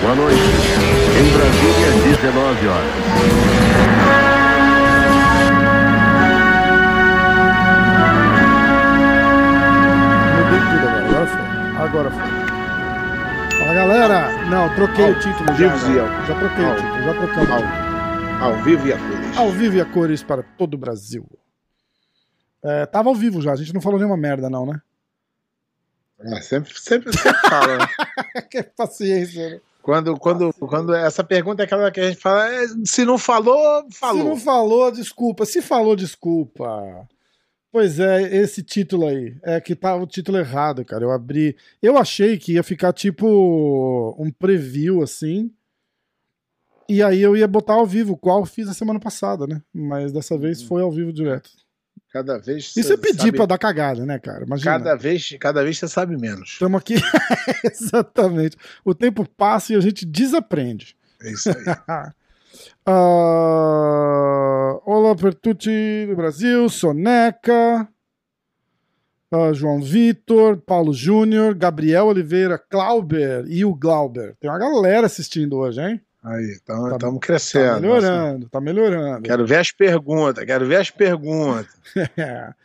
Boa 0.00 0.14
noite. 0.14 0.40
Em 1.18 1.32
Brasília, 1.32 1.90
19 2.18 2.68
horas. 2.68 4.04
Agora. 11.78 12.10
Foi. 12.10 13.58
Fala 13.58 13.74
galera! 13.74 14.44
Não, 14.48 14.74
troquei 14.74 15.10
o 15.10 15.18
título 15.18 15.46
já. 15.56 15.74
vivo, 15.74 15.94
Já, 15.94 16.24
já 16.26 16.34
troquei 16.38 16.64
o 16.64 16.68
Ao- 16.68 16.76
título, 16.76 17.02
já 17.02 17.14
troquei 17.14 17.36
o 17.44 17.52
ao- 17.52 17.62
título. 17.62 17.84
Ao 18.40 18.62
vivo 18.62 18.86
e 18.88 18.92
a 18.92 18.96
cores. 18.98 19.36
Ao 19.38 19.50
vivo 19.50 19.76
e 19.76 19.80
a 19.80 19.84
cores 19.84 20.22
para 20.22 20.42
todo 20.42 20.74
o 20.74 20.78
Brasil. 20.78 21.24
É, 22.64 22.86
tava 22.86 23.10
ao 23.10 23.14
vivo 23.14 23.42
já, 23.42 23.52
a 23.52 23.56
gente 23.56 23.74
não 23.74 23.80
falou 23.80 23.98
nenhuma 23.98 24.16
merda, 24.16 24.48
não, 24.48 24.64
né? 24.64 24.80
Ah, 26.20 26.40
sempre, 26.40 26.72
sempre, 26.78 27.12
sempre 27.12 27.40
fala, 27.48 27.78
né? 27.78 27.86
que 28.50 28.62
paciência, 28.62 29.50
né? 29.50 29.60
Quando, 29.82 30.16
quando, 30.16 30.50
quando 30.54 30.94
essa 30.94 31.22
pergunta 31.22 31.62
é 31.62 31.66
aquela 31.66 31.90
que 31.90 32.00
a 32.00 32.08
gente 32.08 32.18
fala, 32.18 32.48
é, 32.48 32.66
se 32.86 33.04
não 33.04 33.18
falou, 33.18 33.86
falou. 33.90 34.22
Se 34.22 34.28
não 34.30 34.36
falou, 34.38 34.90
desculpa. 34.90 35.44
Se 35.44 35.60
falou, 35.60 35.94
desculpa. 35.94 37.06
Pois 37.70 38.00
é, 38.00 38.34
esse 38.34 38.62
título 38.62 39.06
aí. 39.06 39.36
É 39.42 39.60
que 39.60 39.76
tá 39.76 39.94
o 39.94 40.06
título 40.06 40.38
errado, 40.38 40.82
cara. 40.86 41.04
Eu 41.04 41.10
abri. 41.10 41.54
Eu 41.82 41.98
achei 41.98 42.38
que 42.38 42.54
ia 42.54 42.62
ficar 42.62 42.94
tipo 42.94 44.16
um 44.18 44.30
preview 44.30 45.02
assim. 45.02 45.52
E 46.88 47.02
aí 47.02 47.20
eu 47.20 47.36
ia 47.36 47.46
botar 47.46 47.74
ao 47.74 47.84
vivo, 47.84 48.16
qual 48.16 48.40
eu 48.40 48.46
fiz 48.46 48.68
a 48.68 48.74
semana 48.74 48.98
passada, 48.98 49.46
né? 49.46 49.60
Mas 49.70 50.12
dessa 50.12 50.38
vez 50.38 50.62
foi 50.62 50.80
ao 50.80 50.90
vivo 50.90 51.12
direto. 51.12 51.50
Cada 52.14 52.38
vez 52.38 52.72
Isso 52.76 52.92
é 52.92 52.96
pedir 52.96 53.18
sabe- 53.18 53.32
pra 53.36 53.44
dar 53.44 53.58
cagada, 53.58 54.06
né, 54.06 54.20
cara? 54.20 54.44
Imagina. 54.44 54.70
cada 54.70 54.94
vez, 54.94 55.36
cada 55.40 55.64
vez 55.64 55.76
você 55.80 55.88
sabe 55.88 56.16
menos. 56.16 56.50
Estamos 56.50 56.80
aqui. 56.80 56.94
Exatamente. 57.64 58.56
O 58.84 58.94
tempo 58.94 59.28
passa 59.28 59.72
e 59.72 59.76
a 59.76 59.80
gente 59.80 60.06
desaprende. 60.06 60.96
É 61.20 61.32
isso 61.32 61.50
aí. 61.50 61.56
Ah, 62.86 64.78
Olá, 64.86 65.16
Pertucci 65.16 66.06
do 66.08 66.14
Brasil, 66.14 66.68
Soneca, 66.68 67.88
ah, 69.32 69.52
João 69.52 69.80
Vitor, 69.82 70.58
Paulo 70.58 70.92
Júnior, 70.92 71.52
Gabriel 71.54 72.06
Oliveira, 72.06 72.56
Clauber 72.58 73.44
e 73.48 73.64
o 73.64 73.74
Glauber. 73.74 74.36
Tem 74.38 74.48
uma 74.48 74.58
galera 74.58 75.06
assistindo 75.06 75.56
hoje, 75.56 75.80
hein? 75.80 76.00
Aí, 76.24 76.44
estamos 76.52 76.90
Tá- 76.92 76.98
Tá 76.98 77.18
crescendo. 77.20 77.80
melhorando, 77.82 78.48
tá 78.48 78.60
melhorando. 78.60 79.22
Quero 79.22 79.46
ver 79.46 79.58
as 79.58 79.70
perguntas, 79.70 80.44
quero 80.44 80.66
ver 80.66 80.76
as 80.76 80.90
perguntas. 80.90 81.66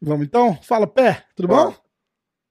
Vamos 0.00 0.26
então? 0.26 0.58
Fala, 0.62 0.86
pé, 0.86 1.24
tudo 1.34 1.48
Bora. 1.48 1.70
bom? 1.70 1.76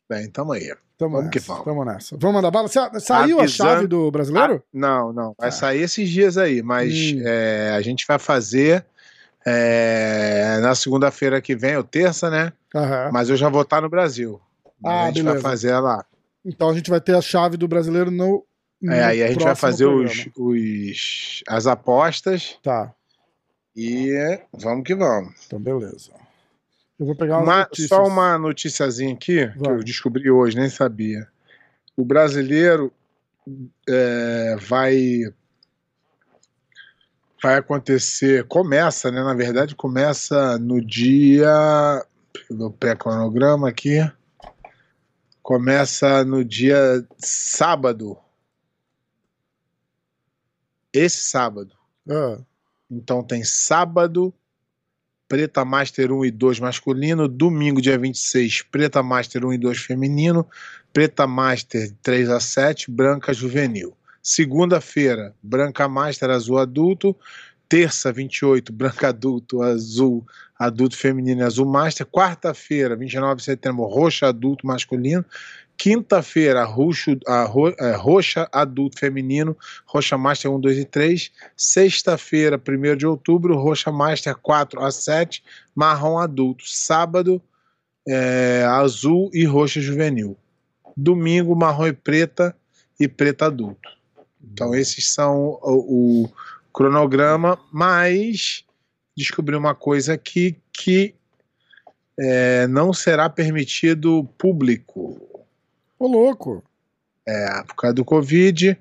Bem, 0.09 0.29
tamo 0.31 0.53
aí. 0.53 0.73
Tamo 0.97 1.17
Vamos 1.17 1.29
que 1.31 1.39
nessa, 1.39 1.47
vamos. 1.53 1.65
Tamo 1.65 1.85
nessa. 1.85 2.17
Vamos 2.17 2.35
mandar 2.35 2.51
bala. 2.51 2.67
Sa- 2.67 2.99
Saiu 2.99 3.39
a 3.39 3.43
Avisando- 3.43 3.69
chave 3.69 3.87
do 3.87 4.09
brasileiro? 4.11 4.55
Ah, 4.63 4.67
não, 4.73 5.13
não. 5.13 5.35
Vai 5.37 5.49
Ah. 5.49 5.51
sair 5.51 5.81
esses 5.81 6.09
dias 6.09 6.37
aí, 6.37 6.61
mas 6.63 6.93
Hum. 6.93 7.21
é, 7.25 7.71
a 7.75 7.81
gente 7.81 8.05
vai 8.07 8.17
fazer 8.19 8.85
é, 9.45 10.57
na 10.61 10.73
segunda-feira 10.73 11.41
que 11.41 11.53
vem, 11.53 11.75
ou 11.75 11.83
terça, 11.83 12.29
né? 12.29 12.53
Aham. 12.73 13.09
Mas 13.11 13.29
eu 13.29 13.35
já 13.35 13.49
vou 13.49 13.61
estar 13.63 13.81
no 13.81 13.89
Brasil. 13.89 14.39
Ah, 14.83 15.03
a 15.03 15.07
gente 15.07 15.15
vai 15.23 15.33
beleza. 15.33 15.41
fazer 15.41 15.77
lá. 15.79 16.05
Então 16.45 16.69
a 16.69 16.73
gente 16.73 16.89
vai 16.89 17.01
ter 17.01 17.13
a 17.13 17.21
chave 17.21 17.57
do 17.57 17.67
brasileiro 17.67 18.09
no. 18.09 18.45
É, 18.83 19.03
aí 19.03 19.23
a 19.23 19.27
gente 19.31 19.43
vai 19.43 19.55
fazer 19.55 19.85
os, 19.85 20.27
os, 20.37 21.43
as 21.47 21.67
apostas 21.67 22.57
Tá, 22.61 22.93
e 23.75 24.11
vamos 24.53 24.83
que 24.85 24.93
vamos. 24.93 25.33
então 25.45 25.59
beleza. 25.59 26.11
Eu 26.99 27.05
vou 27.07 27.15
pegar 27.15 27.39
Uma- 27.39 27.67
só 27.73 28.05
uma 28.05 28.37
noticiazinha 28.37 29.13
aqui, 29.13 29.47
que 29.47 29.67
eu 29.69 29.83
descobri 29.83 30.29
hoje, 30.29 30.55
nem 30.55 30.69
sabia. 30.69 31.27
O 31.97 32.03
brasileiro 32.05 32.91
é, 33.87 34.55
vai 34.59 35.23
vai 37.41 37.55
acontecer, 37.57 38.45
começa, 38.47 39.11
né? 39.11 39.21
Na 39.21 39.33
verdade, 39.33 39.75
começa 39.75 40.57
no 40.59 40.79
dia. 40.83 41.51
O 42.49 42.71
pré-cronograma 42.71 43.67
aqui. 43.67 43.99
Começa 45.41 46.23
no 46.23 46.43
dia 46.45 47.05
sábado. 47.17 48.17
Esse 50.93 51.23
sábado. 51.23 51.75
Ah, 52.09 52.37
Então 52.89 53.23
tem 53.23 53.43
sábado, 53.43 54.31
Preta 55.27 55.65
Master 55.65 56.11
1 56.11 56.25
e 56.25 56.31
2 56.31 56.59
masculino, 56.59 57.27
domingo, 57.27 57.81
dia 57.81 57.97
26, 57.97 58.61
Preta 58.63 59.01
Master 59.01 59.43
1 59.43 59.53
e 59.53 59.57
2 59.57 59.79
feminino, 59.79 60.47
Preta 60.93 61.25
Master 61.25 61.91
3 62.03 62.29
a 62.29 62.39
7, 62.39 62.91
Branca 62.91 63.33
Juvenil. 63.33 63.97
Segunda-feira, 64.21 65.33
Branca 65.41 65.87
Master 65.87 66.29
azul 66.29 66.59
adulto, 66.59 67.17
terça, 67.67 68.11
28, 68.11 68.71
Branca 68.71 69.07
adulto, 69.07 69.63
azul 69.63 70.23
adulto 70.57 70.95
feminino 70.95 71.41
e 71.41 71.43
azul 71.43 71.65
master, 71.65 72.05
quarta-feira, 72.05 72.95
29 72.95 73.37
de 73.37 73.43
setembro, 73.43 73.83
roxa 73.85 74.27
adulto 74.27 74.65
masculino, 74.65 75.25
quinta-feira, 75.77 76.63
roxo, 76.63 77.17
a 77.27 77.43
ro- 77.43 77.75
é, 77.79 77.95
roxa 77.95 78.47
adulto 78.51 78.99
feminino, 78.99 79.57
roxa 79.85 80.17
master 80.17 80.51
1, 80.51 80.59
2 80.59 80.77
e 80.79 80.85
3, 80.85 81.31
Sexta-feira, 81.57 82.57
1 82.57 82.95
de 82.95 83.05
outubro, 83.05 83.57
Roxa 83.57 83.91
Master 83.91 84.35
4 84.35 84.81
a 84.83 84.91
7, 84.91 85.43
marrom 85.75 86.17
adulto. 86.17 86.63
Sábado, 86.67 87.41
é, 88.07 88.63
azul 88.67 89.29
e 89.33 89.45
roxa 89.45 89.81
juvenil. 89.81 90.37
Domingo, 90.95 91.55
marrom 91.55 91.87
e 91.87 91.93
preta 91.93 92.55
e 92.99 93.07
preta 93.07 93.47
adulto. 93.47 93.89
Então, 94.43 94.75
esses 94.75 95.11
são 95.11 95.59
o, 95.61 96.23
o 96.25 96.29
cronograma, 96.71 97.59
mas 97.71 98.63
descobri 99.15 99.55
uma 99.55 99.73
coisa 99.73 100.13
aqui 100.13 100.57
que 100.71 101.15
é, 102.19 102.67
não 102.67 102.93
será 102.93 103.29
permitido 103.29 104.23
público 104.37 105.32
Ô, 106.03 106.07
louco. 106.07 106.61
é, 107.25 107.63
por 107.63 107.75
causa 107.75 107.93
do 107.93 108.03
Covid. 108.03 108.77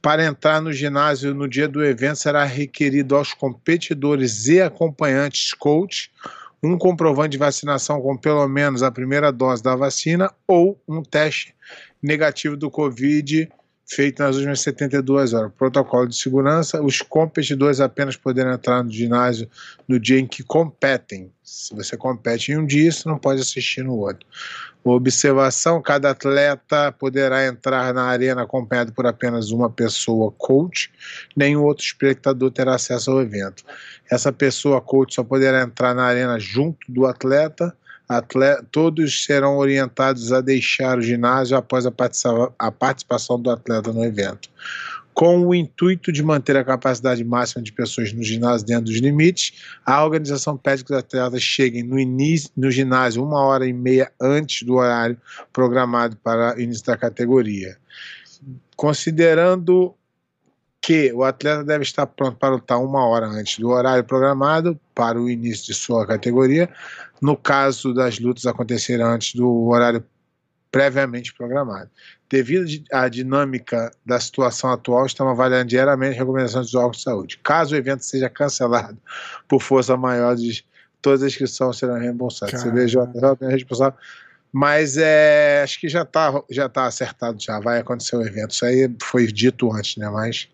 Para 0.00 0.24
entrar 0.24 0.60
no 0.60 0.72
ginásio 0.72 1.34
no 1.34 1.48
dia 1.48 1.66
do 1.66 1.84
evento, 1.84 2.14
será 2.14 2.44
requerido 2.44 3.16
aos 3.16 3.34
competidores 3.34 4.46
e 4.46 4.60
acompanhantes 4.60 5.52
coach 5.52 6.12
um 6.62 6.78
comprovante 6.78 7.30
de 7.30 7.38
vacinação 7.38 8.00
com 8.00 8.16
pelo 8.16 8.46
menos 8.46 8.84
a 8.84 8.92
primeira 8.92 9.32
dose 9.32 9.64
da 9.64 9.74
vacina 9.74 10.32
ou 10.46 10.80
um 10.86 11.02
teste 11.02 11.52
negativo 12.00 12.56
do 12.56 12.70
Covid 12.70 13.48
feito 13.84 14.22
nas 14.22 14.36
últimas 14.36 14.60
72 14.60 15.34
horas. 15.34 15.52
Protocolo 15.58 16.06
de 16.06 16.16
segurança: 16.16 16.80
os 16.80 17.02
competidores 17.02 17.80
apenas 17.80 18.16
poderão 18.16 18.52
entrar 18.52 18.84
no 18.84 18.92
ginásio 18.92 19.50
no 19.88 19.98
dia 19.98 20.20
em 20.20 20.26
que 20.26 20.44
competem. 20.44 21.32
Se 21.42 21.74
você 21.74 21.96
compete 21.96 22.52
em 22.52 22.58
um 22.58 22.66
dia, 22.66 22.92
você 22.92 23.08
não 23.08 23.18
pode 23.18 23.40
assistir 23.40 23.82
no 23.82 23.96
outro. 23.96 24.24
Observação: 24.84 25.80
cada 25.80 26.10
atleta 26.10 26.92
poderá 26.92 27.46
entrar 27.46 27.94
na 27.94 28.04
arena 28.04 28.42
acompanhado 28.42 28.92
por 28.92 29.06
apenas 29.06 29.50
uma 29.50 29.70
pessoa 29.70 30.30
coach, 30.36 30.92
nenhum 31.34 31.62
outro 31.62 31.82
espectador 31.82 32.50
terá 32.50 32.74
acesso 32.74 33.10
ao 33.10 33.22
evento. 33.22 33.64
Essa 34.10 34.30
pessoa 34.30 34.82
coach 34.82 35.14
só 35.14 35.24
poderá 35.24 35.62
entrar 35.62 35.94
na 35.94 36.04
arena 36.04 36.38
junto 36.38 36.80
do 36.86 37.06
atleta. 37.06 37.74
Atle- 38.06 38.62
todos 38.70 39.24
serão 39.24 39.56
orientados 39.56 40.30
a 40.30 40.42
deixar 40.42 40.98
o 40.98 41.02
ginásio 41.02 41.56
após 41.56 41.86
a, 41.86 41.92
a 42.58 42.70
participação 42.70 43.40
do 43.40 43.50
atleta 43.50 43.90
no 43.90 44.04
evento. 44.04 44.50
Com 45.14 45.46
o 45.46 45.54
intuito 45.54 46.10
de 46.10 46.22
manter 46.22 46.56
a 46.56 46.64
capacidade 46.64 47.24
máxima 47.24 47.62
de 47.62 47.72
pessoas 47.72 48.12
no 48.12 48.22
ginásio 48.22 48.66
dentro 48.66 48.86
dos 48.86 48.96
limites, 48.96 49.62
a 49.86 50.04
organização 50.04 50.56
pede 50.56 50.84
que 50.84 50.92
os 50.92 50.98
atletas 50.98 51.40
cheguem 51.40 51.84
no, 51.84 51.98
início, 51.98 52.50
no 52.56 52.70
ginásio 52.70 53.24
uma 53.24 53.40
hora 53.40 53.66
e 53.66 53.72
meia 53.72 54.10
antes 54.20 54.66
do 54.66 54.74
horário 54.74 55.16
programado 55.52 56.16
para 56.16 56.56
o 56.56 56.60
início 56.60 56.84
da 56.84 56.96
categoria. 56.96 57.78
Considerando 58.76 59.94
que 60.82 61.10
o 61.14 61.22
atleta 61.22 61.64
deve 61.64 61.82
estar 61.82 62.06
pronto 62.06 62.36
para 62.36 62.56
lutar 62.56 62.78
uma 62.78 63.06
hora 63.06 63.26
antes 63.26 63.58
do 63.58 63.70
horário 63.70 64.04
programado 64.04 64.78
para 64.94 65.18
o 65.18 65.30
início 65.30 65.66
de 65.66 65.74
sua 65.74 66.06
categoria, 66.06 66.68
no 67.22 67.38
caso 67.38 67.94
das 67.94 68.18
lutas 68.18 68.44
acontecerem 68.44 69.06
antes 69.06 69.34
do 69.34 69.68
horário 69.68 70.04
previamente 70.70 71.32
programado. 71.32 71.88
Devido 72.28 72.66
à 72.92 73.08
dinâmica 73.08 73.90
da 74.04 74.18
situação 74.18 74.70
atual, 74.72 75.06
estamos 75.06 75.32
avaliando 75.32 75.66
diariamente 75.68 76.16
recomendações 76.18 76.66
dos 76.66 76.74
órgãos 76.74 76.96
de 76.96 77.02
saúde. 77.02 77.38
Caso 77.42 77.74
o 77.74 77.78
evento 77.78 78.04
seja 78.04 78.28
cancelado 78.30 78.98
por 79.46 79.60
força 79.60 79.96
maior, 79.96 80.34
todas 81.02 81.22
as 81.22 81.28
inscrições 81.32 81.76
serão 81.76 81.98
reembolsadas. 81.98 82.62
CBJ 82.62 82.98
é 83.42 83.48
responsável. 83.48 83.98
Mas 84.50 84.96
é, 84.96 85.62
acho 85.64 85.80
que 85.80 85.88
já 85.88 86.02
está 86.02 86.42
já 86.50 86.68
tá 86.68 86.86
acertado, 86.86 87.40
já 87.42 87.58
vai 87.60 87.80
acontecer 87.80 88.16
o 88.16 88.22
evento. 88.22 88.52
Isso 88.52 88.64
aí 88.64 88.88
foi 89.02 89.26
dito 89.26 89.70
antes, 89.72 89.96
né? 89.96 90.08
Mas 90.08 90.48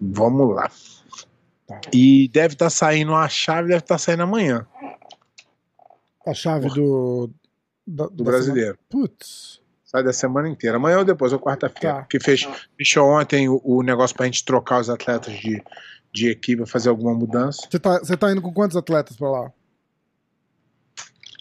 vamos 0.00 0.54
lá. 0.54 0.70
Tá. 1.66 1.80
E 1.92 2.28
deve 2.28 2.54
estar 2.54 2.68
saindo 2.70 3.14
a 3.14 3.28
chave, 3.28 3.68
deve 3.68 3.80
estar 3.80 3.96
saindo 3.98 4.22
amanhã. 4.24 4.66
A 6.26 6.34
chave 6.34 6.68
do, 6.68 7.30
Da- 7.86 8.06
do 8.08 8.22
brasileiro. 8.24 8.78
semana- 8.90 9.08
Putz. 9.08 9.61
Sai 9.92 10.02
da 10.02 10.12
semana 10.12 10.48
inteira. 10.48 10.78
Amanhã 10.78 10.98
ou 11.00 11.04
depois, 11.04 11.32
ou 11.32 11.38
quarta-feira. 11.38 11.96
Tá. 11.98 12.02
Que 12.04 12.18
fez, 12.18 12.48
fechou 12.78 13.06
ontem 13.08 13.48
o, 13.48 13.60
o 13.62 13.82
negócio 13.82 14.16
pra 14.16 14.24
gente 14.26 14.42
trocar 14.44 14.80
os 14.80 14.88
atletas 14.88 15.34
de, 15.34 15.62
de 16.12 16.30
equipe, 16.30 16.64
fazer 16.66 16.88
alguma 16.88 17.12
mudança. 17.14 17.60
Você 17.70 17.78
tá, 17.78 17.98
você 17.98 18.16
tá 18.16 18.32
indo 18.32 18.40
com 18.40 18.52
quantos 18.52 18.76
atletas 18.76 19.16
pra 19.16 19.30
lá? 19.30 19.52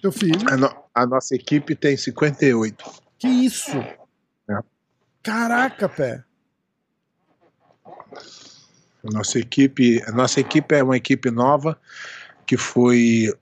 Teu 0.01 0.11
filho. 0.11 0.41
A, 0.51 0.57
no- 0.57 0.75
a 0.93 1.05
nossa 1.05 1.33
equipe 1.35 1.75
tem 1.75 1.95
58. 1.95 2.83
Que 3.17 3.27
isso? 3.27 3.77
É. 3.77 4.59
Caraca, 5.23 5.87
pé. 5.87 6.23
Nossa 9.03 9.39
equipe, 9.39 10.01
a 10.07 10.11
nossa 10.11 10.39
equipe 10.39 10.75
é 10.75 10.83
uma 10.83 10.97
equipe 10.97 11.31
nova 11.31 11.79
que 12.45 12.55
foi 12.57 13.33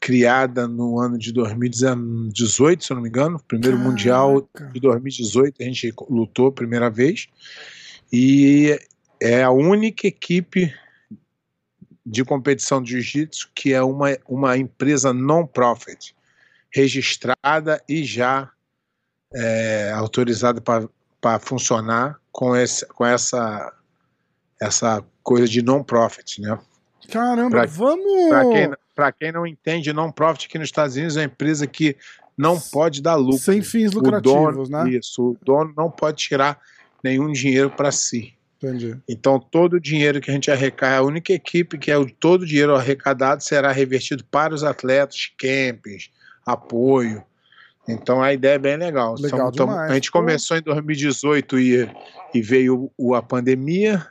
criada 0.00 0.66
no 0.66 0.98
ano 0.98 1.18
de 1.18 1.30
2018, 1.32 2.84
se 2.84 2.90
eu 2.90 2.94
não 2.96 3.02
me 3.02 3.08
engano, 3.10 3.38
primeiro 3.46 3.76
Caraca. 3.76 3.90
mundial 3.90 4.48
de 4.72 4.80
2018 4.80 5.56
a 5.60 5.64
gente 5.64 5.92
lutou 6.08 6.46
a 6.48 6.52
primeira 6.52 6.88
vez 6.88 7.28
e 8.10 8.78
é 9.20 9.42
a 9.42 9.50
única 9.50 10.06
equipe 10.06 10.74
de 12.04 12.24
competição 12.24 12.82
de 12.82 12.92
jiu-jitsu 12.92 13.50
que 13.54 13.74
é 13.74 13.82
uma, 13.82 14.16
uma 14.26 14.56
empresa 14.56 15.12
non-profit 15.12 16.16
registrada 16.72 17.82
e 17.88 18.02
já 18.02 18.50
é, 19.34 19.92
autorizada 19.94 20.60
para 21.20 21.38
funcionar 21.38 22.18
com, 22.32 22.56
esse, 22.56 22.86
com 22.86 23.04
essa 23.04 23.72
essa 24.60 25.02
coisa 25.22 25.48
de 25.48 25.62
non-profit, 25.62 26.40
né? 26.42 26.58
Caramba, 27.08 27.50
Pra- 27.50 27.66
vamos. 27.66 28.28
Para 28.28 28.48
quem, 28.50 28.70
pra 29.00 29.10
quem 29.12 29.32
não 29.32 29.46
entende, 29.46 29.94
non-profit 29.94 30.46
aqui 30.46 30.58
nos 30.58 30.68
Estados 30.68 30.94
Unidos 30.94 31.16
é 31.16 31.20
uma 31.20 31.24
empresa 31.26 31.66
que 31.66 31.96
não 32.36 32.60
pode 32.60 33.00
dar 33.00 33.14
lucro. 33.14 33.38
Sem 33.38 33.62
fins 33.62 33.92
lucrativos, 33.92 34.68
dono, 34.68 34.84
né? 34.84 34.90
Isso, 34.90 35.30
o 35.30 35.36
dono 35.42 35.72
não 35.74 35.90
pode 35.90 36.18
tirar 36.18 36.58
nenhum 37.02 37.32
dinheiro 37.32 37.70
para 37.70 37.90
si. 37.90 38.34
Entendi. 38.62 38.94
Então, 39.08 39.40
todo 39.40 39.74
o 39.74 39.80
dinheiro 39.80 40.20
que 40.20 40.30
a 40.30 40.34
gente 40.34 40.50
arrecada, 40.50 40.98
a 40.98 41.02
única 41.02 41.32
equipe 41.32 41.78
que 41.78 41.90
é 41.90 41.96
o, 41.96 42.04
todo 42.10 42.42
o 42.42 42.46
dinheiro 42.46 42.76
arrecadado 42.76 43.42
será 43.42 43.72
revertido 43.72 44.22
para 44.30 44.54
os 44.54 44.62
atletas, 44.62 45.32
camps, 45.38 46.10
apoio. 46.44 47.22
Então, 47.88 48.22
a 48.22 48.34
ideia 48.34 48.56
é 48.56 48.58
bem 48.58 48.76
legal. 48.76 49.14
Legal 49.18 49.50
tamo- 49.50 49.70
demais, 49.72 49.90
a 49.90 49.94
gente 49.94 50.10
pô. 50.12 50.18
começou 50.18 50.58
em 50.58 50.62
2018 50.62 51.58
e, 51.58 51.90
e 52.34 52.42
veio 52.42 52.90
o- 52.98 53.14
a 53.14 53.22
pandemia, 53.22 54.06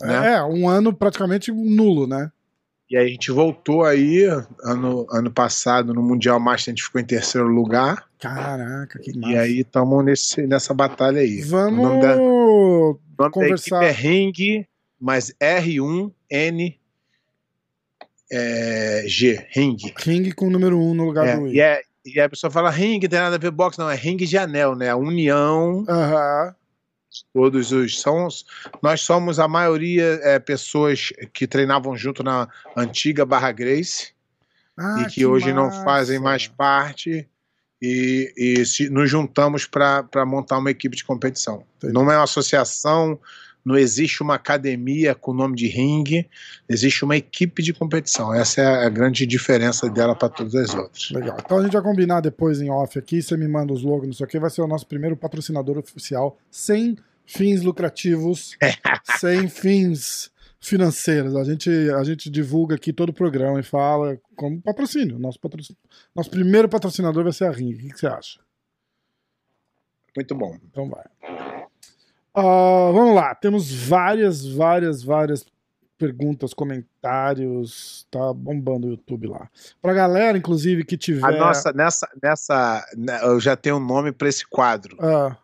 né? 0.00 0.34
É, 0.34 0.42
um 0.42 0.68
ano 0.68 0.92
praticamente 0.92 1.52
nulo, 1.52 2.08
né? 2.08 2.30
E 2.92 2.96
aí 2.98 3.06
a 3.06 3.08
gente 3.08 3.30
voltou 3.30 3.84
aí, 3.86 4.22
ano, 4.62 5.06
ano 5.10 5.30
passado, 5.30 5.94
no 5.94 6.02
Mundial 6.02 6.38
Master, 6.38 6.70
a 6.70 6.76
gente 6.76 6.82
ficou 6.84 7.00
em 7.00 7.04
terceiro 7.04 7.46
lugar. 7.48 8.04
Caraca, 8.20 8.98
que 8.98 9.12
E 9.12 9.16
massa. 9.18 9.40
aí 9.40 9.60
estamos 9.60 10.04
nessa 10.46 10.74
batalha 10.74 11.22
aí. 11.22 11.40
Vamos. 11.40 11.78
O 11.78 11.82
nome 11.82 12.02
da, 12.02 12.16
o 12.18 12.98
nome 13.18 13.30
conversar. 13.32 13.80
da 13.80 13.86
é 13.86 13.90
Ring, 13.90 14.66
mas 15.00 15.32
R1N 15.42 16.76
é, 18.30 19.04
G, 19.06 19.42
Ring. 19.52 19.78
Ring 19.96 20.30
com 20.32 20.48
o 20.48 20.50
número 20.50 20.78
1 20.78 20.90
um 20.90 20.92
no 20.92 21.04
lugar 21.06 21.26
É, 21.26 21.36
do 21.38 21.46
e, 21.46 21.62
é, 21.62 21.80
e 22.04 22.20
a 22.20 22.28
pessoa 22.28 22.50
fala 22.50 22.68
Ring, 22.68 23.00
tem 23.00 23.18
nada 23.18 23.36
a 23.36 23.38
ver 23.38 23.50
boxe, 23.52 23.78
não, 23.78 23.88
é 23.88 23.94
Ring 23.94 24.18
de 24.18 24.36
anel, 24.36 24.76
né? 24.76 24.90
A 24.90 24.96
união, 24.96 25.82
Aham. 25.88 26.54
Todos 27.32 27.72
os. 27.72 28.00
São, 28.00 28.26
os- 28.26 28.44
nós 28.82 29.00
somos 29.02 29.38
a 29.38 29.46
maioria 29.48 30.20
é, 30.22 30.38
pessoas 30.38 31.12
que 31.32 31.46
treinavam 31.46 31.96
junto 31.96 32.22
na 32.22 32.48
antiga 32.76 33.24
Barra 33.24 33.52
Grace. 33.52 34.12
Ah, 34.78 35.02
e 35.06 35.10
que, 35.10 35.26
hoje 35.26 35.52
não 35.52 35.66
massa. 35.66 35.84
fazem 35.84 36.18
mais 36.18 36.48
parte 36.48 37.28
e, 37.80 38.32
e 38.36 38.64
se, 38.64 38.88
nos 38.88 39.10
juntamos 39.10 39.66
para 39.66 40.24
montar 40.24 40.56
uma 40.58 40.70
equipe 40.70 40.96
de 40.96 41.04
competição. 41.04 41.64
Entendi. 41.76 41.92
Não 41.92 42.10
é 42.10 42.16
uma 42.16 42.24
associação, 42.24 43.18
não 43.64 43.76
existe 43.76 44.22
uma 44.22 44.34
academia 44.34 45.14
com 45.14 45.30
o 45.30 45.34
nome 45.34 45.56
de 45.56 45.68
ringue, 45.68 46.28
existe 46.68 47.04
uma 47.04 47.16
equipe 47.16 47.62
de 47.62 47.72
competição. 47.72 48.34
Essa 48.34 48.60
é 48.60 48.86
a 48.86 48.88
grande 48.88 49.24
diferença 49.26 49.88
dela 49.88 50.14
para 50.14 50.28
todas 50.28 50.54
as 50.54 50.74
outras. 50.74 51.10
Legal. 51.10 51.36
Então 51.44 51.58
a 51.58 51.62
gente 51.62 51.72
vai 51.72 51.82
combinar 51.82 52.20
depois 52.20 52.60
em 52.60 52.70
off 52.70 52.98
aqui. 52.98 53.22
Você 53.22 53.36
me 53.36 53.46
manda 53.46 53.72
os 53.72 53.82
logos, 53.82 54.06
não 54.06 54.14
sei 54.14 54.26
o 54.26 54.28
que. 54.28 54.38
Vai 54.38 54.50
ser 54.50 54.62
o 54.62 54.66
nosso 54.66 54.86
primeiro 54.86 55.16
patrocinador 55.16 55.78
oficial 55.78 56.38
sem 56.50 56.96
fins 57.24 57.62
lucrativos, 57.62 58.56
sem 59.18 59.48
fins 59.48 60.30
financeiros. 60.60 61.36
A 61.36 61.44
gente, 61.44 61.70
a 61.70 62.04
gente 62.04 62.30
divulga 62.30 62.76
aqui 62.76 62.92
todo 62.92 63.10
o 63.10 63.14
programa 63.14 63.60
e 63.60 63.62
fala 63.62 64.18
como 64.36 64.60
patrocínio. 64.60 65.18
Nosso, 65.18 65.38
patrocínio. 65.40 65.78
Nosso 66.14 66.30
primeiro 66.30 66.68
patrocinador 66.68 67.24
vai 67.24 67.32
ser 67.32 67.44
a 67.44 67.50
Ring. 67.50 67.74
O 67.74 67.78
que 67.78 67.88
que 67.90 67.98
você 67.98 68.06
acha? 68.06 68.40
Muito 70.16 70.34
bom. 70.34 70.56
Então 70.70 70.88
vai. 70.88 71.04
Ah, 72.34 72.90
vamos 72.92 73.14
lá, 73.14 73.34
temos 73.34 73.70
várias, 73.86 74.46
várias, 74.46 75.02
várias 75.02 75.44
perguntas, 75.98 76.54
comentários. 76.54 78.06
Tá 78.10 78.32
bombando 78.32 78.86
o 78.86 78.90
YouTube 78.90 79.28
lá. 79.28 79.48
Pra 79.80 79.92
galera, 79.92 80.36
inclusive, 80.38 80.84
que 80.84 80.96
tiver. 80.96 81.24
A 81.24 81.32
nossa, 81.38 81.72
nessa, 81.72 82.08
nessa, 82.22 82.84
né, 82.96 83.20
eu 83.22 83.38
já 83.38 83.54
tenho 83.56 83.76
um 83.76 83.84
nome 83.84 84.12
para 84.12 84.28
esse 84.28 84.46
quadro. 84.46 84.96
Ah, 85.00 85.36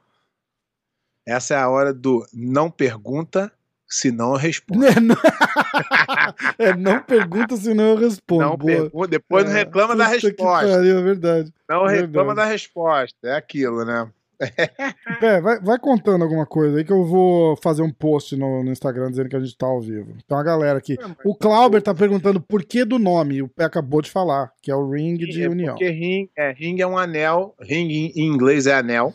Essa 1.26 1.54
é 1.54 1.58
a 1.58 1.68
hora 1.68 1.92
do 1.92 2.26
não 2.32 2.70
pergunta, 2.70 3.52
senão 3.86 4.32
eu 4.32 4.36
respondo. 4.40 4.86
é, 4.86 4.98
não... 4.98 5.16
é, 6.58 6.74
não 6.74 7.02
pergunta, 7.02 7.56
senão 7.56 7.90
eu 7.90 7.96
respondo. 7.96 8.42
Não 8.42 8.58
pergunta, 8.58 9.08
depois 9.08 9.44
não 9.44 9.52
É, 9.52 9.54
reclama 9.56 9.94
da 9.94 10.06
resposta. 10.06 10.66
pariu, 10.66 10.98
é 10.98 11.02
verdade. 11.02 11.52
Não 11.68 11.84
reclama 11.86 12.28
Verdade. 12.28 12.36
da 12.36 12.44
resposta. 12.46 13.16
É 13.24 13.36
aquilo, 13.36 13.84
né? 13.84 14.10
É, 15.20 15.40
vai, 15.40 15.58
vai 15.60 15.78
contando 15.78 16.22
alguma 16.22 16.46
coisa 16.46 16.78
aí 16.78 16.84
que 16.84 16.92
eu 16.92 17.04
vou 17.04 17.56
fazer 17.56 17.82
um 17.82 17.90
post 17.92 18.36
no, 18.36 18.62
no 18.62 18.70
Instagram 18.70 19.10
dizendo 19.10 19.28
que 19.28 19.34
a 19.36 19.40
gente 19.40 19.56
tá 19.56 19.66
ao 19.66 19.80
vivo. 19.80 20.14
Então 20.24 20.38
a 20.38 20.42
galera 20.44 20.78
aqui. 20.78 20.96
O 21.24 21.34
Clauber 21.34 21.82
tá 21.82 21.92
perguntando 21.94 22.40
por 22.40 22.62
que 22.64 22.84
do 22.84 22.98
nome. 22.98 23.42
O 23.42 23.48
Pé 23.48 23.64
acabou 23.64 24.00
de 24.00 24.10
falar, 24.10 24.52
que 24.62 24.70
é 24.70 24.76
o 24.76 24.88
Ring 24.90 25.16
de 25.16 25.42
É 25.42 25.48
União. 25.48 25.74
Porque 25.74 25.88
ring 25.90 26.28
é, 26.36 26.52
ring 26.52 26.80
é 26.80 26.86
um 26.86 26.96
anel, 26.96 27.54
ring 27.60 28.12
em 28.14 28.26
inglês 28.26 28.66
é 28.68 28.74
anel. 28.74 29.12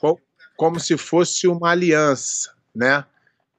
Co- 0.00 0.18
Como 0.56 0.80
se 0.80 0.96
fosse 0.96 1.46
uma 1.46 1.70
aliança, 1.70 2.50
né? 2.74 3.04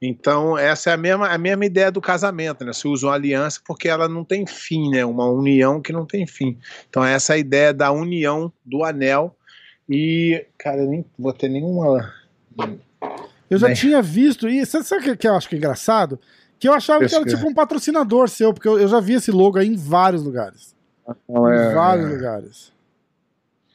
Então, 0.01 0.57
essa 0.57 0.89
é 0.89 0.93
a 0.93 0.97
mesma, 0.97 1.27
a 1.27 1.37
mesma 1.37 1.63
ideia 1.63 1.91
do 1.91 2.01
casamento, 2.01 2.65
né? 2.65 2.73
Se 2.73 2.87
usa 2.87 3.05
uma 3.05 3.13
aliança 3.13 3.61
porque 3.63 3.87
ela 3.87 4.09
não 4.09 4.25
tem 4.25 4.47
fim, 4.47 4.89
né? 4.89 5.05
Uma 5.05 5.29
união 5.29 5.79
que 5.79 5.93
não 5.93 6.07
tem 6.07 6.25
fim. 6.25 6.57
Então, 6.89 7.03
essa 7.05 7.33
é 7.33 7.35
a 7.35 7.39
ideia 7.39 7.71
da 7.71 7.91
união 7.91 8.51
do 8.65 8.83
anel. 8.83 9.35
E, 9.93 10.45
cara, 10.57 10.77
eu 10.83 10.87
nem 10.87 11.03
vou 11.19 11.33
ter 11.33 11.49
nenhuma. 11.49 12.13
Eu 13.49 13.57
já 13.57 13.67
Bem. 13.67 13.75
tinha 13.75 14.01
visto, 14.01 14.47
e 14.47 14.65
sabe, 14.65 14.85
sabe 14.85 15.01
o 15.01 15.03
que, 15.03 15.17
que 15.17 15.27
eu 15.27 15.35
acho 15.35 15.49
que 15.49 15.55
é 15.55 15.57
engraçado? 15.57 16.17
Que 16.57 16.69
eu 16.69 16.73
achava 16.73 17.05
que 17.05 17.13
era 17.13 17.25
Esse- 17.25 17.35
tipo 17.35 17.49
um 17.49 17.53
patrocinador 17.53 18.29
seu, 18.29 18.53
porque 18.53 18.69
eu, 18.69 18.79
eu 18.79 18.87
já 18.87 19.01
vi 19.01 19.15
esse 19.15 19.31
logo 19.31 19.57
aí 19.57 19.67
em 19.67 19.75
vários 19.75 20.23
lugares. 20.23 20.73
em 21.09 21.73
vários 21.73 22.09
lugares. 22.09 22.71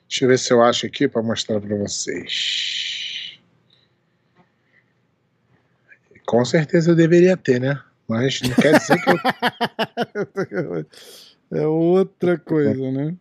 Deixa 0.08 0.24
eu 0.24 0.28
ver 0.30 0.38
se 0.38 0.50
eu 0.52 0.62
acho 0.62 0.86
aqui 0.86 1.06
para 1.06 1.22
mostrar 1.22 1.60
para 1.60 1.76
vocês. 1.76 3.38
Com 6.24 6.44
certeza 6.44 6.92
eu 6.92 6.96
deveria 6.96 7.36
ter, 7.36 7.60
né? 7.60 7.78
Mas 8.08 8.40
não 8.40 8.54
quer 8.54 8.78
dizer 8.78 8.98
que 9.02 9.10
eu 9.10 9.16
é 11.60 11.66
outra 11.66 12.38
coisa, 12.38 12.90
né? 12.90 13.14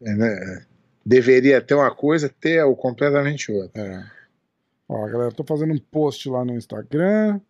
né, 0.00 0.64
deveria 1.04 1.60
ter 1.60 1.74
uma 1.74 1.94
coisa, 1.94 2.28
ter 2.28 2.62
o 2.64 2.76
completamente 2.76 3.50
outra. 3.52 3.82
É. 3.82 4.10
Ó, 4.88 5.06
galera, 5.06 5.32
tô 5.32 5.44
fazendo 5.44 5.72
um 5.72 5.78
post 5.78 6.28
lá 6.28 6.44
no 6.44 6.54
Instagram. 6.54 7.40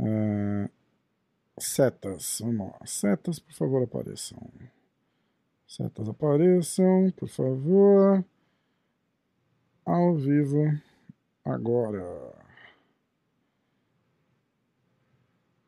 Ah, 0.00 0.68
setas, 1.58 2.38
vamos 2.40 2.68
lá. 2.72 2.86
Setas, 2.86 3.38
por 3.38 3.52
favor, 3.52 3.82
apareçam. 3.84 4.38
Setas 5.66 6.08
apareçam, 6.08 7.12
por 7.16 7.28
favor. 7.28 8.24
Ao 9.84 10.16
vivo. 10.16 10.72
Agora. 11.44 12.34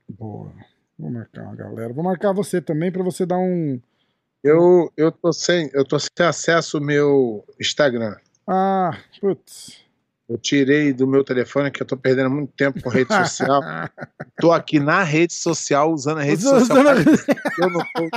Boa. 0.09 0.53
Vou 0.99 1.11
marcar 1.11 1.43
uma 1.43 1.55
galera. 1.55 1.93
Vou 1.93 2.03
marcar 2.03 2.33
você 2.33 2.61
também 2.61 2.91
pra 2.91 3.05
você 3.05 3.25
dar 3.25 3.39
um. 3.39 3.81
Eu, 4.43 4.91
eu, 4.97 5.11
tô 5.11 5.33
sem, 5.33 5.69
eu 5.73 5.85
tô 5.85 5.99
sem 5.99 6.11
acesso 6.25 6.77
ao 6.77 6.83
meu 6.83 7.45
Instagram. 7.61 8.17
Ah, 8.47 8.97
putz. 9.21 9.85
Eu 10.29 10.37
tirei 10.39 10.93
do 10.93 11.07
meu 11.07 11.25
telefone 11.25 11.71
que 11.71 11.83
eu 11.83 11.87
tô 11.87 11.97
perdendo 11.97 12.31
muito 12.31 12.53
tempo 12.53 12.81
com 12.83 12.89
rede 12.91 13.15
social. 13.15 13.61
tô 14.39 14.53
aqui 14.53 14.79
na 14.79 15.03
rede 15.03 15.33
social, 15.35 15.93
usando 15.93 16.19
a 16.19 16.23
rede 16.23 16.43
social. 16.43 16.63
Usando 16.63 16.89
a- 16.89 16.95
Eu 17.59 17.71
não 17.71 17.81
tô 17.95 18.11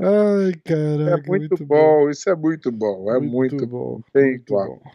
Ai, 0.00 0.52
caraca. 0.64 1.24
É 1.24 1.28
muito, 1.28 1.64
bom, 1.64 2.10
isso 2.10 2.28
é 2.30 2.34
muito 2.36 2.70
bom, 2.70 3.12
é 3.12 3.18
muito, 3.18 3.66
bom. 3.66 4.00
Tem 4.12 4.30
muito 4.30 4.42
igual. 4.50 4.66
bom. 4.66 4.90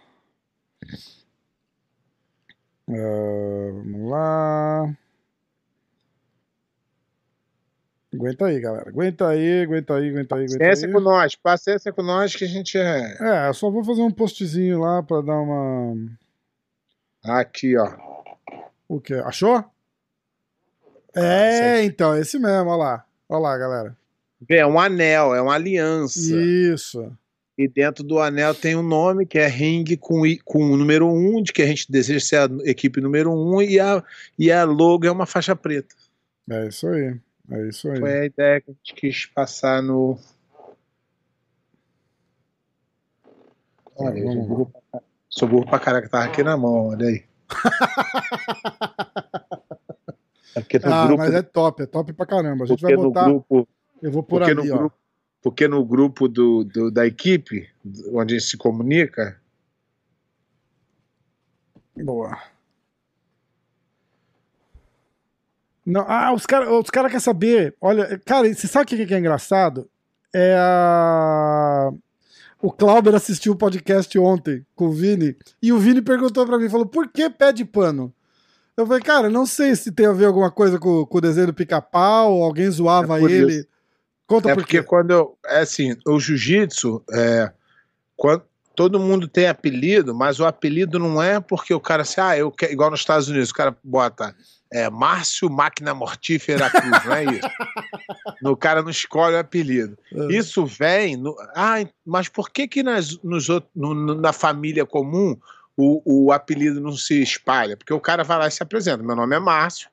Ah, 2.89 3.71
vamos 3.73 4.11
lá. 4.11 4.97
Aguenta 8.13 8.45
aí, 8.45 8.59
galera. 8.59 8.89
Aguenta 8.89 9.27
aí, 9.27 9.63
aguenta 9.63 9.95
aí, 9.95 10.09
aguenta 10.09 10.35
aí, 10.35 10.41
aguenta 10.45 10.57
Paciência 10.59 10.87
aí. 10.87 10.93
com 10.93 10.99
nós, 10.99 11.35
paciência 11.35 11.91
com 11.93 12.03
nós 12.03 12.35
que 12.35 12.43
a 12.43 12.47
gente 12.47 12.77
é. 12.77 13.17
É, 13.19 13.47
eu 13.49 13.53
só 13.53 13.69
vou 13.71 13.83
fazer 13.83 14.01
um 14.01 14.11
postzinho 14.11 14.79
lá 14.79 15.01
pra 15.01 15.21
dar 15.21 15.39
uma. 15.39 15.95
Aqui, 17.23 17.75
ó. 17.77 17.91
O 18.87 18.99
quê? 18.99 19.15
Achou? 19.15 19.63
É, 21.15 21.83
então, 21.83 22.17
esse 22.17 22.37
mesmo, 22.39 22.69
olha 22.69 22.75
lá. 22.83 23.05
Olha 23.29 23.39
lá, 23.41 23.57
galera. 23.57 23.97
É 24.49 24.65
um 24.65 24.79
anel, 24.79 25.33
é 25.33 25.41
uma 25.41 25.53
aliança. 25.53 26.19
Isso. 26.19 27.11
E 27.57 27.67
dentro 27.67 28.03
do 28.03 28.19
anel 28.19 28.53
tem 28.55 28.75
um 28.75 28.81
nome 28.83 29.25
que 29.25 29.37
é 29.37 29.47
ring 29.47 29.85
com, 29.99 30.25
i- 30.25 30.39
com 30.39 30.71
o 30.71 30.75
número 30.75 31.07
1, 31.07 31.37
um, 31.37 31.41
de 31.41 31.53
que 31.53 31.61
a 31.61 31.67
gente 31.67 31.89
deseja 31.91 32.19
ser 32.19 32.35
a 32.37 32.49
equipe 32.69 32.99
número 32.99 33.31
1, 33.31 33.55
um, 33.55 33.61
e, 33.61 33.79
a, 33.79 34.03
e 34.37 34.51
a 34.51 34.63
logo 34.63 35.05
é 35.05 35.11
uma 35.11 35.25
faixa 35.27 35.55
preta. 35.55 35.95
É 36.49 36.67
isso 36.67 36.87
aí. 36.87 37.15
É 37.49 37.67
isso 37.67 37.89
aí. 37.89 37.99
Foi 37.99 38.19
a 38.19 38.25
ideia 38.25 38.61
que 38.61 38.71
a 38.71 38.73
gente 38.73 38.93
quis 38.95 39.25
passar 39.25 39.81
no. 39.81 40.17
Olha, 43.95 44.23
vamos 44.23 44.33
sou 44.33 44.47
burro, 44.47 44.71
pra- 44.91 45.01
sou 45.29 45.47
burro 45.47 45.65
pra 45.65 45.79
caraca, 45.79 46.09
tava 46.09 46.25
aqui 46.25 46.43
na 46.43 46.57
mão, 46.57 46.87
olha 46.89 47.07
aí. 47.07 47.23
É 50.55 50.61
porque 50.61 50.77
no 50.77 50.85
Ah, 50.93 51.07
grupo, 51.07 51.23
mas 51.23 51.33
é 51.33 51.41
top, 51.41 51.81
é 51.81 51.85
top 51.87 52.13
pra 52.13 52.27
caramba. 52.27 52.63
A 52.63 52.67
gente 52.67 52.79
porque 52.79 52.95
vai 52.95 53.05
botar. 53.05 53.25
grupo, 53.25 53.67
Eu 54.03 54.11
vou 54.11 54.21
por 54.21 54.39
porque 54.41 54.51
ali, 54.51 54.69
no 54.69 54.75
ó. 54.75 54.77
grupo, 54.77 54.95
porque 55.41 55.67
no 55.67 55.83
grupo 55.83 56.27
do, 56.27 56.63
do- 56.63 56.91
da 56.91 57.07
equipe, 57.07 57.67
onde 58.13 58.35
a 58.35 58.37
gente 58.37 58.49
se 58.51 58.55
comunica, 58.57 59.41
Boa. 61.95 62.39
Não, 65.85 66.05
ah, 66.07 66.33
os 66.33 66.45
caras 66.45 66.69
os 66.69 66.89
cara 66.89 67.07
querem 67.07 67.19
saber. 67.19 67.75
Olha, 67.81 68.19
cara, 68.25 68.51
você 68.53 68.67
sabe 68.67 68.85
o 68.85 68.87
que 68.97 69.05
que 69.05 69.13
é 69.13 69.19
engraçado? 69.19 69.89
É 70.33 70.55
a. 70.57 71.91
O 72.61 72.71
Clauber 72.71 73.13
assistiu 73.13 73.51
o 73.53 73.57
podcast 73.57 74.17
ontem 74.17 74.65
com 74.73 74.85
o 74.85 74.91
Vini 74.93 75.35
e 75.61 75.73
o 75.73 75.77
Vini 75.79 76.01
perguntou 76.01 76.45
pra 76.45 76.57
mim, 76.57 76.69
falou, 76.69 76.85
por 76.85 77.09
que 77.09 77.29
pé 77.29 77.51
de 77.51 77.65
pano? 77.65 78.13
Eu 78.77 78.87
falei, 78.87 79.01
cara, 79.03 79.29
não 79.29 79.45
sei 79.45 79.75
se 79.75 79.91
tem 79.91 80.05
a 80.05 80.13
ver 80.13 80.25
alguma 80.25 80.49
coisa 80.49 80.79
com, 80.79 81.05
com 81.05 81.17
o 81.17 81.21
desenho 81.21 81.47
do 81.47 81.53
pica-pau, 81.53 82.41
alguém 82.41 82.69
zoava 82.71 83.19
É 83.19 83.23
ele. 83.23 83.53
isso. 83.57 83.67
Conta 84.25 84.49
É 84.49 84.55
por 84.55 84.61
porque 84.61 84.77
quê. 84.77 84.83
quando 84.83 85.11
eu. 85.11 85.37
É 85.45 85.59
assim, 85.59 85.93
o 86.07 86.17
jiu-jitsu, 86.17 87.03
é, 87.11 87.51
quando, 88.15 88.43
todo 88.73 88.97
mundo 88.99 89.27
tem 89.27 89.47
apelido, 89.47 90.15
mas 90.15 90.39
o 90.39 90.45
apelido 90.45 90.97
não 90.97 91.21
é 91.21 91.41
porque 91.41 91.73
o 91.73 91.81
cara 91.81 92.03
assim, 92.03 92.21
ah, 92.21 92.37
eu 92.37 92.49
quero, 92.49 92.71
igual 92.71 92.89
nos 92.89 93.01
Estados 93.01 93.27
Unidos, 93.27 93.49
o 93.49 93.53
cara 93.53 93.75
bota 93.83 94.33
é, 94.73 94.89
Márcio 94.89 95.49
Máquina 95.49 95.93
Mortífera 95.93 96.69
Cruz, 96.69 97.05
não 97.05 97.13
é 97.13 97.23
isso? 97.25 97.47
no 98.41 98.57
cara 98.57 98.81
não 98.81 98.89
escolhe 98.89 99.35
o 99.35 99.39
apelido. 99.39 99.97
É. 100.13 100.35
Isso 100.35 100.65
vem. 100.65 101.15
No, 101.17 101.35
ah, 101.55 101.77
mas 102.05 102.27
por 102.29 102.49
que 102.49 102.67
que 102.67 102.83
nas, 102.83 103.17
nos 103.23 103.47
no- 103.75 104.15
na 104.15 104.33
família 104.33 104.85
comum 104.85 105.37
o, 105.77 106.25
o 106.27 106.31
apelido 106.31 106.79
não 106.81 106.95
se 106.95 107.21
espalha? 107.21 107.75
Porque 107.77 107.93
o 107.93 107.99
cara 107.99 108.23
vai 108.23 108.37
lá 108.37 108.47
e 108.47 108.51
se 108.51 108.61
apresenta. 108.61 109.03
Meu 109.03 109.15
nome 109.15 109.35
é 109.35 109.39
Márcio. 109.39 109.89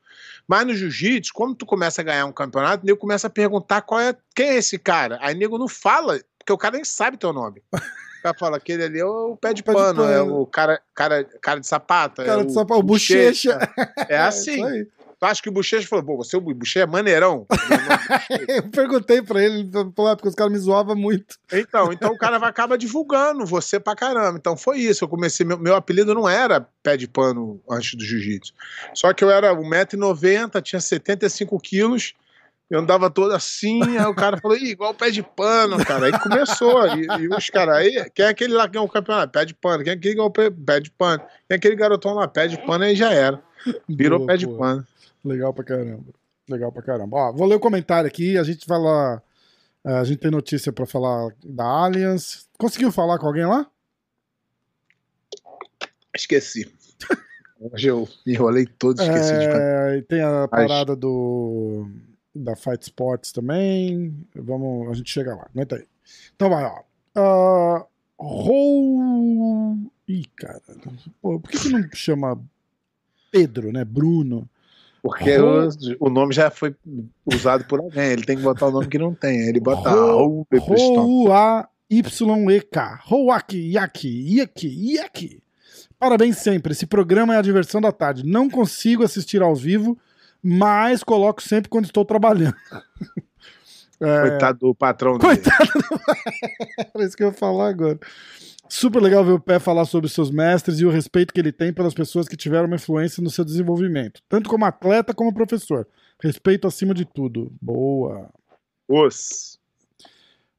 Mas 0.47 0.67
no 0.67 0.75
jiu-jitsu, 0.75 1.33
quando 1.33 1.55
tu 1.55 1.65
começa 1.65 2.01
a 2.01 2.05
ganhar 2.05 2.27
um 2.27 2.33
campeonato, 2.33 2.83
o 2.83 2.87
nego 2.87 2.99
começa 2.99 3.29
a 3.29 3.31
perguntar 3.31 3.83
qual 3.83 4.01
é, 4.01 4.15
quem 4.35 4.49
é 4.49 4.57
esse 4.57 4.79
cara. 4.79 5.19
Aí 5.23 5.35
o 5.35 5.39
nego 5.39 5.57
não 5.59 5.69
fala, 5.69 6.21
porque 6.39 6.53
o 6.53 6.59
cara 6.59 6.75
nem 6.75 6.85
sabe 6.85 7.17
teu 7.17 7.33
nome. 7.33 7.63
O 8.21 8.23
cara 8.23 8.37
fala, 8.39 8.57
aquele 8.59 8.85
ali 8.85 9.01
é 9.01 9.05
o 9.05 9.37
pé 9.37 9.53
de 9.55 9.63
Pé 9.63 9.73
de 9.73 9.77
pano, 9.79 10.05
é 10.05 10.19
pano. 10.19 10.41
o 10.43 10.47
cara, 10.47 10.81
cara, 10.95 11.25
cara 11.41 11.59
de 11.61 11.67
sapata. 11.67 12.25
Cara 12.25 12.43
é 12.43 12.45
de 12.45 12.53
sapato, 12.53 12.81
o 12.81 12.83
bochecha. 12.83 13.59
É 14.09 14.19
assim. 14.19 14.55
isso 14.57 14.65
aí. 14.67 14.85
tu 15.19 15.25
acha 15.27 15.43
que 15.43 15.49
o 15.49 15.53
bochecha 15.53 15.87
falou, 15.89 16.05
pô, 16.05 16.17
você 16.19 16.37
é 16.37 16.39
o 16.39 16.43
bochecha 16.43 16.81
é 16.81 16.87
maneirão? 16.87 17.47
Eu 18.49 18.69
perguntei 18.71 19.21
pra 19.23 19.43
ele, 19.43 19.61
ele 19.61 19.71
falou, 19.95 20.11
"Ah, 20.11 20.17
porque 20.17 20.29
os 20.29 20.35
caras 20.35 20.53
me 20.53 20.59
zoavam 20.59 20.95
muito. 20.97 21.37
Então, 21.53 21.93
então 21.93 22.13
o 22.13 22.19
cara 22.19 22.39
vai- 22.39 22.49
acaba 22.51 22.77
divulgando 22.79 23.45
você 23.47 23.79
pra 23.81 23.95
caramba. 23.97 24.39
Então 24.39 24.57
foi 24.57 24.79
isso. 24.79 25.05
Eu 25.05 25.09
comecei. 25.09 25.45
Meu, 25.47 25.59
meu 25.59 25.75
apelido 25.75 26.15
não 26.15 26.29
era 26.29 26.67
pé 26.83 26.97
de 26.97 27.07
pano 27.09 27.61
antes 27.71 27.95
do 27.95 28.05
jiu-jitsu. 28.05 28.53
Só 28.95 29.13
que 29.13 29.23
eu 29.25 29.31
era 29.31 29.53
1,90m, 29.55 30.61
tinha 30.63 30.81
75 30.81 31.59
quilos. 31.61 32.15
Eu 32.71 32.79
andava 32.79 33.11
todo 33.11 33.33
assim, 33.33 33.83
aí 33.99 34.07
o 34.07 34.15
cara 34.15 34.39
falou, 34.39 34.57
igual 34.57 34.95
pé 34.95 35.11
de 35.11 35.25
pano, 35.25 35.85
cara. 35.85 36.07
Aí 36.07 36.13
começou. 36.21 36.87
E, 36.97 37.05
e 37.23 37.29
os 37.29 37.51
caras 37.51 37.77
aí, 37.77 38.09
quem 38.15 38.25
é 38.25 38.29
aquele 38.29 38.55
lá 38.55 38.67
que 38.69 38.75
ganhou 38.75 38.87
o 38.87 38.91
campeonato? 38.91 39.33
Pé 39.33 39.45
de 39.45 39.55
pano. 39.55 39.83
Quem 39.83 39.93
é 39.93 39.97
aquele 39.97 40.13
que 40.15 40.17
ganhou 40.19 40.31
pé, 40.31 40.51
pé 40.51 40.79
de 40.79 40.91
pano? 40.93 41.19
Quem 41.19 41.29
é 41.51 41.55
aquele 41.57 41.75
garotão 41.75 42.15
lá? 42.15 42.29
Pé 42.29 42.47
de 42.47 42.65
pano, 42.65 42.85
aí 42.85 42.95
já 42.95 43.13
era. 43.13 43.43
Virou 43.89 44.25
pé 44.25 44.37
de 44.37 44.47
pano. 44.47 44.87
Legal 45.25 45.53
pra 45.53 45.65
caramba. 45.65 46.05
Legal 46.49 46.71
pra 46.73 46.83
caramba. 46.83 47.17
Ó, 47.17 47.33
vou 47.33 47.47
ler 47.49 47.57
o 47.57 47.61
comentário 47.61 48.07
aqui. 48.07 48.39
A 48.39 48.45
gente 48.45 48.65
vai 48.69 48.79
lá. 48.79 49.21
eh, 49.85 49.93
A 49.99 50.05
gente 50.05 50.21
tem 50.21 50.31
notícia 50.31 50.73
pra 50.73 50.87
falar 50.87 51.33
da 51.45 51.65
Allianz. 51.65 52.47
Conseguiu 52.57 52.93
falar 52.93 53.19
com 53.19 53.27
alguém 53.27 53.47
lá? 53.47 53.67
Esqueci. 56.15 56.73
Hoje 57.61 57.89
eu 57.89 58.09
enrolei 58.27 58.67
todo, 58.67 59.03
esqueci 59.03 59.33
de. 59.39 59.45
É, 59.47 59.97
e 59.99 60.03
tem 60.03 60.23
a 60.23 60.49
parada 60.49 60.97
do 60.97 61.87
da 62.35 62.55
Fight 62.57 62.83
Sports 62.83 63.33
também. 63.33 64.15
Vamos, 64.35 64.89
a 64.89 64.93
gente 64.95 65.11
chega 65.11 65.35
lá. 65.35 65.47
Aguenta 65.53 65.77
aí. 65.77 65.87
Então 66.35 66.49
vai, 66.51 66.65
ó. 66.65 66.81
Ah, 67.17 67.87
Rou. 68.19 69.77
Ih, 70.09 70.25
cara. 70.37 70.61
Pô, 71.23 71.39
por 71.41 71.51
que, 71.51 71.59
que 71.59 71.69
não 71.69 71.89
chama 71.93 72.41
Pedro, 73.31 73.73
né? 73.73 73.85
Bruno. 73.85 74.49
Porque 75.03 75.39
o, 75.39 75.69
o 75.99 76.11
nome 76.11 76.35
já 76.35 76.51
foi 76.51 76.75
usado 77.25 77.65
por 77.65 77.81
alguém. 77.81 78.11
Ele 78.11 78.25
tem 78.25 78.37
que 78.37 78.43
botar 78.43 78.67
o 78.67 78.71
nome 78.71 78.87
que 78.89 78.99
não 78.99 79.15
tem. 79.15 79.49
Ele 79.49 79.59
bota 79.61 79.89
Ro- 79.91 80.07
Raul 80.07 80.45
Pepistão. 80.47 80.95
Rou-A-Y-E-K. 81.91 83.01
Rouaki, 83.05 83.73
Yaki, 83.73 84.37
Yaki, 84.39 84.95
Yaki. 84.97 85.43
Parabéns 85.99 86.37
sempre. 86.39 86.73
Esse 86.73 86.87
programa 86.87 87.35
é 87.35 87.39
a 87.39 87.43
diversão 87.43 87.81
da 87.81 87.93
tarde. 87.93 88.25
Não 88.27 88.49
consigo 88.51 89.03
assistir 89.03 89.41
ao 89.43 89.55
vivo, 89.55 89.97
mas 90.43 91.03
coloco 91.03 91.43
sempre 91.43 91.69
quando 91.69 91.87
estou 91.87 92.05
trabalhando. 92.05 92.57
É, 94.03 94.31
Coitado 94.31 94.59
do 94.61 94.75
patrão 94.75 95.19
dele. 95.19 95.37
Coitado 95.37 95.69
Era 96.95 97.05
isso 97.05 97.15
que 97.15 97.23
eu 97.23 97.29
ia 97.29 97.35
falar 97.35 97.69
agora. 97.69 97.99
Super 98.67 99.03
legal 99.03 99.23
ver 99.23 99.33
o 99.33 99.39
Pé 99.41 99.59
falar 99.59 99.85
sobre 99.85 100.09
seus 100.09 100.31
mestres 100.31 100.81
e 100.81 100.87
o 100.87 100.91
respeito 100.91 101.35
que 101.35 101.41
ele 101.41 101.53
tem 101.53 101.71
pelas 101.71 101.93
pessoas 101.93 102.27
que 102.27 102.37
tiveram 102.37 102.67
uma 102.67 102.77
influência 102.77 103.23
no 103.23 103.29
seu 103.29 103.45
desenvolvimento, 103.45 104.23
tanto 104.27 104.49
como 104.49 104.65
atleta 104.65 105.13
como 105.13 105.35
professor. 105.35 105.87
Respeito 106.23 106.67
acima 106.67 106.95
de 106.95 107.05
tudo. 107.05 107.53
Boa. 107.61 108.31
Os. 108.89 109.59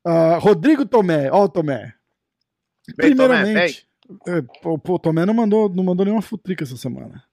Ah, 0.06 0.38
Rodrigo 0.38 0.86
Tomé, 0.86 1.32
ó 1.32 1.46
o 1.46 1.50
Tomé. 1.50 1.96
Tomé, 2.86 2.96
Primeiramente, 2.96 3.88
é, 3.88 3.91
pô, 4.62 4.78
pô, 4.78 4.94
o 4.96 5.00
Tomé 5.00 5.26
não 5.26 5.34
mandou, 5.34 5.70
não 5.70 5.84
mandou 5.84 6.06
nenhuma 6.06 6.22
futrica 6.22 6.64
essa 6.64 6.78
semana. 6.78 7.24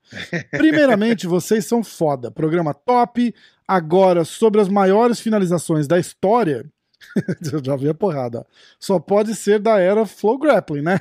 Primeiramente, 0.50 1.26
vocês 1.28 1.66
são 1.66 1.82
foda. 1.84 2.30
Programa 2.30 2.72
top. 2.74 3.34
Agora, 3.66 4.24
sobre 4.24 4.60
as 4.60 4.68
maiores 4.68 5.20
finalizações 5.20 5.86
da 5.86 5.98
história. 5.98 6.64
Eu 7.52 7.62
já 7.64 7.76
vi 7.76 7.88
a 7.88 7.94
porrada. 7.94 8.44
Só 8.80 8.98
pode 8.98 9.34
ser 9.34 9.60
da 9.60 9.78
era 9.78 10.04
Flow 10.04 10.36
Grappling, 10.38 10.82
né? 10.82 10.98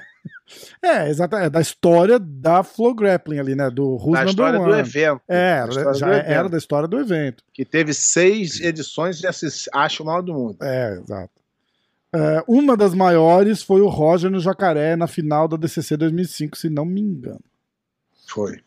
É, 0.82 1.10
exatamente. 1.10 1.48
É 1.48 1.50
da 1.50 1.60
história 1.62 2.20
da 2.20 2.62
Flow 2.64 2.94
Grappling 2.94 3.40
ali, 3.40 3.56
né? 3.56 3.70
Do 3.70 3.96
Who's 3.96 4.14
Da 4.20 4.26
história 4.26 4.60
do 4.60 4.76
evento. 4.76 5.22
É, 5.28 5.66
Da 5.66 5.94
já 5.94 6.08
era 6.14 6.40
evento. 6.42 6.50
da 6.52 6.58
história 6.58 6.88
do 6.88 7.00
evento. 7.00 7.44
Que 7.52 7.66
teve 7.66 7.94
seis 7.94 8.62
edições 8.62 9.24
assis- 9.26 9.68
Acho 9.74 10.04
o 10.04 10.06
Mal 10.06 10.22
do 10.22 10.34
Mundo. 10.34 10.58
É, 10.62 11.00
exato. 11.04 11.32
É, 12.14 12.44
uma 12.48 12.78
das 12.78 12.94
maiores 12.94 13.62
foi 13.62 13.82
o 13.82 13.88
Roger 13.88 14.32
no 14.32 14.40
Jacaré 14.40 14.96
na 14.96 15.08
final 15.08 15.48
da 15.48 15.58
DCC 15.58 15.98
2005, 15.98 16.58
se 16.58 16.70
não 16.70 16.86
me 16.86 17.02
engano. 17.02 17.42
Foi. 18.28 18.60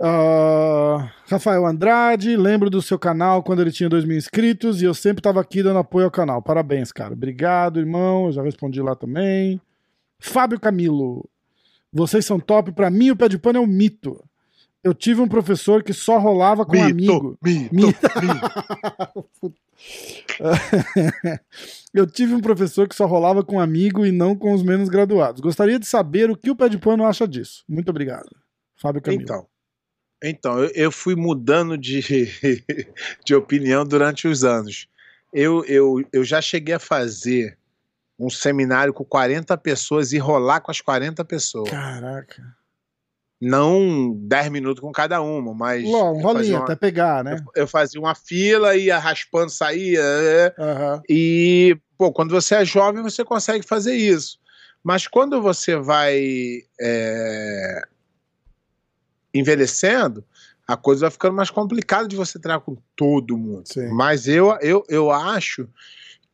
Ah, 0.00 1.12
Rafael 1.28 1.64
Andrade, 1.64 2.36
lembro 2.36 2.68
do 2.68 2.82
seu 2.82 2.98
canal 2.98 3.42
quando 3.42 3.62
ele 3.62 3.70
tinha 3.70 3.88
2 3.88 4.04
mil 4.04 4.16
inscritos 4.16 4.82
e 4.82 4.84
eu 4.84 4.92
sempre 4.94 5.20
estava 5.20 5.40
aqui 5.40 5.62
dando 5.62 5.78
apoio 5.78 6.06
ao 6.06 6.10
canal. 6.10 6.42
Parabéns, 6.42 6.90
cara. 6.90 7.12
Obrigado, 7.14 7.78
irmão. 7.78 8.26
Eu 8.26 8.32
já 8.32 8.42
respondi 8.42 8.82
lá 8.82 8.96
também. 8.96 9.60
Fábio 10.18 10.58
Camilo, 10.58 11.24
vocês 11.92 12.26
são 12.26 12.40
top. 12.40 12.72
Pra 12.72 12.90
mim, 12.90 13.12
o 13.12 13.16
pé 13.16 13.28
de 13.28 13.38
pano 13.38 13.58
é 13.58 13.60
um 13.60 13.66
mito. 13.66 14.22
Eu 14.82 14.92
tive 14.92 15.20
um 15.20 15.28
professor 15.28 15.84
que 15.84 15.92
só 15.92 16.18
rolava 16.18 16.66
com 16.66 16.76
um 16.76 16.82
amigo. 16.82 17.38
mito, 17.40 17.72
Mito. 17.72 18.08
mito. 18.20 19.54
Eu 21.92 22.06
tive 22.06 22.34
um 22.34 22.40
professor 22.40 22.88
que 22.88 22.94
só 22.94 23.06
rolava 23.06 23.44
com 23.44 23.56
um 23.56 23.60
amigo 23.60 24.06
e 24.06 24.12
não 24.12 24.34
com 24.34 24.52
os 24.52 24.62
menos 24.62 24.88
graduados. 24.88 25.40
Gostaria 25.40 25.78
de 25.78 25.86
saber 25.86 26.30
o 26.30 26.36
que 26.36 26.50
o 26.50 26.56
pé 26.56 26.68
de 26.68 26.78
pano 26.78 27.04
acha 27.04 27.28
disso. 27.28 27.64
Muito 27.68 27.90
obrigado. 27.90 28.30
Fábio 28.76 29.02
Camilo. 29.02 29.22
Então, 29.22 29.46
então 30.22 30.58
eu, 30.58 30.70
eu 30.74 30.92
fui 30.92 31.14
mudando 31.14 31.76
de, 31.76 32.00
de 33.24 33.34
opinião 33.34 33.84
durante 33.84 34.26
os 34.26 34.44
anos. 34.44 34.88
Eu, 35.32 35.64
eu, 35.66 36.04
eu 36.12 36.24
já 36.24 36.40
cheguei 36.40 36.74
a 36.74 36.78
fazer 36.78 37.58
um 38.18 38.30
seminário 38.30 38.92
com 38.92 39.04
40 39.04 39.56
pessoas 39.58 40.12
e 40.12 40.18
rolar 40.18 40.60
com 40.60 40.70
as 40.70 40.80
40 40.80 41.24
pessoas. 41.24 41.70
Caraca. 41.70 42.56
Não 43.44 44.14
10 44.14 44.50
minutos 44.50 44.80
com 44.80 44.92
cada 44.92 45.20
uma, 45.20 45.52
mas. 45.52 45.82
Ló, 45.90 46.12
um 46.12 46.20
eu 46.20 46.22
rolinho, 46.22 46.54
uma- 46.54 46.62
até 46.62 46.76
pegar, 46.76 47.24
né? 47.24 47.42
eu 47.56 47.66
fazia 47.66 48.00
uma 48.00 48.14
fila, 48.14 48.76
ia 48.76 48.96
raspando, 49.00 49.50
saía. 49.50 50.54
Aham. 50.56 51.02
E, 51.08 51.76
pô, 51.98 52.12
quando 52.12 52.30
você 52.30 52.54
é 52.54 52.64
jovem, 52.64 53.02
você 53.02 53.24
consegue 53.24 53.66
fazer 53.66 53.96
isso. 53.96 54.38
Mas 54.84 55.08
quando 55.08 55.42
você 55.42 55.74
vai 55.74 56.22
é, 56.80 57.82
envelhecendo, 59.34 60.24
a 60.66 60.76
coisa 60.76 61.02
vai 61.02 61.10
ficando 61.10 61.34
mais 61.34 61.50
complicada 61.50 62.06
de 62.06 62.14
você 62.14 62.38
treinar 62.38 62.60
com 62.60 62.76
todo 62.94 63.36
mundo. 63.36 63.64
Sim. 63.66 63.88
Mas 63.88 64.28
eu, 64.28 64.56
eu, 64.60 64.84
eu 64.88 65.10
acho 65.10 65.68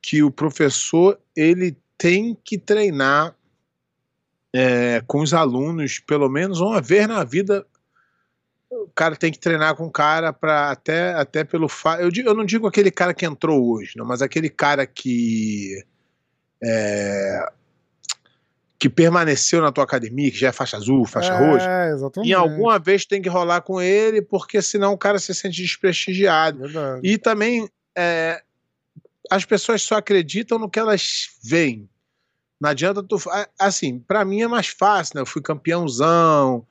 que 0.02 0.22
o 0.22 0.30
professor 0.30 1.18
ele 1.34 1.74
tem 1.96 2.36
que 2.44 2.58
treinar 2.58 3.34
é, 4.54 5.02
com 5.06 5.20
os 5.20 5.34
alunos 5.34 5.98
pelo 5.98 6.28
menos 6.28 6.60
uma 6.60 6.80
vez 6.80 7.06
na 7.06 7.24
vida. 7.24 7.66
O 8.70 8.90
cara 8.94 9.16
tem 9.16 9.32
que 9.32 9.38
treinar 9.38 9.74
com 9.76 9.86
o 9.86 9.90
cara 9.90 10.32
para 10.32 10.70
até, 10.70 11.14
até 11.14 11.42
pelo 11.42 11.68
fato. 11.68 12.02
Eu, 12.02 12.10
eu 12.24 12.34
não 12.34 12.44
digo 12.44 12.66
aquele 12.66 12.90
cara 12.90 13.14
que 13.14 13.24
entrou 13.24 13.72
hoje, 13.72 13.92
não, 13.96 14.04
mas 14.04 14.20
aquele 14.20 14.50
cara 14.50 14.86
que 14.86 15.82
é, 16.62 17.50
que 18.78 18.88
permaneceu 18.88 19.60
na 19.60 19.72
tua 19.72 19.84
academia, 19.84 20.30
que 20.30 20.38
já 20.38 20.48
é 20.48 20.52
faixa 20.52 20.76
azul, 20.76 21.04
faixa 21.04 21.36
roxa. 21.36 21.66
É, 21.68 21.90
exatamente. 21.90 22.30
Em 22.30 22.32
alguma 22.32 22.78
vez 22.78 23.04
tem 23.04 23.20
que 23.20 23.28
rolar 23.28 23.62
com 23.62 23.80
ele, 23.80 24.22
porque 24.22 24.62
senão 24.62 24.92
o 24.92 24.98
cara 24.98 25.18
se 25.18 25.34
sente 25.34 25.60
desprestigiado. 25.60 26.60
Verdade. 26.60 27.00
E 27.02 27.18
também 27.18 27.68
é, 27.96 28.40
as 29.28 29.44
pessoas 29.44 29.82
só 29.82 29.96
acreditam 29.96 30.58
no 30.58 30.70
que 30.70 30.78
elas 30.78 31.28
veem. 31.42 31.88
Não 32.60 32.70
adianta 32.70 33.02
tu. 33.02 33.16
Assim, 33.58 33.98
pra 34.00 34.24
mim 34.24 34.42
é 34.42 34.48
mais 34.48 34.68
fácil, 34.68 35.12
né? 35.16 35.22
Eu 35.22 35.26
fui 35.26 35.40
campeãozão. 35.40 36.66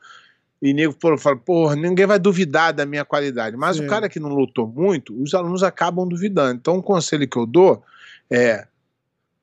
E 0.62 0.74
nego 0.74 0.96
fala, 1.20 1.38
porra, 1.38 1.76
ninguém 1.76 2.08
vai 2.08 2.18
duvidar 2.18 2.74
da 2.74 2.86
minha 2.86 3.06
qualidade. 3.06 3.56
Mas 3.56 3.78
Sim. 3.78 3.86
o 3.86 3.88
cara 3.88 4.10
que 4.10 4.20
não 4.20 4.30
lutou 4.30 4.68
muito, 4.68 5.20
os 5.22 5.34
alunos 5.34 5.62
acabam 5.62 6.08
duvidando. 6.08 6.56
Então, 6.56 6.78
o 6.78 6.84
conselho 6.84 7.28
que 7.28 7.38
eu 7.38 7.46
dou 7.46 7.84
é 8.30 8.68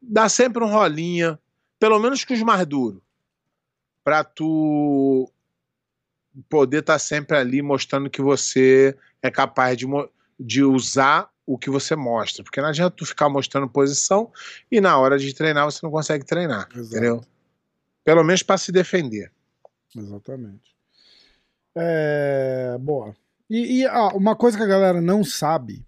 dá 0.03 0.29
sempre 0.29 0.63
um 0.63 0.71
rolinha, 0.71 1.39
pelo 1.79 1.99
menos 1.99 2.25
com 2.25 2.35
os 2.35 2.43
mais 2.43 2.67
duros, 2.67 3.01
pra 4.03 4.23
tu 4.23 5.31
poder 6.49 6.81
estar 6.81 6.99
sempre 6.99 7.37
ali 7.37 7.63
mostrando 7.63 8.11
que 8.11 8.21
você 8.21 8.97
é 9.23 9.31
capaz 9.31 9.79
de, 9.79 9.87
de 10.39 10.63
usar 10.63 11.31
o 11.47 11.59
que 11.59 11.69
você 11.71 11.95
mostra. 11.97 12.43
Porque 12.43 12.61
não 12.61 12.69
adianta 12.69 12.97
tu 12.97 13.05
ficar 13.07 13.29
mostrando 13.29 13.69
posição 13.69 14.31
e 14.71 14.81
na 14.81 14.99
hora 14.99 15.19
de 15.19 15.33
treinar 15.35 15.65
você 15.65 15.81
não 15.83 15.91
consegue 15.91 16.25
treinar. 16.25 16.69
Exato. 16.75 16.87
Entendeu? 16.97 17.25
Pelo 18.05 18.23
menos 18.25 18.43
para 18.43 18.59
se 18.59 18.71
defender. 18.73 19.31
Exatamente. 19.97 20.75
É, 21.77 22.77
boa. 22.81 23.15
E, 23.49 23.81
e, 23.81 23.87
ah, 23.87 24.09
uma 24.09 24.37
coisa 24.37 24.57
que 24.57 24.63
a 24.63 24.67
galera 24.67 25.01
não 25.01 25.23
sabe, 25.25 25.85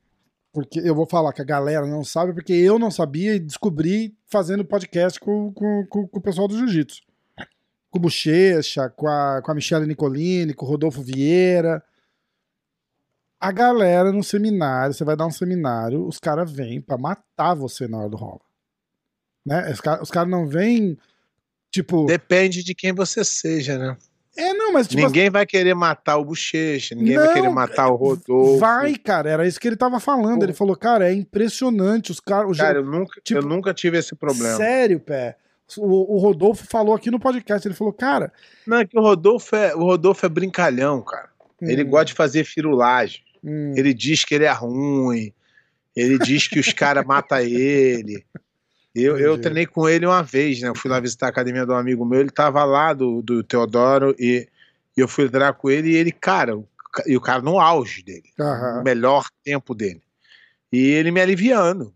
porque 0.53 0.81
eu 0.81 0.95
vou 0.95 1.07
falar 1.07 1.33
que 1.33 1.41
a 1.43 1.45
galera 1.45 1.87
não 1.87 2.05
sabe, 2.05 2.33
porque 2.33 2.53
eu 2.53 2.79
não 2.79 2.91
sabia 2.91 3.35
e 3.35 3.39
descobri 3.41 4.15
fazendo 4.27 4.65
podcast 4.65 5.19
com, 5.21 5.53
com, 5.53 5.87
com- 5.89 6.07
com 6.09 6.19
o 6.19 6.23
pessoal 6.23 6.49
do 6.49 6.57
Jiu-Jitsu. 6.57 7.03
Com 7.91 7.99
o 7.99 8.03
Bochecha, 8.03 8.89
com 8.91 9.07
a, 9.09 9.41
com 9.43 9.51
a 9.51 9.55
Michelle 9.55 9.87
Nicolini, 9.87 10.53
com 10.55 10.67
o 10.67 10.69
Rodolfo 10.69 11.03
Vieira. 11.03 11.83
A 13.47 13.53
galera 13.53 14.11
no 14.11 14.25
seminário, 14.25 14.93
você 14.93 15.05
vai 15.05 15.15
dar 15.15 15.25
um 15.25 15.31
seminário, 15.31 16.05
os 16.05 16.19
caras 16.19 16.51
vêm 16.51 16.81
pra 16.81 16.99
matar 16.99 17.55
você 17.55 17.87
na 17.87 17.99
hora 17.99 18.09
do 18.09 18.17
rola. 18.17 18.41
Né? 19.47 19.71
Os 19.71 19.81
caras 19.81 20.03
os 20.03 20.11
caras 20.11 20.29
não 20.29 20.49
vêm, 20.49 20.99
tipo. 21.71 22.07
Depende 22.07 22.65
de 22.65 22.75
quem 22.75 22.93
você 22.93 23.25
seja, 23.25 23.79
né? 23.79 23.97
É, 24.37 24.53
não, 24.53 24.73
mas 24.73 24.89
tipo. 24.89 25.01
ninguém 25.01 25.31
vai 25.31 25.47
querer 25.47 25.75
matar 25.75 26.17
o 26.17 26.25
Bochecha, 26.25 26.97
ninguém 26.97 27.15
vai 27.15 27.27
Não, 27.27 27.35
querer 27.35 27.49
matar 27.51 27.87
o 27.87 27.95
Rodolfo. 27.95 28.59
Vai, 28.59 28.97
cara, 28.97 29.31
era 29.31 29.47
isso 29.47 29.61
que 29.61 29.69
ele 29.69 29.77
tava 29.77 30.01
falando. 30.01 30.39
Pô. 30.39 30.45
Ele 30.45 30.53
falou, 30.53 30.75
cara, 30.75 31.09
é 31.09 31.15
impressionante. 31.15 32.11
Os 32.11 32.19
caras. 32.19 32.59
Cara, 32.59 32.79
eu 32.79 32.85
nunca, 32.85 33.21
tipo, 33.23 33.39
eu 33.39 33.47
nunca 33.47 33.73
tive 33.73 33.97
esse 33.97 34.17
problema. 34.17 34.57
Sério, 34.57 34.99
pé. 34.99 35.37
O, 35.77 36.17
o 36.17 36.19
Rodolfo 36.19 36.67
falou 36.67 36.97
aqui 36.97 37.13
no 37.13 37.21
podcast. 37.21 37.69
Ele 37.69 37.77
falou, 37.77 37.93
cara. 37.93 38.33
Não, 38.67 38.79
é 38.79 38.85
que 38.85 38.99
o 38.99 39.01
Rodolfo 39.01 39.55
é, 39.55 39.73
o 39.73 39.85
Rodolfo 39.85 40.27
é 40.27 40.29
brincalhão, 40.29 41.01
cara. 41.01 41.29
Ele 41.63 41.85
hum, 41.85 41.91
gosta 41.91 42.07
de 42.07 42.15
fazer 42.15 42.43
firulagem. 42.43 43.26
Hum, 43.43 43.75
Ele 43.77 43.93
diz 43.95 44.25
que 44.25 44.35
ele 44.35 44.45
é 44.45 44.53
ruim. 44.53 45.33
Ele 45.95 46.19
diz 46.19 46.47
que 46.49 46.59
os 46.59 46.73
caras 46.73 47.05
matam 47.07 47.39
ele. 47.39 48.25
Eu, 48.95 49.19
eu 49.19 49.39
treinei 49.39 49.67
com 49.67 49.89
ele 49.89 50.07
uma 50.07 50.23
vez, 50.23 50.61
né? 50.61 50.69
Eu 50.69 50.75
fui 50.75 50.91
lá 50.91 50.99
visitar 50.99 51.27
a 51.27 51.29
academia 51.29 51.67
de 51.67 51.73
um 51.73 51.77
amigo 51.77 52.05
meu. 52.05 52.21
Ele 52.21 52.31
tava 52.31 52.65
lá 52.65 52.93
do, 52.95 53.21
do 53.23 53.43
Teodoro 53.43 54.15
e, 54.19 54.49
e 54.97 55.01
eu 55.01 55.07
fui 55.09 55.29
treinar 55.29 55.55
com 55.55 55.71
ele. 55.71 55.91
E 55.91 55.97
ele, 55.97 56.11
cara, 56.13 56.57
o 56.57 56.67
e 57.07 57.17
o 57.17 57.21
cara 57.21 57.43
no 57.43 57.59
auge 57.61 58.03
dele, 58.03 58.31
aham. 58.41 58.81
o 58.81 58.85
melhor 58.85 59.27
tempo 59.45 59.75
dele. 59.75 60.01
E 60.73 60.79
ele 60.79 61.11
me 61.11 61.21
aliviando. 61.21 61.93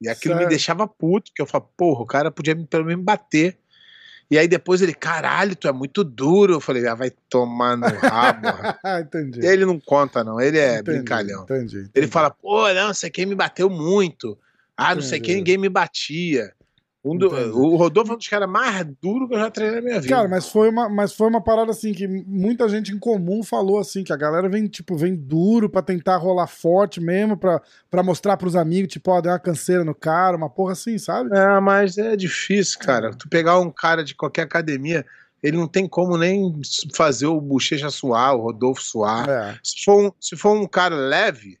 E 0.00 0.08
aquilo 0.08 0.34
Sério? 0.34 0.46
me 0.46 0.50
deixava 0.50 0.86
puto, 0.86 1.30
porque 1.30 1.40
eu 1.40 1.46
falava, 1.46 1.70
porra, 1.76 2.02
o 2.02 2.06
cara 2.06 2.30
podia 2.30 2.54
me- 2.54 2.66
pelo 2.66 2.84
menos 2.84 2.98
me 3.00 3.04
bater. 3.04 3.56
E 4.30 4.38
aí 4.38 4.46
depois 4.46 4.82
ele, 4.82 4.92
caralho, 4.92 5.56
tu 5.56 5.68
é 5.68 5.72
muito 5.72 6.04
duro. 6.04 6.54
Eu 6.54 6.60
falei, 6.60 6.86
ah, 6.86 6.94
vai 6.94 7.10
tomar 7.30 7.76
no 7.76 7.86
rabo. 7.86 8.48
entendi. 9.00 9.44
ele 9.44 9.64
não 9.64 9.80
conta, 9.80 10.22
não. 10.22 10.38
Ele 10.40 10.58
é 10.58 10.80
Entendi, 10.80 10.98
brincalhão. 10.98 11.44
Entendi, 11.44 11.76
entendi. 11.78 11.90
Ele 11.94 12.06
fala, 12.06 12.30
pô, 12.30 12.72
não, 12.74 12.92
sei 12.92 13.08
quem 13.08 13.24
me 13.24 13.34
bateu 13.34 13.70
muito. 13.70 14.36
Ah, 14.76 14.94
não 14.94 15.02
sei 15.02 15.18
Entendi. 15.18 15.26
quem 15.26 15.36
ninguém 15.36 15.58
me 15.58 15.68
batia. 15.68 16.52
Um 17.10 17.16
do- 17.16 17.28
o 17.58 17.76
Rodolfo 17.76 18.12
é 18.12 18.14
um 18.14 18.18
dos 18.18 18.28
caras 18.28 18.48
mais 18.48 18.86
duros 19.00 19.28
que 19.28 19.34
eu 19.34 19.38
já 19.38 19.50
treinei 19.50 19.76
na 19.76 19.82
minha 19.86 20.00
vida. 20.00 20.14
Cara, 20.14 20.28
mas 20.28 20.48
foi, 20.48 20.68
uma, 20.68 20.88
mas 20.88 21.12
foi 21.12 21.26
uma 21.28 21.40
parada 21.40 21.70
assim 21.70 21.92
que 21.92 22.06
muita 22.06 22.68
gente 22.68 22.92
em 22.92 22.98
comum 22.98 23.42
falou 23.42 23.78
assim, 23.78 24.04
que 24.04 24.12
a 24.12 24.16
galera 24.16 24.48
vem, 24.48 24.66
tipo, 24.66 24.96
vem 24.96 25.14
duro 25.14 25.68
pra 25.70 25.80
tentar 25.82 26.16
rolar 26.16 26.46
forte 26.46 27.00
mesmo, 27.00 27.36
pra, 27.36 27.62
pra 27.90 28.02
mostrar 28.02 28.36
pros 28.36 28.54
amigos, 28.56 28.92
tipo, 28.92 29.10
ó, 29.10 29.20
deu 29.20 29.32
uma 29.32 29.38
canseira 29.38 29.84
no 29.84 29.94
cara, 29.94 30.36
uma 30.36 30.50
porra 30.50 30.72
assim, 30.72 30.98
sabe? 30.98 31.30
É, 31.36 31.60
mas 31.60 31.96
é 31.98 32.14
difícil, 32.16 32.78
cara. 32.78 33.10
Tu 33.14 33.28
pegar 33.28 33.58
um 33.58 33.70
cara 33.70 34.04
de 34.04 34.14
qualquer 34.14 34.42
academia, 34.42 35.04
ele 35.42 35.56
não 35.56 35.68
tem 35.68 35.86
como 35.88 36.18
nem 36.18 36.60
fazer 36.94 37.26
o 37.26 37.40
Bochecha 37.40 37.90
suar, 37.90 38.34
o 38.34 38.42
Rodolfo 38.42 38.82
suar. 38.82 39.28
É. 39.28 39.58
Se, 39.62 39.84
for 39.84 40.06
um, 40.06 40.12
se 40.20 40.36
for 40.36 40.52
um 40.56 40.66
cara 40.66 40.96
leve, 40.96 41.58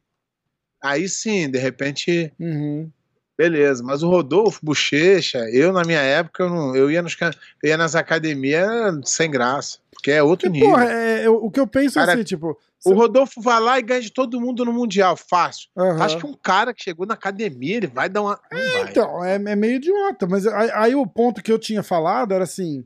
aí 0.82 1.08
sim, 1.08 1.48
de 1.50 1.58
repente, 1.58 2.32
Uhum. 2.38 2.90
Beleza. 3.38 3.82
Mas 3.84 4.02
o 4.02 4.10
Rodolfo, 4.10 4.58
Bochecha, 4.62 5.38
eu 5.52 5.72
na 5.72 5.82
minha 5.84 6.00
época, 6.00 6.42
eu, 6.42 6.50
não, 6.50 6.74
eu, 6.76 6.90
ia, 6.90 7.00
nos, 7.00 7.16
eu 7.62 7.68
ia 7.70 7.76
nas 7.76 7.94
academias 7.94 8.68
sem 9.04 9.30
graça. 9.30 9.78
Porque 9.92 10.10
é 10.10 10.22
outro 10.22 10.50
nível. 10.50 10.68
porra, 10.70 10.84
é, 10.92 11.26
eu- 11.26 11.36
o 11.36 11.50
que 11.50 11.58
eu 11.60 11.66
penso 11.66 11.98
é 11.98 12.02
Cara, 12.02 12.14
assim, 12.14 12.24
tipo. 12.24 12.58
O 12.84 12.92
Rodolfo 12.94 13.40
vai 13.42 13.60
lá 13.60 13.76
e 13.78 13.82
ganha 13.82 14.00
de 14.00 14.12
todo 14.12 14.40
mundo 14.40 14.64
no 14.64 14.72
Mundial, 14.72 15.16
fácil. 15.16 15.68
aham. 15.76 16.00
Acho 16.04 16.18
que 16.18 16.26
um 16.26 16.34
cara 16.34 16.72
que 16.72 16.82
chegou 16.82 17.04
na 17.06 17.14
academia, 17.14 17.76
ele 17.76 17.88
vai 17.88 18.08
dar 18.08 18.22
uma. 18.22 18.38
Não 18.52 18.70
vai. 18.70 18.90
Então, 18.90 19.24
é, 19.24 19.34
é 19.34 19.56
meio 19.56 19.74
idiota, 19.76 20.26
mas 20.28 20.46
aí, 20.46 20.70
aí 20.72 20.94
o 20.94 21.04
ponto 21.06 21.42
que 21.42 21.50
eu 21.50 21.58
tinha 21.58 21.82
falado 21.82 22.32
era 22.32 22.44
assim. 22.44 22.84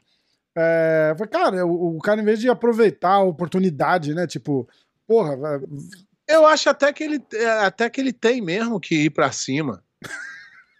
É, 0.56 1.14
foi, 1.18 1.26
cara, 1.28 1.66
o, 1.66 1.96
o 1.96 1.98
cara, 2.00 2.20
em 2.22 2.24
vez 2.24 2.38
de 2.40 2.48
aproveitar 2.48 3.12
a 3.16 3.22
oportunidade, 3.22 4.14
né? 4.14 4.26
Tipo, 4.26 4.66
porra, 5.06 5.36
Eu 6.26 6.46
acho 6.46 6.70
até 6.70 6.90
que 6.92 7.04
ele, 7.04 7.22
é, 7.34 7.46
até 7.66 7.90
que 7.90 8.00
ele 8.00 8.12
tem 8.14 8.40
mesmo 8.40 8.80
que 8.80 8.94
ir 9.04 9.10
pra 9.10 9.30
cima. 9.30 9.82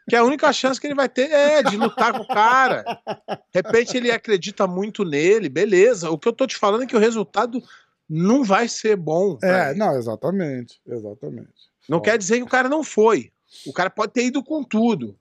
Que 0.09 0.17
a 0.17 0.25
única 0.25 0.53
chance 0.53 0.81
que 0.81 0.87
ele 0.87 0.95
vai 0.95 1.09
ter 1.09 1.31
é 1.31 1.63
de 1.63 1.77
lutar 1.77 2.13
com 2.13 2.23
o 2.23 2.27
cara. 2.29 2.83
De 3.29 3.37
repente 3.63 3.97
ele 3.97 4.11
acredita 4.11 4.67
muito 4.67 5.05
nele, 5.05 5.49
beleza. 5.49 6.11
O 6.11 6.19
que 6.19 6.27
eu 6.29 6.33
tô 6.33 6.47
te 6.47 6.57
falando 6.57 6.83
é 6.83 6.87
que 6.87 6.97
o 6.97 7.01
resultado 7.01 7.63
não 8.09 8.43
vai 8.43 8.67
ser 8.69 8.97
bom. 8.97 9.39
é, 9.43 9.71
ele. 9.71 9.79
não, 9.79 9.97
exatamente, 9.97 10.81
exatamente. 10.87 11.49
Não 11.89 12.01
quer 12.01 12.19
dizer 12.19 12.37
que 12.39 12.43
o 12.43 12.49
cara 12.49 12.69
não 12.69 12.83
foi. 12.83 13.31
O 13.67 13.73
cara 13.73 13.89
pode 13.91 14.13
ter 14.13 14.25
ido 14.27 14.43
com 14.43 14.63
tudo. 14.65 15.17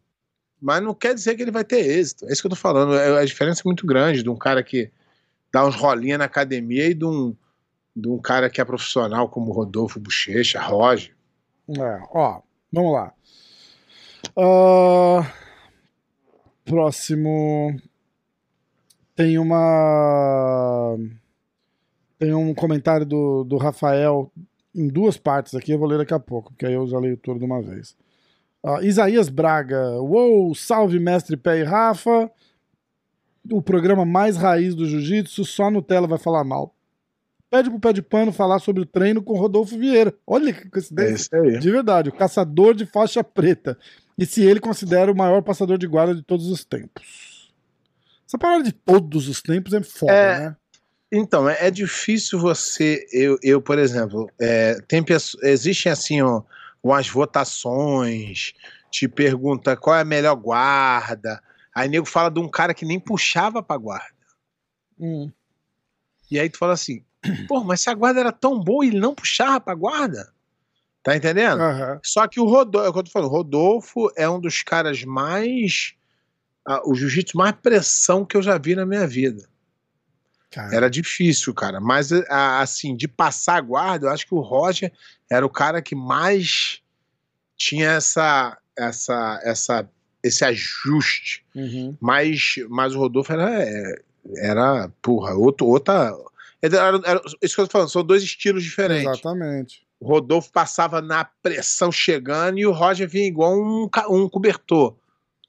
Mas 0.60 0.82
não 0.82 0.94
quer 0.94 1.14
dizer 1.16 1.36
que 1.36 1.42
ele 1.42 1.52
vai 1.52 1.64
ter 1.64 1.80
êxito. 1.80 2.26
É 2.28 2.32
isso 2.34 2.42
que 2.42 2.48
eu 2.48 2.52
tô 2.52 2.56
falando. 2.56 2.94
É- 2.96 3.20
A 3.22 3.26
diferença 3.26 3.62
é 3.62 3.66
muito 3.66 3.86
grande 3.86 4.22
de 4.24 4.30
um 4.30 4.36
cara 4.36 4.62
que 4.64 4.92
dá 5.52 5.66
uns 5.66 5.76
rolinhas 5.76 6.20
na 6.20 6.26
academia 6.26 6.88
e 6.88 6.94
de 6.94 7.04
um, 7.06 7.36
de 7.96 8.08
um 8.08 8.20
cara 8.20 8.50
que 8.50 8.62
é 8.62 8.66
profissional 8.66 9.28
como 9.30 9.52
Rodolfo 9.52 10.00
Bochecha, 10.00 10.62
Roger. 10.62 11.16
É, 11.70 12.00
ó, 12.12 12.42
vamos 12.72 12.94
lá. 12.94 13.12
Ah, 14.38 15.32
próximo. 16.66 17.76
Tem 19.16 19.38
uma. 19.38 20.98
Tem 22.18 22.34
um 22.34 22.54
comentário 22.54 23.06
do, 23.06 23.44
do 23.44 23.58
Rafael 23.58 24.32
em 24.74 24.88
duas 24.88 25.18
partes 25.18 25.54
aqui, 25.54 25.72
eu 25.72 25.80
vou 25.80 25.88
ler 25.88 25.98
daqui 25.98 26.14
a 26.14 26.20
pouco, 26.20 26.52
porque 26.54 26.66
aí 26.66 26.74
eu 26.74 26.88
já 26.88 26.98
leio 26.98 27.18
tudo 27.18 27.40
de 27.40 27.46
uma 27.46 27.62
vez. 27.62 27.96
Ah, 28.64 28.80
Isaías 28.82 29.28
Braga. 29.28 30.00
Uou, 30.02 30.54
salve 30.56 31.00
mestre 31.00 31.36
Pé 31.36 31.60
e 31.60 31.64
Rafa. 31.64 32.32
O 33.52 33.62
programa 33.62 34.06
mais 34.06 34.38
raiz 34.38 34.76
do 34.76 34.86
jiu-jitsu, 34.86 35.44
só 35.44 35.70
Nutella 35.72 36.08
vai 36.08 36.20
falar 36.20 36.44
mal. 36.44 36.74
Pede 37.50 37.70
pro 37.70 37.80
pé 37.80 37.92
de 37.92 38.02
pano 38.02 38.32
falar 38.32 38.60
sobre 38.60 38.84
o 38.84 38.86
treino 38.86 39.22
com 39.22 39.38
Rodolfo 39.38 39.78
Vieira. 39.78 40.14
Olha 40.26 40.54
que 40.54 40.68
É 40.68 40.70
coincidência. 40.70 41.38
aí. 41.38 41.60
De 41.60 41.70
verdade, 41.72 42.08
o 42.10 42.14
caçador 42.14 42.74
de 42.74 42.86
faixa 42.86 43.24
preta. 43.24 43.78
E 44.22 44.26
se 44.28 44.44
ele 44.44 44.60
considera 44.60 45.12
o 45.12 45.18
maior 45.18 45.42
passador 45.42 45.80
de 45.80 45.88
guarda 45.88 46.14
de 46.14 46.22
todos 46.22 46.46
os 46.48 46.64
tempos. 46.64 47.52
Essa 48.28 48.38
parada 48.38 48.64
de 48.64 48.72
todos 48.72 49.28
os 49.28 49.42
tempos 49.42 49.74
é 49.74 49.82
foda, 49.82 50.14
É. 50.14 50.40
né? 50.40 50.56
Então, 51.12 51.50
é, 51.50 51.58
é 51.68 51.72
difícil 51.72 52.40
você. 52.40 53.04
Eu, 53.12 53.40
eu 53.42 53.60
por 53.60 53.80
exemplo, 53.80 54.30
é, 54.40 54.80
tem 54.88 55.04
existem 55.42 55.92
assim 55.92 56.22
ó, 56.22 56.44
umas 56.84 57.10
votações, 57.10 58.54
te 58.92 59.08
pergunta 59.08 59.76
qual 59.76 59.96
é 59.96 60.02
a 60.02 60.06
melhor 60.06 60.36
guarda. 60.36 61.42
Aí 61.74 61.90
nego 61.90 62.06
fala 62.06 62.30
de 62.30 62.40
um 62.40 62.48
cara 62.48 62.76
que 62.76 62.86
nem 62.86 63.00
puxava 63.00 63.64
pra 63.64 63.76
guarda. 63.76 64.14
Hum. 65.00 65.32
E 66.30 66.40
aí 66.40 66.48
tu 66.48 66.60
fala 66.60 66.74
assim, 66.74 67.04
pô, 67.50 67.64
mas 67.64 67.82
se 67.82 67.90
a 67.90 67.94
guarda 67.96 68.20
era 68.20 68.32
tão 68.32 68.60
boa 68.60 68.86
e 68.86 68.90
ele 68.90 69.00
não 69.00 69.16
puxava 69.16 69.60
pra 69.60 69.74
guarda? 69.74 70.32
Tá 71.04 71.16
entendendo? 71.16 71.62
Aham. 71.62 72.00
Só 72.04 72.28
que 72.28 72.40
o 72.40 72.46
Rodolfo, 72.46 72.86
é 72.86 72.90
o 72.90 72.94
que 72.94 73.00
eu 73.00 73.04
tô 73.04 73.12
falando, 73.12 73.30
o 73.30 73.32
Rodolfo 73.34 74.12
é 74.16 74.30
um 74.30 74.40
dos 74.40 74.62
caras 74.62 75.04
mais. 75.04 75.94
ah, 76.68 76.82
o 76.86 76.94
jiu-jitsu 76.94 77.36
mais 77.38 77.54
pressão 77.62 78.24
que 78.26 78.38
eu 78.38 78.42
já 78.42 78.58
vi 78.58 78.76
na 78.76 78.86
minha 78.86 79.08
vida. 79.08 79.50
Cara, 80.52 80.76
Era 80.76 80.90
difícil, 80.90 81.54
cara. 81.54 81.80
Mas, 81.80 82.12
ah, 82.30 82.60
assim, 82.60 82.96
de 82.96 83.08
passar 83.08 83.56
a 83.56 83.62
guarda, 83.62 84.08
eu 84.08 84.12
acho 84.12 84.28
que 84.28 84.36
o 84.36 84.42
Roger 84.42 84.92
era 85.30 85.46
o 85.46 85.50
cara 85.50 85.82
que 85.82 85.96
mais 85.96 86.82
tinha 87.58 87.92
essa, 87.92 88.58
essa, 88.78 89.40
essa, 89.44 89.90
esse 90.22 90.44
ajuste. 90.44 91.44
uhum. 91.56 91.96
Mas, 92.02 92.56
mas 92.70 92.94
o 92.94 93.00
Rodolfo 93.00 93.32
era, 93.32 93.64
é, 93.64 93.96
era 94.38 94.90
porra, 95.02 95.34
outro, 95.34 95.66
outra. 95.68 96.12
Era, 96.62 96.78
era- 97.06 97.22
isso 97.42 97.56
que 97.56 97.62
eu 97.62 97.68
tô 97.68 97.72
falando, 97.72 97.90
são 97.90 98.04
dois 98.04 98.22
estilos 98.22 98.62
diferentes. 98.64 99.06
Exatamente. 99.20 99.88
O 100.02 100.08
Rodolfo 100.08 100.52
passava 100.52 101.00
na 101.00 101.24
pressão 101.24 101.92
chegando 101.92 102.58
e 102.58 102.66
o 102.66 102.72
Roger 102.72 103.08
vinha 103.08 103.28
igual 103.28 103.54
um, 103.56 103.88
um 104.10 104.28
cobertor. 104.28 104.98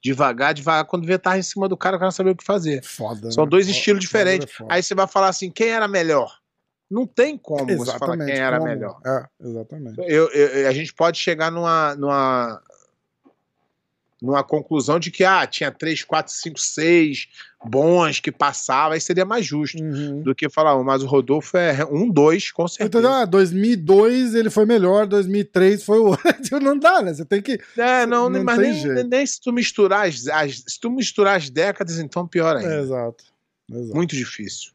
Devagar, 0.03 0.53
devagar. 0.53 0.85
Quando 0.85 1.07
vê, 1.07 1.17
tava 1.17 1.39
em 1.39 1.41
cima 1.41 1.67
do 1.67 1.75
cara, 1.75 1.95
o 1.95 1.99
cara 1.99 2.07
não 2.07 2.11
sabia 2.11 2.33
o 2.33 2.35
que 2.35 2.43
fazer. 2.43 2.83
Foda. 2.83 3.31
São 3.31 3.45
né? 3.45 3.49
dois 3.49 3.67
estilos 3.67 3.99
diferentes. 4.01 4.53
foda. 4.53 4.71
Aí 4.71 4.83
você 4.83 4.93
vai 4.93 5.07
falar 5.07 5.29
assim: 5.29 5.49
quem 5.49 5.69
era 5.69 5.87
melhor? 5.87 6.37
Não 6.91 7.07
tem 7.07 7.35
como 7.37 7.65
você 7.65 7.97
falar 7.97 8.13
Exatamente. 8.15 8.31
quem 8.31 8.39
era 8.39 8.57
como? 8.59 8.69
melhor. 8.69 8.99
É, 9.03 9.25
exatamente. 9.41 9.99
Eu- 10.05 10.29
eu- 10.29 10.67
a 10.67 10.71
gente 10.73 10.93
pode 10.93 11.17
chegar 11.17 11.49
numa, 11.51 11.95
numa, 11.95 12.61
numa 14.23 14.41
conclusão 14.43 14.97
de 14.97 15.11
que 15.11 15.25
ah, 15.25 15.45
tinha 15.45 15.69
três, 15.69 16.01
quatro, 16.03 16.31
cinco, 16.33 16.57
seis 16.59 17.27
bons 17.65 18.19
que 18.21 18.31
passava, 18.31 18.93
aí 18.93 19.01
seria 19.01 19.25
mais 19.25 19.45
justo 19.45 19.77
Uhum. 19.83 20.21
do 20.21 20.33
que 20.33 20.49
falar 20.49 20.77
um. 20.79 20.83
Mas 20.83 21.03
o 21.03 21.05
Rodolfo 21.05 21.57
é 21.57 21.85
um, 21.85 22.09
dois, 22.09 22.49
com 22.51 22.65
certeza. 22.67 22.87
Entendeu? 22.99 23.11
Ah, 23.11 23.25
2002 23.25 24.33
ele 24.35 24.49
foi 24.49 24.65
melhor, 24.65 25.05
2003 25.07 25.83
foi 25.83 25.99
o 25.99 26.05
outro. 26.05 26.23
Não 26.61 26.77
dá, 26.79 27.01
né? 27.01 27.13
Você 27.13 27.25
tem 27.25 27.41
que. 27.41 27.59
É, 27.77 28.05
não, 28.05 28.29
Não 28.29 28.43
mas 28.43 28.57
nem, 28.59 28.73
jeito. 28.73 29.07
nem 29.09 29.25
se 29.25 29.41
tu 29.41 29.51
misturar 29.51 30.07
as, 30.07 30.25
as- 30.27 30.63
se 30.67 30.79
tu 30.79 30.89
misturar 30.89 31.35
as 31.37 31.49
décadas, 31.49 31.99
então 31.99 32.25
pior 32.25 32.55
ainda. 32.55 32.75
É, 32.75 32.79
exato. 32.81 33.23
exato. 33.69 33.95
Muito 33.95 34.15
difícil. 34.15 34.71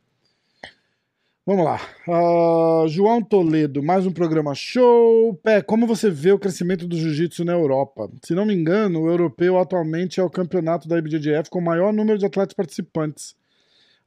Vamos 1.48 1.64
lá. 1.64 1.80
Ah, 2.06 2.84
João 2.88 3.22
Toledo, 3.22 3.82
mais 3.82 4.04
um 4.04 4.12
programa 4.12 4.54
show. 4.54 5.32
Pé, 5.42 5.62
como 5.62 5.86
você 5.86 6.10
vê 6.10 6.30
o 6.30 6.38
crescimento 6.38 6.86
do 6.86 6.94
jiu-jitsu 6.94 7.42
na 7.42 7.54
Europa? 7.54 8.10
Se 8.22 8.34
não 8.34 8.44
me 8.44 8.52
engano, 8.52 9.00
o 9.00 9.08
europeu 9.08 9.58
atualmente 9.58 10.20
é 10.20 10.22
o 10.22 10.28
campeonato 10.28 10.86
da 10.86 10.98
IBJJF 10.98 11.48
com 11.48 11.58
o 11.58 11.64
maior 11.64 11.90
número 11.90 12.18
de 12.18 12.26
atletas 12.26 12.52
participantes. 12.52 13.34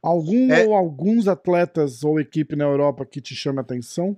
Algum 0.00 0.52
É. 0.52 0.64
ou 0.64 0.72
alguns 0.72 1.26
atletas 1.26 2.04
ou 2.04 2.20
equipe 2.20 2.54
na 2.54 2.62
Europa 2.62 3.04
que 3.04 3.20
te 3.20 3.34
chame 3.34 3.58
a 3.58 3.62
atenção? 3.62 4.16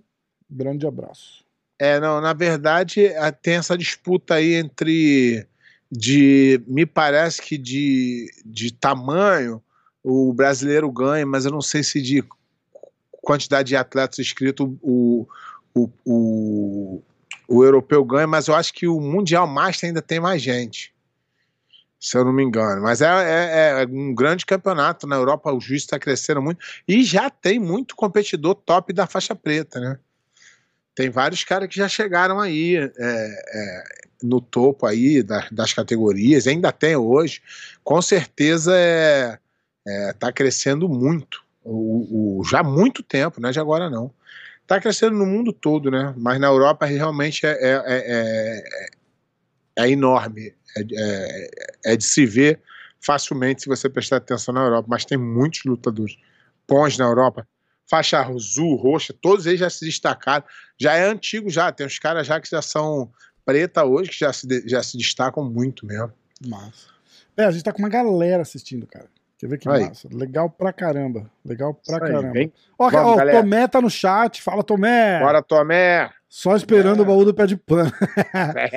Grande 0.51 0.87
abraço. 0.87 1.43
É, 1.79 1.99
não, 1.99 2.21
na 2.21 2.35
verdade, 2.35 3.11
tem 3.41 3.55
essa 3.55 3.79
disputa 3.79 4.35
aí 4.35 4.53
entre 4.53 5.47
de 5.91 6.63
me 6.67 6.85
parece 6.85 7.41
que 7.41 7.57
de, 7.57 8.27
de 8.45 8.71
tamanho 8.71 9.63
o 10.03 10.31
brasileiro 10.35 10.93
ganha, 10.93 11.25
mas 11.25 11.47
eu 11.47 11.51
não 11.51 11.63
sei 11.63 11.83
se 11.83 12.03
de 12.03 12.23
quantidade 13.25 13.69
de 13.69 13.77
atletas 13.77 14.19
inscritos 14.19 14.69
o, 14.83 15.27
o, 15.75 15.91
o, 16.05 17.03
o 17.49 17.65
europeu 17.65 18.05
ganha, 18.05 18.27
mas 18.27 18.47
eu 18.49 18.55
acho 18.55 18.73
que 18.73 18.87
o 18.87 19.01
Mundial 19.01 19.47
Master 19.47 19.89
ainda 19.89 20.03
tem 20.03 20.21
mais 20.21 20.41
gente. 20.43 20.95
Se 21.99 22.19
eu 22.19 22.25
não 22.25 22.33
me 22.35 22.43
engano. 22.45 22.83
Mas 22.83 23.01
é, 23.01 23.07
é- 23.09 23.83
é 23.83 23.87
um 23.87 24.15
grande 24.15 24.45
campeonato. 24.45 25.07
Na 25.07 25.17
Europa 25.17 25.51
o 25.53 25.61
juiz 25.61 25.83
está 25.83 25.99
crescendo 25.99 26.43
muito. 26.43 26.59
E 26.87 27.03
já 27.03 27.31
tem 27.31 27.59
muito 27.59 27.97
competidor 27.97 28.55
top 28.57 28.93
da 28.93 29.07
faixa 29.07 29.35
preta, 29.35 29.81
né? 29.81 29.99
Tem 30.95 31.09
vários 31.11 31.43
caras 31.45 31.69
que 31.69 31.77
já 31.77 31.89
chegaram 31.89 32.39
aí 32.41 32.77
é, 32.77 32.91
é, 32.99 33.85
no 34.23 34.41
topo 34.41 34.87
aí 34.87 35.23
da- 35.23 35.49
das 35.51 35.73
categorias, 35.73 36.47
ainda 36.47 36.71
tem 36.71 36.95
hoje. 36.95 37.41
Com 37.83 38.01
certeza 38.03 38.73
é, 38.77 39.39
é, 39.87 40.13
tá 40.13 40.31
crescendo 40.33 40.89
muito. 40.89 41.44
O, 41.65 42.41
o- 42.41 42.45
já 42.45 42.61
há 42.61 42.63
muito 42.65 43.03
tempo, 43.03 43.41
não 43.41 43.49
é 43.49 43.53
de 43.53 43.59
agora 43.61 43.89
não. 43.91 44.13
Tá 44.67 44.81
crescendo 44.81 45.17
no 45.17 45.27
mundo 45.27 45.53
todo, 45.53 45.91
né? 45.91 46.15
Mas 46.17 46.39
na 46.41 46.47
Europa 46.47 46.87
realmente 46.87 47.45
é, 47.47 47.51
é, 47.53 47.83
é, 47.87 48.65
é- 49.77 49.85
é 49.85 49.91
enorme. 49.91 50.55
É, 50.77 50.83
é- 50.93 51.93
é 51.93 51.97
de 51.97 52.05
se 52.05 52.25
ver 52.27 52.61
facilmente 53.01 53.63
se 53.63 53.69
você 53.69 53.89
prestar 53.89 54.17
atenção 54.17 54.55
na 54.55 54.63
Europa. 54.63 54.87
Mas 54.89 55.05
tem 55.05 55.19
muitos 55.19 55.61
lutadores 55.65 56.17
bons 56.69 56.97
na 56.99 57.05
Europa. 57.05 57.47
Faixa 57.89 58.19
azul, 58.21 58.77
roxa, 58.77 59.15
todos 59.21 59.45
eles 59.47 59.61
já 59.61 59.69
se 59.69 59.85
destacaram. 59.85 60.45
Já 60.81 60.95
é 60.95 61.05
antigo 61.05 61.51
já, 61.51 61.71
tem 61.71 61.87
uns 61.87 61.99
caras 61.99 62.27
já 62.27 62.41
que 62.41 62.49
já 62.49 62.63
são 62.63 63.11
preta 63.45 63.85
hoje, 63.85 64.09
que 64.11 64.19
já 64.19 64.33
se, 64.33 64.47
já 64.67 64.83
se 64.83 64.97
destacam 64.97 65.45
muito 65.45 65.85
mesmo. 65.87 66.11
Massa. 66.47 66.89
É, 67.37 67.45
a 67.45 67.51
gente 67.51 67.63
tá 67.63 67.73
com 67.73 67.81
uma 67.81 67.89
galera 67.91 68.41
assistindo, 68.41 68.87
cara. 68.87 69.07
Quer 69.39 69.49
ver 69.49 69.59
que 69.59 69.69
Aí. 69.69 69.89
massa? 69.89 70.09
Legal 70.13 70.49
pra 70.49 70.73
caramba. 70.73 71.31
Legal 71.45 71.75
pra 71.75 71.97
aí, 71.97 72.01
caramba. 72.13 72.51
Ó, 72.79 72.89
Vamos, 72.91 73.23
ó. 73.23 73.31
Tomé 73.31 73.67
tá 73.69 73.81
no 73.81 73.91
chat. 73.91 74.41
Fala, 74.41 74.63
Tomé. 74.63 75.19
Bora, 75.21 75.43
Tomé! 75.43 76.09
Só 76.29 76.57
esperando 76.57 76.99
É. 76.99 77.03
o 77.03 77.05
baú 77.05 77.25
do 77.25 77.33
pé 77.35 77.47
de 77.47 77.57
pano. 77.57 77.93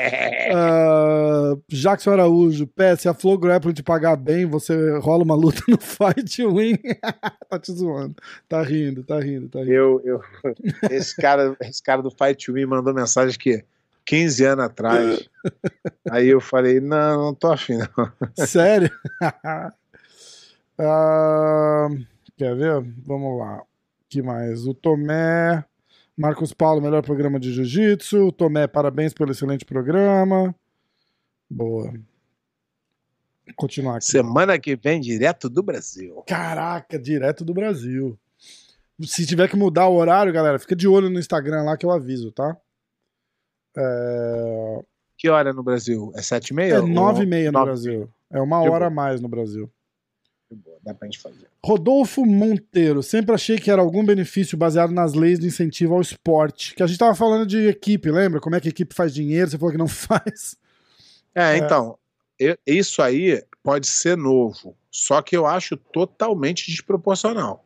Ah, 0.53 1.53
Jackson 1.69 2.11
Araújo, 2.11 2.67
Pé, 2.67 2.95
se 2.95 3.07
a 3.09 3.13
Flow 3.13 3.37
Grappling 3.37 3.73
te 3.73 3.83
pagar 3.83 4.15
bem, 4.15 4.45
você 4.45 4.97
rola 4.99 5.23
uma 5.23 5.35
luta 5.35 5.61
no 5.67 5.77
Fight 5.79 6.43
Win. 6.45 6.77
tá 7.49 7.59
te 7.59 7.71
zoando. 7.73 8.15
Tá 8.47 8.61
rindo, 8.61 9.03
tá 9.03 9.19
rindo, 9.19 9.49
tá 9.49 9.59
rindo. 9.59 9.71
Eu, 9.73 10.01
eu, 10.03 10.21
esse, 10.89 11.15
cara, 11.15 11.55
esse 11.61 11.81
cara 11.81 12.01
do 12.01 12.11
Fight 12.11 12.51
Me 12.51 12.65
mandou 12.65 12.93
mensagem 12.93 13.37
que 13.37 13.63
15 14.05 14.45
anos 14.45 14.65
atrás. 14.65 15.29
Aí 16.09 16.27
eu 16.29 16.39
falei, 16.39 16.79
não, 16.79 17.25
não 17.27 17.33
tô 17.33 17.51
afim, 17.51 17.77
não. 17.77 18.45
Sério? 18.45 18.89
Ah, 20.79 21.87
quer 22.37 22.55
ver? 22.55 22.81
Vamos 23.05 23.39
lá. 23.39 23.63
que 24.09 24.21
mais? 24.21 24.65
O 24.67 24.73
Tomé. 24.73 25.63
Marcos 26.15 26.51
Paulo, 26.53 26.81
melhor 26.81 27.03
programa 27.03 27.39
de 27.39 27.51
jiu-jitsu. 27.53 28.31
Tomé, 28.31 28.67
parabéns 28.67 29.13
pelo 29.13 29.31
excelente 29.31 29.65
programa. 29.65 30.53
Boa. 31.49 31.91
Vou 31.91 33.55
continuar 33.55 33.97
aqui. 33.97 34.05
Semana 34.05 34.57
que 34.59 34.75
vem, 34.75 34.99
direto 34.99 35.49
do 35.49 35.61
Brasil. 35.63 36.23
Caraca, 36.27 36.97
direto 36.99 37.45
do 37.45 37.53
Brasil. 37.53 38.17
Se 39.03 39.25
tiver 39.27 39.47
que 39.47 39.55
mudar 39.55 39.87
o 39.87 39.95
horário, 39.95 40.33
galera, 40.33 40.57
fica 40.57 40.75
de 40.75 40.87
olho 40.87 41.09
no 41.09 41.19
Instagram 41.19 41.63
lá 41.63 41.77
que 41.77 41.85
eu 41.85 41.91
aviso, 41.91 42.31
tá? 42.31 42.57
É, 43.77 44.79
Que 45.15 45.29
hora 45.29 45.53
no 45.53 45.61
Brasil? 45.61 46.11
É 46.15 46.21
7 46.21 46.49
e 46.49 46.53
meia? 46.55 46.73
é 46.75 46.81
nove 46.81 47.23
e 47.23 47.27
meia 47.27 47.51
no? 47.51 47.63
Brasil. 47.63 48.09
É 48.31 48.41
uma 48.41 48.59
hora 48.61 48.87
a 48.87 48.89
mais 48.89 49.21
no 49.21 49.27
Brasil. 49.27 49.71
Boa, 50.49 50.77
Dá 50.81 50.93
pra 50.93 51.05
gente 51.07 51.19
fazer. 51.19 51.47
Rodolfo 51.65 52.25
Monteiro, 52.25 53.03
sempre 53.03 53.35
achei 53.35 53.57
que 53.57 53.69
era 53.69 53.81
algum 53.81 54.05
benefício 54.05 54.57
baseado 54.57 54.91
nas 54.91 55.13
leis 55.13 55.39
de 55.39 55.47
incentivo 55.47 55.93
ao 55.95 56.01
esporte. 56.01 56.73
Que 56.75 56.81
a 56.83 56.87
gente 56.87 56.97
tava 56.97 57.13
falando 57.15 57.45
de 57.45 57.67
equipe, 57.67 58.09
lembra? 58.09 58.39
Como 58.39 58.55
é 58.55 58.59
que 58.61 58.67
a 58.67 58.71
equipe 58.71 58.95
faz 58.95 59.13
dinheiro? 59.13 59.49
Você 59.49 59.57
falou 59.57 59.71
que 59.73 59.77
não 59.77 59.87
faz. 59.89 60.55
É, 61.35 61.57
então, 61.57 61.97
eu- 62.39 62.57
isso 62.65 63.01
aí 63.01 63.43
pode 63.61 63.87
ser 63.87 64.15
novo, 64.15 64.75
só 64.89 65.21
que 65.21 65.35
eu 65.35 65.45
acho 65.45 65.75
totalmente 65.75 66.71
desproporcional. 66.71 67.63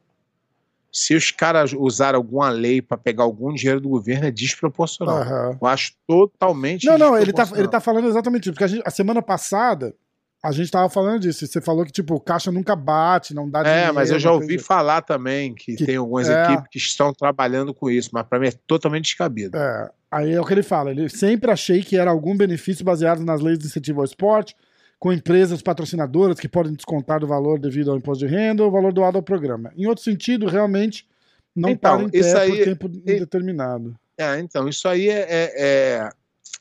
Se 0.91 1.15
os 1.15 1.31
caras 1.31 1.71
usaram 1.71 2.17
alguma 2.17 2.49
lei 2.49 2.81
para 2.81 2.97
pegar 2.97 3.23
algum 3.23 3.53
dinheiro 3.53 3.79
do 3.79 3.87
governo, 3.87 4.25
é 4.27 4.31
desproporcional. 4.31 5.19
Aham. 5.19 5.57
Eu 5.61 5.67
acho 5.67 5.93
totalmente 6.05 6.85
Não, 6.85 6.97
não, 6.97 7.17
ele 7.17 7.31
tá, 7.31 7.47
ele 7.55 7.67
tá 7.69 7.79
falando 7.79 8.09
exatamente 8.09 8.43
isso. 8.45 8.51
Porque 8.53 8.63
a, 8.65 8.67
gente- 8.67 8.83
a 8.85 8.89
semana 8.91 9.21
passada 9.21 9.95
a 10.43 10.51
gente 10.51 10.71
tava 10.71 10.89
falando 10.89 11.19
disso. 11.21 11.43
e 11.43 11.47
Você 11.47 11.61
falou 11.61 11.85
que, 11.85 11.91
tipo, 11.91 12.15
o 12.15 12.19
caixa 12.19 12.51
nunca 12.51 12.75
bate, 12.75 13.33
não 13.33 13.49
dá 13.49 13.59
É, 13.61 13.63
dinheiro. 13.73 13.93
mas 13.93 14.09
eu 14.11 14.19
já 14.19 14.31
ouvi 14.31 14.57
falar 14.57 15.01
também 15.01 15.53
que, 15.53 15.75
Que- 15.75 15.85
tem 15.85 15.95
algumas 15.97 16.27
é. 16.29 16.43
equipes 16.43 16.67
que 16.71 16.77
estão 16.79 17.13
trabalhando 17.13 17.73
com 17.73 17.89
isso, 17.89 18.09
mas 18.13 18.25
para 18.27 18.39
mim 18.39 18.47
é 18.47 18.53
totalmente 18.65 19.05
descabido. 19.05 19.55
É, 19.57 19.89
aí 20.11 20.31
é 20.33 20.41
o 20.41 20.45
que 20.45 20.53
ele 20.53 20.63
fala. 20.63 20.91
Ele 20.91 21.07
sempre 21.09 21.51
achei 21.51 21.83
que 21.83 21.95
era 21.97 22.09
algum 22.09 22.35
benefício 22.35 22.83
baseado 22.83 23.23
nas 23.23 23.39
leis 23.41 23.59
de 23.59 23.67
incentivo 23.67 23.99
ao 23.99 24.05
esporte, 24.05 24.55
com 24.99 25.11
empresas 25.11 25.61
patrocinadoras 25.61 26.39
que 26.39 26.47
podem 26.47 26.73
descontar 26.73 27.19
do 27.19 27.27
valor 27.27 27.59
devido 27.59 27.89
ao 27.91 27.97
imposto 27.97 28.25
de 28.25 28.31
renda 28.31 28.61
ou 28.63 28.69
o 28.69 28.71
valor 28.71 28.93
doado 28.93 29.17
ao 29.17 29.23
programa. 29.23 29.71
Em 29.75 29.85
outro 29.87 30.03
sentido, 30.03 30.45
realmente 30.47 31.07
não 31.55 31.69
Então, 31.69 31.97
para 31.97 32.03
em 32.07 32.09
pé 32.09 32.37
aí- 32.39 32.57
por 32.57 32.63
tempo 32.65 32.87
indeterminado. 32.87 33.95
É, 34.17 34.39
então, 34.39 34.67
isso 34.69 34.87
aí 34.87 35.09
é. 35.09 35.25
é- 35.27 35.53
é- 35.57 36.09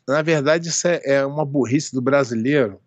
na 0.08 0.22
verdade, 0.22 0.68
isso 0.68 0.88
é, 0.88 1.00
é 1.04 1.26
uma 1.26 1.44
burrice 1.44 1.92
do 1.94 2.00
brasileiro. 2.00 2.80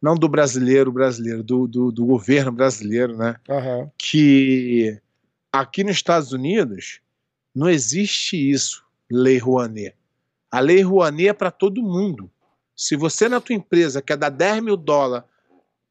Não 0.00 0.14
do 0.14 0.28
brasileiro 0.28 0.92
brasileiro, 0.92 1.42
do, 1.42 1.66
do, 1.66 1.90
do 1.90 2.06
governo 2.06 2.52
brasileiro, 2.52 3.16
né? 3.16 3.36
Aham. 3.48 3.90
Que 3.98 5.00
aqui 5.52 5.82
nos 5.82 5.96
Estados 5.96 6.32
Unidos 6.32 7.00
não 7.54 7.68
existe 7.68 8.36
isso, 8.36 8.84
lei 9.10 9.38
Rouanet. 9.38 9.96
A 10.50 10.60
lei 10.60 10.82
Rouanet 10.82 11.28
é 11.28 11.32
para 11.32 11.50
todo 11.50 11.82
mundo. 11.82 12.30
Se 12.76 12.94
você 12.94 13.28
na 13.28 13.40
tua 13.40 13.56
empresa 13.56 14.00
quer 14.00 14.16
dar 14.16 14.28
10 14.28 14.62
mil 14.62 14.76
dólares 14.76 15.28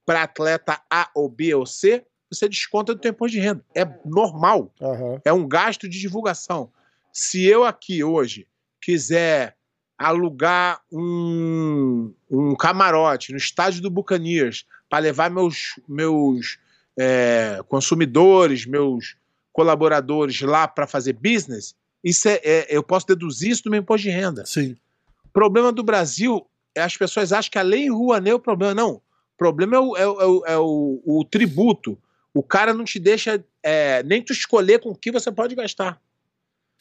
para 0.06 0.24
atleta 0.24 0.82
A 0.90 1.10
ou 1.14 1.28
B 1.28 1.54
ou 1.54 1.66
C, 1.66 2.06
você 2.32 2.48
desconta 2.48 2.96
do 2.96 3.02
teu 3.02 3.12
imposto 3.12 3.36
de 3.36 3.42
renda. 3.42 3.64
É 3.76 3.86
normal. 4.06 4.74
Aham. 4.82 5.22
É 5.26 5.34
um 5.34 5.46
gasto 5.46 5.90
de 5.90 6.00
divulgação. 6.00 6.72
Se 7.12 7.46
eu 7.46 7.66
aqui 7.66 8.04
hoje 8.04 8.48
quiser 8.82 9.57
alugar 9.98 10.82
um, 10.92 12.14
um 12.30 12.56
camarote 12.56 13.32
no 13.32 13.38
estádio 13.38 13.82
do 13.82 13.90
Buccaneers 13.90 14.66
para 14.90 15.00
levar 15.00 15.30
meus, 15.30 15.80
meus 15.88 16.60
é, 16.98 17.60
consumidores, 17.68 18.66
meus 18.66 19.16
colaboradores 19.52 20.40
lá 20.42 20.68
para 20.68 20.86
fazer 20.86 21.14
business, 21.14 21.76
isso 22.04 22.28
é, 22.30 22.40
é- 22.44 22.68
eu 22.70 22.84
posso 22.84 23.08
deduzir 23.08 23.52
isso 23.52 23.64
do 23.64 23.72
meu 23.72 23.80
imposto 23.80 24.04
de 24.08 24.12
renda. 24.14 24.46
Sim. 24.46 24.78
O 25.26 25.30
problema 25.30 25.72
do 25.72 25.84
Brasil 25.84 26.46
é 26.76 26.82
as 26.82 26.96
pessoas 26.96 27.34
acham 27.34 27.50
que 27.52 27.58
a 27.58 27.64
lei 27.64 27.90
Rouanet 27.90 28.32
é 28.32 28.36
o 28.36 28.40
problema. 28.40 28.74
Não. 28.76 28.92
O 28.96 29.02
problema 29.38 29.76
é 29.76 29.80
o, 29.80 29.98
é 29.98 30.08
o- 30.08 30.22
é 30.22 30.26
o- 30.28 30.44
é 30.48 30.58
o- 30.58 31.02
o 31.06 31.26
tributo. 31.26 31.98
O 32.34 32.44
cara 32.44 32.72
não 32.74 32.84
te 32.86 33.00
deixa 33.00 33.44
é, 33.64 34.04
nem 34.04 34.22
tu 34.22 34.32
escolher 34.32 34.80
com 34.80 34.90
o 34.90 34.96
que 34.96 35.12
você 35.12 35.32
pode 35.32 35.56
gastar. 35.56 36.00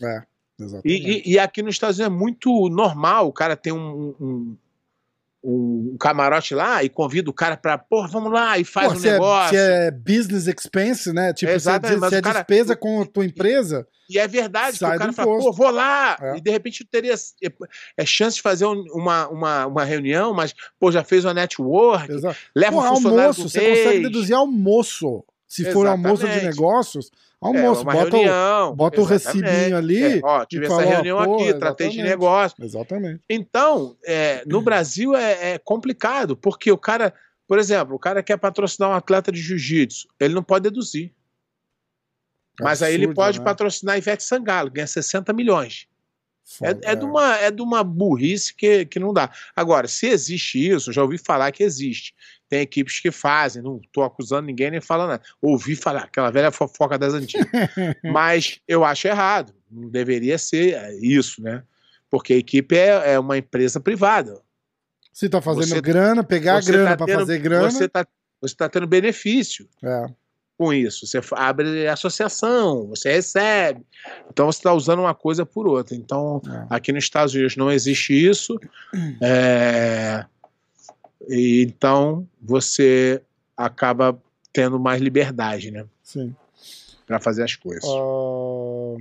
É. 0.02 0.22
E, 0.84 0.92
e- 1.28 1.32
e 1.34 1.38
aqui 1.38 1.62
nos 1.62 1.74
Estados 1.74 1.98
Unidos 1.98 2.14
é 2.16 2.18
muito 2.18 2.68
normal 2.70 3.28
o 3.28 3.32
cara 3.32 3.54
ter 3.56 3.72
um, 3.72 4.14
um, 4.20 4.56
um 5.44 5.96
camarote 6.00 6.54
lá 6.54 6.82
e 6.82 6.88
convida 6.88 7.28
o 7.30 7.32
cara 7.32 7.56
pra, 7.56 7.76
pô, 7.78 8.06
vamos 8.08 8.32
lá, 8.32 8.58
e 8.58 8.64
faz 8.64 8.88
Pô, 8.88 8.94
um 8.94 9.00
se, 9.00 9.08
é, 9.08 9.12
negócio. 9.12 9.50
se 9.50 9.56
é 9.56 9.90
business 9.90 10.46
expense, 10.46 11.12
né? 11.12 11.32
Tipo, 11.32 11.50
se 11.50 11.52
é, 11.52 11.56
Exatamente, 11.56 12.08
se 12.08 12.14
é 12.16 12.22
cara- 12.22 12.38
despesa 12.40 12.74
com 12.74 13.02
a 13.02 13.06
tua 13.06 13.24
empresa, 13.26 13.86
E 14.08 14.18
é 14.18 14.26
verdade, 14.28 14.76
Sai 14.78 14.90
que 14.92 14.96
o 14.96 14.98
cara 15.00 15.12
fala, 15.12 15.36
pô, 15.38 15.52
vou 15.52 15.68
lá. 15.70 16.16
É. 16.20 16.36
E 16.36 16.40
de 16.40 16.48
repente 16.50 16.84
teria 16.84 17.12
é, 17.14 17.48
é 17.98 18.06
chance 18.06 18.36
de 18.36 18.42
fazer 18.42 18.64
um- 18.64 18.84
uma, 18.94 19.28
uma, 19.28 19.66
uma 19.66 19.84
reunião, 19.84 20.32
mas, 20.32 20.54
pô, 20.80 20.90
já 20.92 21.02
fez 21.04 21.24
uma 21.24 21.34
network, 21.34 22.10
exato. 22.12 22.36
leva 22.54 22.76
Pô, 22.76 22.82
um 22.82 22.88
funcionário 22.94 23.20
almoço, 23.24 23.48
você 23.48 23.60
consegue 23.68 24.02
deduzir 24.04 24.34
almoço. 24.34 25.24
Se 25.48 25.70
for 25.72 25.86
almoço 25.86 26.22
de 26.22 26.28
Exatamente. 26.30 26.56
negócios, 26.56 27.10
almoço, 27.40 27.82
uma 27.82 27.92
bota, 27.92 28.16
o, 28.16 28.20
reunião, 28.20 28.74
bota 28.74 29.00
o 29.00 29.04
exatamente. 29.12 29.44
recibinho 29.44 29.76
ali. 29.76 30.02
É, 30.02 30.20
ó, 30.22 30.44
tive 30.44 30.66
essa 30.66 30.74
fala, 30.74 30.86
reunião 30.86 31.18
aqui, 31.18 31.54
tratei 31.54 31.88
de 31.88 31.94
exatamente. 31.94 32.02
negócio. 32.02 32.64
Exatamente. 32.64 33.20
Então, 33.28 33.96
é, 34.04 34.42
no 34.46 34.60
Brasil 34.62 35.14
é, 35.14 35.52
é 35.52 35.58
complicado, 35.58 36.36
porque 36.36 36.70
o 36.72 36.78
cara, 36.78 37.12
por 37.46 37.58
exemplo, 37.58 37.94
o 37.94 37.98
cara 37.98 38.22
quer 38.22 38.36
patrocinar 38.36 38.90
um 38.90 38.94
atleta 38.94 39.30
de 39.30 39.40
jiu-jitsu, 39.40 40.08
ele 40.18 40.34
não 40.34 40.42
pode 40.42 40.64
deduzir. 40.64 41.12
Mas 42.60 42.82
aí 42.82 42.94
ele 42.94 43.04
Absurdo, 43.04 43.16
pode 43.16 43.38
né? 43.38 43.44
patrocinar 43.44 43.98
Ivete 43.98 44.24
Sangalo, 44.24 44.70
ganha 44.70 44.86
60 44.86 45.32
milhões. 45.32 45.86
É, 46.62 46.68
Foda, 46.68 46.80
é 46.84 46.94
de 46.94 47.04
uma, 47.04 47.36
é 47.36 47.50
de 47.50 47.60
uma 47.60 47.82
burrice 47.82 48.54
que, 48.54 48.86
que 48.86 48.98
não 48.98 49.12
dá. 49.12 49.30
Agora, 49.54 49.88
se 49.88 50.06
existe 50.06 50.68
isso, 50.68 50.92
já 50.92 51.02
ouvi 51.02 51.18
falar 51.18 51.50
que 51.50 51.62
existe. 51.62 52.14
Tem 52.48 52.60
equipes 52.60 53.00
que 53.00 53.10
fazem, 53.10 53.60
não 53.62 53.80
estou 53.84 54.04
acusando 54.04 54.46
ninguém 54.46 54.70
nem 54.70 54.80
falando 54.80 55.08
nada. 55.10 55.22
Ouvi 55.42 55.74
falar, 55.74 56.04
aquela 56.04 56.30
velha 56.30 56.50
fofoca 56.52 56.96
das 56.96 57.12
antigas. 57.14 57.46
Mas 58.04 58.60
eu 58.68 58.84
acho 58.84 59.08
errado. 59.08 59.52
Não 59.70 59.88
deveria 59.88 60.38
ser 60.38 60.96
isso, 61.02 61.42
né? 61.42 61.62
Porque 62.08 62.34
a 62.34 62.36
equipe 62.36 62.76
é, 62.76 63.14
é 63.14 63.18
uma 63.18 63.36
empresa 63.36 63.80
privada. 63.80 64.40
Se 65.12 65.28
tá 65.28 65.40
fazendo 65.42 65.66
Você- 65.66 65.80
grana, 65.80 66.22
pegar 66.22 66.62
Você 66.62 66.70
grana 66.70 66.96
tá 66.96 67.04
tendo- 67.04 67.18
fazer 67.18 67.38
grana. 67.38 67.70
Você 67.70 67.84
está 67.86 68.06
você 68.40 68.54
tá 68.54 68.68
tendo 68.68 68.86
benefício 68.86 69.66
É, 69.82 70.06
com 70.58 70.72
isso. 70.72 71.06
Você 71.06 71.18
abre 71.32 71.88
associação, 71.88 72.86
você 72.86 73.10
recebe. 73.14 73.84
Então 74.30 74.46
você 74.46 74.58
está 74.58 74.72
usando 74.74 75.00
uma 75.00 75.14
coisa 75.14 75.44
por 75.46 75.66
outra. 75.66 75.96
Então, 75.96 76.40
é. 76.46 76.66
aqui 76.76 76.92
nos 76.92 77.04
Estados 77.04 77.34
Unidos 77.34 77.56
não 77.56 77.72
existe 77.72 78.12
isso. 78.12 78.56
É, 79.22 80.24
e 81.28 81.62
então 81.62 82.26
você 82.40 83.22
acaba 83.56 84.20
tendo 84.52 84.78
mais 84.78 85.00
liberdade, 85.00 85.70
né? 85.70 85.84
Sim. 86.02 86.34
Para 87.06 87.20
fazer 87.20 87.44
as 87.44 87.54
coisas. 87.54 87.84
Ah, 87.84 88.96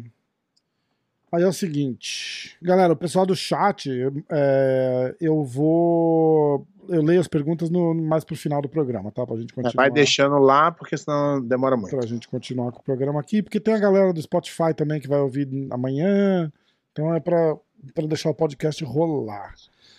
Aí 1.36 1.44
é 1.44 1.48
o 1.48 1.52
seguinte, 1.52 2.56
galera, 2.62 2.94
o 2.94 2.96
pessoal 2.96 3.26
do 3.26 3.36
chat, 3.36 3.90
é, 4.30 5.16
eu 5.20 5.44
vou. 5.44 6.66
Eu 6.88 7.02
leio 7.02 7.20
as 7.20 7.28
perguntas 7.28 7.70
no, 7.70 7.94
mais 7.94 8.24
pro 8.24 8.38
final 8.38 8.62
do 8.62 8.70
programa, 8.70 9.12
tá? 9.12 9.26
Pra 9.26 9.36
gente 9.36 9.54
continuar. 9.54 9.84
Vai 9.84 9.92
deixando 9.92 10.38
lá, 10.38 10.72
porque 10.72 10.96
senão 10.96 11.42
demora 11.42 11.76
muito. 11.76 11.94
Pra 11.94 12.06
gente 12.06 12.28
continuar 12.30 12.72
com 12.72 12.80
o 12.80 12.84
programa 12.84 13.20
aqui, 13.20 13.42
porque 13.42 13.60
tem 13.60 13.74
a 13.74 13.80
galera 13.80 14.14
do 14.14 14.22
Spotify 14.22 14.74
também 14.74 15.02
que 15.02 15.10
vai 15.10 15.20
ouvir 15.20 15.50
amanhã. 15.72 16.50
Então 16.94 17.14
é 17.14 17.20
pra, 17.20 17.58
pra 17.94 18.06
deixar 18.06 18.30
o 18.30 18.36
podcast 18.36 18.82
rolar. 18.86 19.56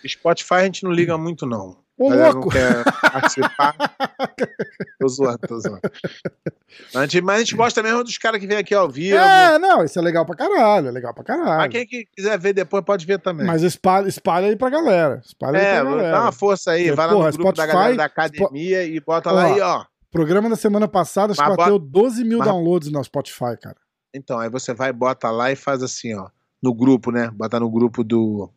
Spotify 0.06 0.54
a 0.54 0.64
gente 0.64 0.84
não 0.84 0.90
liga 0.90 1.18
muito, 1.18 1.44
não. 1.44 1.76
Ô, 1.98 2.10
louco! 2.10 2.40
não 2.40 2.48
quer 2.48 2.84
participar. 3.10 3.74
tô 5.00 5.08
zoando, 5.08 5.38
tô 5.38 5.58
zoando. 5.58 5.80
Mas 6.92 7.36
a 7.36 7.38
gente 7.38 7.54
gosta 7.56 7.82
mesmo 7.82 8.04
dos 8.04 8.18
caras 8.18 8.38
que 8.38 8.46
vêm 8.46 8.58
aqui 8.58 8.74
ao 8.74 8.88
vivo. 8.88 9.16
É, 9.16 9.58
não, 9.58 9.82
isso 9.82 9.98
é 9.98 10.02
legal 10.02 10.26
pra 10.26 10.36
caralho, 10.36 10.88
é 10.88 10.90
legal 10.90 11.14
pra 11.14 11.24
Mas 11.26 11.38
caralho. 11.38 11.70
quem 11.72 11.86
que 11.86 12.04
quiser 12.14 12.38
ver 12.38 12.52
depois 12.52 12.84
pode 12.84 13.06
ver 13.06 13.18
também. 13.18 13.46
Mas 13.46 13.62
espalha, 13.62 14.06
espalha 14.08 14.48
aí 14.48 14.56
pra 14.56 14.68
galera. 14.68 15.22
Espalha 15.24 15.56
é, 15.56 15.78
aí 15.78 15.80
pra 15.80 15.90
galera. 15.90 16.10
dá 16.10 16.22
uma 16.22 16.32
força 16.32 16.72
aí, 16.72 16.88
Eu, 16.88 16.96
vai 16.96 17.06
lá 17.06 17.12
porra, 17.14 17.30
no 17.30 17.32
grupo 17.32 17.52
da 17.52 17.62
Spotify, 17.62 17.74
galera 17.78 17.96
da 17.96 18.04
academia 18.04 18.84
e 18.84 19.00
bota 19.00 19.30
lá 19.30 19.48
Ó, 19.48 19.54
aí, 19.54 19.60
ó. 19.60 19.84
Programa 20.10 20.50
da 20.50 20.56
semana 20.56 20.86
passada, 20.86 21.32
acho 21.32 21.42
que 21.42 21.48
Mas 21.48 21.56
bateu 21.56 21.78
12 21.78 22.24
mil 22.24 22.38
mas- 22.38 22.48
downloads 22.48 22.90
no 22.90 23.02
Spotify, 23.02 23.56
cara. 23.60 23.76
Então, 24.14 24.38
aí 24.38 24.48
você 24.50 24.74
vai, 24.74 24.92
bota 24.92 25.30
lá 25.30 25.50
e 25.50 25.56
faz 25.56 25.82
assim, 25.82 26.14
ó. 26.14 26.28
No 26.62 26.74
grupo, 26.74 27.10
né? 27.10 27.30
Bota 27.32 27.58
no 27.60 27.70
grupo 27.70 28.02
do. 28.04 28.50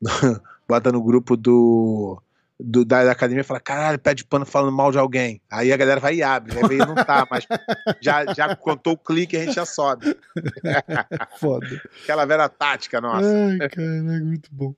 bota 0.68 0.90
no 0.92 1.02
grupo 1.02 1.36
do. 1.36 2.20
Do 2.62 2.84
da, 2.84 3.04
da 3.04 3.12
academia 3.12 3.42
fala: 3.44 3.60
caralho, 3.60 3.98
pé 3.98 4.14
de 4.14 4.24
pano 4.24 4.44
falando 4.46 4.72
mal 4.74 4.90
de 4.92 4.98
alguém. 4.98 5.40
Aí 5.50 5.72
a 5.72 5.76
galera 5.76 6.00
vai 6.00 6.16
e 6.16 6.22
abre, 6.22 6.54
vai 6.54 6.68
ver 6.68 6.74
e 6.76 6.78
não 6.78 6.94
tá, 6.94 7.26
mas 7.30 7.46
já, 8.00 8.32
já 8.34 8.54
contou 8.56 8.94
o 8.94 8.98
clique 8.98 9.36
a 9.36 9.40
gente 9.44 9.54
já 9.54 9.64
sobe. 9.64 10.16
Foda. 11.38 11.66
Aquela 12.02 12.24
velha 12.24 12.48
tática 12.48 13.00
nossa. 13.00 13.26
Ai, 13.60 13.68
cara, 13.68 14.02
muito 14.22 14.48
bom. 14.52 14.74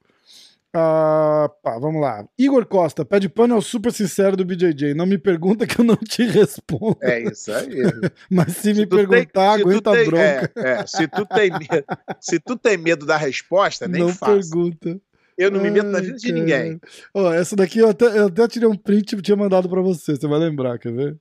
Ah, 0.75 1.51
pá, 1.63 1.79
vamos 1.79 2.01
lá. 2.01 2.25
Igor 2.39 2.65
Costa, 2.65 3.05
pé 3.05 3.21
de 3.21 3.29
pano 3.29 3.55
é 3.55 3.59
o 3.59 3.61
super 3.61 3.93
sincero 3.93 4.39
do 4.39 4.45
BJJ. 4.45 4.95
Não 4.95 5.05
me 5.05 5.19
pergunta 5.19 5.67
que 5.67 5.79
eu 5.79 5.85
não 5.85 5.97
te 5.97 6.25
respondo. 6.25 6.97
É 7.03 7.21
isso 7.25 7.53
aí. 7.53 7.69
Mas 8.31 8.57
se, 8.57 8.69
me 8.71 8.77
Se 8.77 8.87
tem- 8.87 9.07
perguntar, 9.07 9.59
tu 9.59 9.69
aguenta 9.69 9.91
a 9.91 9.95
tem- 9.95 10.07
bronca. 10.07 10.53
É, 10.57 10.71
é, 10.81 10.87
se, 10.87 11.07
tu 11.09 11.27
tem 11.27 11.51
medo, 11.51 11.85
se 12.19 12.41
tu 12.41 12.57
tem 12.57 12.79
medo 12.79 13.05
da 13.05 13.19
resposta, 13.19 13.87
nem 13.87 14.01
não 14.01 14.09
faça. 14.15 14.33
pergunta. 14.33 14.99
Eu 15.37 15.51
não 15.51 15.61
me 15.61 15.71
meto 15.71 15.87
na 15.87 16.01
vida 16.01 16.17
de 16.17 16.33
ninguém. 16.33 16.81
Ó, 17.15 17.33
essa 17.33 17.57
daqui 17.57 17.79
eu 17.79 17.89
até, 17.89 18.07
eu 18.19 18.27
até 18.27 18.47
tirei 18.49 18.69
um 18.69 18.77
print 18.77 19.15
e 19.15 19.23
tinha 19.23 19.37
mandado 19.37 19.69
pra 19.69 19.81
você. 19.81 20.17
Você 20.17 20.27
vai 20.27 20.39
lembrar, 20.39 20.79
quer 20.79 20.93
ver? 20.93 21.19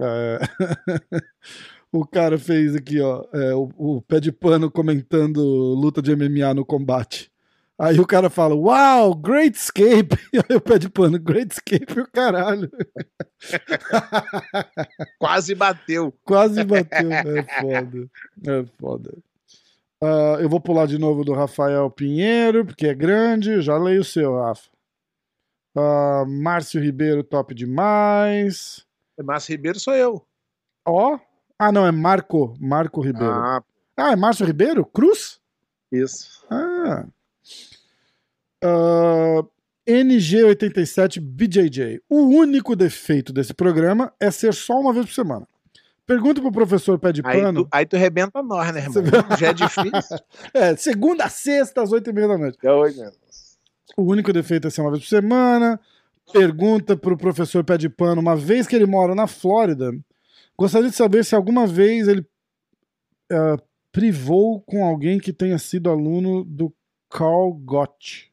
É. 0.00 0.38
o 1.92 2.06
cara 2.06 2.38
fez 2.38 2.74
aqui, 2.74 3.00
ó, 3.00 3.24
é, 3.32 3.54
o, 3.54 3.70
o 3.76 4.02
pé 4.02 4.18
de 4.18 4.32
pano 4.32 4.70
comentando 4.70 5.40
luta 5.40 6.00
de 6.00 6.14
MMA 6.16 6.54
no 6.54 6.64
combate. 6.64 7.30
Aí 7.78 7.98
o 7.98 8.06
cara 8.06 8.30
fala, 8.30 8.54
uau, 8.54 9.14
great 9.14 9.58
escape. 9.58 10.16
E 10.32 10.38
aí 10.48 10.56
o 10.56 10.60
pé 10.60 10.78
de 10.78 10.88
pano, 10.88 11.18
great 11.18 11.52
escape, 11.52 12.00
o 12.00 12.06
caralho. 12.10 12.70
Quase 15.18 15.54
bateu. 15.54 16.14
Quase 16.24 16.62
bateu. 16.62 17.12
É 17.12 17.42
foda. 17.42 18.10
É 18.46 18.64
foda. 18.78 19.18
Ah, 20.02 20.36
eu 20.40 20.48
vou 20.48 20.60
pular 20.60 20.86
de 20.86 20.98
novo 20.98 21.24
do 21.24 21.32
Rafael 21.32 21.88
Pinheiro, 21.90 22.64
porque 22.66 22.86
é 22.88 22.94
grande. 22.94 23.60
Já 23.60 23.76
leio 23.78 24.00
o 24.00 24.04
seu, 24.04 24.34
Rafa. 24.34 24.68
Ah, 25.76 26.24
Márcio 26.26 26.80
Ribeiro, 26.82 27.22
top 27.22 27.54
demais. 27.54 28.84
Márcio 29.22 29.52
Ribeiro 29.52 29.78
sou 29.78 29.94
eu. 29.94 30.26
Ó. 30.86 31.18
Ah, 31.58 31.70
não, 31.70 31.86
é 31.86 31.92
Marco. 31.92 32.54
Marco 32.60 33.00
Ribeiro. 33.00 33.32
Ah, 33.32 33.62
Ah, 33.96 34.12
é 34.12 34.16
Márcio 34.16 34.44
Ribeiro? 34.46 34.84
Cruz? 34.84 35.40
isso. 35.92 36.44
Ah. 36.50 37.06
Ah, 38.64 39.44
NG87 39.86 41.20
BJJ. 41.20 42.00
O 42.08 42.22
único 42.38 42.74
defeito 42.74 43.32
desse 43.32 43.52
programa 43.54 44.12
é 44.18 44.30
ser 44.30 44.54
só 44.54 44.80
uma 44.80 44.92
vez 44.92 45.06
por 45.06 45.12
semana. 45.12 45.46
Pergunta 46.12 46.42
pro 46.42 46.52
professor 46.52 46.98
Pé 46.98 47.10
de 47.10 47.22
Aí 47.24 47.40
Pano. 47.40 47.64
tu, 47.64 47.68
aí 47.72 47.86
tu 47.86 47.96
rebenta 47.96 48.42
nós, 48.42 48.70
né, 48.74 48.80
irmão? 48.80 49.02
Já 49.40 49.48
é 49.48 49.52
difícil. 49.54 50.18
É, 50.52 50.76
segunda 50.76 51.24
a 51.24 51.28
sexta, 51.30 51.82
às 51.82 51.90
oito 51.90 52.10
e 52.10 52.12
meia 52.12 52.28
da 52.28 52.36
noite. 52.36 52.58
É 52.62 52.70
hoje 52.70 53.00
mesmo. 53.00 53.16
O 53.96 54.02
único 54.02 54.30
defeito 54.30 54.68
é 54.68 54.70
ser 54.70 54.82
uma 54.82 54.90
vez 54.90 55.02
por 55.02 55.08
semana. 55.08 55.80
Pergunta 56.30 56.98
pro 56.98 57.16
professor 57.16 57.64
Pé 57.64 57.78
de 57.78 57.88
Pano, 57.88 58.20
uma 58.20 58.36
vez 58.36 58.66
que 58.66 58.76
ele 58.76 58.84
mora 58.84 59.14
na 59.14 59.26
Flórida, 59.26 59.90
gostaria 60.56 60.90
de 60.90 60.94
saber 60.94 61.24
se 61.24 61.34
alguma 61.34 61.66
vez 61.66 62.06
ele 62.06 62.26
eh, 63.30 63.56
privou 63.90 64.60
com 64.60 64.84
alguém 64.84 65.18
que 65.18 65.32
tenha 65.32 65.58
sido 65.58 65.88
aluno 65.88 66.44
do 66.44 66.72
Carl 67.08 67.54
Gott, 67.54 68.30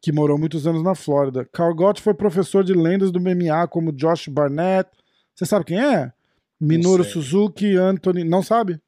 que 0.00 0.10
morou 0.10 0.36
muitos 0.36 0.66
anos 0.66 0.82
na 0.82 0.96
Flórida. 0.96 1.48
Carl 1.52 1.74
Gott 1.74 2.02
foi 2.02 2.14
professor 2.14 2.64
de 2.64 2.74
lendas 2.74 3.12
do 3.12 3.20
MMA, 3.20 3.68
como 3.68 3.92
Josh 3.92 4.26
Barnett. 4.28 4.90
Você 5.34 5.46
sabe 5.46 5.64
quem 5.64 5.80
é? 5.80 6.12
Minoru 6.60 7.04
sei. 7.04 7.12
Suzuki, 7.12 7.76
Anthony. 7.76 8.24
Não 8.24 8.42
sabe? 8.42 8.80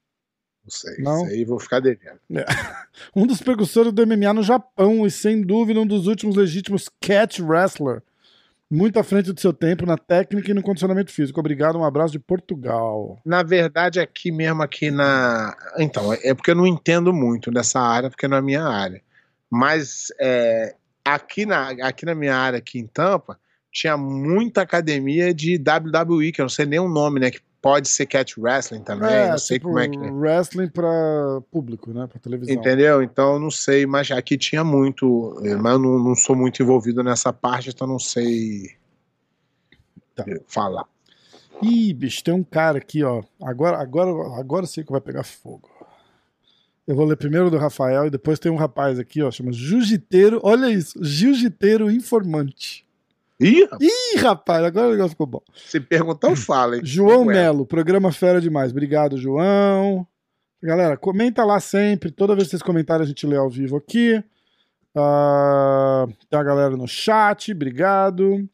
Não 0.64 0.70
sei. 0.70 0.96
Não? 0.98 1.24
Isso 1.24 1.34
aí 1.34 1.44
vou 1.44 1.58
ficar 1.58 1.80
devendo. 1.80 2.20
Um 3.14 3.26
dos 3.26 3.42
precursores 3.42 3.92
do 3.92 4.06
MMA 4.06 4.32
no 4.32 4.42
Japão 4.42 5.06
e, 5.06 5.10
sem 5.10 5.42
dúvida, 5.42 5.80
um 5.80 5.86
dos 5.86 6.06
últimos 6.06 6.34
legítimos 6.34 6.88
catch 7.00 7.40
wrestler. 7.40 8.02
Muito 8.68 8.98
à 8.98 9.04
frente 9.04 9.32
do 9.32 9.40
seu 9.40 9.52
tempo 9.52 9.86
na 9.86 9.96
técnica 9.96 10.50
e 10.50 10.54
no 10.54 10.62
condicionamento 10.62 11.12
físico. 11.12 11.38
Obrigado, 11.38 11.78
um 11.78 11.84
abraço 11.84 12.12
de 12.12 12.18
Portugal. 12.18 13.20
Na 13.24 13.42
verdade, 13.42 14.00
aqui 14.00 14.32
mesmo, 14.32 14.62
aqui 14.62 14.90
na. 14.90 15.56
Então, 15.78 16.12
é 16.12 16.34
porque 16.34 16.50
eu 16.50 16.56
não 16.56 16.66
entendo 16.66 17.12
muito 17.12 17.50
dessa 17.52 17.78
área, 17.78 18.10
porque 18.10 18.26
não 18.26 18.36
é 18.36 18.42
minha 18.42 18.64
área. 18.64 19.00
Mas 19.48 20.08
é, 20.20 20.74
aqui, 21.04 21.46
na, 21.46 21.68
aqui 21.86 22.04
na 22.04 22.14
minha 22.14 22.34
área, 22.34 22.58
aqui 22.58 22.80
em 22.80 22.86
Tampa, 22.86 23.38
tinha 23.70 23.96
muita 23.96 24.62
academia 24.62 25.32
de 25.32 25.56
WWE, 25.56 26.32
que 26.32 26.40
eu 26.40 26.44
não 26.44 26.50
sei 26.50 26.66
nem 26.66 26.80
o 26.80 26.88
nome, 26.88 27.20
né? 27.20 27.30
Que 27.30 27.40
pode 27.66 27.88
ser 27.88 28.06
catch 28.06 28.38
wrestling 28.38 28.82
também, 28.82 29.28
não 29.28 29.38
sei 29.38 29.58
tipo, 29.58 29.68
como 29.68 29.80
é 29.80 29.88
que 29.88 29.98
é. 29.98 30.10
wrestling 30.10 30.68
pra 30.68 31.40
público, 31.50 31.92
né? 31.92 32.06
Pra 32.06 32.18
televisão. 32.20 32.54
Entendeu? 32.54 33.02
Então 33.02 33.34
eu 33.34 33.40
não 33.40 33.50
sei, 33.50 33.84
mas 33.86 34.10
aqui 34.10 34.38
tinha 34.38 34.62
muito, 34.62 35.40
eh, 35.44 35.56
mas 35.56 35.72
eu 35.72 35.78
não, 35.80 35.98
não 35.98 36.14
sou 36.14 36.36
muito 36.36 36.62
envolvido 36.62 37.02
nessa 37.02 37.32
parte, 37.32 37.70
então 37.70 37.86
não 37.86 37.98
sei 37.98 38.70
Tá. 40.14 40.24
eh, 40.28 40.40
falar. 40.46 40.84
Ih, 41.60 41.92
bicho, 41.92 42.22
tem 42.22 42.32
um 42.34 42.44
cara 42.44 42.78
aqui, 42.78 43.02
ó. 43.02 43.22
Agora, 43.42 43.78
agora, 43.78 44.10
agora 44.38 44.62
eu 44.64 44.68
sei 44.68 44.84
que 44.84 44.92
vai 44.92 45.00
pegar 45.00 45.24
fogo. 45.24 45.68
Eu 46.86 46.94
vou 46.94 47.04
ler 47.04 47.16
primeiro 47.16 47.50
do 47.50 47.58
Rafael 47.58 48.06
e 48.06 48.10
depois 48.10 48.38
tem 48.38 48.52
um 48.52 48.56
rapaz 48.56 48.98
aqui, 48.98 49.20
ó, 49.22 49.30
chama 49.30 49.52
Jiu-Jiteiro. 49.52 50.40
Olha 50.44 50.70
isso, 50.70 51.02
Jiu-Jiteiro 51.02 51.90
Informante. 51.90 52.85
Ih, 53.38 53.68
Ih, 53.80 54.16
rapaz, 54.18 54.64
agora 54.64 54.88
o 54.88 54.90
negócio 54.92 55.10
ficou 55.10 55.26
bom. 55.26 55.42
se 55.54 55.78
perguntar, 55.78 56.30
eu 56.30 56.36
falo, 56.36 56.74
hein? 56.74 56.80
João 56.82 57.26
Ué. 57.26 57.34
Melo, 57.34 57.66
programa 57.66 58.10
fera 58.10 58.40
demais. 58.40 58.70
Obrigado, 58.70 59.18
João. 59.18 60.06
Galera, 60.62 60.96
comenta 60.96 61.44
lá 61.44 61.60
sempre. 61.60 62.10
Toda 62.10 62.34
vez 62.34 62.46
que 62.46 62.50
vocês 62.52 62.62
comentarem, 62.62 63.04
a 63.04 63.06
gente 63.06 63.26
lê 63.26 63.36
ao 63.36 63.50
vivo 63.50 63.76
aqui. 63.76 64.22
Ah, 64.94 66.06
tem 66.30 66.38
a 66.38 66.42
galera 66.42 66.76
no 66.76 66.88
chat, 66.88 67.52
obrigado. 67.52 68.48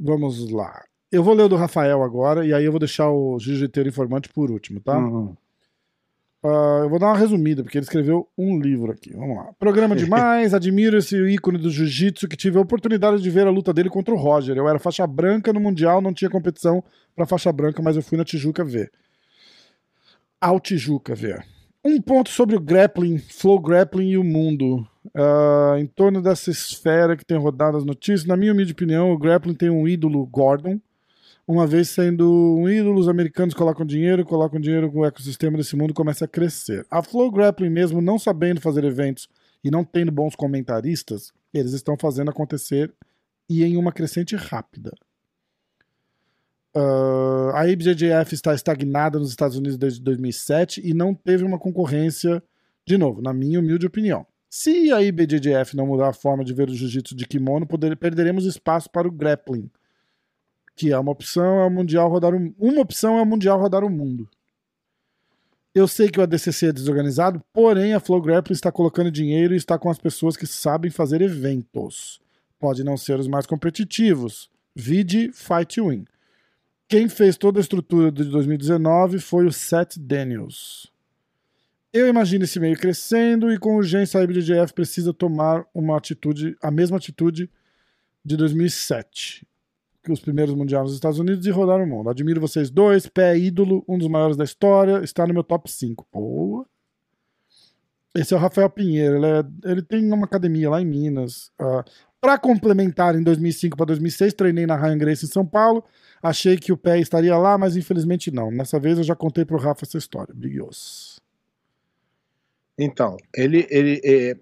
Vamos 0.00 0.50
lá. 0.50 0.82
Eu 1.12 1.22
vou 1.22 1.34
ler 1.34 1.44
o 1.44 1.48
do 1.48 1.56
Rafael 1.56 2.02
agora, 2.02 2.44
e 2.46 2.52
aí 2.52 2.64
eu 2.64 2.72
vou 2.72 2.78
deixar 2.80 3.10
o 3.10 3.38
Jiu-Jiteiro 3.38 3.88
Informante 3.88 4.28
por 4.30 4.50
último, 4.50 4.80
tá? 4.80 4.98
Uhum. 4.98 5.36
Ah, 6.48 6.82
eu 6.84 6.88
vou 6.88 6.98
dar 7.00 7.06
uma 7.08 7.18
resumida, 7.18 7.64
porque 7.64 7.76
ele 7.76 7.84
escreveu 7.84 8.28
um 8.38 8.60
livro 8.60 8.92
aqui. 8.92 9.12
Vamos 9.12 9.36
lá. 9.36 9.52
Programa 9.58 9.96
demais, 9.96 10.54
admiro 10.54 10.96
esse 10.96 11.16
ícone 11.16 11.58
do 11.58 11.70
jiu-jitsu 11.70 12.28
que 12.28 12.36
tive 12.36 12.56
a 12.56 12.60
oportunidade 12.60 13.20
de 13.20 13.30
ver 13.30 13.48
a 13.48 13.50
luta 13.50 13.72
dele 13.72 13.90
contra 13.90 14.14
o 14.14 14.16
Roger. 14.16 14.56
Eu 14.56 14.68
era 14.68 14.78
faixa 14.78 15.04
branca 15.06 15.52
no 15.52 15.58
Mundial, 15.58 16.00
não 16.00 16.14
tinha 16.14 16.30
competição 16.30 16.84
pra 17.16 17.26
faixa 17.26 17.50
branca, 17.52 17.82
mas 17.82 17.96
eu 17.96 18.02
fui 18.02 18.16
na 18.16 18.24
Tijuca 18.24 18.64
ver. 18.64 18.92
Ao 20.40 20.60
Tijuca 20.60 21.16
ver. 21.16 21.44
Um 21.84 22.00
ponto 22.00 22.30
sobre 22.30 22.54
o 22.54 22.60
grappling, 22.60 23.18
flow 23.18 23.58
grappling 23.58 24.10
e 24.10 24.18
o 24.18 24.24
mundo. 24.24 24.86
Ah, 25.14 25.76
em 25.78 25.86
torno 25.86 26.22
dessa 26.22 26.50
esfera 26.50 27.16
que 27.16 27.24
tem 27.24 27.38
rodado 27.38 27.76
as 27.76 27.84
notícias, 27.84 28.24
na 28.24 28.36
minha 28.36 28.52
humilde 28.52 28.72
opinião, 28.72 29.10
o 29.10 29.18
grappling 29.18 29.54
tem 29.54 29.70
um 29.70 29.88
ídolo, 29.88 30.24
Gordon. 30.26 30.80
Uma 31.48 31.64
vez 31.66 31.90
sendo 31.90 32.28
um 32.58 32.68
ídolo, 32.68 32.98
os 32.98 33.08
americanos 33.08 33.54
colocam 33.54 33.86
dinheiro, 33.86 34.24
colocam 34.24 34.58
dinheiro 34.58 34.90
com 34.90 35.00
o 35.00 35.04
ecossistema 35.06 35.56
desse 35.56 35.76
mundo 35.76 35.94
começa 35.94 36.24
a 36.24 36.28
crescer. 36.28 36.84
A 36.90 37.02
Flow 37.02 37.30
Grappling, 37.30 37.70
mesmo 37.70 38.00
não 38.00 38.18
sabendo 38.18 38.60
fazer 38.60 38.82
eventos 38.82 39.28
e 39.62 39.70
não 39.70 39.84
tendo 39.84 40.10
bons 40.10 40.34
comentaristas, 40.34 41.32
eles 41.54 41.72
estão 41.72 41.96
fazendo 41.96 42.30
acontecer 42.30 42.92
e 43.48 43.62
em 43.62 43.76
uma 43.76 43.92
crescente 43.92 44.34
rápida. 44.34 44.92
Ah, 46.74 47.52
a 47.60 47.68
IBJJF 47.68 48.34
está 48.34 48.52
estagnada 48.52 49.18
nos 49.18 49.30
Estados 49.30 49.56
Unidos 49.56 49.78
desde 49.78 50.02
2007 50.02 50.82
e 50.84 50.92
não 50.92 51.14
teve 51.14 51.44
uma 51.44 51.60
concorrência, 51.60 52.42
de 52.84 52.98
novo, 52.98 53.22
na 53.22 53.32
minha 53.32 53.60
humilde 53.60 53.86
opinião. 53.86 54.26
Se 54.50 54.90
a 54.92 55.00
IBJJF 55.00 55.76
não 55.76 55.86
mudar 55.86 56.08
a 56.08 56.12
forma 56.12 56.44
de 56.44 56.52
ver 56.52 56.68
o 56.68 56.74
jiu-jitsu 56.74 57.14
de 57.14 57.24
kimono, 57.26 57.66
poder- 57.66 57.96
perderemos 57.96 58.44
espaço 58.46 58.90
para 58.90 59.06
o 59.06 59.12
grappling 59.12 59.70
que 60.76 60.92
é 60.92 60.98
uma 60.98 61.10
opção 61.10 61.60
é 61.60 61.66
o 61.66 61.70
mundial 61.70 62.08
rodar 62.10 62.34
o, 62.34 62.54
uma 62.58 62.82
opção 62.82 63.18
é 63.18 63.22
o 63.22 63.26
mundial 63.26 63.58
rodar 63.58 63.82
o 63.82 63.90
mundo. 63.90 64.28
Eu 65.74 65.88
sei 65.88 66.08
que 66.08 66.20
o 66.20 66.22
ADCC 66.22 66.66
é 66.66 66.72
desorganizado, 66.72 67.42
porém 67.52 67.94
a 67.94 68.00
Flow 68.00 68.20
Grappling 68.20 68.54
está 68.54 68.70
colocando 68.70 69.10
dinheiro 69.10 69.54
e 69.54 69.56
está 69.56 69.78
com 69.78 69.90
as 69.90 69.98
pessoas 69.98 70.36
que 70.36 70.46
sabem 70.46 70.90
fazer 70.90 71.22
eventos. 71.22 72.20
Pode 72.58 72.84
não 72.84 72.96
ser 72.96 73.18
os 73.18 73.26
mais 73.26 73.46
competitivos. 73.46 74.50
Vide 74.74 75.30
Fight 75.32 75.80
Win. 75.80 76.04
Quem 76.88 77.08
fez 77.08 77.36
toda 77.36 77.58
a 77.58 77.62
estrutura 77.62 78.12
de 78.12 78.24
2019 78.24 79.18
foi 79.18 79.46
o 79.46 79.52
Seth 79.52 79.98
Daniels. 79.98 80.90
Eu 81.92 82.06
imagino 82.06 82.44
esse 82.44 82.60
meio 82.60 82.76
crescendo 82.78 83.50
e 83.50 83.58
com 83.58 83.76
urgência 83.76 84.20
a 84.20 84.22
IBJJF 84.22 84.72
precisa 84.74 85.12
tomar 85.12 85.64
uma 85.74 85.96
atitude, 85.96 86.56
a 86.62 86.70
mesma 86.70 86.98
atitude 86.98 87.50
de 88.24 88.36
2007 88.36 89.46
que 89.55 89.55
os 90.12 90.20
primeiros 90.20 90.54
mundiais 90.54 90.84
nos 90.84 90.94
Estados 90.94 91.18
Unidos 91.18 91.46
e 91.46 91.50
rodar 91.50 91.80
o 91.80 91.86
mundo. 91.86 92.08
Admiro 92.10 92.40
vocês 92.40 92.70
dois, 92.70 93.06
pé 93.06 93.36
ídolo, 93.38 93.84
um 93.88 93.96
dos 93.98 94.08
maiores 94.08 94.36
da 94.36 94.44
história, 94.44 95.02
está 95.02 95.26
no 95.26 95.34
meu 95.34 95.42
top 95.44 95.70
5. 95.70 96.06
Boa. 96.12 96.66
Esse 98.14 98.32
é 98.32 98.36
o 98.36 98.40
Rafael 98.40 98.70
Pinheiro, 98.70 99.16
ele, 99.16 99.26
é- 99.26 99.70
ele 99.70 99.82
tem 99.82 100.10
uma 100.12 100.24
academia 100.24 100.70
lá 100.70 100.80
em 100.80 100.86
Minas. 100.86 101.50
para 102.18 102.38
complementar, 102.38 103.14
em 103.14 103.22
2005 103.22 103.76
para 103.76 103.86
2006, 103.86 104.32
treinei 104.34 104.66
na 104.66 104.74
Ryan 104.74 104.98
Grace 104.98 105.24
em 105.26 105.28
São 105.28 105.46
Paulo. 105.46 105.84
Achei 106.22 106.56
que 106.56 106.72
o 106.72 106.76
pé 106.76 106.98
estaria 106.98 107.36
lá, 107.36 107.56
mas 107.58 107.76
infelizmente 107.76 108.30
não. 108.32 108.50
Nessa 108.50 108.80
vez 108.80 108.98
eu 108.98 109.04
já 109.04 109.14
contei 109.14 109.44
pro 109.44 109.58
Rafa 109.58 109.84
essa 109.84 109.98
história. 109.98 110.34
Brigos. 110.34 111.20
Então, 112.78 113.16
ele, 113.34 113.66
ele 113.70 114.00
é, 114.04 114.36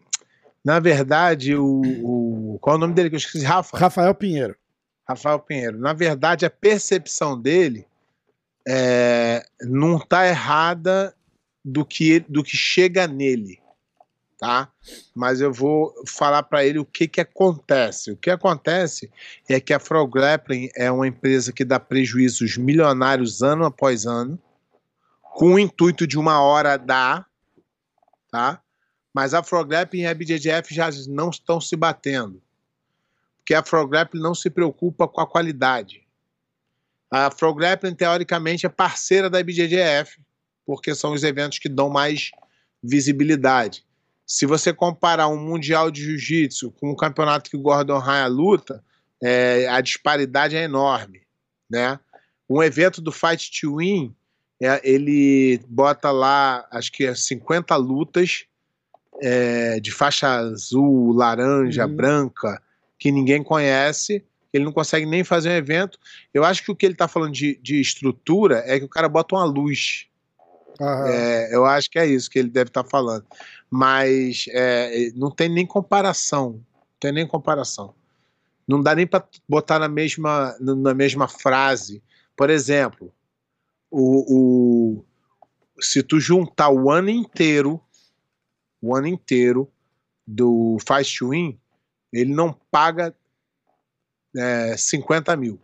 na 0.64 0.80
verdade, 0.80 1.54
o, 1.56 1.82
o- 2.54 2.58
qual 2.60 2.74
é 2.74 2.78
o 2.78 2.80
nome 2.80 2.94
dele 2.94 3.10
que 3.10 3.16
eu 3.16 3.18
esqueci? 3.18 3.44
Rafa. 3.44 3.76
Rafael 3.76 4.14
Pinheiro. 4.14 4.56
Rafael 5.06 5.38
Pinheiro. 5.38 5.78
Na 5.78 5.92
verdade, 5.92 6.46
a 6.46 6.50
percepção 6.50 7.40
dele 7.40 7.86
é, 8.66 9.44
não 9.62 9.98
está 9.98 10.26
errada 10.26 11.14
do 11.64 11.84
que, 11.84 12.20
do 12.20 12.42
que 12.42 12.56
chega 12.56 13.06
nele, 13.06 13.60
tá? 14.38 14.70
Mas 15.14 15.40
eu 15.40 15.52
vou 15.52 15.94
falar 16.06 16.42
para 16.42 16.64
ele 16.64 16.78
o 16.78 16.84
que, 16.84 17.06
que 17.06 17.20
acontece. 17.20 18.12
O 18.12 18.16
que 18.16 18.30
acontece 18.30 19.10
é 19.48 19.60
que 19.60 19.72
a 19.72 19.78
Frog 19.78 20.10
Grappling 20.10 20.70
é 20.74 20.90
uma 20.90 21.06
empresa 21.06 21.52
que 21.52 21.64
dá 21.64 21.78
prejuízos 21.78 22.56
milionários 22.56 23.42
ano 23.42 23.64
após 23.64 24.06
ano, 24.06 24.38
com 25.20 25.54
o 25.54 25.58
intuito 25.58 26.06
de 26.06 26.18
uma 26.18 26.40
hora 26.40 26.76
dar, 26.76 27.26
tá? 28.30 28.60
Mas 29.12 29.34
a 29.34 29.42
Frog 29.42 29.68
Grappling 29.68 30.02
e 30.02 30.06
a 30.06 30.14
BJJF 30.14 30.74
já 30.74 30.88
não 31.08 31.30
estão 31.30 31.60
se 31.60 31.76
batendo 31.76 32.42
porque 33.44 33.52
a 33.52 33.62
Frog 33.62 33.90
Grappling 33.90 34.22
não 34.22 34.34
se 34.34 34.48
preocupa 34.48 35.06
com 35.06 35.20
a 35.20 35.26
qualidade. 35.26 36.02
A 37.10 37.30
Frog 37.30 37.58
Grappling, 37.58 37.94
teoricamente, 37.94 38.64
é 38.64 38.70
parceira 38.70 39.28
da 39.28 39.38
IBJJF, 39.38 40.18
porque 40.64 40.94
são 40.94 41.12
os 41.12 41.22
eventos 41.22 41.58
que 41.58 41.68
dão 41.68 41.90
mais 41.90 42.30
visibilidade. 42.82 43.84
Se 44.26 44.46
você 44.46 44.72
comparar 44.72 45.28
um 45.28 45.38
Mundial 45.38 45.90
de 45.90 46.02
Jiu-Jitsu 46.02 46.70
com 46.80 46.90
o 46.90 46.96
campeonato 46.96 47.50
que 47.50 47.56
o 47.56 47.60
Gordon 47.60 47.98
Ryan 47.98 48.28
luta, 48.28 48.82
é, 49.22 49.68
a 49.68 49.82
disparidade 49.82 50.56
é 50.56 50.62
enorme. 50.62 51.20
Né? 51.70 52.00
Um 52.48 52.62
evento 52.62 53.02
do 53.02 53.12
Fight 53.12 53.50
to 53.60 53.76
Win, 53.76 54.16
é, 54.62 54.80
ele 54.82 55.60
bota 55.68 56.10
lá, 56.10 56.66
acho 56.70 56.90
que 56.90 57.04
é 57.04 57.14
50 57.14 57.76
lutas 57.76 58.46
é, 59.20 59.78
de 59.80 59.92
faixa 59.92 60.28
azul, 60.28 61.12
laranja, 61.12 61.86
Uhum. 61.86 61.94
branca, 61.94 62.62
que 63.04 63.12
ninguém 63.12 63.42
conhece, 63.42 64.24
ele 64.50 64.64
não 64.64 64.72
consegue 64.72 65.04
nem 65.04 65.22
fazer 65.22 65.50
um 65.50 65.56
evento. 65.56 65.98
Eu 66.32 66.42
acho 66.42 66.64
que 66.64 66.72
o 66.72 66.74
que 66.74 66.86
ele 66.86 66.94
está 66.94 67.06
falando 67.06 67.34
de, 67.34 67.54
de 67.62 67.78
estrutura 67.78 68.62
é 68.64 68.78
que 68.78 68.86
o 68.86 68.88
cara 68.88 69.10
bota 69.10 69.34
uma 69.34 69.44
luz. 69.44 70.06
É, 71.06 71.54
eu 71.54 71.66
acho 71.66 71.90
que 71.90 71.98
é 71.98 72.06
isso 72.06 72.30
que 72.30 72.38
ele 72.38 72.48
deve 72.48 72.70
estar 72.70 72.82
falando. 72.82 73.26
Mas 73.68 74.46
é, 74.48 75.10
não 75.16 75.30
tem 75.30 75.50
nem 75.50 75.66
comparação. 75.66 76.52
Não 76.52 76.64
tem 76.98 77.12
nem 77.12 77.26
comparação. 77.26 77.94
Não 78.66 78.80
dá 78.80 78.94
nem 78.94 79.06
para 79.06 79.22
botar 79.46 79.78
na 79.78 79.86
mesma, 79.88 80.56
na 80.58 80.94
mesma 80.94 81.28
frase. 81.28 82.02
Por 82.34 82.48
exemplo, 82.48 83.12
o, 83.90 84.94
o- 84.96 85.04
se 85.78 86.02
tu 86.02 86.18
juntar 86.18 86.70
o 86.70 86.90
ano 86.90 87.10
inteiro, 87.10 87.78
o 88.80 88.96
ano 88.96 89.08
inteiro 89.08 89.70
do 90.26 90.78
Fast 90.86 91.22
Win, 91.22 91.60
ele 92.20 92.34
não 92.34 92.52
paga 92.70 93.14
é, 94.36 94.76
50 94.76 95.36
mil. 95.36 95.60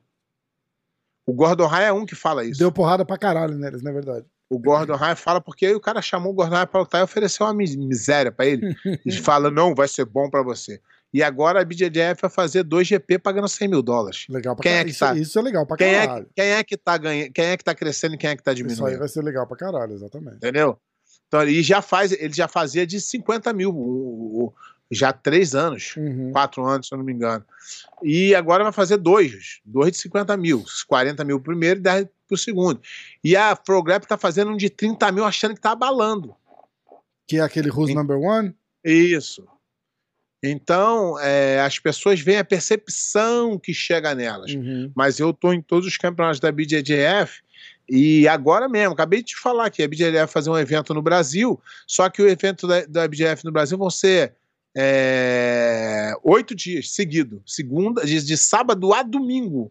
O 1.27 1.33
Gordon 1.33 1.67
Ryan 1.67 1.87
é 1.87 1.93
um 1.93 2.07
que 2.07 2.15
fala 2.15 2.45
isso. 2.45 2.59
Deu 2.59 2.73
porrada 2.73 3.05
pra 3.05 3.17
caralho 3.19 3.57
neles, 3.57 3.83
na 3.83 3.93
verdade. 3.93 4.27
O 4.49 4.59
Gordon 4.59 4.97
Ryan 4.97 5.15
fala 5.17 5.41
porque 5.41 5.67
aí 5.67 5.75
o 5.75 5.81
cara 5.81 6.03
chamou 6.03 6.33
o 6.33 6.35
Gordon 6.35 6.57
Ryan 6.57 6.67
pra 6.67 6.81
lutar 6.81 7.01
e 7.01 7.05
ofereceu 7.05 7.47
uma 7.47 7.55
mis- 7.55 7.77
miséria 7.77 8.33
pra 8.33 8.47
ele. 8.47 8.75
E 9.07 9.13
fala, 9.13 9.51
não, 9.51 9.75
vai 9.75 9.87
ser 9.87 10.05
bom 10.05 10.29
pra 10.29 10.43
você. 10.43 10.81
E 11.13 11.23
agora 11.23 11.61
a 11.61 11.65
BJJF 11.65 12.23
vai 12.23 12.31
fazer 12.31 12.63
2 12.63 12.87
GP 12.87 13.19
pagando 13.19 13.49
100 13.49 13.69
mil 13.69 13.83
dólares. 13.83 14.27
Legal 14.29 14.55
pra 14.55 14.63
Quem 14.63 14.73
é 14.73 14.75
caralho. 14.77 14.87
que 14.89 14.91
isso, 14.93 15.05
tá? 15.05 15.15
isso 15.17 15.39
é 15.39 15.43
legal 15.43 15.67
pra 15.67 15.77
Quem 15.77 15.89
é, 15.95 16.07
caralho. 16.07 16.25
que- 16.27 16.33
quem 16.37 16.45
é 16.51 16.65
que 16.65 16.77
tá 16.77 16.97
ganhando, 16.97 17.33
quem 17.33 17.45
é 17.47 17.57
que 17.57 17.65
tá 17.65 17.75
crescendo 17.75 18.15
e 18.15 18.19
quem 18.19 18.31
é 18.31 18.37
que 18.37 18.43
tá 18.43 18.53
Isso 18.53 18.63
aí 18.63 18.69
diminuindo? 18.69 18.99
vai 18.99 19.09
ser 19.09 19.23
legal 19.23 19.47
pra 19.47 19.57
caralho, 19.57 19.93
exatamente. 19.93 20.37
Entendeu? 20.37 20.79
Então, 21.27 21.43
e 21.45 21.63
já 21.63 21.81
faz, 21.83 22.11
ele 22.13 22.33
já 22.33 22.49
fazia 22.49 22.85
de 22.87 23.01
50 23.01 23.53
mil, 23.53 23.71
o- 23.71 24.47
o- 24.47 24.55
já 24.91 25.11
há 25.11 25.13
três 25.13 25.55
anos, 25.55 25.95
Uhum. 25.97 26.33
quatro 26.33 26.65
anos, 26.65 26.89
se 26.89 26.95
eu 26.95 26.99
não 26.99 27.05
me 27.05 27.13
engano. 27.13 27.45
E 28.03 28.35
agora 28.35 28.65
vai 28.65 28.73
fazer 28.73 28.97
dois, 28.97 29.61
dois 29.65 29.93
de 29.93 29.99
50 29.99 30.37
mil, 30.37 30.65
40 30.89 31.25
mil 31.25 31.41
primeiro 31.41 31.79
e 31.79 31.83
10 31.83 32.07
pro 32.27 32.37
segundo. 32.37 32.81
E 33.23 33.37
a 33.37 33.55
ProGrap 33.55 34.07
tá 34.07 34.17
fazendo 34.17 34.51
um 34.51 34.57
de 34.57 34.69
30 34.71 35.11
mil 35.13 35.25
achando 35.25 35.55
que 35.55 35.61
tá 35.61 35.73
abalando. 35.73 36.35
Que 37.27 37.37
é 37.37 37.41
aquele 37.41 37.71
Who's 37.71 37.89
Sim. 37.89 37.95
Number 37.95 38.19
One? 38.19 38.55
Isso. 38.85 39.47
Então, 40.43 41.19
é, 41.21 41.61
as 41.61 41.79
pessoas 41.79 42.21
veem 42.21 42.39
a 42.39 42.45
percepção 42.45 43.59
que 43.59 43.75
chega 43.75 44.15
nelas. 44.15 44.53
Uhum. 44.53 44.91
Mas 44.95 45.19
eu 45.21 45.33
tô 45.33 45.53
em 45.53 45.61
todos 45.61 45.87
os 45.87 45.97
campeonatos 45.99 46.41
da 46.41 46.51
BJJF 46.51 47.43
e 47.89 48.27
agora 48.27 48.69
mesmo, 48.69 48.95
acabei 48.95 49.21
de 49.21 49.27
te 49.31 49.37
falar 49.37 49.69
que 49.69 49.83
a 49.83 49.89
BJJF 49.89 50.13
vai 50.13 50.27
fazer 50.27 50.51
um 50.51 50.57
evento 50.59 50.95
no 50.95 51.03
Brasil, 51.03 51.61
só 51.87 52.09
que 52.09 52.23
o 52.23 52.29
evento 52.29 52.67
da, 52.67 52.87
da 52.87 53.07
BJJF 53.07 53.45
no 53.45 53.53
Brasil 53.53 53.77
vão 53.77 53.91
ser 53.91 54.35
é, 54.77 56.13
oito 56.23 56.55
dias 56.55 56.93
seguido, 56.93 57.43
segunda, 57.47 58.05
de, 58.05 58.25
de 58.25 58.37
sábado 58.37 58.93
a 58.93 59.03
domingo. 59.03 59.71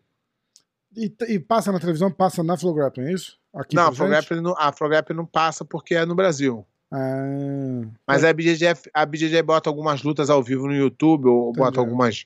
E, 0.96 1.14
e 1.28 1.40
passa 1.40 1.72
na 1.72 1.80
televisão, 1.80 2.12
passa 2.12 2.44
na 2.44 2.58
Flow 2.58 2.74
Grappling, 2.74 3.06
é 3.06 3.14
isso? 3.14 3.38
Aqui 3.54 3.76
não, 3.76 3.88
a? 3.88 3.92
Frograp 3.94 4.30
não, 4.32 4.56
a 4.58 4.72
Frograp 4.72 5.10
não 5.12 5.26
passa 5.26 5.64
porque 5.66 5.96
é 5.96 6.06
no 6.06 6.16
Brasil. 6.16 6.66
Ah, 6.92 7.82
Mas 8.08 8.24
a 8.24 8.34
BJJF, 8.34 8.90
a 8.94 9.06
BJJ 9.06 9.42
bota 9.44 9.70
algumas 9.70 10.02
lutas 10.04 10.30
ao 10.30 10.42
vivo 10.44 10.66
no 10.68 10.74
YouTube 10.74 11.28
ou 11.28 11.50
Entendi. 11.50 11.60
bota 11.60 11.80
algumas. 11.80 12.26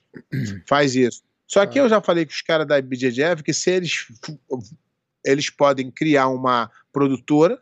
faz 0.66 0.96
isso. 0.96 1.22
Só 1.46 1.66
que 1.66 1.78
Ah. 1.80 1.84
eu 1.84 1.90
já 1.90 2.02
falei 2.02 2.26
com 2.26 2.32
os 2.32 2.42
caras 2.42 2.66
da 2.66 2.82
BJJF 2.82 3.44
que 3.44 3.54
se 3.54 3.70
eles 3.72 4.08
eles 5.26 5.50
podem 5.50 5.90
criar 5.92 6.28
uma 6.28 6.70
produtora 6.92 7.62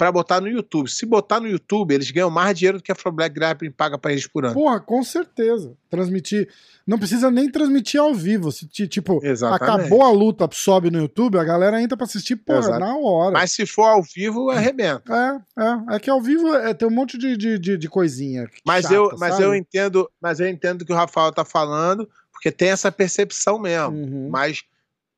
para 0.00 0.10
botar 0.10 0.40
no 0.40 0.48
YouTube. 0.48 0.88
Se 0.90 1.04
botar 1.04 1.40
no 1.40 1.46
YouTube, 1.46 1.92
eles 1.92 2.10
ganham 2.10 2.30
mais 2.30 2.58
dinheiro 2.58 2.78
do 2.78 2.82
que 2.82 2.90
a 2.90 2.94
From 2.94 3.12
Black 3.12 3.34
Grappling 3.34 3.70
paga 3.70 3.98
para 3.98 4.12
eles 4.12 4.26
por 4.26 4.46
ano. 4.46 4.54
Porra, 4.54 4.80
com 4.80 5.02
certeza. 5.04 5.74
Transmitir. 5.90 6.48
Não 6.86 6.98
precisa 6.98 7.30
nem 7.30 7.50
transmitir 7.50 8.00
ao 8.00 8.14
vivo. 8.14 8.50
Se, 8.50 8.66
ti- 8.66 8.88
tipo, 8.88 9.20
Exatamente. 9.22 9.62
acabou 9.84 10.02
a 10.02 10.10
luta, 10.10 10.48
sobe 10.50 10.90
no 10.90 10.98
YouTube, 11.00 11.36
a 11.38 11.44
galera 11.44 11.82
entra 11.82 11.98
pra 11.98 12.06
assistir, 12.06 12.36
porra, 12.36 12.78
na 12.78 12.96
hora. 12.96 13.32
Mas 13.32 13.52
se 13.52 13.66
for 13.66 13.84
ao 13.84 14.02
vivo, 14.02 14.48
arrebenta. 14.48 15.44
É, 15.58 15.62
é. 15.62 15.96
É 15.96 15.98
que 15.98 16.08
ao 16.08 16.22
vivo 16.22 16.54
é, 16.54 16.72
tem 16.72 16.88
um 16.88 16.90
monte 16.90 17.18
de, 17.18 17.36
de, 17.36 17.58
de, 17.58 17.76
de 17.76 17.88
coisinha. 17.90 18.48
Mas, 18.66 18.84
chata, 18.84 18.94
eu, 18.94 19.10
mas 19.18 19.32
sabe? 19.34 19.42
eu 19.44 19.54
entendo, 19.54 20.10
mas 20.18 20.40
eu 20.40 20.48
entendo 20.48 20.80
o 20.80 20.86
que 20.86 20.92
o 20.94 20.96
Rafael 20.96 21.30
tá 21.30 21.44
falando, 21.44 22.08
porque 22.32 22.50
tem 22.50 22.70
essa 22.70 22.90
percepção 22.90 23.58
mesmo. 23.58 23.90
Uhum. 23.98 24.28
mas 24.30 24.64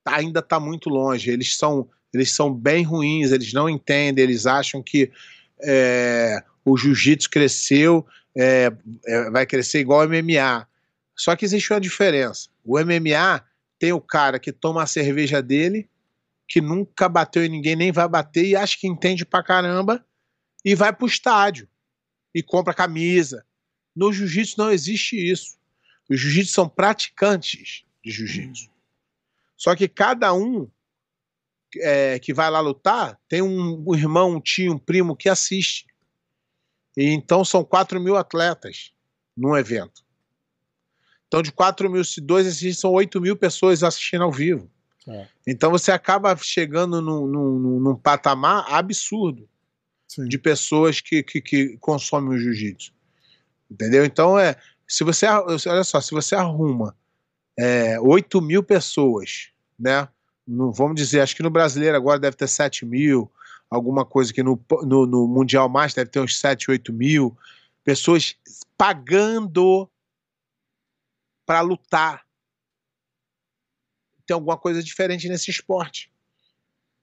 tá- 0.03 0.16
ainda 0.16 0.41
está 0.41 0.59
muito 0.59 0.91
longe. 0.91 1.30
Eles 1.30 1.57
são, 1.57 1.89
eles 2.12 2.32
são 2.32 2.52
bem 2.52 2.82
ruins, 2.82 3.32
eles 3.32 3.52
não 3.52 3.68
entendem, 3.68 4.22
eles 4.22 4.46
acham 4.46 4.82
que 4.82 5.10
é, 5.62 6.42
o 6.64 6.76
jiu-jitsu 6.76 7.30
cresceu, 7.30 8.06
é, 8.36 8.72
é, 9.06 9.30
vai 9.30 9.46
crescer 9.46 9.80
igual 9.80 10.06
o 10.06 10.08
MMA. 10.08 10.66
Só 11.16 11.34
que 11.36 11.44
existe 11.44 11.72
uma 11.72 11.80
diferença. 11.80 12.48
O 12.64 12.78
MMA 12.78 13.44
tem 13.78 13.92
o 13.92 14.00
cara 14.00 14.38
que 14.38 14.52
toma 14.52 14.82
a 14.82 14.86
cerveja 14.86 15.42
dele, 15.42 15.88
que 16.46 16.60
nunca 16.60 17.08
bateu 17.08 17.44
em 17.44 17.48
ninguém, 17.48 17.76
nem 17.76 17.92
vai 17.92 18.08
bater, 18.08 18.44
e 18.44 18.56
acha 18.56 18.76
que 18.78 18.86
entende 18.86 19.24
pra 19.24 19.42
caramba, 19.42 20.04
e 20.64 20.74
vai 20.74 20.92
pro 20.92 21.06
estádio 21.06 21.68
e 22.34 22.42
compra 22.42 22.74
camisa. 22.74 23.44
No 23.94 24.12
jiu-jitsu 24.12 24.58
não 24.58 24.70
existe 24.70 25.16
isso. 25.16 25.56
Os 26.08 26.20
jiu-jitsu 26.20 26.52
são 26.52 26.68
praticantes 26.68 27.84
de 28.04 28.10
jiu-jitsu. 28.10 28.70
Só 29.56 29.74
que 29.76 29.88
cada 29.88 30.32
um 30.34 30.68
é, 31.77 32.18
que 32.18 32.33
vai 32.35 32.51
lá 32.51 32.61
lutar 32.61 33.18
tem 33.29 33.43
um, 33.43 33.85
um 33.87 33.95
irmão, 33.95 34.33
um 34.33 34.41
tio, 34.41 34.73
um 34.75 34.79
primo 34.79 35.16
que 35.16 35.29
assiste. 35.29 35.87
E 36.97 37.05
então 37.11 37.45
são 37.45 37.64
4 37.64 38.01
mil 38.01 38.16
atletas 38.16 38.93
num 39.37 39.57
evento. 39.57 40.03
Então, 41.27 41.41
de 41.41 41.51
4 41.51 41.91
mil, 41.91 42.05
se 42.05 42.20
dois 42.20 42.47
assistem, 42.47 42.75
são 42.75 42.93
8 42.93 43.18
mil 43.20 43.35
pessoas 43.37 43.83
assistindo 43.83 44.23
ao 44.23 44.31
vivo. 44.31 44.70
É. 45.09 45.27
Então 45.47 45.70
você 45.70 45.91
acaba 45.91 46.37
chegando 46.37 47.01
num, 47.01 47.27
num- 47.27 47.59
num- 47.59 47.81
num 47.81 47.97
patamar 47.97 48.66
absurdo 48.73 49.49
Sim. 50.07 50.27
de 50.29 50.39
pessoas 50.39 51.01
que, 51.01 51.23
que, 51.23 51.41
que 51.41 51.77
consomem 51.79 52.31
o 52.35 52.39
jiu-jitsu. 52.39 52.93
Entendeu? 53.70 54.05
Então, 54.05 54.39
é, 54.39 54.57
se 54.87 55.03
você, 55.03 55.27
olha 55.27 55.85
só, 55.85 56.01
se 56.01 56.11
você 56.11 56.35
arruma 56.35 56.95
é, 57.59 57.99
8 57.99 58.41
mil 58.43 58.62
pessoas, 58.62 59.51
né? 59.79 60.07
No- 60.53 60.72
vamos 60.72 60.96
dizer, 60.96 61.20
acho 61.20 61.34
que 61.34 61.42
no 61.42 61.50
brasileiro 61.50 61.96
agora 61.96 62.18
deve 62.18 62.36
ter 62.36 62.46
7 62.48 62.84
mil, 62.84 63.30
alguma 63.70 64.05
coisa 64.05 64.32
que 64.32 64.42
no, 64.42 64.61
no, 64.82 65.07
no 65.07 65.26
Mundial 65.26 65.68
Mais 65.68 65.94
deve 65.94 66.11
ter 66.11 66.20
uns 66.20 66.38
7, 66.38 66.70
8 66.70 66.92
mil 66.92 67.36
pessoas 67.82 68.36
pagando 68.76 69.88
para 71.46 71.61
lutar. 71.62 72.24
Tem 74.26 74.34
alguma 74.34 74.57
coisa 74.57 74.82
diferente 74.82 75.28
nesse 75.28 75.50
esporte. 75.50 76.11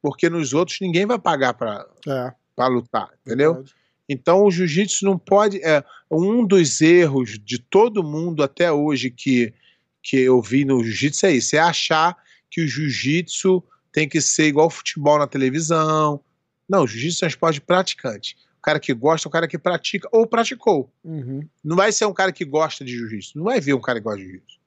Porque 0.01 0.29
nos 0.29 0.53
outros 0.53 0.79
ninguém 0.79 1.05
vai 1.05 1.19
pagar 1.19 1.53
para 1.53 1.85
É, 2.07 2.33
lutar, 2.69 3.09
entendeu? 3.25 3.55
verdade. 3.55 3.75
Então 4.07 4.43
o 4.43 4.51
jiu-jitsu 4.51 5.05
não 5.05 5.17
pode. 5.19 5.61
É, 5.63 5.83
um 6.09 6.45
dos 6.45 6.81
erros 6.81 7.37
de 7.39 7.59
todo 7.59 8.03
mundo 8.03 8.41
até 8.41 8.71
hoje 8.71 9.11
que, 9.11 9.53
que 10.01 10.17
eu 10.17 10.41
vi 10.41 10.63
no 10.65 10.81
jiu-jitsu 10.83 11.25
é 11.25 11.31
isso: 11.33 11.55
é 11.55 11.59
achar 11.59 12.17
que 12.49 12.61
o 12.61 12.67
jiu-jitsu 12.67 13.63
tem 13.91 14.07
que 14.07 14.21
ser 14.21 14.47
igual 14.47 14.65
ao 14.65 14.69
futebol 14.69 15.17
na 15.17 15.27
televisão. 15.27 16.23
Não, 16.67 16.83
o 16.83 16.87
jiu-jitsu 16.87 17.25
é 17.25 17.27
um 17.27 17.29
esporte 17.29 17.61
praticante. 17.61 18.37
O 18.59 18.61
cara 18.61 18.79
que 18.79 18.93
gosta 18.93 19.27
é 19.27 19.29
o 19.29 19.31
cara 19.31 19.47
que 19.47 19.57
pratica 19.57 20.07
ou 20.11 20.27
praticou. 20.27 20.91
Uhum. 21.03 21.47
Não 21.63 21.75
vai 21.75 21.91
ser 21.91 22.05
um 22.05 22.13
cara 22.13 22.31
que 22.31 22.43
gosta 22.43 22.83
de 22.83 22.91
jiu-jitsu. 22.91 23.37
Não 23.37 23.45
vai 23.45 23.59
ver 23.59 23.73
um 23.73 23.81
cara 23.81 23.99
que 23.99 24.03
gosta 24.03 24.19
de 24.19 24.25
jiu-jitsu. 24.25 24.59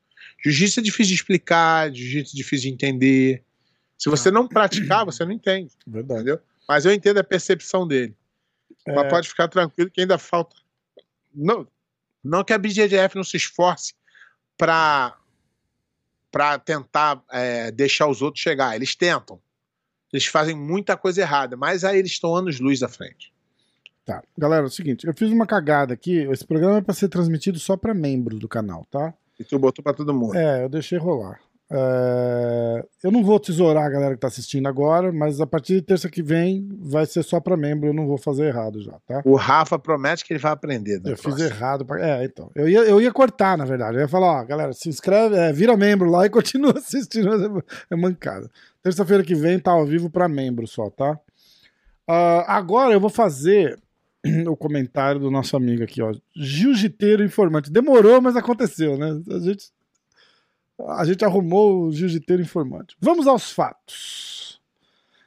Jiu-jitsu 0.45 0.80
é 0.80 0.83
difícil 0.83 1.09
de 1.09 1.14
explicar, 1.14 1.93
jiu-jitsu 1.93 2.35
é 2.35 2.37
difícil 2.37 2.68
de 2.70 2.74
entender. 2.74 3.45
Se 3.99 4.09
você 4.09 4.30
não 4.30 4.49
praticar, 4.49 5.05
você 5.05 5.24
não 5.24 5.33
entende, 5.33 5.72
Verdade. 5.87 6.20
entendeu? 6.22 6.41
Mas 6.68 6.85
eu 6.85 6.93
entendo 6.93 7.18
a 7.18 7.24
percepção 7.24 7.87
dele. 7.87 8.16
É, 8.87 8.93
Mas 8.93 9.09
pode 9.09 9.28
ficar 9.28 9.47
tranquilo 9.47 9.91
que 9.91 10.01
ainda 10.01 10.18
falta. 10.18 10.57
Não, 11.33 11.68
não 12.22 12.43
que 12.43 12.53
a 12.53 12.59
BJJF 12.59 13.14
não 13.14 13.24
se 13.24 13.37
esforce 13.37 13.95
para 14.57 15.16
para 16.33 16.59
tentar 16.59 17.22
é, 17.30 17.70
deixar 17.70 18.09
os 18.09 18.22
outros 18.22 18.43
chegar. 18.43 18.74
Eles 18.74 18.97
tentam. 18.97 19.39
Eles 20.12 20.26
fazem 20.26 20.57
muita 20.57 20.97
coisa 20.97 21.20
errada, 21.20 21.57
mas 21.57 21.85
aí 21.85 21.99
eles 21.99 22.12
estão 22.12 22.35
anos 22.35 22.59
luz 22.59 22.83
à 22.83 22.89
frente. 22.89 23.33
Tá. 24.05 24.22
Galera, 24.37 24.64
é 24.64 24.66
o 24.66 24.70
seguinte, 24.70 25.07
eu 25.07 25.14
fiz 25.14 25.30
uma 25.30 25.47
cagada 25.47 25.95
aqui. 25.95 26.26
Esse 26.30 26.45
programa 26.45 26.78
é 26.78 26.80
pra 26.80 26.95
ser 26.95 27.09
transmitido 27.09 27.59
só 27.59 27.76
pra 27.76 27.95
membros 27.95 28.41
do 28.41 28.49
canal, 28.49 28.87
tá? 28.91 29.14
E 29.39 29.45
tu 29.45 29.59
botou 29.59 29.83
para 29.83 29.95
todo 29.95 30.12
mundo. 30.12 30.37
É, 30.37 30.64
eu 30.64 30.68
deixei 30.68 30.99
rolar. 30.99 31.41
É, 31.75 32.85
Eu 33.03 33.11
não 33.11 33.25
vou 33.25 33.41
tesourar 33.41 33.85
a 33.85 33.89
galera 33.91 34.14
que 34.14 34.20
tá 34.20 34.27
assistindo 34.29 34.66
agora, 34.68 35.11
mas 35.11 35.41
a 35.41 35.47
partir 35.47 35.75
de 35.77 35.83
terça 35.83 36.09
que 36.11 36.23
vem 36.23 36.68
vai 36.81 37.07
ser 37.07 37.23
só 37.23 37.41
pra 37.41 37.57
membro, 37.57 37.89
eu 37.89 37.95
não 37.95 38.07
vou 38.07 38.18
fazer 38.18 38.45
errado 38.47 38.81
já, 38.83 38.93
tá? 39.07 39.23
O 39.25 39.35
Rafa 39.37 39.79
promete 39.79 40.25
que 40.25 40.33
ele 40.35 40.41
vai 40.41 40.53
aprender. 40.53 41.01
né, 41.01 41.12
Eu 41.12 41.16
fiz 41.16 41.25
próxima. 41.35 41.49
errado. 41.49 41.85
Pra... 41.87 42.01
É, 42.07 42.25
então. 42.25 42.51
Eu 42.55 42.68
ia, 42.68 42.81
eu 42.81 43.01
ia 43.01 43.11
cortar, 43.12 43.57
na 43.57 43.64
verdade. 43.64 43.97
Eu 43.97 44.03
ia 44.03 44.09
falar, 44.09 44.41
ó, 44.41 44.45
galera, 44.45 44.73
se 44.73 44.89
inscreve, 44.89 45.35
é, 45.37 45.53
vira 45.53 45.77
membro 45.77 46.11
lá 46.11 46.27
e 46.27 46.31
continua 46.31 46.75
assistindo. 46.77 47.64
É 47.91 47.97
mancada. 47.97 48.51
Terça-feira 48.83 49.23
que 49.23 49.35
vem 49.35 49.59
tá 49.59 49.70
ao 49.70 49.87
vivo 49.87 50.11
pra 50.11 50.29
membro 50.29 50.66
só, 50.66 50.91
tá? 50.91 51.18
Ah, 52.07 52.57
agora 52.57 52.93
eu 52.93 53.01
vou 53.01 53.11
fazer 53.11 53.79
o 54.47 54.57
comentário 54.57 55.20
do 55.20 55.31
nosso 55.31 55.57
amigo 55.57 55.83
aqui, 55.85 56.03
ó. 56.03 56.12
Jiu-jiteiro 56.37 57.25
informante. 57.25 57.70
Demorou, 57.73 58.20
mas 58.20 58.37
aconteceu, 58.37 58.99
né? 58.99 59.20
A 59.31 59.39
gente, 59.39 59.70
a 60.89 61.05
gente 61.05 61.24
arrumou 61.24 61.85
o 61.87 61.93
jiu-jiteiro 61.93 62.43
informante. 62.43 62.97
Vamos 63.01 63.26
aos 63.26 63.51
fatos. 63.53 64.61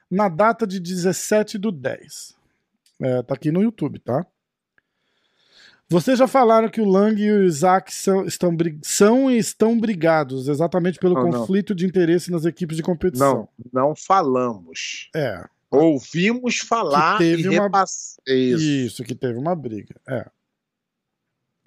Na 0.09 0.29
data 0.29 0.65
de 0.67 0.79
17 0.79 1.57
do 1.57 1.71
10. 1.71 2.35
É, 3.01 3.21
tá 3.23 3.33
aqui 3.33 3.51
no 3.51 3.61
YouTube, 3.61 3.99
tá? 3.99 4.25
Vocês 5.87 6.17
já 6.17 6.27
falaram 6.27 6.67
que 6.67 6.81
o 6.81 6.85
Lang 6.89 7.21
e 7.21 7.31
o 7.31 7.43
Isaac 7.43 7.93
são, 7.93 8.25
estão, 8.25 8.55
são 8.81 9.29
e 9.29 9.37
estão 9.37 9.79
brigados 9.79 10.47
exatamente 10.47 10.97
pelo 10.97 11.13
Não, 11.13 11.23
não. 11.29 11.31
conflito 11.41 11.75
de 11.75 11.85
interesse 11.85 12.31
nas 12.31 12.43
equipes 12.45 12.75
de 12.77 12.81
competição. 12.83 13.47
Não, 13.71 13.87
não 13.89 13.95
falamos. 13.95 15.09
É, 15.15 15.45
Ouvimos 15.69 16.57
falar 16.59 17.17
Que 17.17 17.23
teve 17.35 17.43
e 17.43 17.49
uma- 17.49 17.63
repass... 17.65 18.17
Isso. 18.27 18.63
isso. 18.63 19.03
que 19.03 19.13
teve 19.13 19.37
uma 19.37 19.55
briga. 19.55 19.95
É. 20.07 20.25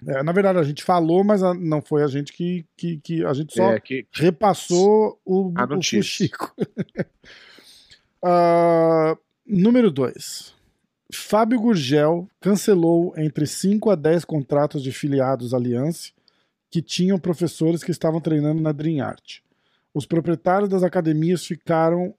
É, 0.07 0.23
na 0.23 0.31
verdade, 0.31 0.57
a 0.59 0.63
gente 0.63 0.83
falou, 0.83 1.23
mas 1.23 1.43
a- 1.43 1.53
não 1.53 1.81
foi 1.81 2.03
a 2.03 2.07
gente 2.07 2.31
que, 2.31 2.65
que, 2.77 2.97
que 2.99 3.25
a 3.25 3.33
gente 3.33 3.53
só 3.53 3.73
É, 3.73 3.79
que, 3.79 4.07
repassou 4.13 5.19
o, 5.25 5.51
A 5.55 5.63
o 5.63 5.67
notícia. 5.67 5.99
Fuxico. 6.01 6.55
Ah, 8.23 9.17
número 9.45 9.89
2. 9.91 10.53
Fábio 11.13 11.59
Gurgel 11.59 12.27
cancelou 12.39 13.13
entre 13.17 13.47
5 13.47 13.89
a 13.89 13.95
10 13.95 14.25
contratos 14.25 14.83
de 14.83 14.91
filiados 14.91 15.53
Aliança 15.53 16.11
que 16.69 16.81
tinham 16.81 17.17
professores 17.17 17.83
que 17.83 17.91
estavam 17.91 18.21
treinando 18.21 18.61
na 18.61 18.71
Dream 18.71 19.03
Art. 19.03 19.39
Os 19.93 20.05
proprietários 20.05 20.69
das 20.69 20.83
academias 20.83 21.45
ficaram 21.45 22.13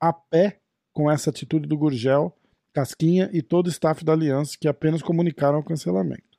a 0.00 0.12
pé 0.12 0.58
com 0.92 1.08
essa 1.10 1.30
atitude 1.30 1.68
do 1.68 1.76
Gurgel, 1.76 2.34
Casquinha 2.72 3.30
e 3.32 3.42
todo 3.42 3.66
o 3.66 3.70
staff 3.70 4.04
da 4.04 4.12
Aliança, 4.12 4.56
que 4.58 4.66
apenas 4.66 5.02
comunicaram 5.02 5.58
o 5.60 5.64
cancelamento. 5.64 6.29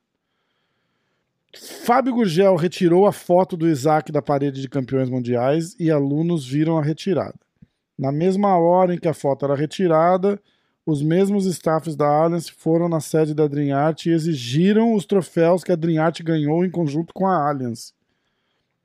Fábio 1.54 2.14
Gurgel 2.14 2.56
retirou 2.56 3.06
a 3.06 3.12
foto 3.12 3.56
do 3.56 3.68
Isaac 3.68 4.10
da 4.10 4.22
parede 4.22 4.60
de 4.60 4.68
campeões 4.68 5.10
mundiais 5.10 5.76
e 5.78 5.90
alunos 5.90 6.46
viram 6.46 6.78
a 6.78 6.82
retirada. 6.82 7.38
Na 7.98 8.10
mesma 8.10 8.56
hora 8.56 8.94
em 8.94 8.98
que 8.98 9.08
a 9.08 9.12
foto 9.14 9.44
era 9.44 9.54
retirada, 9.54 10.40
os 10.84 11.02
mesmos 11.02 11.44
staffs 11.46 11.94
da 11.94 12.06
Allianz 12.08 12.48
foram 12.48 12.88
na 12.88 13.00
sede 13.00 13.34
da 13.34 13.46
Dream 13.46 13.76
Art 13.76 14.06
e 14.06 14.10
exigiram 14.10 14.94
os 14.94 15.04
troféus 15.04 15.62
que 15.62 15.70
a 15.70 15.76
Dream 15.76 16.02
Art 16.02 16.20
ganhou 16.22 16.64
em 16.64 16.70
conjunto 16.70 17.12
com 17.12 17.26
a 17.26 17.48
Allianz. 17.48 17.94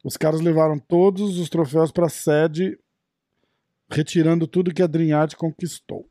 Os 0.04 0.18
caras 0.18 0.42
levaram 0.42 0.78
todos 0.78 1.40
os 1.40 1.50
troféus 1.50 1.92
para 1.92 2.06
a 2.06 2.10
sede, 2.10 2.78
retirando 3.90 4.46
tudo 4.46 4.74
que 4.74 4.84
a 4.84 4.88
Dream 4.88 5.18
Art 5.18 5.36
conquistou. 5.36 6.08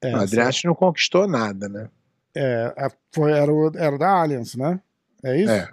Essa, 0.00 0.22
a 0.22 0.26
Dream 0.26 0.46
Art 0.46 0.64
não 0.64 0.74
conquistou 0.74 1.28
nada, 1.28 1.68
né? 1.68 1.90
É, 2.36 2.88
foi, 3.12 3.32
era, 3.32 3.52
era 3.76 3.98
da 3.98 4.08
Allianz, 4.08 4.54
né? 4.54 4.80
É 5.24 5.40
isso? 5.40 5.52
É. 5.52 5.70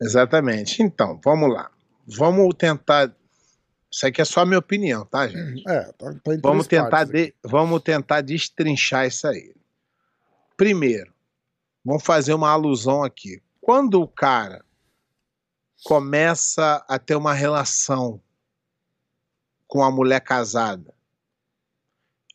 Exatamente. 0.00 0.82
Então, 0.82 1.20
vamos 1.24 1.52
lá. 1.52 1.70
Vamos 2.06 2.54
tentar 2.54 3.12
isso 3.90 4.06
aqui 4.06 4.20
é 4.20 4.24
só 4.24 4.40
a 4.40 4.46
minha 4.46 4.58
opinião, 4.58 5.04
tá, 5.06 5.26
gente? 5.26 5.66
É, 5.66 5.84
tá, 5.92 6.12
tá 6.12 6.32
vamos, 6.42 6.66
tentar 6.66 7.04
de, 7.04 7.34
vamos 7.42 7.82
tentar 7.82 8.20
destrinchar 8.20 9.06
isso 9.06 9.26
aí. 9.26 9.54
Primeiro, 10.56 11.12
vamos 11.84 12.02
fazer 12.02 12.34
uma 12.34 12.50
alusão 12.50 13.02
aqui. 13.02 13.42
Quando 13.60 14.00
o 14.02 14.08
cara 14.08 14.62
começa 15.84 16.84
a 16.86 16.98
ter 16.98 17.14
uma 17.14 17.32
relação 17.32 18.20
com 19.66 19.82
a 19.82 19.90
mulher 19.90 20.20
casada, 20.20 20.94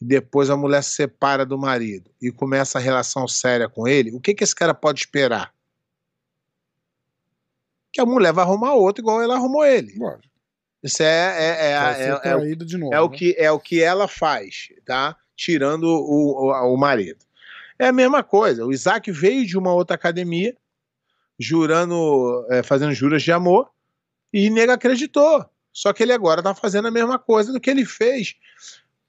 depois 0.03 0.49
a 0.49 0.57
mulher 0.57 0.83
se 0.83 0.91
separa 0.91 1.45
do 1.45 1.57
marido 1.57 2.11
e 2.21 2.31
começa 2.31 2.77
a 2.77 2.81
relação 2.81 3.27
séria 3.27 3.69
com 3.69 3.87
ele, 3.87 4.11
o 4.11 4.19
que, 4.19 4.33
que 4.33 4.43
esse 4.43 4.53
cara 4.53 4.73
pode 4.73 4.99
esperar? 4.99 5.53
Que 7.91 8.01
a 8.01 8.05
mulher 8.05 8.33
vai 8.33 8.43
arrumar 8.43 8.73
outro 8.73 9.01
igual 9.01 9.21
ela 9.21 9.35
arrumou 9.35 9.65
ele. 9.65 9.93
Lógico. 9.97 10.33
Isso 10.83 11.01
é, 11.01 11.05
é, 11.05 11.47
é, 11.47 11.71
é, 11.71 12.29
é, 12.31 12.77
novo, 12.77 12.93
é 12.93 12.99
o 12.99 13.09
né? 13.09 13.17
que, 13.17 13.35
é 13.37 13.51
o 13.51 13.59
que 13.59 13.81
ela 13.81 14.07
faz, 14.07 14.67
tá? 14.85 15.15
Tirando 15.35 15.83
o, 15.85 16.51
o, 16.51 16.73
o 16.73 16.77
marido. 16.77 17.23
É 17.79 17.87
a 17.87 17.93
mesma 17.93 18.21
coisa. 18.21 18.65
O 18.65 18.71
Isaac 18.71 19.09
veio 19.09 19.45
de 19.45 19.57
uma 19.57 19.73
outra 19.73 19.95
academia, 19.95 20.55
jurando, 21.39 22.45
é, 22.49 22.61
fazendo 22.61 22.93
juras 22.93 23.23
de 23.23 23.31
amor, 23.31 23.69
e 24.33 24.49
nega 24.49 24.73
acreditou. 24.73 25.45
Só 25.71 25.93
que 25.93 26.03
ele 26.03 26.11
agora 26.11 26.43
tá 26.43 26.53
fazendo 26.53 26.89
a 26.89 26.91
mesma 26.91 27.17
coisa 27.17 27.53
do 27.53 27.59
que 27.59 27.69
ele 27.69 27.85
fez. 27.85 28.35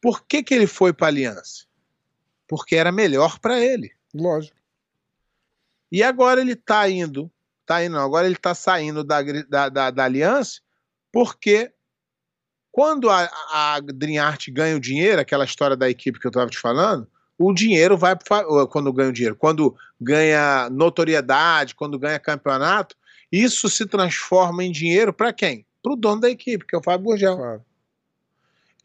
Por 0.05 0.26
que, 0.26 0.42
que 0.42 0.52
ele 0.52 0.66
foi 0.66 0.92
para 0.92 1.07
aliança? 1.07 1.64
Porque 2.46 2.76
era 2.76 2.92
melhor 2.92 3.38
para 3.38 3.59
ele. 3.59 3.90
Lógico. 4.12 4.55
E 5.90 6.02
agora 6.02 6.42
ele 6.42 6.55
tá 6.55 6.86
indo, 6.90 7.32
tá 7.64 7.82
indo, 7.82 7.98
agora 7.98 8.26
ele 8.26 8.36
tá 8.36 8.55
saindo 8.55 9.02
da, 9.02 9.22
da, 9.48 9.68
da, 9.70 9.90
da 9.90 10.05
aliança 10.05 10.61
porque 11.11 11.72
quando 12.70 13.09
a, 13.09 13.30
a 13.50 13.80
Dream 13.80 14.22
Art 14.22 14.50
ganha 14.50 14.76
o 14.76 14.80
dinheiro, 14.80 15.22
aquela 15.22 15.46
história 15.46 15.74
da 15.74 15.88
equipe 15.88 16.20
que 16.20 16.26
eu 16.26 16.30
estava 16.30 16.50
te 16.50 16.59
falando, 16.59 17.09
o 17.38 17.55
dinheiro 17.55 17.96
vai 17.96 18.14
quando 18.68 18.92
ganha 18.92 19.09
o 19.09 19.12
dinheiro, 19.12 19.36
quando 19.36 19.74
ganha 19.98 20.68
notoriedade, 20.68 21.74
quando 21.74 21.98
ganha 21.98 22.18
campeonato, 22.18 22.94
isso 23.32 23.70
se 23.70 23.86
transforma 23.86 24.62
em 24.62 24.70
dinheiro 24.70 25.14
para 25.14 25.32
quem? 25.32 25.64
Para 25.82 25.92
o 25.94 25.96
dono 25.96 26.20
da 26.20 26.28
equipe, 26.28 26.66
que 26.66 26.76
é 26.76 26.78
o 26.78 26.82
Fábio 26.82 27.07
Gurgel. 27.07 27.36
Claro. 27.36 27.64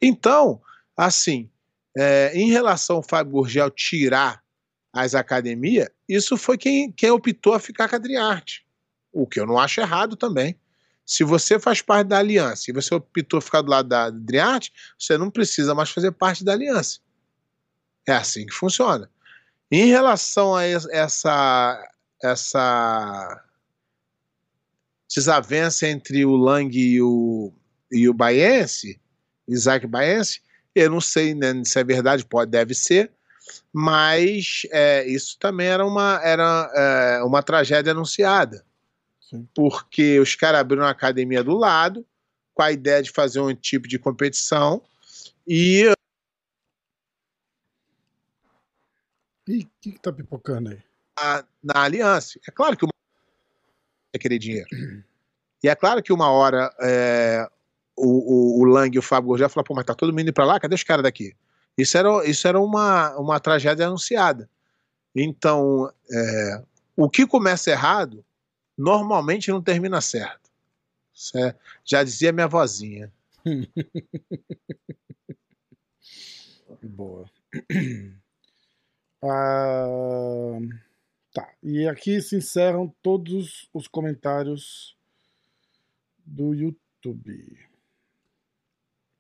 Então, 0.01 0.61
assim, 1.05 1.49
é, 1.97 2.31
em 2.33 2.51
relação 2.51 2.97
ao 2.97 3.03
Fábio 3.03 3.31
Gurgel 3.31 3.69
tirar 3.69 4.43
as 4.91 5.15
academias, 5.15 5.87
isso 6.07 6.35
foi 6.35 6.57
quem, 6.57 6.91
quem 6.91 7.09
optou 7.09 7.53
a 7.53 7.59
ficar 7.59 7.87
com 7.87 7.95
a 7.95 7.99
Driarte. 7.99 8.65
O 9.11 9.25
que 9.25 9.39
eu 9.39 9.45
não 9.45 9.57
acho 9.57 9.79
errado 9.79 10.15
também. 10.15 10.59
Se 11.05 11.23
você 11.23 11.57
faz 11.57 11.81
parte 11.81 12.07
da 12.07 12.19
aliança 12.19 12.69
e 12.69 12.73
você 12.73 12.93
optou 12.93 13.39
ficar 13.39 13.61
do 13.61 13.71
lado 13.71 13.87
da 13.87 14.05
Adriarte, 14.05 14.71
você 14.97 15.17
não 15.17 15.31
precisa 15.31 15.73
mais 15.73 15.89
fazer 15.89 16.11
parte 16.11 16.43
da 16.43 16.51
aliança. 16.51 16.99
É 18.07 18.11
assim 18.11 18.45
que 18.45 18.53
funciona. 18.53 19.09
Em 19.71 19.85
relação 19.85 20.55
a 20.55 20.65
essa 20.65 21.87
essa 22.21 23.43
desavença 25.15 25.87
entre 25.87 26.25
o 26.25 26.35
Lang 26.35 26.77
e 26.77 27.01
o, 27.01 27.53
e 27.91 28.09
o 28.09 28.13
Baense, 28.13 29.01
Isaac 29.47 29.87
Baense, 29.87 30.41
eu 30.79 30.89
não 30.89 31.01
sei 31.01 31.33
né, 31.33 31.61
se 31.63 31.79
é 31.79 31.83
verdade, 31.83 32.25
pode, 32.25 32.51
deve 32.51 32.73
ser, 32.73 33.11
mas 33.73 34.63
é, 34.71 35.05
isso 35.07 35.37
também 35.39 35.67
era 35.67 35.85
uma, 35.85 36.19
era, 36.23 36.71
é, 36.75 37.23
uma 37.23 37.43
tragédia 37.43 37.91
anunciada. 37.91 38.63
Sim. 39.29 39.47
porque 39.53 40.19
os 40.19 40.35
caras 40.35 40.61
abriram 40.61 40.83
uma 40.83 40.89
academia 40.89 41.43
do 41.43 41.55
lado, 41.55 42.03
com 42.53 42.63
a 42.63 42.71
ideia 42.71 43.03
de 43.03 43.11
fazer 43.11 43.39
um 43.39 43.53
tipo 43.53 43.87
de 43.87 43.99
competição, 43.99 44.81
e. 45.47 45.93
E 49.47 49.63
o 49.63 49.69
que, 49.79 49.91
que 49.91 49.99
tá 49.99 50.11
pipocando 50.11 50.69
aí? 50.69 50.81
Na, 51.17 51.45
na 51.63 51.83
aliança. 51.83 52.39
É 52.47 52.51
claro 52.51 52.75
que 52.75 52.85
uma 52.85 52.91
é 54.13 54.17
querer 54.17 54.39
dinheiro. 54.39 54.67
E 55.61 55.67
é 55.67 55.75
claro 55.75 56.01
que 56.01 56.13
uma 56.13 56.31
hora 56.31 56.73
é, 56.79 57.45
o, 57.99 58.59
o, 58.59 58.61
o 58.61 58.65
Lang 58.65 58.95
e 58.95 58.99
o 58.99 59.01
Fábio 59.01 59.37
já 59.37 59.49
falaram, 59.49 59.67
pô, 59.67 59.75
mas 59.75 59.85
tá 59.85 59.93
todo 59.93 60.09
mundo 60.09 60.21
indo 60.21 60.33
pra 60.33 60.45
lá, 60.45 60.59
cadê 60.59 60.75
os 60.75 60.83
caras 60.83 61.03
daqui? 61.03 61.35
Isso 61.77 61.97
era, 61.97 62.25
isso 62.25 62.47
era 62.47 62.59
uma, 62.59 63.17
uma 63.17 63.39
tragédia 63.39 63.87
anunciada. 63.87 64.49
Então, 65.15 65.91
é, 66.11 66.63
o 66.95 67.09
que 67.09 67.25
começa 67.25 67.71
errado 67.71 68.25
normalmente 68.77 69.51
não 69.51 69.61
termina 69.61 70.01
certo. 70.01 70.49
Já 71.83 72.03
dizia 72.03 72.31
minha 72.31 72.47
vozinha. 72.47 73.11
Boa. 76.81 77.29
Ah, 79.21 80.59
tá. 81.33 81.53
E 81.61 81.85
aqui 81.87 82.21
se 82.21 82.37
encerram 82.37 82.93
todos 83.01 83.69
os 83.73 83.87
comentários 83.87 84.95
do 86.25 86.53
YouTube. 86.53 87.68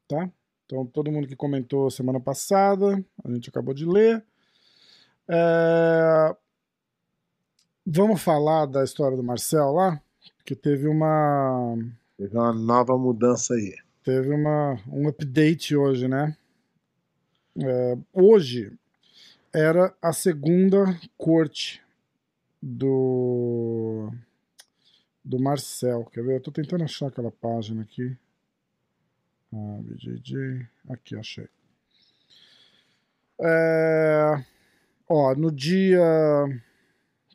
Tá? 0.09 0.29
Então, 0.65 0.85
todo 0.85 1.11
mundo 1.11 1.27
que 1.27 1.35
comentou 1.37 1.89
semana 1.89 2.19
passada, 2.19 3.01
a 3.23 3.31
gente 3.31 3.49
acabou 3.49 3.73
de 3.73 3.85
ler. 3.85 4.21
É, 5.27 6.35
Vamos 7.91 8.21
falar 8.21 8.67
da 8.67 8.83
história 8.83 9.17
do 9.17 9.23
Marcel 9.23 9.71
lá? 9.71 9.99
Que 10.45 10.55
teve 10.55 10.87
uma. 10.87 11.75
Teve 12.15 12.37
uma 12.37 12.53
nova 12.53 12.95
mudança 12.95 13.55
aí. 13.55 13.75
Teve 14.03 14.31
uma, 14.31 14.79
um 14.87 15.07
update 15.07 15.75
hoje, 15.75 16.07
né? 16.07 16.37
É, 17.57 17.97
hoje 18.13 18.71
era 19.51 19.91
a 19.99 20.13
segunda 20.13 20.99
corte 21.17 21.81
do 22.61 24.11
do 25.25 25.39
Marcel. 25.39 26.05
Quer 26.13 26.23
ver? 26.23 26.35
Eu 26.35 26.41
tô 26.41 26.51
tentando 26.51 26.83
achar 26.83 27.07
aquela 27.07 27.31
página 27.31 27.81
aqui. 27.81 28.15
Ah, 29.53 29.79
BJJ. 29.81 30.67
Aqui, 30.89 31.15
achei. 31.15 31.47
É, 33.41 34.43
ó, 35.07 35.33
no 35.35 35.51
dia 35.51 35.99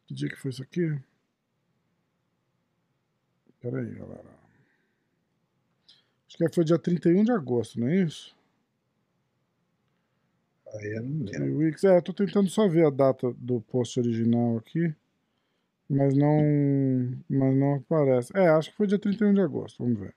que 0.06 0.14
dia 0.14 0.28
que 0.28 0.36
foi 0.36 0.50
isso 0.50 0.62
aqui? 0.62 0.98
Pera 3.60 3.80
aí, 3.80 3.94
galera. 3.94 4.34
Acho 6.28 6.36
que 6.36 6.54
foi 6.54 6.64
dia 6.64 6.78
31 6.78 7.24
de 7.24 7.32
agosto, 7.32 7.80
não 7.80 7.88
é 7.88 8.02
isso? 8.02 8.36
Aí 10.74 10.96
eu 10.96 11.02
não 11.02 11.24
lembro. 11.24 11.88
É, 11.88 12.00
tô 12.00 12.12
tentando 12.12 12.50
só 12.50 12.68
ver 12.68 12.86
a 12.86 12.90
data 12.90 13.32
do 13.38 13.60
post 13.60 13.98
original 13.98 14.58
aqui. 14.58 14.94
Mas 15.88 16.14
não. 16.14 16.40
Mas 17.28 17.56
não 17.56 17.74
aparece. 17.76 18.32
É, 18.36 18.48
acho 18.48 18.70
que 18.70 18.76
foi 18.76 18.86
dia 18.86 18.98
31 18.98 19.32
de 19.32 19.40
agosto. 19.40 19.82
Vamos 19.82 20.00
ver. 20.00 20.14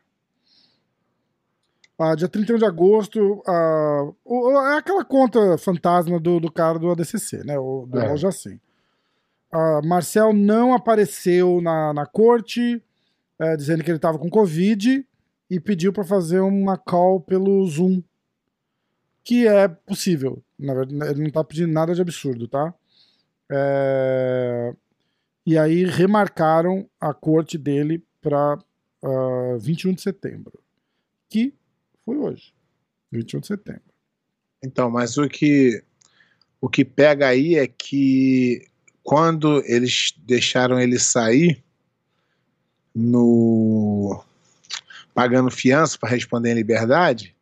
Ah, 2.00 2.16
dia 2.16 2.28
31 2.28 2.58
de 2.58 2.66
agosto. 2.66 3.42
Ah, 3.48 4.12
é 4.74 4.78
aquela 4.78 5.04
conta 5.04 5.58
fantasma 5.58 6.20
do, 6.20 6.40
do 6.40 6.52
cara 6.52 6.78
do 6.78 6.92
ADCC, 6.92 7.44
né? 7.44 7.58
O, 7.58 7.86
do 7.88 8.00
é. 8.00 8.16
Jacim 8.18 8.60
uh, 9.54 9.86
Marcel 9.86 10.34
não 10.34 10.74
apareceu 10.74 11.62
na, 11.62 11.94
na 11.94 12.06
corte, 12.06 12.82
uh, 13.42 13.58
dizendo 13.58 13.84
que 13.84 13.90
ele 13.90 13.98
estava 13.98 14.18
com 14.18 14.30
Covid 14.30 15.06
e 15.50 15.60
pediu 15.60 15.94
para 15.94 16.04
fazer 16.04 16.40
uma 16.40 16.78
call 16.78 17.22
pelo 17.22 17.66
Zoom. 17.68 18.02
que 19.24 19.48
é 19.48 19.68
possível. 19.68 20.44
Na 20.58 20.74
verdade, 20.74 21.12
ele 21.12 21.24
não 21.24 21.32
tá 21.32 21.44
pedindo 21.44 21.72
nada 21.72 21.94
de 21.94 22.02
absurdo, 22.02 22.48
tá? 22.48 22.74
É, 23.50 24.74
E 25.46 25.58
aí 25.58 25.86
remarcaram 25.86 26.90
a 27.00 27.14
corte 27.14 27.58
dele 27.58 28.04
para 28.22 28.60
21 29.60 29.94
de 29.94 30.02
setembro, 30.02 30.60
que 31.30 31.54
foi 32.08 32.18
hoje, 32.18 32.54
21 33.12 33.42
de 33.42 33.48
setembro. 33.48 33.82
Então, 34.64 34.90
mas 34.90 35.18
o 35.18 35.28
que 35.28 35.84
o 36.62 36.70
que 36.70 36.86
pega 36.86 37.28
aí 37.28 37.56
é 37.56 37.68
que 37.68 38.66
quando 39.04 39.62
eles 39.66 40.14
deixaram 40.26 40.80
ele 40.80 40.98
sair 40.98 41.62
no 42.96 44.24
pagando 45.14 45.52
fiança 45.52 45.98
para 46.00 46.10
responder 46.10 46.52
em 46.52 46.56
liberdade, 46.56 47.36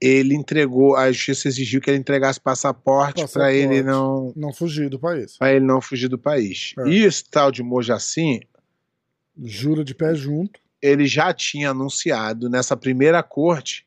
ele 0.00 0.34
entregou, 0.34 0.96
a 0.96 1.12
justiça 1.12 1.46
exigiu 1.46 1.80
que 1.80 1.90
ele 1.90 1.98
entregasse 1.98 2.40
passaporte 2.40 3.24
para 3.28 3.52
ele 3.52 3.82
não 3.84 4.32
Não 4.34 4.52
fugir 4.52 4.88
do 4.90 4.98
país. 4.98 5.36
para 5.36 5.52
ele 5.54 5.64
não 5.64 5.80
fugir 5.80 6.08
do 6.08 6.18
país. 6.18 6.74
É. 6.78 6.88
E 6.88 7.04
esse 7.04 7.22
tal 7.24 7.52
de 7.52 7.62
Mojacin, 7.62 8.40
Jura 9.42 9.84
de 9.84 9.94
pé 9.94 10.12
junto. 10.14 10.60
Ele 10.82 11.06
já 11.06 11.32
tinha 11.32 11.70
anunciado 11.70 12.48
nessa 12.48 12.76
primeira 12.76 13.22
corte 13.22 13.86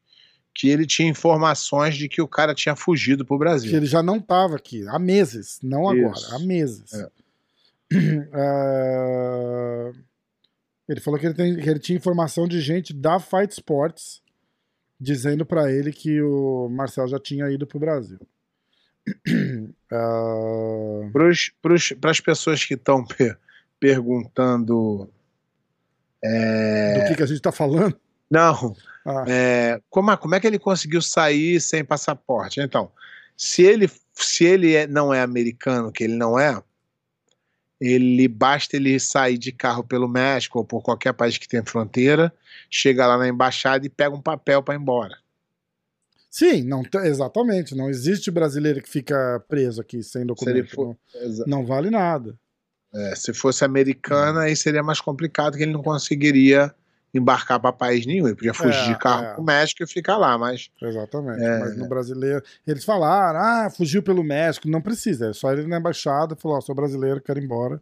que 0.53 0.69
ele 0.69 0.85
tinha 0.85 1.09
informações 1.09 1.95
de 1.95 2.07
que 2.07 2.21
o 2.21 2.27
cara 2.27 2.53
tinha 2.53 2.75
fugido 2.75 3.25
para 3.25 3.35
o 3.35 3.39
que 3.39 3.43
Brasil. 3.43 3.75
ele 3.75 3.85
já 3.87 4.03
não 4.03 4.17
estava 4.17 4.55
aqui 4.55 4.87
há 4.87 4.99
meses, 4.99 5.59
não 5.63 5.89
agora, 5.89 6.15
Isso. 6.15 6.35
há 6.35 6.39
meses. 6.39 6.93
É. 6.93 7.09
É, 8.33 9.91
Ele 10.89 10.99
falou 10.99 11.19
que 11.19 11.25
ele, 11.25 11.33
tem- 11.33 11.55
que 11.57 11.69
ele 11.69 11.79
tinha 11.79 11.97
informação 11.97 12.47
de 12.47 12.59
gente 12.61 12.93
da 12.93 13.19
Fight 13.19 13.51
Sports 13.53 14.21
dizendo 14.99 15.45
pra 15.45 15.71
ele 15.71 15.91
que 15.91 16.21
o 16.21 16.69
Marcel 16.69 17.07
já 17.07 17.19
tinha 17.19 17.49
ido 17.49 17.65
pro 17.67 17.79
Brasil. 17.79 18.19
É, 19.91 21.09
Para 22.01 22.09
as 22.11 22.19
pessoas 22.19 22.65
que 22.65 22.73
estão 22.73 23.05
perguntando. 23.79 25.07
É, 26.23 26.93
Do 26.99 27.05
que, 27.05 27.15
que 27.15 27.23
a 27.23 27.25
gente 27.25 27.41
tá 27.41 27.51
falando? 27.51 27.95
Não, 28.29 28.75
Ah, 29.05 29.25
é, 29.27 29.81
como, 29.89 30.11
é- 30.11 30.17
como 30.17 30.33
é 30.35 30.39
que 30.39 30.47
ele 30.47 30.57
conseguiu 30.57 31.01
sair 31.01 31.59
sem 31.59 31.83
passaporte? 31.83 32.61
Então, 32.61 32.89
se 33.35 33.61
ele, 33.61 33.89
se 34.13 34.45
ele 34.45 34.73
é- 34.75 34.87
não 34.87 35.13
é 35.13 35.21
americano, 35.21 35.91
que 35.91 36.05
ele 36.05 36.15
não 36.15 36.39
é, 36.39 36.61
ele 37.81 38.27
basta 38.27 38.77
ele 38.77 38.97
sair 38.99 39.37
de 39.37 39.51
carro 39.51 39.83
pelo 39.83 40.07
México 40.07 40.59
ou 40.59 40.65
por 40.65 40.81
qualquer 40.81 41.13
país 41.13 41.37
que 41.37 41.47
tenha 41.47 41.63
fronteira, 41.65 42.33
chega 42.69 43.05
lá 43.05 43.17
na 43.17 43.27
embaixada 43.27 43.85
e 43.85 43.89
pega 43.89 44.15
um 44.15 44.21
papel 44.21 44.63
para 44.63 44.75
ir 44.75 44.79
embora. 44.79 45.17
Sim, 46.29 46.63
não, 46.63 46.81
te- 46.81 46.97
exatamente. 46.99 47.75
Não 47.75 47.89
existe 47.89 48.31
brasileiro 48.31 48.81
que 48.81 48.89
fica 48.89 49.43
preso 49.47 49.81
aqui 49.81 50.01
sem 50.01 50.25
documento. 50.25 50.73
for, 50.73 50.97
Não, 51.45 51.59
não 51.59 51.65
vale 51.65 51.89
nada. 51.91 52.35
É, 52.93 53.15
se 53.15 53.33
fosse 53.33 53.65
americana, 53.65 54.41
aí 54.41 54.55
seria 54.55 54.83
mais 54.83 55.01
complicado, 55.01 55.57
que 55.57 55.63
ele 55.63 55.73
não 55.73 55.81
conseguiria 55.81 56.73
embarcar 57.13 57.59
para 57.59 57.71
país 57.71 58.05
nenhum. 58.05 58.27
Ele 58.27 58.35
podia 58.35 58.53
fugir 58.53 58.89
É, 58.89 58.93
de 58.93 58.99
carro 58.99 59.25
é. 59.25 59.33
pro 59.33 59.43
México 59.43 59.83
e 59.83 59.87
ficar 59.87 60.17
lá, 60.17 60.37
mas 60.37 60.69
Exatamente. 60.81 61.43
É. 61.43 61.59
Mas 61.59 61.77
no 61.77 61.87
brasileiro. 61.87 62.43
Eles 62.65 62.83
falaram, 62.83 63.39
ah, 63.39 63.69
fugiu 63.69 64.01
pelo 64.01 64.23
México. 64.23 64.67
Não 64.67 64.81
precisa. 64.81 65.29
É 65.29 65.33
só 65.33 65.51
ele 65.51 65.67
na 65.67 65.77
embaixada 65.77 66.35
e 66.37 66.41
falou: 66.41 66.57
ó, 66.57 66.61
sou 66.61 66.73
brasileiro, 66.75 67.21
quero 67.21 67.39
ir 67.39 67.43
embora. 67.43 67.81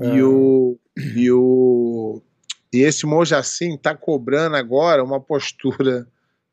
É. 0.00 0.14
E 0.14 0.22
o. 0.22 0.78
E 0.96 1.30
o. 1.30 2.22
E 2.72 2.82
esse 2.82 3.06
Mojacin 3.06 3.76
tá 3.78 3.94
cobrando 3.94 4.56
agora 4.56 5.02
uma 5.02 5.20
postura 5.20 6.06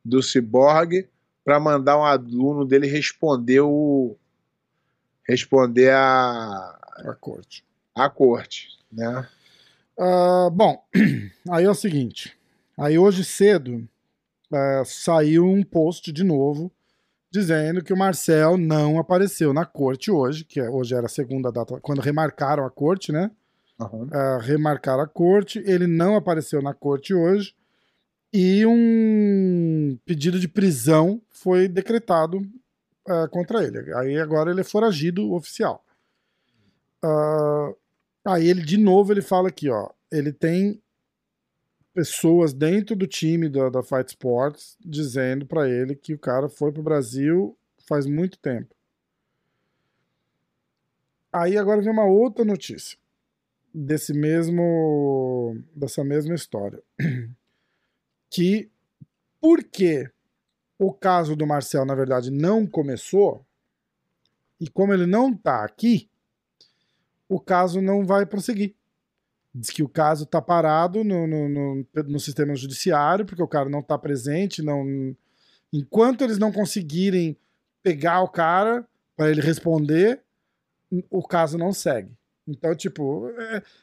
do 0.04 0.22
Cyborg 0.22 1.08
para 1.44 1.60
mandar 1.60 1.98
um 1.98 2.06
aluno 2.06 2.66
dele 2.66 2.88
responder 2.88 3.62
o. 3.62 4.16
responder 5.28 5.92
a, 5.92 6.78
A 7.06 7.14
corte. 7.16 7.64
A 7.96 8.10
corte, 8.10 8.68
né? 8.91 9.28
Ah, 9.98 10.50
bom, 10.52 10.84
aí 11.50 11.64
é 11.66 11.70
o 11.70 11.74
seguinte. 11.76 12.38
Aí 12.78 12.98
hoje 13.00 13.24
cedo 13.24 13.88
ah, 14.52 14.84
saiu 14.86 15.46
um 15.46 15.64
post 15.64 16.12
de 16.12 16.24
novo 16.24 16.72
dizendo 17.32 17.84
que 17.84 17.93
o 17.93 17.98
Marcel 17.98 18.58
não 18.58 18.98
apareceu 19.00 19.54
na 19.54 19.66
corte 19.66 20.10
hoje, 20.12 20.46
que 20.46 20.60
é- 20.60 20.70
hoje 20.70 20.96
era 20.96 21.06
a 21.06 21.10
segunda 21.10 21.52
data, 21.52 21.80
quando 21.82 22.00
remarcaram 22.02 22.66
a 22.66 22.70
corte, 22.72 23.12
né? 23.12 23.32
Uhum. 23.78 24.04
uh, 24.04 24.39
remarcar 24.39 24.98
a 25.02 25.06
corte. 25.06 25.60
Ele 25.66 25.86
não 25.86 26.16
apareceu 26.16 26.62
na 26.62 26.74
corte 26.74 27.14
hoje. 27.14 27.54
E 28.34 28.66
um 28.66 29.98
pedido 30.06 30.39
de 30.39 30.48
prisão 30.48 31.22
foi 31.30 31.68
decretado 31.68 32.38
uh, 32.38 33.30
contra 33.32 33.64
ele. 33.66 33.93
Aí 33.96 34.18
agora 34.18 34.50
ele 34.52 34.62
é 34.62 34.64
foragido 34.64 35.34
oficial. 35.34 35.84
Uh, 37.04 37.76
aí 38.26 38.48
ele, 38.48 38.62
de 38.62 38.78
novo, 38.78 39.14
ele 39.14 39.22
fala 39.22 39.50
aqui, 39.50 39.70
ó. 39.70 39.90
Ele 40.12 40.34
tem 40.34 40.82
pessoas 41.94 42.54
dentro 42.54 42.96
do 42.96 43.08
time 43.08 43.48
da, 43.48 43.70
da 43.70 43.82
Fight 43.82 44.10
Sports 44.10 44.78
dizendo 44.82 45.46
pra 45.46 45.70
ele 45.70 45.96
que 45.96 46.14
o 46.14 46.20
cara 46.20 46.50
foi 46.50 46.72
pro 46.72 46.84
Brasil 46.84 47.58
faz 47.88 48.06
muito 48.06 48.38
tempo. 48.38 48.76
Aí 51.32 51.58
agora 51.58 51.82
vem 51.82 51.92
uma 51.92 52.06
outra 52.06 52.44
notícia 52.44 52.98
desse 53.74 54.14
mesmo 54.14 55.62
dessa 55.76 56.02
mesma 56.02 56.34
história 56.34 56.82
que 58.30 58.70
porque 59.42 60.10
o 60.80 60.94
caso 60.94 61.36
do 61.36 61.46
Marcel 61.46 61.86
na 61.86 61.94
verdade 61.94 62.32
não 62.32 62.66
começou 62.66 63.46
e 64.62 64.70
como 64.70 64.94
ele 64.94 65.06
não 65.06 65.36
tá 65.36 65.66
aqui 65.66 66.10
o 67.30 67.40
caso 67.40 67.82
não 67.82 68.06
vai 68.06 68.26
prosseguir 68.26 68.76
diz 69.54 69.70
que 69.70 69.82
o 69.84 69.88
caso 69.90 70.26
tá 70.26 70.42
parado 70.42 71.04
no, 71.04 71.26
no, 71.26 71.48
no, 71.50 71.88
no 72.08 72.20
sistema 72.20 72.56
judiciário 72.56 73.26
porque 73.26 73.42
o 73.42 73.48
cara 73.48 73.70
não 73.70 73.82
tá 73.82 73.98
presente 73.98 74.62
não 74.62 75.16
enquanto 75.72 76.24
eles 76.24 76.38
não 76.38 76.52
conseguirem 76.52 77.38
pegar 77.82 78.22
o 78.22 78.28
cara 78.28 78.86
para 79.16 79.30
ele 79.32 79.42
responder 79.42 80.22
o 81.10 81.26
caso 81.26 81.58
não 81.58 81.72
segue 81.74 82.12
então, 82.48 82.76
tipo. 82.76 83.28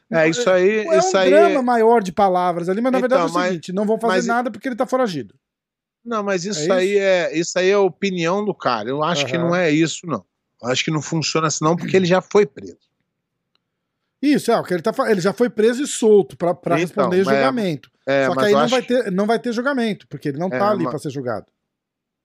É, 0.09 0.29
isso 0.29 0.49
aí. 0.49 0.87
É 0.87 0.97
isso 0.97 1.17
um 1.17 1.19
aí 1.19 1.29
drama 1.29 1.61
maior 1.61 2.01
de 2.01 2.13
palavras 2.13 2.69
ali, 2.69 2.79
mas 2.79 2.93
na 2.93 2.99
Então, 2.99 3.09
verdade 3.09 3.29
é 3.29 3.31
o 3.31 3.33
mas- 3.33 3.47
seguinte: 3.49 3.73
não 3.73 3.85
vão 3.85 3.99
fazer 3.99 4.13
mas- 4.15 4.25
nada 4.25 4.49
porque 4.49 4.69
ele 4.69 4.75
tá 4.77 4.87
foragido. 4.87 5.35
Não, 6.01 6.23
mas 6.23 6.45
isso, 6.45 6.61
isso? 6.61 6.71
aí 6.71 6.97
é. 6.97 7.37
Isso 7.37 7.59
aí 7.59 7.71
é 7.71 7.73
a 7.73 7.81
opinião 7.81 8.45
do 8.45 8.53
cara. 8.55 8.87
Eu 8.89 9.03
acho 9.03 9.25
que 9.25 9.35
Aham. 9.35 9.47
não 9.49 9.53
é 9.53 9.69
isso, 9.69 10.07
não. 10.07 10.23
Eu 10.61 10.69
acho 10.69 10.81
que 10.81 10.91
não 10.91 11.01
funciona 11.01 11.47
assim, 11.47 11.65
não, 11.65 11.75
porque 11.75 11.91
ele 11.97 12.05
já 12.05 12.21
foi 12.21 12.45
preso. 12.45 12.77
Isso, 14.25 14.49
é, 14.51 14.57
o 14.57 14.63
que 14.63 14.73
ele, 14.73 14.81
tá, 14.81 14.93
ele 15.11 15.19
já 15.19 15.33
foi 15.33 15.49
preso 15.49 15.83
e 15.83 15.87
solto 15.87 16.37
pra, 16.37 16.53
pra 16.53 16.75
Então, 16.75 16.81
responder 16.87 17.17
mas- 17.25 17.35
julgamento. 17.35 17.91
É, 18.05 18.25
Só 18.27 18.35
que 18.35 18.45
aí 18.45 18.53
não 18.53 18.59
acho 18.61 18.71
vai, 18.71 18.81
ter, 18.81 19.11
não 19.11 19.25
vai 19.25 19.39
ter 19.39 19.51
julgamento, 19.53 20.07
porque 20.07 20.29
ele 20.29 20.37
não 20.37 20.47
É, 20.47 20.57
tá 20.57 20.69
ali 20.71 20.83
mas- 20.83 20.91
pra 20.91 20.99
ser 20.99 21.09
julgado. 21.09 21.45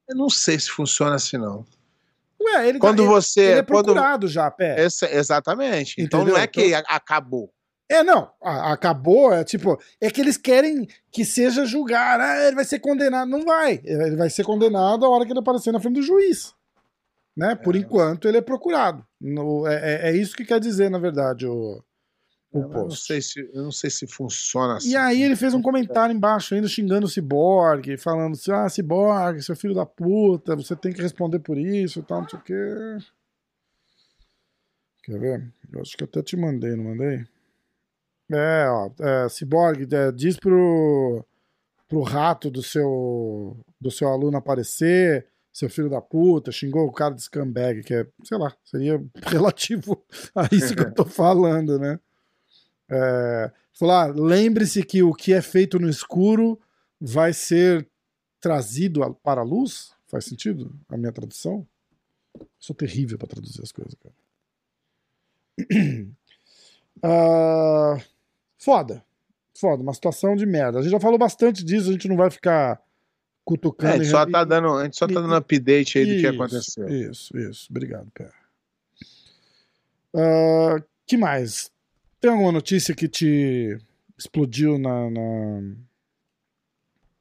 Eu 0.09 0.16
não 0.16 0.30
sei 0.30 0.59
se 0.59 0.70
funciona 0.70 1.16
assim, 1.16 1.36
não. 1.36 1.64
Ué, 2.40 2.68
ele, 2.68 2.78
Quando 2.78 3.03
ele, 3.03 3.09
você. 3.09 3.40
ele 3.40 3.51
é 3.61 3.62
quando, 3.62 3.84
procurado 3.86 4.28
já, 4.28 4.49
pé. 4.51 4.80
Esse- 4.84 5.07
exatamente. 5.07 5.96
Então 6.01 6.20
Entendeu? 6.20 6.36
não 6.36 6.42
é 6.42 6.46
que 6.46 6.72
a- 6.74 6.84
acabou. 6.88 7.53
É, 7.90 8.03
não, 8.03 8.30
acabou, 8.42 9.32
é 9.32 9.42
tipo, 9.44 9.80
é 10.01 10.11
que 10.11 10.20
eles 10.20 10.36
querem 10.36 10.86
que 11.11 11.24
seja 11.24 11.64
julgado, 11.64 12.22
ah, 12.22 12.46
ele 12.46 12.55
vai 12.55 12.64
ser 12.64 12.78
condenado, 12.80 13.28
não 13.28 13.42
vai, 13.44 13.80
ele 13.82 14.14
vai 14.14 14.28
ser 14.28 14.44
condenado 14.44 15.05
a 15.05 15.09
hora 15.09 15.24
que 15.24 15.32
ele 15.32 15.38
aparecer 15.40 15.72
na 15.72 15.80
frente 15.80 15.94
do 15.94 16.03
juiz, 16.03 16.53
né, 17.34 17.55
por 17.55 17.74
É. 17.74 17.78
enquanto 17.78 18.28
ele 18.28 18.36
é 18.36 18.42
procurado, 18.42 19.03
No- 19.18 19.66
é, 19.66 19.74
é- 19.74 20.11
é 20.11 20.16
isso 20.16 20.36
que 20.36 20.44
quer 20.44 20.61
dizer, 20.61 20.90
na 20.90 20.99
verdade, 20.99 21.46
o, 21.46 21.82
o 22.51 22.62
Eu 22.62 22.68
não, 22.68 22.90
sei 22.90 23.20
se, 23.20 23.40
eu 23.53 23.62
não 23.62 23.72
sei 23.72 23.90
se 23.90 24.07
funciona 24.07 24.76
assim. 24.76 24.90
E 24.90 24.96
aí 24.96 25.22
ele 25.22 25.36
fez 25.36 25.53
um 25.53 25.61
comentário 25.61 26.14
embaixo 26.14 26.55
ainda 26.55 26.66
xingando 26.66 27.07
o 27.07 27.09
Cyborg, 27.09 27.96
falando 27.99 28.32
assim, 28.32 28.51
ah, 28.51 28.68
Cyborg, 28.68 29.42
seu 29.42 29.55
filho 29.55 29.74
da 29.74 29.84
puta, 29.84 30.57
você 30.57 30.74
tem 30.74 30.92
que 30.92 31.03
responder 31.03 31.40
por 31.40 31.59
isso 31.59 32.01
e 32.01 32.03
tal, 32.03 32.22
não 32.22 32.28
sei 32.28 32.38
o 32.38 32.42
quê. 32.42 32.55
Quer 35.05 35.18
ver? 35.18 35.55
Eu 35.72 35.80
acho 35.80 35.96
que 35.96 36.05
até 36.05 36.22
te 36.22 36.36
mandei, 36.36 36.74
não 36.74 36.84
mandei? 36.84 37.26
É, 38.30 38.66
ó, 38.68 38.90
é, 39.01 39.28
Cyborg, 39.28 39.86
é, 39.94 40.12
diz 40.12 40.36
pro, 40.36 41.24
pro 41.86 42.03
rato 42.03 42.51
do 42.51 42.62
seu, 42.62 43.59
do 43.80 43.90
seu 43.90 44.09
aluno 44.09 44.38
aparecer, 44.38 45.26
seu 45.53 45.68
filho 45.68 45.90
da 45.90 46.01
puta, 46.01 46.53
xingou 46.53 46.86
o 46.86 46.92
cara 46.92 47.14
de 47.14 47.22
scumbag, 47.22 47.82
que 47.82 47.92
é, 47.92 48.07
sei 48.22 48.38
lá, 48.38 48.55
seria 48.64 49.03
relativo 49.26 50.03
a 50.34 50.49
isso 50.53 50.74
que 50.74 50.82
eu 50.82 50.94
tô 50.94 51.05
falando, 51.05 51.78
né? 51.78 51.99
É, 52.91 53.51
falar, 53.72 54.14
lembre-se 54.14 54.82
que 54.82 55.03
o 55.03 55.12
que 55.12 55.32
é 55.32 55.43
feito 55.43 55.78
no 55.78 55.89
escuro 55.89 56.59
vai 57.01 57.32
ser 57.32 57.86
trazido 58.41 59.14
para 59.22 59.41
a 59.41 59.45
luz? 59.45 59.93
Faz 60.07 60.24
sentido 60.24 60.74
a 60.89 60.97
minha 60.97 61.12
tradução? 61.12 61.66
Eu 62.39 62.47
sou 62.59 62.74
terrível 62.74 63.18
para 63.18 63.28
traduzir 63.28 63.62
as 63.62 63.72
coisas, 63.72 63.95
cara. 63.95 64.14
Ah, 67.01 67.97
foda. 68.59 69.05
Foda, 69.57 69.82
uma 69.82 69.95
situação 69.95 70.34
de 70.34 70.45
merda. 70.45 70.80
A 70.80 70.82
gente 70.82 70.91
já 70.91 70.99
falou 70.99 71.16
bastante 71.16 71.64
disso, 71.64 71.89
a 71.89 71.93
gente 71.93 72.09
não 72.09 72.16
vai 72.16 72.28
ficar 72.28 72.82
cutucando. 73.45 73.93
É, 73.93 73.95
a 73.95 73.99
gente 73.99 74.11
só 74.11 74.26
tá 74.26 74.43
dando, 74.45 74.74
a 74.74 74.84
gente 74.84 74.97
só 74.97 75.07
e- 75.07 75.14
tá 75.14 75.20
dando 75.20 75.34
update 75.34 75.99
aí 75.99 76.05
do 76.05 76.11
que 76.11 76.26
Isso, 76.26 76.28
aconteceu. 76.28 76.89
Isso, 76.89 77.39
isso. 77.39 77.66
Obrigado, 77.70 78.11
Pé. 78.12 78.30
Ah, 80.14 80.82
que 81.07 81.16
mais? 81.16 81.70
Tem 82.21 82.31
alguma 82.31 82.53
notícia 82.53 82.95
que 82.95 83.09
te 83.09 83.79
explodiu 84.19 84.79
na, 84.79 85.09
na, 85.11 85.61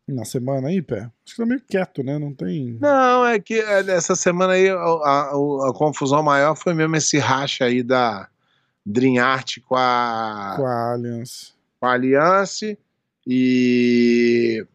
na 0.08 0.26
semana 0.26 0.70
aí, 0.70 0.82
Pé? 0.82 1.02
Acho 1.02 1.36
que 1.36 1.38
tá 1.38 1.46
meio 1.46 1.62
quieto, 1.62 2.04
né? 2.04 2.18
Não 2.18 2.34
tem. 2.34 2.78
Não, 2.82 3.26
é 3.26 3.40
que 3.40 3.56
é, 3.60 3.80
essa 3.92 4.16
semana 4.16 4.54
aí 4.54 4.70
a, 4.70 4.76
a- 4.76 5.30
a 5.70 5.74
confusão 5.74 6.24
maior 6.24 6.56
foi 6.56 6.74
mesmo 6.74 6.96
esse 6.96 7.18
racha 7.20 7.66
aí 7.66 7.84
da 7.84 8.28
Dream 8.86 9.24
Art 9.24 9.58
com 9.68 9.76
a, 9.76 10.54
Com 10.58 10.66
a 10.66 10.92
Allianz. 10.94 11.54
com 11.80 11.86
a 11.86 11.94
Alliance 11.94 12.78
e 13.26 14.66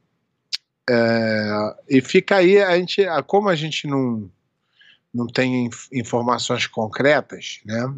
é, 0.89 1.77
e 1.89 2.01
fica 2.01 2.37
aí 2.37 2.59
a 2.63 2.77
gente 2.77 3.03
como 3.27 3.49
a 3.49 3.55
gente 3.55 3.87
não 3.87 4.31
não 5.15 5.27
tem 5.27 5.67
inf- 5.67 5.89
informações 5.93 6.67
concretas, 6.67 7.61
né? 7.67 7.93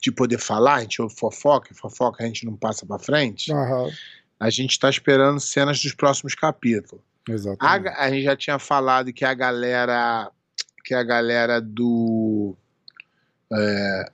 De 0.00 0.12
poder 0.12 0.38
falar, 0.38 0.74
a 0.74 0.80
gente 0.80 1.00
ouve 1.00 1.14
fofoca, 1.16 1.72
e 1.72 1.74
fofoca 1.76 2.22
a 2.22 2.26
gente 2.26 2.44
não 2.44 2.54
passa 2.56 2.84
para 2.84 2.98
frente. 2.98 3.50
Aham, 3.52 3.90
A 4.38 4.50
gente 4.50 4.72
está 4.72 4.90
esperando 4.90 5.40
cenas 5.40 5.80
dos 5.80 5.94
próximos 5.94 6.34
capítulos. 6.34 7.02
A, 7.28 7.32
exatamente. 7.32 7.82
ga- 7.84 7.96
a 7.98 8.10
gente 8.10 8.22
já 8.24 8.36
tinha 8.36 8.58
falado 8.58 9.12
que 9.12 9.24
a 9.24 9.32
galera 9.32 10.30
que 10.84 10.92
a 10.94 11.02
galera 11.04 11.60
do 11.60 12.54
é, 13.52 14.04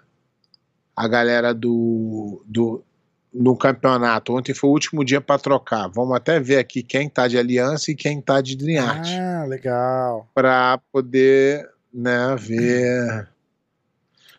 a 0.95 1.09
galera 1.09 1.55
do, 1.55 2.43
do 2.47 2.85
no 3.33 3.57
campeonato 3.57 4.35
ontem 4.37 4.53
foi 4.55 4.69
o 4.69 4.73
último 4.73 5.05
dia 5.05 5.21
para 5.21 5.39
trocar 5.41 5.89
vamos 5.89 6.15
até 6.15 6.39
ver 6.41 6.59
aqui 6.59 6.83
quem 6.83 7.09
tá 7.09 7.27
de 7.29 7.39
aliança 7.39 7.91
e 7.91 7.95
quem 7.95 8.21
tá 8.21 8.41
de 8.43 8.55
Dream 8.57 8.85
Ah, 8.87 9.45
legal. 9.49 10.29
para 10.35 10.79
poder 10.93 11.67
né 11.93 12.37
ver 12.37 13.29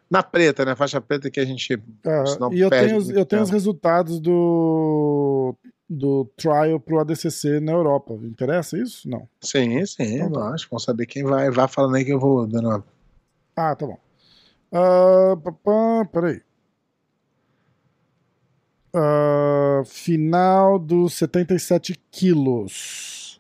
na 0.09 0.23
preta 0.23 0.65
né 0.65 0.75
faixa 0.75 0.99
preta 0.99 1.29
que 1.29 1.39
a 1.39 1.45
gente. 1.45 1.81
Senão 2.25 2.51
E 2.53 2.59
eu 2.59 2.69
tenho, 2.69 2.97
os, 2.97 3.09
eu 3.09 3.25
tenho 3.25 3.43
os 3.43 3.49
resultados 3.49 4.19
do, 4.19 5.55
do 5.89 6.25
trial 6.35 6.79
pro 6.79 6.99
ADCC 6.99 7.59
na 7.59 7.71
Europa. 7.71 8.13
Interessa 8.23 8.77
isso? 8.77 9.07
Não. 9.07 9.27
sim 9.41 9.85
sim 9.85 10.15
Então 10.15 10.31
tá. 10.31 10.39
nós 10.51 10.67
vamos 10.69 10.83
saber 10.83 11.05
quem 11.05 11.23
vai 11.23 11.49
vai 11.51 11.67
falando 11.67 11.95
aí 11.95 12.05
que 12.05 12.13
eu 12.13 12.19
vou 12.19 12.47
dando 12.47 12.69
uma 12.69 12.83
Ah, 13.55 13.75
tá 13.75 13.85
bom. 13.85 13.99
Papá, 15.43 16.05
peraí. 16.11 16.41
Ah, 18.93 19.83
final 19.85 20.79
dos 20.79 21.13
77 21.13 21.99
quilos. 22.11 23.39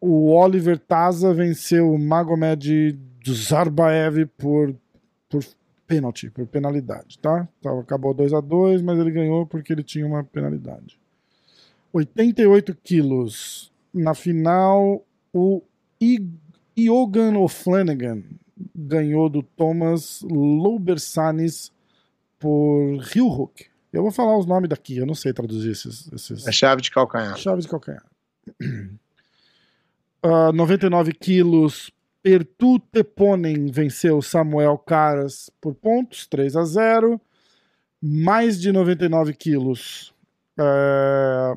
O 0.00 0.34
Oliver 0.34 0.78
Taza 0.78 1.32
venceu 1.32 1.92
o 1.92 1.98
Magomed 1.98 2.98
Zarbaev 3.26 4.26
por, 4.36 4.74
por 5.28 5.42
pênalti, 5.86 6.30
por 6.30 6.46
penalidade, 6.46 7.18
tá? 7.18 7.48
Então, 7.58 7.78
acabou 7.78 8.14
2 8.14 8.32
a 8.32 8.40
2 8.40 8.82
mas 8.82 8.98
ele 8.98 9.10
ganhou 9.10 9.46
porque 9.46 9.72
ele 9.72 9.82
tinha 9.82 10.06
uma 10.06 10.24
penalidade. 10.24 10.98
88 11.92 12.74
quilos. 12.82 13.72
Na 13.92 14.14
final, 14.14 15.04
o 15.32 15.62
Iogan 16.76 17.38
O'Flanagan 17.38 18.22
ganhou 18.74 19.28
do 19.28 19.42
Thomas 19.42 20.22
Loubersanis 20.22 21.72
por 22.38 22.98
Rio 22.98 23.28
Hook. 23.28 23.66
Eu 23.92 24.02
vou 24.02 24.10
falar 24.10 24.36
os 24.36 24.46
nomes 24.46 24.68
daqui, 24.68 24.96
eu 24.96 25.06
não 25.06 25.14
sei 25.14 25.32
traduzir 25.32 25.70
esses, 25.70 26.12
esses 26.12 26.48
a 26.48 26.52
chave 26.52 26.82
de 26.82 26.90
calcanhar 26.90 27.36
chaves 27.36 27.64
de 27.64 27.70
calcanhar. 27.70 28.04
Ah, 30.26 30.50
99 30.52 31.12
quilos, 31.12 31.90
Pertu 32.24 32.78
Teponen 32.78 33.70
venceu 33.70 34.22
Samuel 34.22 34.78
Caras 34.78 35.50
por 35.60 35.74
pontos, 35.74 36.26
3 36.26 36.56
a 36.56 36.64
0. 36.64 37.20
Mais 38.00 38.58
de 38.58 38.72
99 38.72 39.34
quilos, 39.34 40.14
eh, 40.58 41.54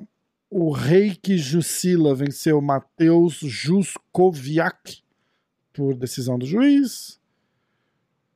o 0.50 0.72
Reiki 0.72 1.38
Jussila 1.38 2.14
venceu 2.14 2.60
Matheus 2.60 3.36
Juskoviak 3.36 5.02
por 5.72 5.96
decisão 5.96 6.38
do 6.38 6.46
juiz. 6.46 7.18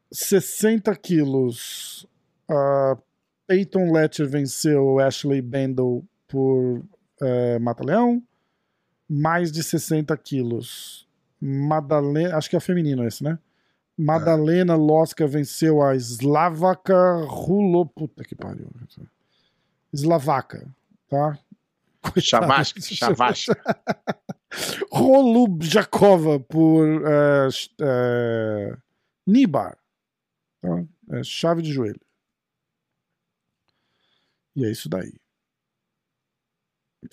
60 0.09 0.95
quilos, 0.95 2.07
ah, 2.49 2.97
Peyton 3.45 3.91
Letcher 3.91 4.29
venceu 4.29 4.99
Ashley 4.99 5.41
Bendel 5.41 6.05
por 6.29 6.82
eh, 7.21 7.59
Mata-Leão. 7.59 8.23
Mais 9.09 9.51
de 9.51 9.61
60 9.61 10.15
quilos. 10.15 11.11
Madalena, 11.41 12.37
acho 12.37 12.49
que 12.49 12.55
é 12.55 12.59
feminino 12.59 13.03
esse, 13.05 13.23
né? 13.23 13.39
Madalena 13.97 14.75
Loska 14.75 15.27
venceu 15.27 15.81
a 15.81 15.95
Slavaka 15.95 17.23
Rulo. 17.25 17.85
Puta 17.85 18.23
que 18.23 18.35
pariu. 18.35 18.69
Slavaca, 19.93 20.67
tá? 21.09 21.37
Chavasca, 22.19 22.79
chavasca. 22.81 23.55
Rolubjakova 24.91 26.39
por 26.39 26.87
ch- 27.51 27.73
eh, 27.79 28.75
Nibar. 29.25 29.77
Tá? 30.61 30.83
É 31.11 31.23
chave 31.23 31.61
de 31.61 31.71
joelho. 31.71 31.99
E 34.55 34.65
é 34.65 34.71
isso 34.71 34.89
daí. 34.89 35.13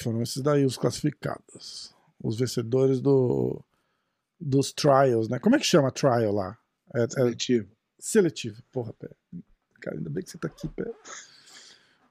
Foram 0.01 0.23
esses 0.23 0.43
daí 0.43 0.65
os 0.65 0.77
classificados. 0.77 1.95
Os 2.23 2.39
vencedores 2.39 3.01
do, 3.01 3.63
dos 4.41 4.73
trials, 4.73 5.29
né? 5.29 5.39
Como 5.39 5.57
é 5.57 5.59
que 5.59 5.65
chama 5.67 5.91
trial 5.91 6.33
lá? 6.33 6.57
É, 6.95 7.03
é 7.05 7.09
Seletivo. 7.09 7.69
seletivo. 7.99 8.63
Porra, 8.73 8.93
pé. 8.93 9.09
Cara, 9.81 9.97
ainda 9.97 10.11
bem 10.11 10.23
que 10.23 10.31
você 10.31 10.39
tá 10.39 10.49
aqui, 10.49 10.69
pé. 10.69 10.85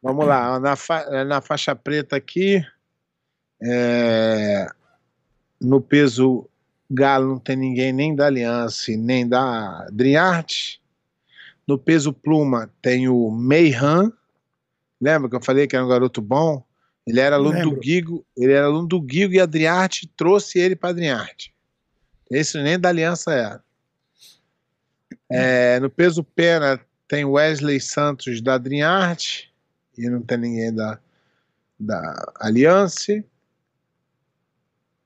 Vamos 0.02 0.26
lá, 0.28 0.60
na, 0.60 0.76
fa- 0.76 1.24
na 1.26 1.42
faixa 1.42 1.76
preta 1.76 2.16
aqui, 2.16 2.64
é, 3.62 4.68
no 5.60 5.82
peso 5.82 6.48
galo 6.90 7.28
não 7.28 7.40
tem 7.40 7.56
ninguém 7.56 7.92
nem 7.92 8.16
da 8.16 8.28
Aliança 8.28 8.92
nem 8.96 9.28
da 9.28 9.88
Driart. 9.92 10.78
No 11.68 11.78
peso 11.78 12.14
pluma 12.14 12.72
tem 12.82 13.10
o 13.10 13.30
Meihan. 13.32 14.12
Lembra 15.02 15.30
que 15.30 15.36
eu 15.36 15.44
falei 15.44 15.68
que 15.68 15.76
era 15.76 15.84
um 15.86 15.90
garoto 15.90 16.22
bom? 16.22 16.64
Ele 17.06 17.20
era 17.20 17.36
aluno 17.36 17.54
Lembro. 17.58 17.72
do 17.76 17.80
Guigo, 17.80 18.26
ele 18.38 18.52
era 18.54 18.68
aluno 18.68 18.88
do 18.88 19.02
Guigo 19.02 19.34
e 19.34 19.40
a 19.40 19.46
Driart 19.46 20.04
trouxe 20.16 20.60
ele 20.60 20.76
para 20.76 20.90
a 20.90 20.94
Driart. 20.94 21.48
Esse 22.30 22.62
nem 22.62 22.80
da 22.80 22.90
Aliança 22.90 23.34
era. 23.34 23.64
É, 25.30 25.80
no 25.80 25.90
peso 25.90 26.24
pena 26.24 26.80
tem 27.08 27.26
Wesley 27.26 27.80
Santos 27.80 28.42
da 28.42 28.58
Driart 28.58 29.46
e 29.98 30.10
não 30.10 30.22
tem 30.22 30.38
ninguém 30.38 30.74
da, 30.74 31.00
da 31.80 32.34
Aliança. 32.40 33.24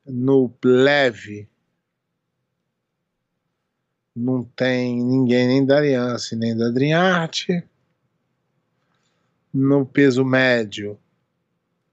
No 0.06 0.52
leve 0.64 1.48
não 4.16 4.44
tem 4.44 5.04
ninguém 5.04 5.48
nem 5.48 5.66
da 5.66 5.78
Aliança 5.78 6.36
nem 6.36 6.56
da 6.56 6.70
Driarte. 6.70 7.64
No 9.54 9.86
peso 9.86 10.26
médio 10.26 11.00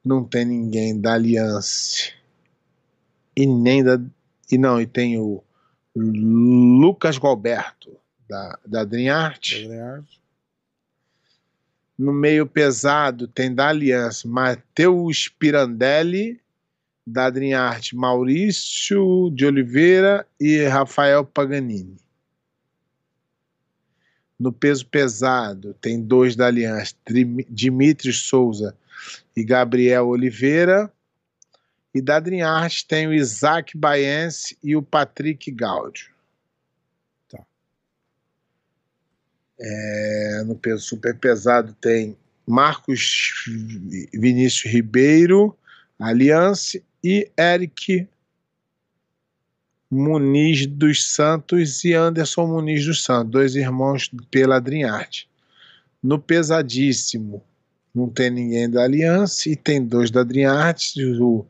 não 0.05 0.25
tem 0.25 0.45
ninguém 0.45 0.99
da 0.99 1.15
Aliança 1.15 2.13
e 3.37 3.47
nem 3.47 3.85
da 3.85 4.01
e 4.51 4.59
não 4.59 4.81
e 4.81 4.87
tem 4.87 5.19
o 5.19 5.43
Lucas 5.95 7.19
Galberto 7.19 7.97
da 8.29 8.59
da 8.65 8.85
Driarte. 8.85 9.69
No 11.99 12.13
meio 12.13 12.47
pesado 12.47 13.27
tem 13.27 13.53
da 13.53 13.69
Aliança 13.69 14.29
Matheus 14.29 15.29
Pirandelli, 15.29 16.41
da 17.09 17.27
Adriarte 17.27 17.97
Maurício 17.97 19.31
de 19.31 19.47
Oliveira 19.47 20.27
e 20.39 20.63
Rafael 20.65 21.25
Paganini. 21.25 21.97
No 24.39 24.53
peso 24.53 24.87
pesado 24.87 25.75
tem 25.81 26.01
dois 26.01 26.37
da 26.37 26.47
Aliança, 26.47 26.95
Dimitri 27.49 28.13
Souza 28.13 28.77
e 29.35 29.43
Gabriel 29.43 30.07
Oliveira. 30.07 30.93
E 31.99 32.01
da 32.01 32.19
Adriarte 32.19 32.87
tem 32.87 33.09
o 33.09 33.13
Isaac 33.13 33.77
Baense 33.77 34.57
e 34.63 34.77
o 34.77 34.83
Patrick 34.83 35.51
Gaudio. 35.51 36.09
Tá. 37.29 37.45
É, 39.59 40.45
no 40.47 40.55
peso 40.55 40.85
super 40.85 41.19
pesado 41.19 41.75
tem 41.81 42.17
Marcos 42.47 43.45
Vinícius 44.15 44.73
Ribeiro, 44.73 45.59
Aliança, 45.99 46.81
e 47.03 47.29
Eric 47.37 48.09
Muniz 49.91 50.67
dos 50.69 51.05
Santos 51.13 51.83
e 51.83 51.95
Anderson 51.95 52.47
Muniz 52.47 52.87
dos 52.87 53.03
Santos, 53.03 53.33
dois 53.33 53.57
irmãos 53.57 54.09
pela 54.31 54.57
Adriarte. 54.59 55.29
No 56.01 56.17
pesadíssimo, 56.21 57.43
não 57.93 58.09
tem 58.09 58.31
ninguém 58.31 58.71
da 58.71 58.85
Aliança 58.85 59.49
e 59.49 59.57
tem 59.57 59.85
dois 59.85 60.13
da 60.13 60.21
Adriarte, 60.21 61.05
o 61.05 61.45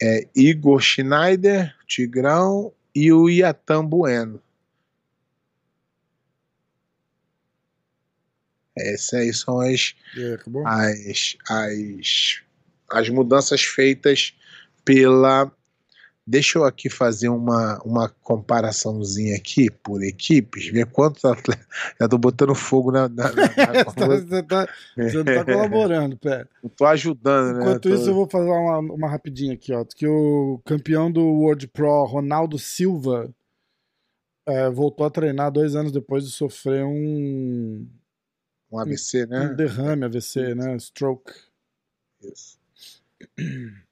é 0.00 0.26
Igor 0.34 0.80
Schneider, 0.80 1.74
Tigrão 1.86 2.72
e 2.94 3.12
o 3.12 3.28
Iatan 3.28 3.84
Bueno. 3.84 4.42
Essas 8.76 9.14
aí 9.14 9.32
são 9.32 9.60
as, 9.60 9.94
as, 10.66 11.36
as, 11.48 12.42
as 12.90 13.08
mudanças 13.08 13.62
feitas 13.62 14.34
pela. 14.84 15.50
Deixa 16.28 16.58
eu 16.58 16.64
aqui 16.64 16.90
fazer 16.90 17.28
uma, 17.28 17.80
uma 17.84 18.08
comparaçãozinha 18.08 19.36
aqui 19.36 19.70
por 19.70 20.02
equipes, 20.02 20.66
ver 20.72 20.86
quantos 20.86 21.24
atletas. 21.24 21.64
Já 22.00 22.08
tô 22.08 22.18
botando 22.18 22.52
fogo 22.52 22.90
na. 22.90 23.08
na, 23.08 23.30
na- 23.32 23.32
na- 23.32 23.84
você, 24.18 24.42
tá, 24.42 24.68
você 24.96 25.16
não 25.18 25.24
tá 25.24 25.44
colaborando, 25.44 26.16
pera. 26.16 26.48
Não 26.60 26.68
tô 26.68 26.84
ajudando, 26.84 27.54
né? 27.58 27.60
Enquanto 27.62 27.88
Tô- 27.88 27.94
isso, 27.94 28.10
eu 28.10 28.14
vou 28.14 28.28
fazer 28.28 28.50
uma, 28.50 28.78
uma 28.80 29.08
rapidinha 29.08 29.54
aqui, 29.54 29.72
ó. 29.72 29.84
Que 29.84 30.08
o 30.08 30.60
campeão 30.64 31.12
do 31.12 31.22
World 31.22 31.68
Pro, 31.68 32.04
Ronaldo 32.06 32.58
Silva, 32.58 33.32
é, 34.48 34.68
voltou 34.68 35.06
a 35.06 35.10
treinar 35.10 35.52
dois 35.52 35.76
anos 35.76 35.92
depois 35.92 36.24
de 36.24 36.32
sofrer 36.32 36.84
um, 36.84 37.86
Um 38.72 38.78
ABC, 38.80 39.26
né? 39.26 39.50
um 39.50 39.54
derrame 39.54 40.04
AVC, 40.04 40.56
né? 40.56 40.76
Stroke. 40.80 41.32
Isso. 42.20 42.58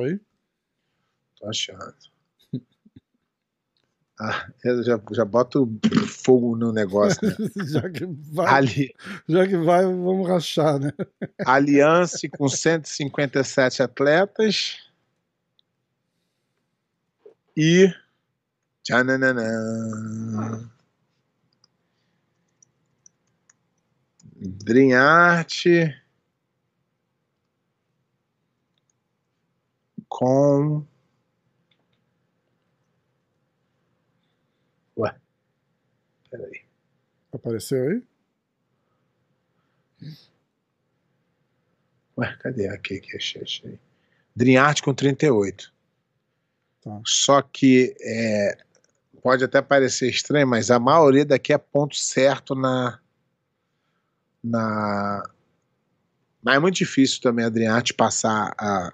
Aí? 0.00 0.20
Tô 1.38 1.48
achando. 1.48 1.94
Ah, 4.20 4.46
eu 4.62 4.84
já, 4.84 5.00
já 5.10 5.24
boto 5.24 5.66
fogo 6.06 6.54
no 6.54 6.70
negócio, 6.72 7.18
né? 7.26 7.34
já, 7.66 7.90
que 7.90 8.06
vai, 8.06 8.46
Ali, 8.54 8.94
já 9.28 9.48
que 9.48 9.56
vai, 9.56 9.82
vamos 9.84 10.28
rachar, 10.28 10.78
né? 10.78 10.92
Aliança 11.44 12.28
com 12.28 12.48
157 12.48 13.82
atletas. 13.82 14.76
E. 17.56 17.92
Tchananã. 18.84 20.70
Dream 24.36 24.92
Art. 24.92 25.64
Com. 30.12 30.86
Ué. 34.94 35.16
Peraí. 36.30 36.64
Apareceu 37.32 37.88
aí? 37.88 38.02
Ué, 42.18 42.36
cadê 42.40 42.68
aqui 42.68 43.00
que 43.00 43.16
achei? 43.16 43.42
achei. 43.42 43.80
Dream 44.36 44.62
Art 44.62 44.82
com 44.82 44.92
38. 44.92 45.72
Tá. 46.82 47.00
Só 47.06 47.40
que 47.40 47.96
é, 47.98 48.58
pode 49.22 49.42
até 49.42 49.62
parecer 49.62 50.10
estranho, 50.10 50.46
mas 50.46 50.70
a 50.70 50.78
maioria 50.78 51.24
daqui 51.24 51.54
é 51.54 51.58
ponto 51.58 51.96
certo 51.96 52.54
na. 52.54 53.00
na 54.44 55.22
mas 56.42 56.56
é 56.56 56.58
muito 56.58 56.76
difícil 56.76 57.22
também 57.22 57.46
a 57.46 57.74
Art 57.74 57.92
passar 57.94 58.54
a 58.58 58.92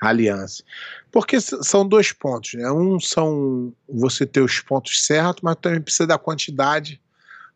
aliança. 0.00 0.62
Porque 1.10 1.40
são 1.40 1.86
dois 1.86 2.12
pontos, 2.12 2.54
né? 2.54 2.70
Um 2.70 3.00
são 3.00 3.72
você 3.88 4.26
ter 4.26 4.40
os 4.40 4.60
pontos 4.60 5.04
certos, 5.06 5.42
mas 5.42 5.56
também 5.60 5.80
precisa 5.80 6.06
da 6.06 6.18
quantidade 6.18 7.00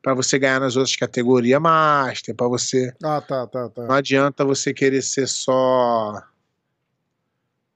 para 0.03 0.15
você 0.15 0.39
ganhar 0.39 0.61
nas 0.61 0.77
outras 0.77 0.97
categorias 0.97 1.61
Master, 1.61 2.35
para 2.35 2.49
você 2.49 2.95
Ah, 3.03 3.21
tá, 3.21 3.47
tá, 3.47 3.69
tá. 3.69 3.83
não 3.87 3.95
adianta 3.95 4.45
você 4.45 4.73
querer 4.73 5.03
ser 5.03 5.29
só. 5.29 6.23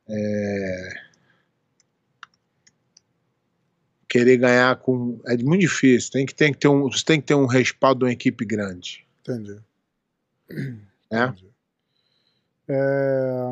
é, 0.09 0.89
querer 4.09 4.37
ganhar 4.37 4.77
com. 4.77 5.21
É 5.27 5.37
muito 5.39 5.63
difícil. 5.63 6.13
Tem 6.13 6.25
que, 6.25 6.35
tem 6.35 6.53
que 6.53 6.59
ter 6.61 6.69
um, 6.69 6.89
você 6.89 7.05
tem 7.05 7.21
que 7.21 7.27
ter 7.27 7.35
um 7.35 7.47
respaldo 7.47 8.01
de 8.01 8.05
uma 8.07 8.13
equipe 8.13 8.45
grande. 8.45 9.05
Entendi. 9.21 9.61
Né? 11.11 11.25
Entendi. 11.27 11.49
É, 12.69 13.51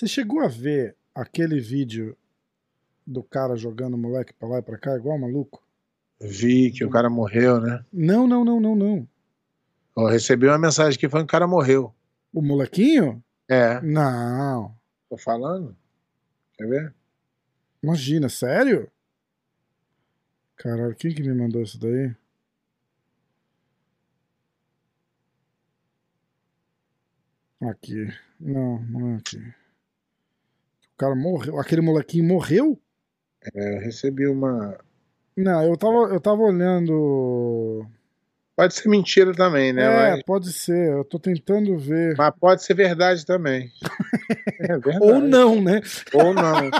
Você 0.00 0.06
chegou 0.06 0.40
a 0.40 0.48
ver 0.48 0.96
aquele 1.14 1.60
vídeo 1.60 2.16
do 3.06 3.22
cara 3.22 3.54
jogando 3.54 3.92
o 3.92 3.98
moleque 3.98 4.32
pra 4.32 4.48
lá 4.48 4.58
e 4.58 4.62
pra 4.62 4.78
cá, 4.78 4.96
igual 4.96 5.18
maluco? 5.18 5.62
Vi 6.18 6.70
que 6.70 6.82
o 6.82 6.88
cara 6.88 7.10
morreu, 7.10 7.60
né? 7.60 7.84
Não, 7.92 8.26
não, 8.26 8.42
não, 8.42 8.58
não, 8.58 8.74
não. 8.74 9.08
Eu 9.94 10.06
recebi 10.06 10.46
uma 10.46 10.58
mensagem 10.58 10.98
que 10.98 11.06
foi 11.06 11.20
que 11.20 11.24
o 11.24 11.26
cara 11.26 11.46
morreu. 11.46 11.94
O 12.32 12.40
molequinho? 12.40 13.22
É, 13.46 13.78
Não. 13.82 14.74
tô 15.10 15.18
falando. 15.18 15.76
Quer 16.56 16.66
ver? 16.66 16.94
Imagina, 17.82 18.30
sério? 18.30 18.90
Caralho, 20.56 20.96
quem 20.96 21.14
que 21.14 21.22
me 21.22 21.34
mandou 21.34 21.60
isso 21.60 21.78
daí? 21.78 22.16
Aqui. 27.60 28.08
Não, 28.40 28.78
não 28.84 29.10
é 29.10 29.16
aqui. 29.16 29.59
O 31.00 31.04
cara 31.08 31.14
morreu. 31.14 31.58
Aquele 31.58 31.80
molequinho 31.80 32.24
morreu? 32.24 32.78
É, 33.54 33.76
eu 33.76 33.80
recebi 33.80 34.26
uma. 34.26 34.78
Não, 35.34 35.62
eu 35.64 35.74
tava, 35.74 35.96
eu 36.12 36.20
tava 36.20 36.42
olhando. 36.42 37.86
Pode 38.54 38.74
ser 38.74 38.86
mentira 38.90 39.32
também, 39.32 39.72
né? 39.72 39.84
é, 39.84 40.10
Mas, 40.10 40.22
pode 40.24 40.52
ser. 40.52 40.92
Eu 40.92 41.02
tô 41.02 41.18
tentando 41.18 41.78
ver. 41.78 42.14
mas 42.18 42.34
pode 42.38 42.62
ser 42.62 42.74
verdade 42.74 43.24
também. 43.24 43.72
É 44.60 44.78
verdade. 44.78 44.98
Ou 45.02 45.20
não, 45.20 45.60
né? 45.62 45.80
Ou 46.12 46.34
não. 46.34 46.70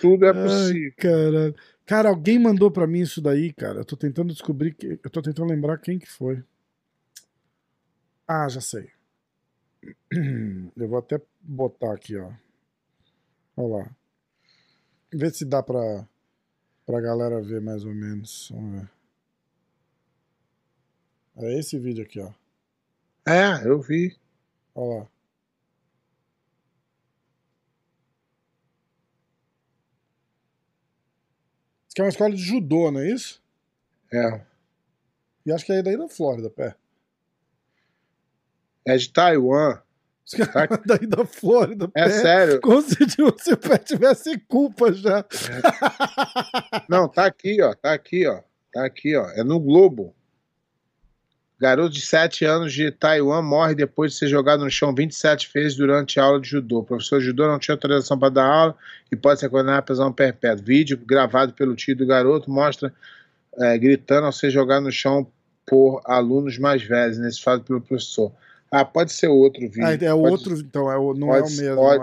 Tudo 0.00 0.26
é 0.26 0.28
Ai, 0.28 0.34
possível. 0.34 0.92
caralho. 0.98 1.54
Cara, 1.86 2.08
alguém 2.10 2.38
mandou 2.38 2.70
pra 2.70 2.86
mim 2.86 3.00
isso 3.00 3.20
daí, 3.22 3.50
cara. 3.54 3.78
Eu 3.80 3.84
tô 3.84 3.96
tentando 3.96 4.30
descobrir 4.32 4.74
que. 4.74 5.00
Eu 5.02 5.10
tô 5.10 5.22
tentando 5.22 5.48
lembrar 5.48 5.78
quem 5.78 5.98
que 5.98 6.06
foi. 6.10 6.42
Ah, 8.28 8.46
já 8.48 8.60
sei. 8.60 8.90
Eu 10.76 10.88
vou 10.88 10.98
até 10.98 11.18
botar 11.44 11.92
aqui, 11.94 12.16
ó. 12.16 12.32
Olha 13.56 13.84
lá. 13.84 13.96
Vê 15.12 15.30
se 15.30 15.44
dá 15.44 15.62
pra, 15.62 16.08
pra 16.86 17.00
galera 17.00 17.40
ver 17.40 17.60
mais 17.60 17.84
ou 17.84 17.94
menos. 17.94 18.50
Vamos 18.50 18.80
ver. 18.80 18.90
É 21.36 21.58
esse 21.58 21.78
vídeo 21.78 22.02
aqui, 22.04 22.20
ó. 22.20 22.32
É, 23.26 23.66
eu 23.66 23.80
vi. 23.80 24.16
Olha 24.74 25.00
lá. 25.00 25.08
Isso 31.86 31.92
aqui 31.92 32.00
é 32.00 32.04
uma 32.04 32.08
escola 32.08 32.30
de 32.34 32.42
judô, 32.42 32.90
não 32.90 33.00
é 33.00 33.10
isso? 33.10 33.42
É. 34.12 34.44
E 35.46 35.52
acho 35.52 35.64
que 35.64 35.72
é 35.72 35.82
daí 35.82 35.96
da 35.96 36.08
Flórida, 36.08 36.50
pé. 36.50 36.74
É 38.86 38.96
de 38.96 39.12
Taiwan. 39.12 39.83
Aqui 40.54 40.74
é 40.74 40.80
daí 40.86 41.06
da 41.06 41.24
Flórida, 41.26 41.90
É 41.94 42.04
pé. 42.04 42.10
sério. 42.10 42.60
Como 42.60 42.80
se, 42.80 42.96
se 43.10 43.52
o 43.52 43.56
pé 43.58 43.76
tivesse 43.78 44.38
culpa 44.48 44.92
já. 44.92 45.24
Não, 46.88 47.08
tá 47.08 47.26
aqui, 47.26 47.60
ó. 47.60 47.74
Tá 47.74 47.92
aqui, 47.92 48.26
ó. 48.26 48.40
Tá 48.72 48.84
aqui, 48.86 49.14
ó. 49.16 49.26
É 49.30 49.44
no 49.44 49.60
Globo. 49.60 50.14
Garoto 51.60 51.90
de 51.94 52.00
7 52.00 52.44
anos 52.44 52.72
de 52.72 52.90
Taiwan 52.90 53.40
morre 53.42 53.74
depois 53.74 54.12
de 54.12 54.18
ser 54.18 54.28
jogado 54.28 54.64
no 54.64 54.70
chão 54.70 54.94
27 54.94 55.50
vezes 55.54 55.76
durante 55.76 56.18
a 56.18 56.24
aula 56.24 56.40
de 56.40 56.48
judô. 56.48 56.78
O 56.80 56.84
professor 56.84 57.20
de 57.20 57.26
judô 57.26 57.46
não 57.46 57.58
tinha 57.58 57.74
autorização 57.74 58.18
para 58.18 58.28
dar 58.30 58.46
aula 58.46 58.76
e 59.12 59.16
pode 59.16 59.40
ser 59.40 59.48
condenado 59.48 59.78
a 59.78 59.82
prisão 59.82 60.12
perpétua. 60.12 60.64
Vídeo 60.64 60.98
gravado 60.98 61.52
pelo 61.52 61.76
tio 61.76 61.94
do 61.96 62.04
garoto 62.06 62.50
mostra 62.50 62.92
é, 63.58 63.78
gritando 63.78 64.26
ao 64.26 64.32
ser 64.32 64.50
jogado 64.50 64.82
no 64.84 64.90
chão 64.92 65.30
por 65.66 66.02
alunos 66.04 66.58
mais 66.58 66.82
velhos, 66.82 67.18
nesse 67.18 67.40
fato 67.40 67.62
pelo 67.64 67.80
professor. 67.80 68.32
Ah, 68.70 68.84
pode 68.84 69.12
ser 69.12 69.28
outro 69.28 69.60
vídeo. 69.62 69.84
Ah, 69.86 69.92
é 69.92 69.98
pode, 69.98 70.12
outro, 70.12 70.58
então, 70.58 70.90
é, 70.90 70.94
não 70.96 71.28
pode 71.28 71.38
é 71.38 71.42
o 71.42 71.60
mesmo. 71.62 71.76
pode- 71.76 72.02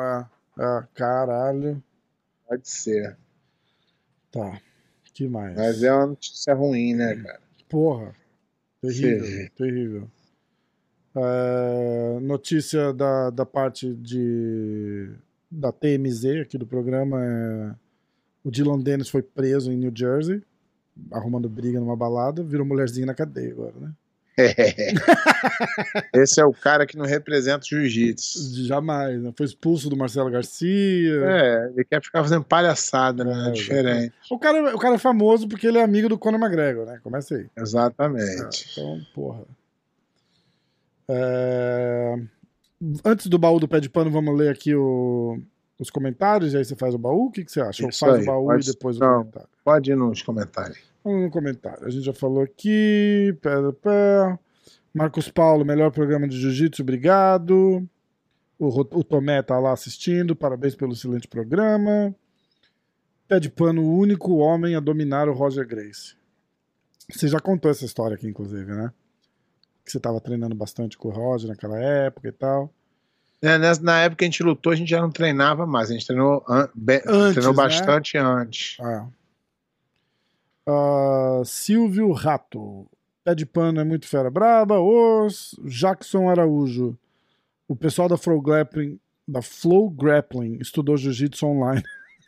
É, 0.59 0.63
é, 0.63 0.83
caralho. 0.93 1.83
Pode 2.47 2.69
ser. 2.69 3.17
Tá. 4.31 4.61
Que 5.13 5.27
mais? 5.27 5.55
Mas 5.57 5.83
é 5.83 5.93
uma 5.93 6.07
notícia 6.07 6.53
ruim, 6.53 6.93
né, 6.93 7.15
cara? 7.15 7.41
Porra. 7.67 8.13
Terrível, 8.81 9.25
Sim. 9.25 9.47
terrível. 9.55 10.07
É, 11.15 12.19
notícia 12.21 12.93
da, 12.93 13.29
da 13.29 13.45
parte 13.45 13.93
de 13.93 15.11
da 15.49 15.69
TMZ 15.71 16.41
aqui 16.41 16.57
do 16.57 16.65
programa 16.65 17.21
é 17.21 17.75
o 18.43 18.49
Dylan 18.49 18.79
Dennis 18.79 19.09
foi 19.09 19.21
preso 19.21 19.71
em 19.71 19.77
New 19.77 19.91
Jersey, 19.93 20.41
arrumando 21.11 21.49
briga 21.49 21.79
numa 21.79 21.95
balada, 21.97 22.41
virou 22.41 22.65
mulherzinha 22.65 23.05
na 23.05 23.13
cadeia 23.13 23.51
agora, 23.51 23.73
né? 23.79 23.91
Esse 26.13 26.41
é 26.41 26.45
o 26.45 26.53
cara 26.53 26.85
que 26.85 26.97
não 26.97 27.05
representa 27.05 27.65
o 27.65 27.67
jiu-jitsu. 27.67 28.65
Jamais, 28.65 29.21
né? 29.21 29.31
Foi 29.35 29.45
expulso 29.45 29.89
do 29.89 29.97
Marcelo 29.97 30.29
Garcia. 30.29 31.21
É, 31.25 31.71
ele 31.73 31.85
quer 31.85 32.01
ficar 32.03 32.23
fazendo 32.23 32.43
palhaçada, 32.43 33.23
né? 33.23 33.49
É, 33.49 33.51
Diferente. 33.51 34.13
O 34.29 34.37
cara, 34.39 34.75
o 34.75 34.79
cara 34.79 34.95
é 34.95 34.99
famoso 34.99 35.47
porque 35.47 35.67
ele 35.67 35.77
é 35.77 35.83
amigo 35.83 36.09
do 36.09 36.17
Conor 36.17 36.39
McGregor, 36.39 36.85
né? 36.85 36.99
Começa 37.03 37.35
aí. 37.35 37.47
Exatamente. 37.57 38.67
É, 38.67 38.71
então, 38.71 39.01
porra. 39.13 39.43
É, 41.09 42.15
Antes 43.05 43.27
do 43.27 43.37
baú 43.37 43.59
do 43.59 43.67
pé 43.67 43.79
de 43.79 43.89
pano, 43.89 44.09
vamos 44.09 44.35
ler 44.35 44.49
aqui 44.51 44.73
o... 44.73 45.37
os 45.79 45.91
comentários 45.91 46.53
e 46.53 46.57
aí 46.57 46.65
você 46.65 46.75
faz 46.75 46.95
o 46.95 46.97
baú? 46.97 47.25
O 47.27 47.31
que, 47.31 47.45
que 47.45 47.51
você 47.51 47.61
acha? 47.61 47.83
Ou 47.83 47.89
Isso 47.89 47.99
faz 47.99 48.15
aí, 48.15 48.23
o 48.23 48.25
baú 48.25 48.45
pode- 48.47 48.67
e 48.69 48.73
depois 48.73 48.97
o 48.97 48.99
não. 48.99 49.17
comentário? 49.19 49.49
Pode 49.63 49.91
ir 49.91 49.95
nos 49.95 50.21
comentários. 50.23 50.90
No 51.03 51.29
comentário. 51.31 51.85
A 51.85 51.89
gente 51.89 52.03
já 52.05 52.13
falou 52.13 52.41
aqui. 52.43 53.35
Pé 53.41 53.61
do 53.61 53.73
pé. 53.73 54.37
Marcos 54.93 55.29
Paulo, 55.29 55.63
melhor 55.65 55.89
programa 55.91 56.27
de 56.27 56.37
jiu-jitsu, 56.39 56.81
obrigado. 56.81 57.87
O, 58.59 58.67
o 58.67 59.03
Tomé 59.03 59.41
tá 59.41 59.57
lá 59.57 59.71
assistindo, 59.71 60.35
parabéns 60.35 60.75
pelo 60.75 60.91
excelente 60.93 61.27
programa. 61.27 62.13
Pé 63.27 63.39
de 63.39 63.49
pano, 63.49 63.81
o 63.83 63.97
único 63.97 64.35
homem 64.35 64.75
a 64.75 64.79
dominar 64.81 65.29
o 65.29 65.33
Roger 65.33 65.65
Grace. 65.65 66.15
Você 67.09 67.27
já 67.27 67.39
contou 67.39 67.71
essa 67.71 67.85
história 67.85 68.15
aqui, 68.15 68.27
inclusive, 68.27 68.71
né? 68.71 68.91
Que 69.85 69.91
você 69.91 69.99
tava 69.99 70.19
treinando 70.19 70.53
bastante 70.53 70.97
com 70.97 71.07
o 71.07 71.11
Roger 71.11 71.49
naquela 71.49 71.79
época 71.79 72.27
e 72.27 72.31
tal. 72.31 72.71
É, 73.41 73.57
na 73.57 74.01
época 74.01 74.19
que 74.19 74.25
a 74.25 74.27
gente 74.27 74.43
lutou, 74.43 74.71
a 74.71 74.75
gente 74.75 74.89
já 74.89 75.01
não 75.01 75.09
treinava 75.09 75.65
mais. 75.65 75.89
A 75.89 75.93
gente 75.93 76.05
treinou, 76.05 76.43
an- 76.47 76.69
Antes, 77.07 77.33
treinou 77.33 77.53
né? 77.53 77.57
bastante 77.57 78.17
antes. 78.17 78.77
Ah. 78.81 79.07
Ah, 80.67 81.41
Silvio 81.45 82.11
Rato. 82.11 82.87
Pé 83.23 83.35
de 83.35 83.45
pano 83.45 83.79
é 83.79 83.83
muito 83.83 84.07
fera 84.07 84.29
braba. 84.29 84.79
Os 84.79 85.55
Jackson 85.65 86.29
Araújo. 86.29 86.97
O 87.67 87.75
pessoal 87.75 88.09
da 88.09 88.17
Flow 88.17 88.41
Grappling, 88.41 88.99
da 89.27 89.41
Flow 89.41 89.89
Grappling 89.89 90.57
estudou 90.59 90.97
jiu-jitsu 90.97 91.45
online. 91.45 91.83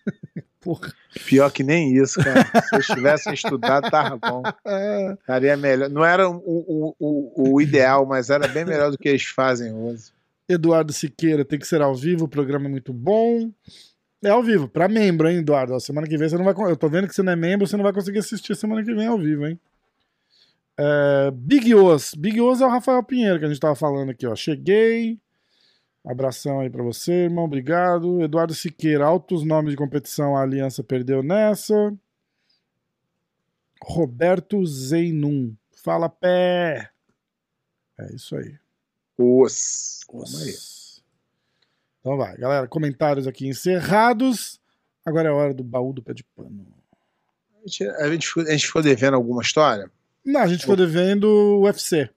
Porra. 0.61 0.93
Pior 1.25 1.51
que 1.51 1.63
nem 1.63 1.93
isso, 1.97 2.23
cara. 2.23 2.45
Se 2.61 2.75
eles 2.75 2.88
tivessem 2.88 3.34
estudado, 3.34 3.89
tava 3.91 4.17
bom. 4.17 4.43
É, 4.65 5.13
Estaria 5.13 5.57
melhor. 5.57 5.89
Não 5.89 6.05
era 6.05 6.29
o, 6.29 6.38
o, 6.38 6.95
o, 6.97 7.53
o 7.55 7.61
ideal, 7.61 8.05
mas 8.05 8.29
era 8.29 8.47
bem 8.47 8.63
melhor 8.63 8.89
do 8.91 8.97
que 8.97 9.09
eles 9.09 9.25
fazem 9.25 9.73
hoje. 9.73 10.13
Eduardo 10.47 10.93
Siqueira 10.93 11.43
tem 11.43 11.59
que 11.59 11.67
ser 11.67 11.81
ao 11.81 11.95
vivo, 11.95 12.25
o 12.25 12.29
programa 12.29 12.65
é 12.67 12.69
muito 12.69 12.93
bom. 12.93 13.51
É 14.24 14.30
ao 14.30 14.41
vivo, 14.41 14.69
pra 14.69 14.88
membro, 14.88 15.30
hein, 15.30 15.39
Eduardo? 15.39 15.74
Ó, 15.74 15.80
Semana 15.80 16.07
que 16.07 16.17
vem 16.17 16.30
você 16.30 16.38
não 16.38 16.45
vai. 16.45 16.53
Eu 16.71 16.78
tô 16.78 16.88
vendo 16.88 17.07
que 17.07 17.13
você 17.13 17.21
não 17.21 17.34
é 17.34 17.36
membro, 17.36 17.67
você 17.67 17.76
não 17.76 17.84
vai 17.84 17.91
conseguir 17.91 18.19
assistir 18.19 18.55
semana 18.55 18.84
que 18.84 18.93
vem 18.93 19.07
ao 19.07 19.17
vivo, 19.17 19.45
hein? 19.45 19.59
É, 20.78 21.30
Big 21.32 21.76
Os. 21.76 22.13
Big 22.13 22.39
Os 22.39 22.61
é 22.61 22.65
o 22.65 22.69
Rafael 22.69 23.03
Pinheiro 23.03 23.38
que 23.38 23.45
a 23.45 23.47
gente 23.47 23.59
tava 23.59 23.76
falando 23.76 24.11
aqui, 24.11 24.26
ó. 24.26 24.36
Cheguei. 24.36 25.19
Abração 26.05 26.61
aí 26.61 26.69
pra 26.69 26.84
você, 26.84 27.11
irmão. 27.26 27.45
Obrigado. 27.45 28.21
Eduardo 28.21 28.53
Siqueira, 28.53 29.05
altos 29.05 29.43
nomes 29.43 29.71
de 29.71 29.78
competição, 29.78 30.36
a 30.36 30.41
Aliança 30.41 30.84
perdeu 30.84 31.21
nessa. 31.21 31.93
Roberto 33.82 34.65
Zeinum. 34.65 35.53
Fala 35.84 36.07
pé. 36.07 36.89
É 37.99 38.15
isso 38.15 38.36
aí. 38.38 38.57
Os. 39.17 40.01
Aí. 40.41 40.82
Então 42.04 42.18
vai, 42.18 42.36
galera. 42.36 42.68
Comentários 42.68 43.26
aqui 43.28 43.47
encerrados. 43.47 44.60
Agora 45.06 45.30
é 45.30 45.32
a 45.32 45.36
hora 45.36 45.54
do 45.54 45.64
baú 45.64 45.93
do 45.93 46.04
pé 46.04 46.14
de 46.14 46.24
pano. 46.36 46.68
A 47.56 47.68
gente, 47.68 47.84
a, 47.88 48.12
gente, 48.12 48.28
ficou- 48.28 48.43
a 48.43 48.51
gente 48.51 48.68
ficou 48.68 48.82
devendo 48.82 49.14
alguma 49.14 49.41
história? 49.41 49.89
Não, 50.26 50.41
a 50.41 50.47
gente 50.47 50.62
ficou 50.62 50.76
devendo 50.76 51.24
o 51.26 51.62
UFC. 51.64 52.10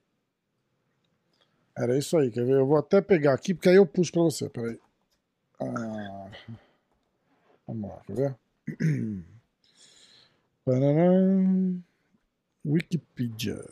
Era 1.77 1.97
isso 1.97 2.17
aí, 2.17 2.29
quer 2.29 2.43
ver? 2.45 2.53
Eu 2.55 2.65
vou 2.67 2.77
até 2.77 2.99
pegar 3.01 3.33
aqui, 3.33 3.53
porque 3.53 3.69
aí 3.69 3.75
eu 3.75 3.85
puxo 3.85 4.11
pra 4.11 4.23
você. 4.23 4.49
Peraí. 4.49 4.77
Ah, 5.61 6.29
vamos 7.65 7.89
lá, 7.89 8.01
quer 8.07 8.13
ver? 8.15 8.35
Pararam. 10.65 11.81
Wikipedia. 12.65 13.63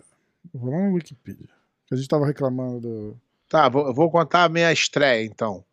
Vou 0.54 0.72
lá 0.72 0.88
no 0.88 0.94
Wikipedia. 0.94 1.50
A 1.92 1.96
gente 1.96 2.08
tava 2.08 2.26
reclamando 2.26 2.80
do. 2.80 3.18
Tá, 3.50 3.68
vou, 3.70 3.94
vou 3.94 4.10
contar 4.10 4.46
a 4.46 4.50
minha 4.50 4.72
estreia, 4.72 5.26
então. 5.26 5.64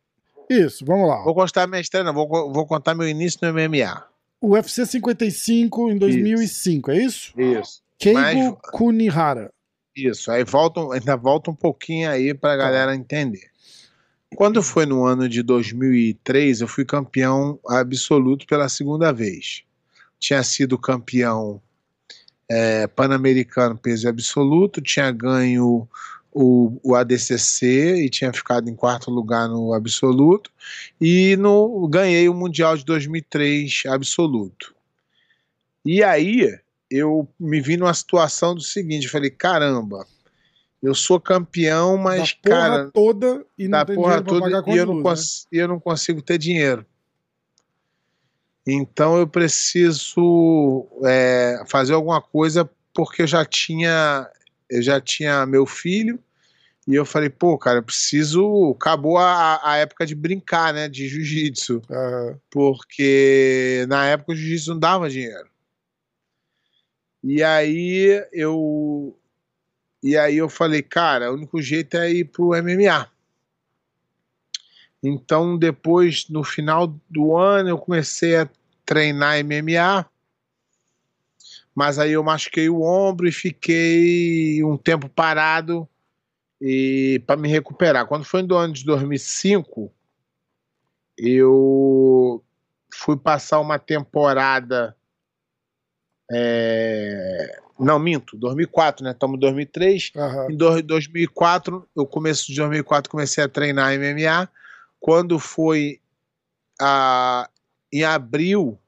Isso, 0.53 0.85
vamos 0.85 1.09
lá. 1.09 1.23
Vou 1.23 1.35
contar 1.35 1.67
minha 1.67 1.81
estreia, 1.81 2.05
não. 2.05 2.13
Vou, 2.13 2.53
vou 2.53 2.67
contar 2.67 2.95
meu 2.95 3.09
início 3.09 3.39
no 3.43 3.53
MMA. 3.53 4.05
O 4.41 4.51
UFC 4.55 4.85
55 4.87 5.91
em 5.91 5.99
2005, 5.99 6.91
é 6.91 6.97
isso? 6.99 7.33
Isso. 7.41 7.83
Keigo 7.99 8.19
Mas- 8.19 8.55
Kunihara. 8.73 9.53
Isso. 9.95 10.31
Aí 10.31 10.43
volta, 10.45 10.81
ainda 10.93 11.17
volta 11.17 11.51
um 11.51 11.55
pouquinho 11.55 12.11
aí 12.11 12.35
pra 12.35 12.57
galera 12.57 12.95
entender. 12.95 13.51
Quando 14.35 14.63
foi 14.63 14.87
no 14.87 15.05
ano 15.05 15.29
de 15.29 15.43
2003, 15.43 16.63
eu 16.63 16.69
fui 16.69 16.85
campeão 16.85 17.59
absoluto 17.69 18.47
pela 18.47 18.69
segunda 18.69 19.13
vez. 19.13 19.63
Tinha 20.19 20.43
sido 20.43 20.79
campeão 20.79 21.61
é, 22.51 22.87
pan-americano 22.87 23.77
peso 23.77 24.09
absoluto, 24.09 24.81
tinha 24.81 25.11
ganho 25.13 25.87
o, 26.33 26.81
o 26.83 26.95
ADCC 26.95 28.05
e 28.05 28.09
tinha 28.09 28.33
ficado 28.33 28.69
em 28.69 28.75
quarto 28.75 29.11
lugar 29.11 29.49
no 29.49 29.75
absoluto, 29.75 30.51
e 31.01 31.37
no, 31.37 31.87
ganhei 31.89 32.29
o 32.29 32.35
Mundial 32.35 32.77
de 32.77 32.85
2003 32.85 33.83
absoluto. 33.87 34.75
E 35.85 36.03
aí 36.03 36.59
eu 36.91 37.29
me 37.39 37.61
vi 37.61 37.77
numa 37.77 37.93
situação 37.93 38.55
do 38.55 38.63
seguinte: 38.63 39.05
eu 39.05 39.11
falei, 39.11 39.31
caramba, 39.31 40.07
eu 40.83 40.95
sou 40.95 41.21
campeão, 41.21 41.97
mas, 41.97 42.35
da 42.43 42.51
porra 42.51 42.69
cara, 42.69 42.91
toda 42.93 43.47
e 43.59 43.69
não 43.69 43.85
tem 43.85 43.97
porra 43.97 44.23
toda 44.23 44.49
e 44.67 44.77
eu 44.77 44.87
não, 44.87 45.03
né? 45.03 45.15
eu 45.53 45.69
não 45.69 45.79
consigo 45.79 46.23
ter 46.23 46.39
dinheiro. 46.39 46.87
Então 48.67 49.19
eu 49.19 49.27
preciso 49.27 50.87
é, 51.05 51.65
fazer 51.67 51.95
alguma 51.95 52.21
coisa 52.21 52.69
porque 52.95 53.23
eu 53.23 53.27
já 53.27 53.45
tinha 53.45 54.29
eu 54.73 54.83
já 54.83 55.01
tinha 55.01 55.45
meu 55.47 55.67
filho 55.67 56.19
e 56.87 56.95
eu 56.95 57.05
falei, 57.05 57.31
pô, 57.31 57.57
cara, 57.57 57.79
eu 57.79 57.83
preciso. 57.83 58.73
Acabou 58.73 59.17
a, 59.19 59.61
a 59.63 59.77
época 59.77 60.05
de 60.05 60.15
brincar, 60.15 60.75
né? 60.75 60.89
De 60.89 61.09
jiu-jitsu. 61.09 61.81
Ah, 61.89 62.37
Porque 62.51 63.85
na 63.89 64.07
época 64.07 64.33
o 64.33 64.35
jiu-jitsu 64.37 64.71
não 64.71 64.81
dava 64.81 65.09
dinheiro. 65.11 65.49
E 67.23 67.43
aí 67.43 68.27
eu. 68.33 69.17
E 70.03 70.17
aí 70.17 70.37
eu 70.37 70.49
falei, 70.49 70.83
cara, 70.83 71.31
o 71.31 71.35
único 71.35 71.63
jeito 71.63 71.97
é 71.97 72.11
ir 72.11 72.25
pro 72.25 72.51
MMA. 72.61 73.09
Então, 75.01 75.57
depois, 75.57 76.29
no 76.29 76.43
final 76.43 76.89
do 77.09 77.37
ano, 77.37 77.69
eu 77.69 77.79
comecei 77.79 78.37
a 78.37 78.49
treinar 78.85 79.39
MMA. 79.45 80.09
Mas 81.75 81.99
aí 81.99 82.13
eu 82.13 82.23
machuquei 82.23 82.69
o 82.69 82.83
ombro 82.83 83.27
e 83.27 83.33
fiquei 83.33 84.63
um 84.63 84.77
tempo 84.77 85.09
parado 85.09 85.89
e 86.61 87.23
para 87.27 87.37
me 87.37 87.49
recuperar. 87.49 88.07
Quando 88.07 88.25
foi 88.25 88.43
no 88.43 88.55
ano 88.57 88.75
de 88.75 88.85
2005, 88.85 89.91
eu 91.17 92.43
fui 92.95 93.17
passar 93.17 93.61
uma 93.61 93.79
temporada. 93.79 94.97
é, 96.31 97.59
Não, 97.79 97.99
minto, 97.99 98.37
2004, 98.37 99.05
né? 99.05 99.11
Estamos 99.13 99.37
em 99.37 99.41
2003. 99.41 100.13
aham. 100.17 100.51
Em 100.51 100.57
do- 100.57 100.83
2004, 100.83 101.89
eu 101.97 102.07
começo 102.07 102.47
de 102.47 102.55
2004 102.57 103.11
comecei 103.11 103.43
a 103.43 103.49
treinar 103.49 103.93
MMA. 103.95 104.49
Quando 105.01 105.39
foi 105.39 106.01
a, 106.81 107.49
em 107.93 108.05
abril, 108.05 108.79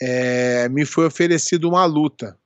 é, 0.00 0.68
me 0.68 0.84
foi 0.84 1.06
oferecido 1.06 1.68
uma 1.68 1.84
luta 1.84 2.38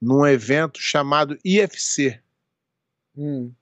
num 0.00 0.26
evento 0.26 0.80
chamado 0.80 1.36
IFC, 1.44 2.20
Hum, 3.16 3.52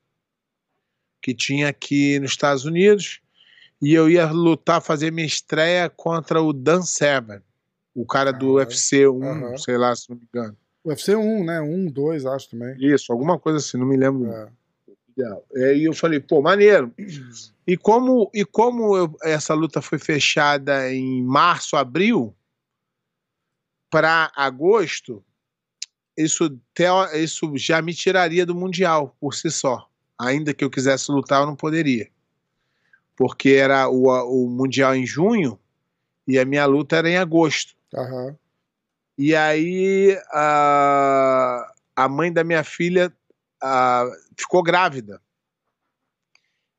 que 1.22 1.34
tinha 1.34 1.68
aqui 1.68 2.18
nos 2.20 2.32
Estados 2.32 2.64
Unidos, 2.66 3.20
e 3.80 3.94
eu 3.94 4.08
ia 4.10 4.30
lutar, 4.30 4.82
fazer 4.82 5.10
minha 5.10 5.26
estreia 5.26 5.88
contra 5.88 6.42
o 6.42 6.52
Dan 6.52 6.82
Severn, 6.82 7.42
o 7.94 8.04
cara 8.04 8.32
do. 8.32 8.54
UFC 8.54 9.06
1, 9.08 9.24
Aham. 9.24 9.58
sei 9.58 9.78
lá 9.78 9.96
se 9.96 10.10
não 10.10 10.16
me 10.16 10.22
engano. 10.32 10.56
UFC 10.84 11.16
1, 11.16 11.44
né? 11.44 11.60
1, 11.60 11.86
2, 11.86 12.26
acho 12.26 12.50
também. 12.50 12.76
Isso, 12.78 13.10
alguma 13.12 13.38
coisa 13.38 13.58
assim, 13.58 13.78
não 13.78 13.86
me 13.86 13.96
lembro. 13.96 14.30
É. 14.30 14.48
E 15.54 15.64
aí 15.64 15.84
eu 15.84 15.94
falei, 15.94 16.20
pô, 16.20 16.42
maneiro. 16.42 16.92
E 17.66 17.76
como, 17.78 18.30
e 18.34 18.44
como 18.44 18.94
eu- 18.96 19.16
essa 19.22 19.54
luta 19.54 19.80
foi 19.80 19.98
fechada 19.98 20.92
em 20.92 21.22
março, 21.24 21.74
abril, 21.76 22.34
para 23.90 24.32
agosto, 24.34 25.24
isso, 26.16 26.58
isso 27.14 27.56
já 27.56 27.82
me 27.82 27.94
tiraria 27.94 28.46
do 28.46 28.54
Mundial 28.54 29.16
por 29.20 29.34
si 29.34 29.50
só. 29.50 29.88
Ainda 30.18 30.54
que 30.54 30.64
eu 30.64 30.70
quisesse 30.70 31.10
lutar, 31.12 31.42
eu 31.42 31.46
não 31.46 31.56
poderia. 31.56 32.08
Porque 33.14 33.50
era 33.50 33.88
o, 33.88 34.06
o 34.06 34.48
Mundial 34.48 34.94
em 34.94 35.06
junho 35.06 35.58
e 36.26 36.38
a 36.38 36.44
minha 36.44 36.64
luta 36.66 36.96
era 36.96 37.08
em 37.08 37.16
agosto. 37.16 37.74
Aham. 37.94 38.36
E 39.18 39.34
aí, 39.34 40.18
ah, 40.32 41.72
a 41.94 42.08
mãe 42.08 42.32
da 42.32 42.44
minha 42.44 42.64
filha 42.64 43.12
ah, 43.62 44.06
ficou 44.38 44.62
grávida. 44.62 45.20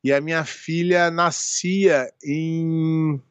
E 0.03 0.13
a 0.13 0.21
minha 0.21 0.45
filha 0.45 1.09
nascia 1.09 2.11
em 2.23 3.21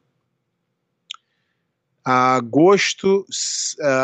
agosto, 2.09 3.25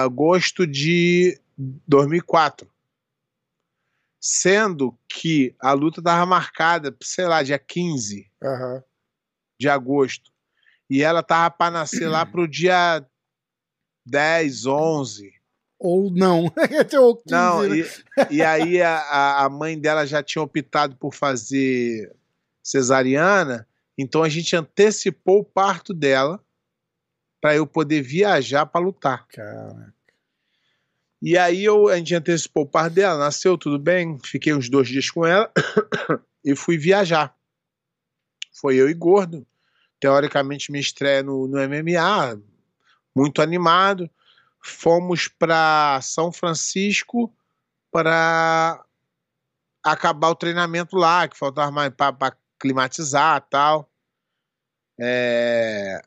agosto 0.03 0.67
de 0.67 1.39
2004. 1.87 2.69
Sendo 4.19 4.97
que 5.07 5.55
a 5.59 5.71
luta 5.71 6.01
estava 6.01 6.25
marcada, 6.25 6.93
sei 7.01 7.25
lá, 7.27 7.41
dia 7.41 7.57
15 7.57 8.29
Aham. 8.43 8.83
de 9.57 9.69
agosto. 9.69 10.31
E 10.89 11.01
ela 11.01 11.23
tava 11.23 11.49
para 11.51 11.71
nascer 11.71 12.09
lá 12.09 12.25
pro 12.25 12.45
dia 12.45 13.05
10, 14.05 14.65
11. 14.65 15.33
Ou 15.79 16.11
não. 16.11 16.51
Ou 16.99 17.15
15, 17.15 17.23
Não, 17.31 17.63
né? 17.63 17.77
e, 18.29 18.35
e 18.35 18.43
aí 18.43 18.81
a, 18.81 19.45
a 19.45 19.49
mãe 19.49 19.79
dela 19.79 20.05
já 20.05 20.21
tinha 20.21 20.41
optado 20.41 20.97
por 20.97 21.13
fazer 21.13 22.13
cesariana, 22.61 23.65
então 23.97 24.23
a 24.23 24.29
gente 24.29 24.55
antecipou 24.55 25.39
o 25.39 25.45
parto 25.45 25.93
dela 25.93 26.42
para 27.43 27.57
eu 27.57 27.67
poder 27.67 28.01
viajar 28.01 28.65
para 28.65 28.79
lutar. 28.79 29.27
Cara, 29.27 29.93
E 31.21 31.37
aí 31.37 31.65
eu, 31.65 31.89
a 31.89 31.97
gente 31.97 32.15
antecipou 32.15 32.63
o 32.63 32.67
parto 32.67 32.93
dela, 32.93 33.19
nasceu 33.19 33.57
tudo 33.57 33.77
bem, 33.77 34.17
fiquei 34.23 34.53
uns 34.53 34.69
dois 34.69 34.87
dias 34.87 35.09
com 35.09 35.25
ela 35.25 35.51
e 36.41 36.55
fui 36.55 36.77
viajar. 36.77 37.35
Foi 38.53 38.77
eu 38.77 38.89
e 38.89 38.93
Gordo. 38.93 39.45
Teoricamente, 39.99 40.71
minha 40.71 40.79
estreia 40.79 41.21
no, 41.21 41.45
no 41.45 41.57
MMA, 41.57 42.41
muito 43.13 43.41
animado. 43.41 44.09
Fomos 44.61 45.27
para 45.27 45.99
São 46.01 46.31
Francisco 46.31 47.29
para 47.91 48.81
acabar 49.83 50.29
o 50.29 50.35
treinamento 50.35 50.95
lá, 50.95 51.27
que 51.27 51.37
faltava 51.37 51.71
mais 51.71 51.93
para 51.93 52.37
climatizar 52.57 53.45
tal. 53.49 53.91
É, 54.97 56.01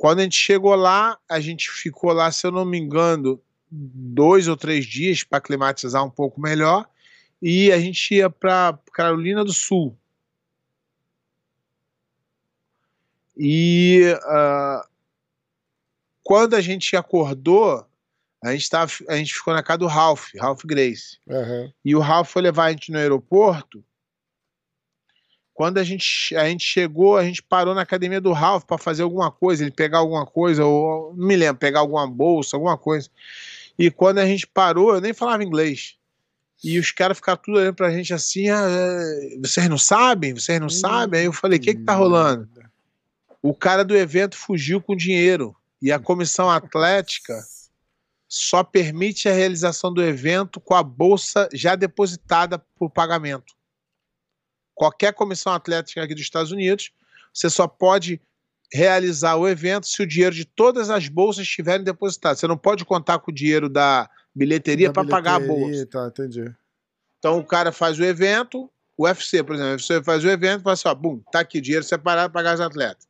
Quando 0.00 0.20
a 0.20 0.22
gente 0.22 0.38
chegou 0.38 0.74
lá, 0.74 1.18
a 1.28 1.38
gente 1.40 1.70
ficou 1.70 2.10
lá, 2.14 2.32
se 2.32 2.46
eu 2.46 2.50
não 2.50 2.64
me 2.64 2.78
engano, 2.78 3.38
dois 3.70 4.48
ou 4.48 4.56
três 4.56 4.86
dias 4.86 5.22
para 5.22 5.42
climatizar 5.42 6.02
um 6.02 6.08
pouco 6.08 6.40
melhor. 6.40 6.88
E 7.42 7.70
a 7.70 7.78
gente 7.78 8.14
ia 8.14 8.30
para 8.30 8.78
Carolina 8.94 9.44
do 9.44 9.52
Sul. 9.52 9.94
E 13.36 14.16
ah, 14.24 14.88
quando 16.22 16.56
a 16.56 16.62
gente 16.62 16.96
acordou, 16.96 17.86
a 18.42 18.52
gente, 18.52 18.70
tava, 18.70 18.90
a 19.06 19.16
gente 19.16 19.34
ficou 19.34 19.52
na 19.52 19.62
casa 19.62 19.80
do 19.80 19.86
Ralph, 19.86 20.30
Ralph 20.34 20.64
Grace. 20.64 21.18
aham. 21.28 21.70
E 21.84 21.94
o 21.94 22.00
Ralph 22.00 22.30
foi 22.30 22.40
levar 22.40 22.64
a 22.64 22.70
gente 22.70 22.90
no 22.90 22.96
aeroporto. 22.96 23.84
Quando 25.54 25.78
a 25.78 25.84
gente, 25.84 26.34
a 26.36 26.48
gente 26.48 26.64
chegou, 26.64 27.16
a 27.16 27.24
gente 27.24 27.42
parou 27.42 27.74
na 27.74 27.82
academia 27.82 28.20
do 28.20 28.32
Ralph 28.32 28.64
para 28.64 28.78
fazer 28.78 29.02
alguma 29.02 29.30
coisa, 29.30 29.62
ele 29.62 29.70
pegar 29.70 29.98
alguma 29.98 30.24
coisa, 30.24 30.64
ou 30.64 31.14
não 31.14 31.26
me 31.26 31.36
lembro, 31.36 31.58
pegar 31.58 31.80
alguma 31.80 32.06
bolsa, 32.06 32.56
alguma 32.56 32.78
coisa. 32.78 33.10
E 33.78 33.90
quando 33.90 34.18
a 34.18 34.26
gente 34.26 34.46
parou, 34.46 34.94
eu 34.94 35.00
nem 35.00 35.12
falava 35.12 35.44
inglês. 35.44 35.96
E 36.62 36.78
os 36.78 36.90
caras 36.90 37.16
ficaram 37.16 37.40
tudo 37.42 37.58
olhando 37.58 37.74
pra 37.74 37.90
gente 37.90 38.12
assim: 38.12 38.48
ah, 38.48 38.66
vocês 39.40 39.68
não 39.68 39.78
sabem? 39.78 40.34
Vocês 40.34 40.60
não 40.60 40.68
sabem? 40.68 41.20
Aí 41.20 41.26
eu 41.26 41.32
falei: 41.32 41.58
o 41.58 41.62
que, 41.62 41.74
que 41.74 41.82
tá 41.82 41.94
rolando? 41.94 42.48
O 43.42 43.54
cara 43.54 43.82
do 43.84 43.96
evento 43.96 44.36
fugiu 44.36 44.80
com 44.80 44.94
dinheiro. 44.94 45.56
E 45.80 45.90
a 45.90 45.98
comissão 45.98 46.50
atlética 46.50 47.42
só 48.28 48.62
permite 48.62 49.28
a 49.28 49.32
realização 49.32 49.92
do 49.92 50.02
evento 50.02 50.60
com 50.60 50.74
a 50.74 50.82
bolsa 50.82 51.48
já 51.52 51.74
depositada 51.74 52.58
por 52.78 52.90
pagamento. 52.90 53.54
Qualquer 54.80 55.12
comissão 55.12 55.52
atlética 55.52 56.02
aqui 56.02 56.14
dos 56.14 56.22
Estados 56.22 56.52
Unidos, 56.52 56.90
você 57.34 57.50
só 57.50 57.68
pode 57.68 58.18
realizar 58.72 59.36
o 59.36 59.46
evento 59.46 59.86
se 59.86 60.02
o 60.02 60.06
dinheiro 60.06 60.34
de 60.34 60.46
todas 60.46 60.88
as 60.88 61.06
bolsas 61.06 61.42
estiverem 61.42 61.84
depositadas. 61.84 62.40
Você 62.40 62.46
não 62.46 62.56
pode 62.56 62.82
contar 62.86 63.18
com 63.18 63.30
o 63.30 63.34
dinheiro 63.34 63.68
da 63.68 64.08
bilheteria 64.34 64.90
para 64.90 65.06
pagar 65.06 65.34
a 65.34 65.40
bolsa. 65.40 65.84
Tá, 65.84 66.06
entendi. 66.06 66.50
Então 67.18 67.38
o 67.38 67.44
cara 67.44 67.72
faz 67.72 67.98
o 67.98 68.04
evento, 68.04 68.70
o 68.96 69.04
UFC, 69.04 69.42
por 69.42 69.54
exemplo, 69.54 69.72
o 69.72 69.74
UFC 69.74 70.02
faz 70.02 70.24
o 70.24 70.30
evento, 70.30 70.62
fala 70.62 70.72
assim, 70.72 70.88
ó, 70.88 70.94
bum, 70.94 71.20
tá 71.30 71.40
aqui, 71.40 71.60
dinheiro 71.60 71.84
separado 71.84 72.32
para 72.32 72.42
pagar 72.42 72.54
os 72.54 72.60
atletas. 72.62 73.06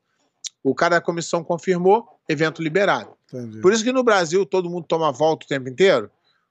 O 0.64 0.74
cara 0.74 0.96
da 0.96 1.00
comissão 1.00 1.44
confirmou, 1.44 2.04
evento 2.28 2.60
liberado. 2.60 3.12
entendi. 3.32 3.60
Por 3.60 3.72
isso 3.72 3.84
que 3.84 3.92
no 3.92 4.02
Brasil 4.02 4.44
todo 4.44 4.68
mundo 4.68 4.88
toma 4.88 5.12
volta 5.12 5.46
o 5.46 5.48
tempo 5.48 5.68
inteiro, 5.68 6.10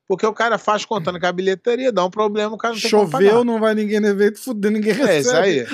porque 0.10 0.26
o 0.26 0.34
cara 0.34 0.58
faz 0.58 0.84
contando 0.86 1.20
com 1.20 1.28
a 1.28 1.32
bilheteria, 1.32 1.92
dá 1.92 2.04
um 2.04 2.10
problema, 2.10 2.56
o 2.56 2.58
cara 2.58 2.74
não 2.74 2.82
tem 2.82 2.90
Choveu, 2.90 3.44
não 3.44 3.60
vai 3.60 3.76
ninguém 3.76 4.00
no 4.00 4.08
evento, 4.08 4.40
fudeu, 4.40 4.72
ninguém 4.72 4.92
recebe. 4.92 5.12
É 5.12 5.20
isso 5.20 5.36
aí. 5.36 5.68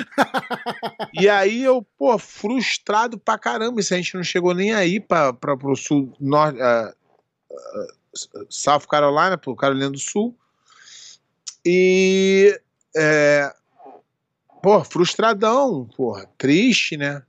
e 1.14 1.26
aí 1.26 1.64
eu, 1.64 1.80
pô, 1.96 2.18
frustrado 2.18 3.18
pra 3.18 3.38
caramba, 3.38 3.80
isso 3.80 3.94
a 3.94 3.96
gente 3.96 4.14
não 4.14 4.22
chegou 4.22 4.52
nem 4.52 4.74
aí 4.74 5.00
pra, 5.00 5.32
pra, 5.32 5.56
pro 5.56 5.74
sul, 5.74 6.12
norte, 6.20 6.60
ah, 6.60 6.92
ah, 7.50 7.86
South 8.50 8.86
Carolina, 8.90 9.38
pro 9.38 9.56
Carolina 9.56 9.88
do 9.88 9.98
Sul. 9.98 10.36
E, 11.64 12.60
é, 12.94 13.50
pô, 14.62 14.84
frustradão, 14.84 15.88
porra, 15.96 16.28
triste, 16.36 16.98
né? 16.98 17.22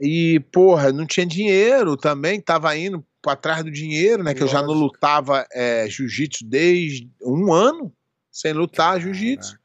E, 0.00 0.38
porra, 0.52 0.92
não 0.92 1.06
tinha 1.06 1.26
dinheiro 1.26 1.96
também, 1.96 2.40
tava 2.40 2.76
indo 2.76 3.04
pra 3.24 3.34
trás 3.34 3.64
do 3.64 3.70
dinheiro, 3.70 4.22
né? 4.22 4.34
Que 4.34 4.42
eu 4.42 4.46
já 4.46 4.60
não 4.60 4.74
Lógico. 4.74 4.84
lutava 4.84 5.46
é, 5.50 5.88
jiu-jitsu 5.88 6.44
desde 6.44 7.10
um 7.22 7.50
ano 7.50 7.90
sem 8.30 8.52
lutar 8.52 9.00
jiu-jitsu 9.00 9.58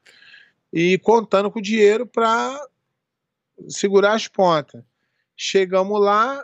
e 0.72 0.96
contando 0.98 1.50
com 1.50 1.58
o 1.58 1.62
dinheiro 1.62 2.06
para 2.06 2.58
segurar 3.68 4.14
as 4.14 4.26
pontas. 4.26 4.82
Chegamos 5.36 6.00
lá, 6.00 6.42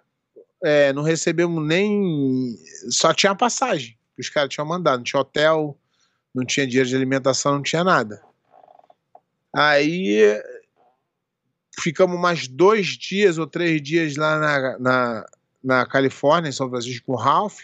é, 0.62 0.93
não 0.93 1.03
recebemos 1.03 1.67
nem. 1.67 2.55
Só 2.91 3.14
tinha 3.14 3.35
passagem 3.35 3.97
que 4.14 4.21
os 4.21 4.29
caras 4.29 4.51
tinham 4.51 4.67
mandado, 4.67 4.99
não 4.99 5.05
tinha 5.05 5.21
hotel, 5.21 5.79
não 6.35 6.45
tinha 6.45 6.67
dinheiro 6.67 6.89
de 6.89 6.97
alimentação, 6.97 7.55
não 7.55 7.62
tinha 7.62 7.83
nada. 7.83 8.23
Aí 9.55 10.39
ficamos 11.81 12.21
mais 12.21 12.47
dois 12.47 12.89
dias 12.89 13.39
ou 13.39 13.47
três 13.47 13.81
dias 13.81 14.17
lá 14.17 14.39
na, 14.39 14.79
na, 14.79 15.27
na 15.67 15.85
Califórnia, 15.85 16.49
em 16.49 16.53
São 16.53 16.71
Francisco, 16.71 17.07
com 17.07 17.12
o 17.12 17.17
Ralph. 17.17 17.61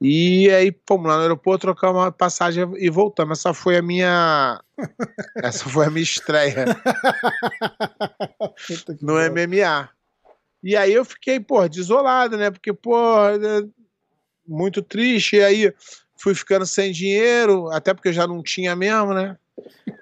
E 0.00 0.48
aí 0.50 0.72
fomos 0.86 1.08
lá 1.08 1.16
no 1.16 1.22
aeroporto, 1.22 1.62
trocamos 1.62 2.02
uma 2.02 2.12
passagem 2.12 2.64
e 2.76 2.88
voltamos. 2.88 3.38
Essa 3.38 3.54
foi 3.54 3.76
a 3.76 3.82
minha. 3.82 4.62
Essa 5.42 5.68
foi 5.68 5.86
a 5.86 5.90
minha 5.90 6.02
estreia 6.02 6.66
no. 9.00 9.14
MMA. 9.14 9.88
E 10.62 10.76
aí 10.76 10.92
eu 10.92 11.04
fiquei, 11.04 11.40
pô, 11.40 11.68
desolado, 11.68 12.36
né? 12.36 12.50
Porque, 12.50 12.72
pô, 12.72 12.96
é 13.26 13.64
muito 14.46 14.82
triste. 14.82 15.36
E 15.36 15.42
aí 15.42 15.74
fui 16.16 16.34
ficando 16.34 16.66
sem 16.66 16.92
dinheiro, 16.92 17.68
até 17.70 17.92
porque 17.94 18.08
eu 18.08 18.12
já 18.12 18.26
não 18.26 18.42
tinha 18.42 18.74
mesmo, 18.76 19.14
né? 19.14 19.36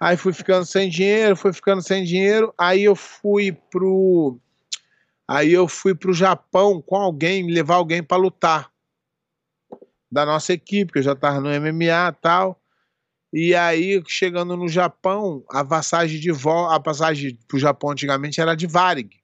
Aí 0.01 0.17
fui 0.17 0.33
ficando 0.33 0.67
sem 0.67 0.91
dinheiro, 0.91 1.37
fui 1.37 1.53
ficando 1.53 1.83
sem 1.83 2.05
dinheiro. 2.05 2.53
Aí 2.59 2.85
eu 2.85 2.95
fui 2.95 3.53
pro. 3.71 4.39
Aí 5.29 5.53
eu 5.53 5.67
fui 5.67 5.95
pro 5.95 6.13
Japão 6.13 6.81
com 6.81 6.97
alguém, 6.97 7.51
levar 7.51 7.77
alguém 7.77 8.03
para 8.03 8.17
lutar. 8.17 8.73
Da 10.11 10.25
nossa 10.25 10.53
equipe, 10.53 10.93
que 10.93 10.99
eu 11.01 11.03
já 11.03 11.17
tava 11.17 11.41
no 11.41 11.49
MMA 11.49 12.09
e 12.09 12.13
tal. 12.21 12.63
E 13.33 13.55
aí, 13.55 14.03
chegando 14.07 14.57
no 14.57 14.69
Japão, 14.69 15.45
a 15.51 15.65
passagem 15.65 16.21
de 16.21 16.31
volta, 16.31 16.77
a 16.77 16.81
passagem 16.81 17.37
pro 17.49 17.59
Japão 17.59 17.91
antigamente 17.91 18.41
era 18.41 18.55
de 18.55 18.67
Varig. 18.67 19.21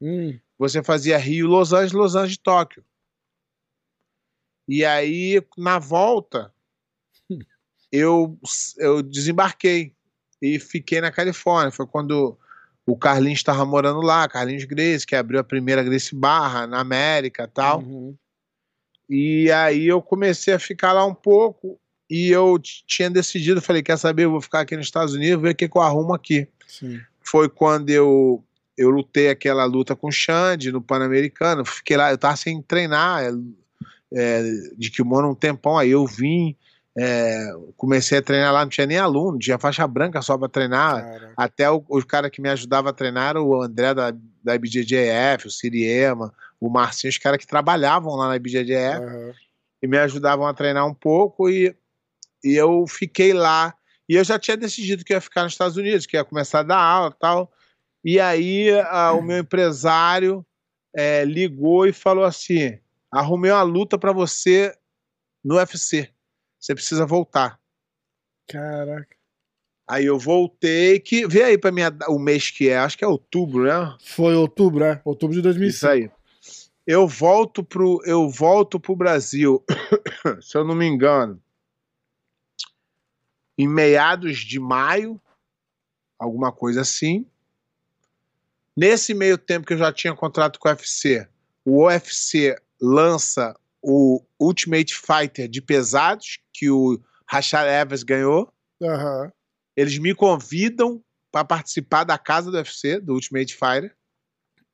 Hum, 0.00 0.38
Você 0.58 0.82
fazia 0.82 1.18
Rio, 1.18 1.46
Los 1.46 1.72
Angeles, 1.72 1.92
Los 1.92 2.16
Angeles, 2.16 2.38
Tóquio. 2.38 2.84
E 4.68 4.84
aí, 4.84 5.40
na 5.56 5.78
volta, 5.78 6.52
eu, 7.92 8.38
eu 8.78 9.02
desembarquei 9.02 9.94
e 10.42 10.58
fiquei 10.58 11.00
na 11.00 11.12
Califórnia. 11.12 11.70
Foi 11.70 11.86
quando 11.86 12.38
o 12.86 12.96
Carlinhos 12.96 13.40
estava 13.40 13.64
morando 13.64 14.00
lá, 14.00 14.28
Carlinhos 14.28 14.64
Grace, 14.64 15.06
que 15.06 15.16
abriu 15.16 15.40
a 15.40 15.44
primeira 15.44 15.82
Grace 15.82 16.14
Barra 16.14 16.66
na 16.66 16.78
América 16.78 17.50
tal. 17.52 17.80
uhum. 17.80 18.14
E 19.08 19.50
aí 19.52 19.86
eu 19.86 20.02
comecei 20.02 20.52
a 20.52 20.58
ficar 20.58 20.92
lá 20.92 21.04
um 21.04 21.14
pouco 21.14 21.78
e 22.10 22.30
eu 22.30 22.58
tinha 22.86 23.10
decidido, 23.10 23.60
falei, 23.62 23.82
quer 23.82 23.96
saber, 23.96 24.24
eu 24.24 24.30
vou 24.30 24.40
ficar 24.40 24.60
aqui 24.60 24.76
nos 24.76 24.86
Estados 24.86 25.14
Unidos, 25.14 25.42
ver 25.42 25.50
o 25.50 25.54
que, 25.54 25.68
que 25.68 25.76
eu 25.76 25.82
arrumo 25.82 26.14
aqui. 26.14 26.48
Sim. 26.66 27.00
Foi 27.20 27.48
quando 27.48 27.90
eu, 27.90 28.44
eu 28.76 28.90
lutei 28.90 29.28
aquela 29.28 29.64
luta 29.64 29.94
com 29.94 30.08
o 30.08 30.12
Xande 30.12 30.72
no 30.72 30.80
Pan-Americano, 30.80 31.64
fiquei 31.64 31.96
lá, 31.96 32.10
eu 32.10 32.18
tava 32.18 32.36
sem 32.36 32.60
treinar, 32.62 33.24
é, 33.24 33.30
é, 34.12 34.42
de 34.76 34.90
kimono 34.90 35.30
um 35.30 35.34
tempão, 35.34 35.78
aí 35.78 35.90
eu 35.90 36.06
vim, 36.06 36.56
é, 36.98 37.50
comecei 37.76 38.18
a 38.18 38.22
treinar 38.22 38.52
lá, 38.52 38.62
não 38.62 38.70
tinha 38.70 38.86
nem 38.86 38.98
aluno, 38.98 39.38
tinha 39.38 39.58
faixa 39.58 39.86
branca 39.86 40.22
só 40.22 40.38
para 40.38 40.48
treinar, 40.48 41.32
até 41.36 41.70
o, 41.70 41.84
o 41.88 42.04
cara 42.04 42.30
que 42.30 42.40
me 42.40 42.48
ajudava 42.48 42.90
a 42.90 42.92
treinar 42.92 43.30
era 43.30 43.42
o 43.42 43.62
André 43.62 43.92
da, 43.92 44.14
da 44.42 44.54
IBJJF, 44.54 45.46
o 45.46 45.50
Siriema, 45.50 46.32
o 46.60 46.70
Marcinho, 46.70 47.10
os 47.10 47.18
caras 47.18 47.38
que 47.38 47.46
trabalhavam 47.46 48.14
lá 48.14 48.28
na 48.28 48.36
IBJJF 48.36 49.02
aham. 49.02 49.32
e 49.82 49.86
me 49.86 49.98
ajudavam 49.98 50.46
a 50.46 50.54
treinar 50.54 50.86
um 50.86 50.94
pouco 50.94 51.50
e 51.50 51.74
e 52.46 52.54
eu 52.54 52.86
fiquei 52.86 53.32
lá. 53.32 53.74
E 54.08 54.14
eu 54.14 54.22
já 54.22 54.38
tinha 54.38 54.56
decidido 54.56 55.04
que 55.04 55.12
ia 55.12 55.20
ficar 55.20 55.42
nos 55.42 55.52
Estados 55.52 55.76
Unidos, 55.76 56.06
que 56.06 56.16
ia 56.16 56.24
começar 56.24 56.60
a 56.60 56.62
dar 56.62 56.78
aula 56.78 57.12
e 57.14 57.18
tal. 57.18 57.52
E 58.04 58.20
aí 58.20 58.70
a, 58.88 59.12
o 59.12 59.20
meu 59.20 59.38
empresário 59.38 60.46
é, 60.94 61.24
ligou 61.24 61.86
e 61.86 61.92
falou 61.92 62.24
assim: 62.24 62.78
arrumei 63.10 63.50
uma 63.50 63.62
luta 63.62 63.98
para 63.98 64.12
você 64.12 64.72
no 65.44 65.56
UFC. 65.56 66.08
Você 66.58 66.74
precisa 66.74 67.06
voltar. 67.06 67.58
Caraca. 68.48 69.16
Aí 69.88 70.04
eu 70.04 70.18
voltei, 70.18 70.98
que 70.98 71.26
vê 71.28 71.44
aí 71.44 71.58
para 71.58 71.70
mim 71.70 71.82
o 72.08 72.18
mês 72.18 72.50
que 72.50 72.68
é, 72.68 72.78
acho 72.78 72.98
que 72.98 73.04
é 73.04 73.08
outubro, 73.08 73.64
né? 73.64 73.96
Foi 74.04 74.34
outubro, 74.34 74.84
é? 74.84 75.00
Outubro 75.04 75.36
de 75.36 75.42
2005. 75.42 75.76
Isso 75.76 75.88
aí. 75.88 76.10
Eu 76.84 77.06
volto 77.06 77.62
pro 77.62 78.00
eu 78.04 78.28
volto 78.28 78.80
pro 78.80 78.96
Brasil, 78.96 79.64
se 80.40 80.56
eu 80.56 80.64
não 80.64 80.74
me 80.74 80.86
engano, 80.86 81.40
em 83.56 83.68
meados 83.68 84.38
de 84.38 84.58
maio, 84.58 85.20
alguma 86.18 86.52
coisa 86.52 86.80
assim. 86.80 87.26
Nesse 88.76 89.14
meio 89.14 89.38
tempo 89.38 89.66
que 89.66 89.72
eu 89.72 89.78
já 89.78 89.92
tinha 89.92 90.14
contrato 90.14 90.58
com 90.58 90.68
o 90.68 90.72
UFC, 90.72 91.28
o 91.64 91.84
UFC 91.84 92.56
lança 92.80 93.58
o 93.82 94.22
Ultimate 94.40 94.94
Fighter 94.94 95.48
de 95.48 95.60
pesados, 95.62 96.38
que 96.52 96.70
o 96.70 97.00
Rashad 97.28 97.68
Evans 97.68 98.02
ganhou. 98.02 98.52
Aham. 98.82 99.32
Eles 99.76 99.98
me 99.98 100.14
convidam 100.14 101.02
para 101.30 101.44
participar 101.44 102.04
da 102.04 102.16
casa 102.16 102.50
do 102.50 102.56
UFC, 102.56 102.98
do 103.00 103.14
Ultimate 103.14 103.54
Fighter. 103.54 103.94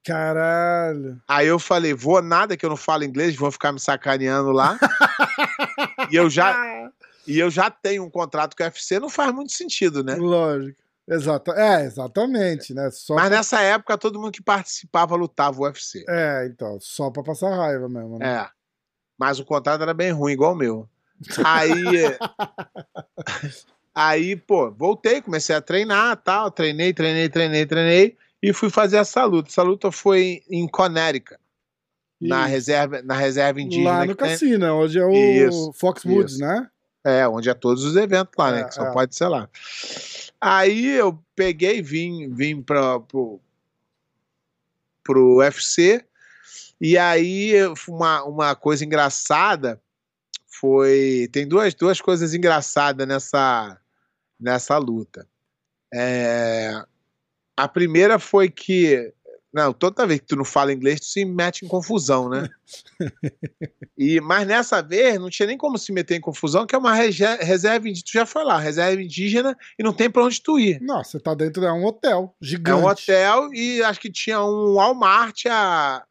Caralho. 0.04 1.20
Aí 1.28 1.46
eu 1.46 1.58
falei, 1.58 1.94
vou 1.94 2.20
nada 2.20 2.56
que 2.56 2.64
eu 2.66 2.70
não 2.70 2.76
falo 2.76 3.04
inglês, 3.04 3.36
vão 3.36 3.50
ficar 3.50 3.72
me 3.72 3.80
sacaneando 3.80 4.50
lá. 4.50 4.78
e 6.10 6.16
eu 6.16 6.28
já 6.28 6.90
e 7.26 7.38
eu 7.38 7.50
já 7.50 7.70
tenho 7.70 8.04
um 8.04 8.10
contrato 8.10 8.56
com 8.56 8.62
o 8.62 8.66
UFC, 8.66 8.98
não 8.98 9.08
faz 9.08 9.32
muito 9.32 9.52
sentido, 9.52 10.02
né? 10.02 10.16
Lógico. 10.16 10.80
Exata, 11.08 11.52
é, 11.52 11.84
exatamente, 11.84 12.72
né? 12.74 12.90
Só 12.90 13.14
Mas 13.14 13.28
pra- 13.28 13.36
nessa 13.36 13.60
época 13.60 13.98
todo 13.98 14.20
mundo 14.20 14.32
que 14.32 14.42
participava 14.42 15.16
lutava 15.16 15.60
o 15.60 15.64
UFC. 15.64 16.04
É, 16.08 16.46
então, 16.46 16.78
só 16.80 17.10
pra 17.10 17.22
passar 17.22 17.54
raiva 17.54 17.88
mesmo, 17.88 18.18
né? 18.18 18.42
É. 18.42 18.61
Mas 19.22 19.38
o 19.38 19.44
contrato 19.44 19.80
era 19.80 19.94
bem 19.94 20.10
ruim, 20.10 20.32
igual 20.32 20.52
o 20.52 20.56
meu. 20.56 20.88
Aí. 21.44 21.70
aí, 23.94 24.34
pô, 24.34 24.68
voltei, 24.72 25.22
comecei 25.22 25.54
a 25.54 25.60
treinar 25.60 26.16
tal. 26.16 26.50
Treinei, 26.50 26.92
treinei, 26.92 27.28
treinei, 27.28 27.64
treinei. 27.64 28.16
E 28.42 28.52
fui 28.52 28.68
fazer 28.68 28.96
essa 28.96 29.24
luta. 29.24 29.48
Essa 29.48 29.62
luta 29.62 29.92
foi 29.92 30.42
em 30.50 30.66
Connecticut, 30.66 31.38
na 32.20 32.46
reserva, 32.46 33.00
na 33.02 33.14
reserva 33.14 33.60
indígena. 33.60 33.90
Lá 33.92 34.04
no 34.04 34.16
que 34.16 34.24
tem- 34.24 34.30
cassino, 34.32 34.74
onde 34.74 34.98
é 34.98 35.04
o 35.04 35.12
Isso, 35.12 35.72
Foxwoods, 35.74 36.32
isso. 36.34 36.44
né? 36.44 36.68
É, 37.04 37.28
onde 37.28 37.48
é 37.48 37.54
todos 37.54 37.84
os 37.84 37.94
eventos 37.94 38.32
lá, 38.36 38.50
né? 38.50 38.62
É, 38.62 38.64
Que 38.64 38.74
só 38.74 38.86
é. 38.86 38.92
pode 38.92 39.14
ser 39.14 39.28
lá. 39.28 39.48
Aí 40.40 40.96
eu 40.96 41.16
peguei, 41.36 41.80
vim, 41.80 42.28
vim 42.34 42.60
pra, 42.60 42.98
pro, 42.98 43.38
pro 45.04 45.36
UFC. 45.36 46.04
E 46.84 46.98
aí 46.98 47.52
uma, 47.88 48.24
uma 48.24 48.54
coisa 48.56 48.84
engraçada 48.84 49.80
foi. 50.48 51.28
Tem 51.32 51.46
duas, 51.46 51.72
duas 51.74 52.00
coisas 52.00 52.34
engraçadas 52.34 53.06
nessa, 53.06 53.78
nessa 54.38 54.76
luta. 54.78 55.24
É, 55.94 56.72
a 57.56 57.68
primeira 57.68 58.18
foi 58.18 58.50
que. 58.50 59.14
Não, 59.54 59.70
toda 59.72 60.06
vez 60.06 60.18
que 60.18 60.26
tu 60.26 60.34
não 60.34 60.46
fala 60.46 60.72
inglês, 60.72 60.98
tu 60.98 61.06
se 61.06 61.24
mete 61.26 61.64
em 61.64 61.68
confusão, 61.68 62.28
né? 62.28 62.48
E, 63.98 64.20
mas 64.20 64.46
nessa 64.48 64.82
vez 64.82 65.20
não 65.20 65.28
tinha 65.30 65.46
nem 65.46 65.56
como 65.56 65.78
se 65.78 65.92
meter 65.92 66.16
em 66.16 66.20
confusão, 66.20 66.66
que 66.66 66.74
é 66.74 66.78
uma 66.78 66.94
reserva 66.94 67.86
indígena. 67.86 68.04
Tu 68.06 68.12
já 68.14 68.26
foi 68.26 68.42
lá, 68.42 68.58
reserva 68.58 69.00
indígena, 69.00 69.56
e 69.78 69.82
não 69.82 69.92
tem 69.92 70.10
pra 70.10 70.24
onde 70.24 70.40
tu 70.42 70.58
ir. 70.58 70.80
Nossa, 70.80 71.10
você 71.12 71.20
tá 71.20 71.34
dentro 71.34 71.60
de 71.60 71.68
um 71.68 71.84
hotel 71.84 72.34
É 72.42 72.44
gigante. 72.44 72.80
um 72.82 72.86
hotel 72.86 73.52
e 73.52 73.80
acho 73.82 74.00
que 74.00 74.10
tinha 74.10 74.42
um 74.42 74.74
Walmart 74.74 75.44
a. 75.48 76.02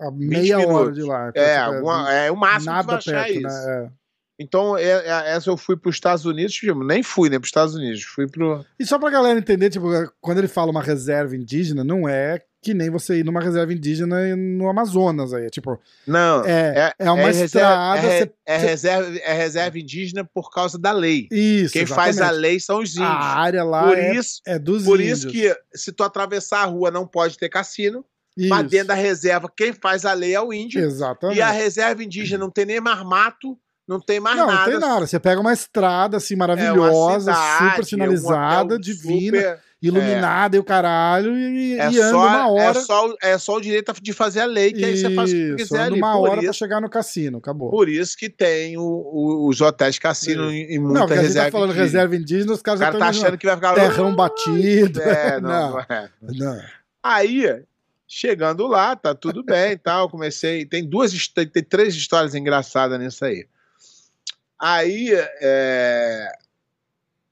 A 0.00 0.10
meia 0.10 0.58
hora 0.58 0.66
minutos. 0.66 0.94
de 0.96 1.02
lá. 1.02 1.30
É, 1.34 1.56
alguma, 1.58 2.12
é 2.12 2.30
o 2.30 2.36
máximo 2.36 2.72
que 2.74 2.80
tu 2.82 2.86
nada 2.86 2.96
achar 2.98 3.24
perto, 3.24 3.32
isso. 3.34 3.42
né? 3.66 3.84
É. 3.86 4.00
Então, 4.42 4.76
é- 4.78 4.82
é- 4.84 5.32
essa 5.36 5.50
eu 5.50 5.56
fui 5.58 5.76
para 5.76 5.90
os 5.90 5.96
Estados 5.96 6.24
Unidos, 6.24 6.54
tipo, 6.54 6.82
nem 6.82 7.02
fui, 7.02 7.28
né, 7.28 7.38
para 7.38 7.44
os 7.44 7.48
Estados 7.48 7.74
Unidos, 7.74 8.02
fui 8.04 8.26
pro. 8.26 8.64
E 8.78 8.86
só 8.86 8.98
pra 8.98 9.10
galera 9.10 9.38
entender, 9.38 9.68
tipo, 9.68 9.86
quando 10.18 10.38
ele 10.38 10.48
fala 10.48 10.70
uma 10.70 10.82
reserva 10.82 11.36
indígena, 11.36 11.84
não 11.84 12.08
é 12.08 12.40
que 12.62 12.72
nem 12.72 12.88
você 12.88 13.18
ir 13.18 13.24
numa 13.24 13.40
reserva 13.42 13.70
indígena 13.72 14.34
no 14.36 14.68
Amazonas 14.70 15.34
aí. 15.34 15.48
Tipo, 15.50 15.78
Não, 16.06 16.42
é, 16.46 16.94
é, 16.98 17.10
uma 17.10 17.16
reserva- 17.30 17.44
estrada. 17.44 17.98
é, 17.98 18.00
re- 18.00 18.18
você- 18.26 18.32
é 18.46 18.56
reserva, 18.56 19.18
é 19.18 19.32
reserva 19.34 19.78
indígena 19.78 20.24
por 20.24 20.50
causa 20.50 20.78
da 20.78 20.92
lei. 20.92 21.28
Isso. 21.30 21.72
Quem 21.74 21.84
faz 21.84 22.16
a 22.16 22.24
exatamente. 22.24 22.40
lei 22.40 22.60
são 22.60 22.80
os 22.80 22.90
índios. 22.92 23.08
A 23.08 23.38
área 23.40 23.62
lá 23.64 23.88
por 23.88 23.98
é, 23.98 24.14
isso, 24.14 24.40
é 24.46 24.58
dos 24.58 24.84
por 24.84 25.00
índios. 25.00 25.18
isso 25.18 25.28
que 25.28 25.54
se 25.74 25.92
tu 25.92 26.02
atravessar 26.02 26.62
a 26.62 26.66
rua 26.66 26.90
não 26.90 27.06
pode 27.06 27.36
ter 27.38 27.48
cassino, 27.50 28.04
mas 28.38 28.60
Isso. 28.60 28.68
dentro 28.70 28.88
da 28.88 28.94
reserva 28.94 29.50
quem 29.54 29.72
faz 29.72 30.04
a 30.04 30.12
lei 30.12 30.34
é 30.34 30.40
o 30.40 30.52
índio. 30.52 30.82
Exatamente. 30.82 31.38
E 31.38 31.42
a 31.42 31.50
reserva 31.50 32.02
indígena 32.04 32.38
não 32.44 32.50
tem 32.50 32.64
nem 32.66 32.80
mais 32.80 33.02
mato, 33.04 33.58
não 33.88 34.00
tem 34.00 34.20
mais 34.20 34.36
não, 34.36 34.46
nada. 34.46 34.58
não 34.58 34.70
tem 34.70 34.78
nada. 34.88 35.06
Você 35.06 35.18
pega 35.18 35.40
uma 35.40 35.52
estrada 35.52 36.16
assim 36.16 36.34
É 36.34 36.36
maravilhosa, 36.36 37.32
cidade, 37.32 37.70
super 37.70 37.84
sinalizada, 37.84 38.62
um 38.62 38.66
hotel 38.66 38.78
divina, 38.78 39.38
super- 39.38 39.60
iluminada 39.82 40.56
e 40.56 40.58
o 40.58 40.64
caralho, 40.64 41.34
e, 41.36 41.72
É 41.80 41.90
e 41.90 41.98
anda 41.98 42.10
só, 42.10 42.18
uma 42.26 42.50
hora. 42.52 42.78
é, 42.78 42.82
só, 42.82 43.14
é 43.22 43.38
só 43.38 43.56
o 43.56 43.60
direito 43.62 43.92
de 44.00 44.12
fazer 44.12 44.40
a 44.40 44.44
lei, 44.44 44.72
que 44.74 44.84
aí 44.84 44.94
você 44.96 45.14
faz 45.14 45.30
o 45.32 45.34
que 45.34 45.56
quiser 45.56 45.80
anda 45.80 45.96
uma 45.96 46.18
hora 46.18 46.32
pra 46.34 46.42
isso, 46.44 46.52
chegar 46.58 46.80
no 46.82 46.88
cassino, 46.90 47.38
acabou. 47.38 47.70
por 47.70 47.88
isso 47.88 48.14
que 48.16 48.28
tem 48.28 48.76
o- 48.76 48.82
o- 48.82 49.48
os 49.48 49.58
hotéis 49.62 49.98
cassino 49.98 50.50
em, 50.52 50.74
em 50.74 50.78
muita 50.78 50.98
não, 51.00 51.06
porque 51.06 51.14
a 51.14 51.16
gente 51.22 51.26
reserva 51.28 51.46
tá 51.46 51.52
falando 51.52 51.70
indígena. 51.70 51.84
reserva 51.86 52.16
indígena, 52.16 52.52
os 52.52 52.62
caras 52.62 52.80
já 52.80 52.86
cara 52.86 52.98
estão 52.98 53.12
tá 53.12 53.18
achando 53.26 53.38
que 53.38 53.46
vai 53.46 53.56
ficar... 53.56 53.74
terrão 53.74 54.14
batido. 54.14 55.00
É, 55.02 55.40
não, 55.40 55.50
Não. 55.50 55.70
não 55.72 55.80
é. 55.80 56.10
Não. 56.22 56.60
Aí, 57.02 57.62
chegando 58.10 58.66
lá, 58.66 58.96
tá 58.96 59.14
tudo 59.14 59.44
bem 59.44 59.72
e 59.72 59.78
tal. 59.78 60.10
Comecei. 60.10 60.66
Tem 60.66 60.84
duas, 60.84 61.12
tem, 61.28 61.46
três 61.46 61.94
histórias 61.94 62.34
engraçadas 62.34 62.98
nisso 62.98 63.24
aí. 63.24 63.46
Aí, 64.58 65.10
é, 65.40 66.32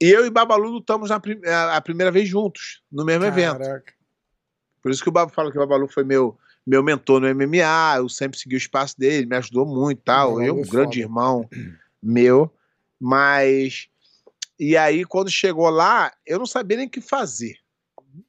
eu 0.00 0.24
e 0.24 0.30
Babalu 0.30 0.70
lutamos 0.70 1.10
na 1.10 1.18
prim- 1.20 1.40
a 1.44 1.80
primeira 1.80 2.10
vez 2.12 2.28
juntos, 2.28 2.80
no 2.90 3.04
mesmo 3.04 3.24
evento. 3.24 3.58
Caraca. 3.58 3.92
Por 4.80 4.92
isso 4.92 5.02
que 5.02 5.08
o 5.08 5.12
Babalu 5.12 5.34
fala 5.34 5.50
que 5.50 5.58
o 5.58 5.60
Babalu 5.60 5.88
foi 5.88 6.04
meu, 6.04 6.38
meu 6.64 6.82
mentor 6.82 7.20
no 7.20 7.34
MMA. 7.34 7.96
Eu 7.96 8.08
sempre 8.08 8.38
segui 8.38 8.54
o 8.54 8.56
espaço 8.56 8.98
dele, 8.98 9.26
me 9.26 9.36
ajudou 9.36 9.66
muito 9.66 9.98
e 9.98 10.02
tal. 10.02 10.40
Eu, 10.40 10.56
um 10.56 10.60
é 10.60 10.62
grande 10.62 11.02
foda. 11.02 11.06
irmão 11.06 11.50
meu. 12.02 12.50
Mas. 13.00 13.88
E 14.58 14.76
aí, 14.76 15.04
quando 15.04 15.30
chegou 15.30 15.68
lá, 15.68 16.12
eu 16.26 16.38
não 16.38 16.46
sabia 16.46 16.76
nem 16.78 16.86
o 16.86 16.90
que 16.90 17.00
fazer. 17.00 17.56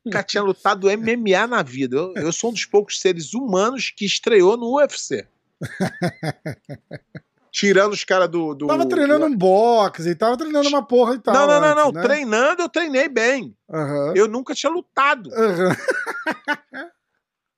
Nunca 0.06 0.24
tinha 0.24 0.44
lutado 0.44 0.88
MMA 0.90 1.48
na 1.48 1.62
vida. 1.64 1.98
Eu, 1.98 2.14
eu 2.16 2.32
sou 2.32 2.50
um 2.50 2.54
dos 2.54 2.66
poucos 2.66 3.00
seres 3.00 3.34
humanos 3.34 3.92
que 3.96 4.06
estreou 4.06 4.56
no 4.58 4.76
UFC. 4.78 5.28
Tirando 7.52 7.94
os 7.94 8.04
caras 8.04 8.30
do, 8.30 8.54
do. 8.54 8.68
Tava 8.68 8.88
treinando 8.88 9.26
um 9.26 9.36
boxe 9.36 10.08
e 10.10 10.16
tava 10.16 10.38
treinando 10.38 10.70
uma 10.70 10.86
porra 10.86 11.16
e 11.16 11.20
tal. 11.20 11.34
Não, 11.34 11.48
não, 11.48 11.60
não, 11.62 11.76
não. 11.76 11.92
né? 11.92 12.02
Treinando, 12.04 12.62
eu 12.62 12.70
treinei 12.70 13.10
bem. 13.10 13.56
Aham. 13.72 14.14
Eu 14.16 14.28
nunca 14.28 14.54
tinha 14.54 14.72
lutado. 14.72 15.30
Aham. 15.34 15.76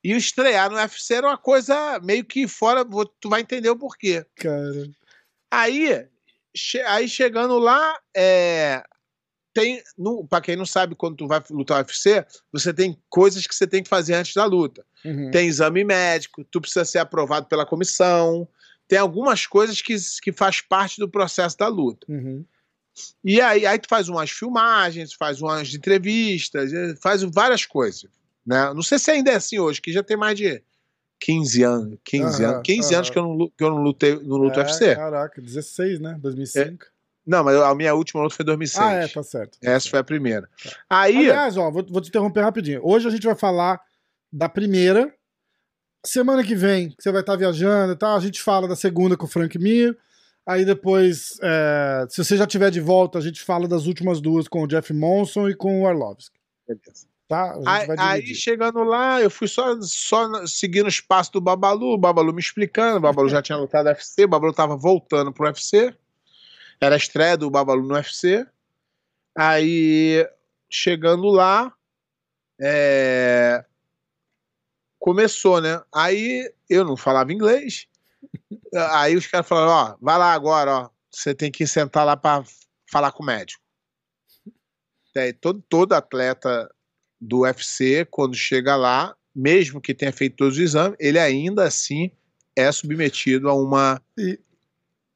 E 0.03 0.13
estrear 0.15 0.67
no 0.71 0.77
UFC 0.77 1.13
era 1.13 1.27
uma 1.27 1.37
coisa 1.37 1.99
meio 2.01 2.25
que 2.25 2.47
fora. 2.47 2.83
Tu 3.19 3.29
vai 3.29 3.41
entender 3.41 3.69
o 3.69 3.77
porquê. 3.77 4.25
Cara. 4.35 4.89
Aí, 5.53 6.07
che- 6.57 6.81
aí 6.81 7.07
chegando 7.07 7.59
lá, 7.59 7.95
é, 8.17 8.83
tem. 9.53 9.81
Pra 10.29 10.41
quem 10.41 10.55
não 10.55 10.65
sabe, 10.65 10.95
quando 10.95 11.17
tu 11.17 11.27
vai 11.27 11.41
lutar 11.49 11.79
UFC, 11.79 12.25
você 12.51 12.73
tem 12.73 12.97
coisas 13.09 13.45
que 13.45 13.55
você 13.55 13.67
tem 13.67 13.83
que 13.83 13.89
fazer 13.89 14.13
antes 14.13 14.33
da 14.33 14.45
luta. 14.45 14.85
Uhum. 15.03 15.31
Tem 15.31 15.47
exame 15.47 15.83
médico, 15.83 16.43
tu 16.43 16.61
precisa 16.61 16.85
ser 16.85 16.99
aprovado 16.99 17.47
pela 17.47 17.65
comissão. 17.65 18.47
Tem 18.87 18.99
algumas 18.99 19.47
coisas 19.47 19.81
que, 19.81 19.95
que 20.21 20.31
faz 20.31 20.61
parte 20.61 20.99
do 20.99 21.09
processo 21.09 21.57
da 21.57 21.67
luta. 21.67 22.05
Uhum. 22.09 22.45
E 23.23 23.39
aí, 23.39 23.65
aí 23.65 23.79
tu 23.79 23.87
faz 23.87 24.09
umas 24.09 24.29
filmagens, 24.29 25.13
faz 25.13 25.41
umas 25.41 25.73
entrevistas, 25.73 26.73
eh, 26.73 26.95
faz 27.01 27.21
várias 27.23 27.65
coisas. 27.65 28.09
Né? 28.45 28.73
Não 28.73 28.81
sei 28.81 28.99
se 28.99 29.11
ainda 29.11 29.31
é 29.31 29.35
assim 29.35 29.59
hoje, 29.59 29.81
que 29.81 29.93
já 29.93 30.03
tem 30.03 30.17
mais 30.17 30.37
de 30.37 30.61
15 31.21 31.63
anos. 31.63 31.99
15 32.03 32.43
Aham, 32.43 32.53
anos, 32.53 32.63
15 32.65 32.95
anos 32.95 33.09
que 33.09 33.17
eu 33.17 33.23
não, 33.23 33.47
que 33.49 33.63
eu 33.63 33.69
não 33.69 33.81
lutei 33.81 34.15
no 34.15 34.37
luto 34.37 34.59
É, 34.59 34.63
UFC. 34.63 34.95
Caraca, 34.95 35.41
16, 35.41 35.99
né? 35.99 36.17
2005. 36.19 36.85
Não, 37.25 37.43
mas 37.43 37.55
a 37.55 37.75
minha 37.75 37.93
última 37.93 38.21
luta 38.23 38.35
foi 38.35 38.43
em 38.43 38.47
2006. 38.47 38.83
Ah, 38.83 38.93
é, 38.93 39.07
tá 39.07 39.23
certo. 39.23 39.57
Essa 39.61 39.89
foi 39.89 39.99
a 39.99 40.03
primeira. 40.03 40.49
Aí, 40.89 41.17
Aliás, 41.17 41.55
ó, 41.57 41.69
vou, 41.69 41.85
vou 41.87 42.01
te 42.01 42.09
interromper 42.09 42.41
rapidinho. 42.41 42.81
Hoje 42.83 43.07
a 43.07 43.11
gente 43.11 43.25
vai 43.25 43.35
falar 43.35 43.79
da 44.31 44.49
primeira. 44.49 45.13
Semana 46.03 46.43
que 46.43 46.55
vem, 46.55 46.95
você 46.97 47.11
vai 47.11 47.21
estar 47.21 47.35
viajando 47.35 47.93
e 47.93 47.95
tal, 47.95 48.17
a 48.17 48.19
gente 48.19 48.41
fala 48.41 48.67
da 48.67 48.75
segunda 48.75 49.15
com 49.15 49.25
o 49.25 49.29
Frank 49.29 49.57
Mir. 49.59 49.95
Aí 50.47 50.65
depois, 50.65 51.37
é, 51.43 52.07
se 52.09 52.23
você 52.23 52.35
já 52.35 52.47
tiver 52.47 52.71
de 52.71 52.81
volta, 52.81 53.19
a 53.19 53.21
gente 53.21 53.41
fala 53.43 53.67
das 53.67 53.85
últimas 53.85 54.19
duas 54.19 54.47
com 54.47 54.63
o 54.63 54.67
Jeff 54.67 54.91
Monson 54.91 55.49
e 55.49 55.55
com 55.55 55.81
o 55.81 55.87
Arlovski. 55.87 56.39
Tá? 57.27 57.51
A 57.65 57.79
gente 57.79 57.99
aí, 57.99 58.21
aí 58.21 58.35
chegando 58.35 58.83
lá, 58.83 59.21
eu 59.21 59.29
fui 59.29 59.47
só, 59.47 59.79
só 59.81 60.45
seguindo 60.47 60.87
o 60.87 60.89
espaço 60.89 61.31
do 61.31 61.39
Babalu, 61.39 61.93
o 61.93 61.97
Babalu 61.97 62.33
me 62.33 62.41
explicando, 62.41 62.97
o 62.97 63.01
Babalu 63.01 63.29
já 63.29 63.41
tinha 63.41 63.57
lutado 63.57 63.85
UFC, 63.87 64.25
o 64.25 64.27
Babalu 64.27 64.53
tava 64.53 64.75
voltando 64.75 65.31
pro 65.31 65.45
UFC. 65.45 65.95
Era 66.81 66.95
a 66.95 66.97
estreia 66.97 67.37
do 67.37 67.51
Babalu 67.51 67.83
no 67.83 67.93
UFC. 67.93 68.45
Aí, 69.37 70.27
chegando 70.69 71.27
lá, 71.29 71.71
é, 72.59 73.63
começou, 74.99 75.61
né? 75.61 75.81
Aí 75.93 76.51
eu 76.69 76.83
não 76.83 76.97
falava 76.97 77.31
inglês. 77.31 77.87
Aí 78.93 79.15
os 79.15 79.27
caras 79.27 79.47
falaram: 79.47 79.71
ó, 79.71 79.97
vai 80.01 80.17
lá 80.17 80.33
agora, 80.33 80.71
ó. 80.71 80.89
Você 81.11 81.35
tem 81.35 81.51
que 81.51 81.67
sentar 81.67 82.05
lá 82.05 82.15
para 82.15 82.43
falar 82.89 83.11
com 83.11 83.21
o 83.21 83.25
médico. 83.25 83.61
É, 85.15 85.33
todo, 85.33 85.61
todo 85.67 85.93
atleta 85.93 86.73
do 87.19 87.41
UFC, 87.41 88.05
quando 88.05 88.33
chega 88.33 88.75
lá, 88.75 89.15
mesmo 89.35 89.81
que 89.81 89.93
tenha 89.93 90.13
feito 90.13 90.37
todos 90.37 90.55
os 90.55 90.63
exames, 90.63 90.95
ele 90.99 91.19
ainda 91.19 91.65
assim 91.65 92.11
é 92.55 92.71
submetido 92.71 93.49
a 93.49 93.53
uma. 93.53 94.01
E, 94.17 94.39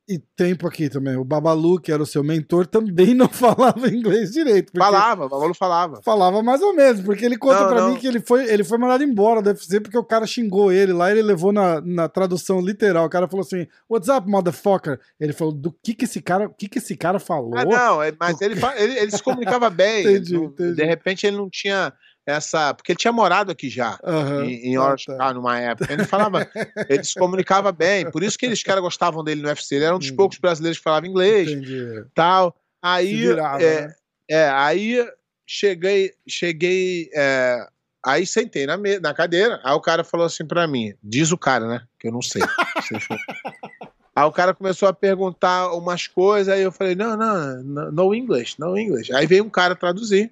e 0.08 0.20
tempo 0.36 0.68
aqui 0.68 0.88
também. 0.88 1.16
O 1.16 1.24
Babalu, 1.24 1.80
que 1.80 1.92
era 1.92 2.02
o 2.02 2.06
seu 2.06 2.24
mentor, 2.24 2.68
também 2.68 3.14
não 3.14 3.28
falava 3.30 3.88
inglês 3.90 4.32
direito. 4.32 4.72
Falava, 4.78 5.26
o 5.26 5.30
Babalu 5.30 5.54
falava. 5.56 6.02
Falava 6.04 6.44
mais 6.44 6.62
ou 6.62 6.76
menos, 6.76 7.02
porque 7.02 7.26
ele 7.26 7.38
conta 7.38 7.74
não. 7.74 7.90
mim 7.90 7.98
que 7.98 8.06
ele 8.08 8.20
foi, 8.20 8.46
ele 8.52 8.64
foi 8.64 8.78
mandado 8.78 9.04
embora 9.04 9.42
do 9.42 9.48
UFC 9.50 9.80
porque 9.80 9.98
o 9.98 10.04
cara 10.04 10.28
xingou 10.28 10.72
ele 10.72 10.94
lá, 10.94 11.10
ele 11.12 11.22
levou 11.24 11.52
na, 11.52 11.82
na 11.82 12.08
tradução 12.08 12.62
literal. 12.62 13.06
O 13.06 13.10
cara 13.10 13.28
falou 13.28 13.44
assim: 13.44 13.66
What's 13.90 14.08
up, 14.10 14.30
motherfucker? 14.30 15.00
Ele 15.20 15.34
falou: 15.34 15.54
Do 15.54 15.72
que 15.84 15.94
que 15.94 16.06
esse 16.06 16.22
cara, 16.22 16.50
que 16.50 16.68
que 16.70 16.78
esse 16.78 16.96
cara 16.96 17.20
falou? 17.20 17.58
Ah, 17.58 17.66
não, 17.66 18.04
é- 18.04 18.14
mas 18.20 18.40
ele, 18.42 18.56
ele, 18.78 19.00
ele 19.00 19.12
se 19.12 19.24
comunicava 19.24 19.70
bem. 19.72 20.02
Entendi, 20.02 20.34
Não- 20.34 20.46
entendi. 20.46 20.76
De 20.76 20.84
repente 20.86 21.26
ele 21.26 21.38
não 21.38 21.50
tinha 21.50 21.92
essa. 22.26 22.74
Porque 22.74 22.92
ele 22.92 22.98
tinha 23.00 23.12
morado 23.14 23.52
aqui 23.52 23.70
já. 23.70 24.00
Aham. 24.04 24.46
Em, 24.46 24.72
em 24.72 24.78
Orange 24.78 25.06
tá. 25.06 25.34
Numa 25.34 25.60
época. 25.60 25.92
Ele 25.94 26.04
falava, 26.06 26.48
ele 26.90 27.04
se 27.04 27.14
comunicava 27.16 27.72
bem. 27.72 28.10
Por 28.10 28.24
isso 28.24 28.38
que 28.38 28.46
eles 28.46 28.64
caras 28.64 28.82
gostavam 28.82 29.24
dele 29.24 29.42
no 29.42 29.48
UFC. 29.48 29.76
Ele 29.76 29.86
era 29.86 29.96
um 29.96 30.00
dos 30.00 30.10
Hum. 30.12 30.16
poucos 30.16 30.38
brasileiros 30.40 30.78
que 30.78 30.84
falava 30.84 31.08
inglês 31.08 31.50
Entendi. 31.52 32.06
tal. 32.14 32.56
Aí, 32.82 33.16
virava, 33.16 33.62
é, 33.64 33.82
né? 33.88 33.96
é, 34.30 34.50
aí 34.50 35.08
cheguei, 35.48 36.12
cheguei, 36.28 37.10
é, 37.16 37.68
aí 38.06 38.26
sentei 38.26 38.66
na, 38.66 38.78
me- 38.78 39.00
na 39.00 39.14
cadeira. 39.14 39.60
Aí 39.64 39.74
o 39.74 39.82
cara 39.82 40.04
falou 40.04 40.26
assim 40.26 40.46
pra 40.46 40.68
mim, 40.68 40.94
diz 41.04 41.32
o 41.32 41.38
cara, 41.38 41.68
né? 41.68 41.82
Que 42.00 42.08
eu 42.08 42.12
não 42.12 42.22
sei. 42.22 42.42
Sei 42.88 43.00
se- 43.00 43.08
aí 44.16 44.24
o 44.24 44.32
cara 44.32 44.54
começou 44.54 44.88
a 44.88 44.94
perguntar 44.94 45.72
umas 45.74 46.08
coisas, 46.08 46.54
aí 46.54 46.62
eu 46.62 46.72
falei, 46.72 46.96
não, 46.96 47.18
não, 47.18 47.64
no, 47.64 47.92
no 47.92 48.16
English, 48.16 48.56
no 48.60 48.78
English. 48.78 49.12
Aí 49.14 49.26
veio 49.26 49.44
um 49.44 49.50
cara 49.50 49.76
traduzir. 49.76 50.32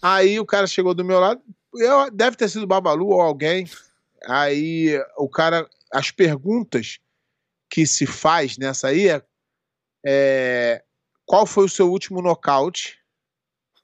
Aí 0.00 0.38
o 0.38 0.46
cara 0.46 0.66
chegou 0.66 0.94
do 0.94 1.04
meu 1.04 1.18
lado, 1.18 1.42
eu, 1.74 2.10
deve 2.10 2.36
ter 2.36 2.48
sido 2.48 2.66
Babalu 2.66 3.08
ou 3.08 3.20
alguém. 3.20 3.68
Aí 4.26 4.98
o 5.16 5.28
cara, 5.28 5.68
as 5.92 6.10
perguntas 6.10 6.98
que 7.70 7.86
se 7.86 8.06
faz 8.06 8.56
nessa 8.56 8.88
aí 8.88 9.08
é, 9.08 9.22
é, 10.06 10.84
qual 11.26 11.46
foi 11.46 11.64
o 11.64 11.68
seu 11.68 11.90
último 11.90 12.22
nocaute? 12.22 12.98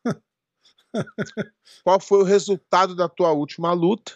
qual 1.84 2.00
foi 2.00 2.20
o 2.20 2.24
resultado 2.24 2.94
da 2.94 3.08
tua 3.08 3.32
última 3.32 3.72
luta? 3.72 4.12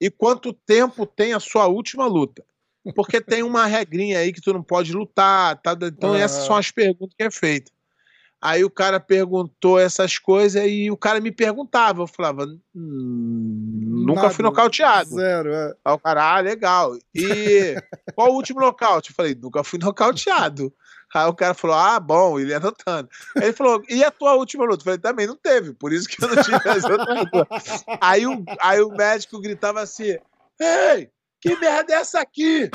E 0.00 0.10
quanto 0.10 0.52
tempo 0.52 1.06
tem 1.06 1.32
a 1.32 1.40
sua 1.40 1.66
última 1.66 2.06
luta? 2.06 2.44
Porque 2.94 3.20
tem 3.20 3.42
uma 3.42 3.66
regrinha 3.66 4.20
aí 4.20 4.32
que 4.32 4.40
tu 4.40 4.52
não 4.52 4.62
pode 4.62 4.92
lutar, 4.92 5.60
tá? 5.60 5.76
Então 5.82 6.12
Ah. 6.12 6.18
essas 6.18 6.44
são 6.44 6.56
as 6.56 6.70
perguntas 6.70 7.14
que 7.16 7.24
é 7.24 7.30
feita. 7.30 7.72
Aí 8.40 8.64
o 8.64 8.70
cara 8.70 9.00
perguntou 9.00 9.78
essas 9.78 10.18
coisas 10.18 10.62
e 10.66 10.90
o 10.90 10.96
cara 10.96 11.20
me 11.20 11.32
perguntava, 11.32 12.02
eu 12.02 12.06
falava, 12.06 12.46
"Hum, 12.74 14.04
nunca 14.06 14.30
fui 14.30 14.42
Nada. 14.42 14.54
nocauteado. 14.54 15.10
Zero, 15.10 15.52
é. 15.52 15.74
Aí 15.84 15.92
o 15.94 15.98
cara, 15.98 16.36
ah, 16.36 16.40
legal. 16.40 16.96
E 17.14 17.74
qual 18.14 18.30
o 18.30 18.34
último 18.34 18.60
nocaute? 18.60 19.10
Eu 19.10 19.16
falei, 19.16 19.34
nunca 19.34 19.64
fui 19.64 19.78
nocauteado. 19.78 20.72
Aí 21.14 21.26
o 21.26 21.34
cara 21.34 21.54
falou, 21.54 21.76
ah, 21.76 21.98
bom, 21.98 22.38
ele 22.38 22.52
anotando. 22.52 23.08
Aí 23.36 23.44
ele 23.44 23.52
falou, 23.52 23.82
e 23.88 24.04
a 24.04 24.10
tua 24.10 24.34
última 24.34 24.64
luta? 24.64 24.82
Eu 24.82 24.84
falei, 24.84 24.98
também 24.98 25.26
não 25.26 25.36
teve, 25.36 25.72
por 25.72 25.92
isso 25.92 26.08
que 26.08 26.22
eu 26.22 26.28
não 26.28 26.42
tive 26.42 26.68
as 26.68 26.84
outras. 26.84 27.84
Aí 28.00 28.26
o, 28.26 28.44
aí 28.60 28.80
o 28.80 28.90
médico 28.90 29.40
gritava 29.40 29.80
assim, 29.80 30.16
ei, 30.60 31.08
que 31.40 31.56
merda 31.56 31.94
é 31.94 31.96
essa 31.96 32.20
aqui? 32.20 32.68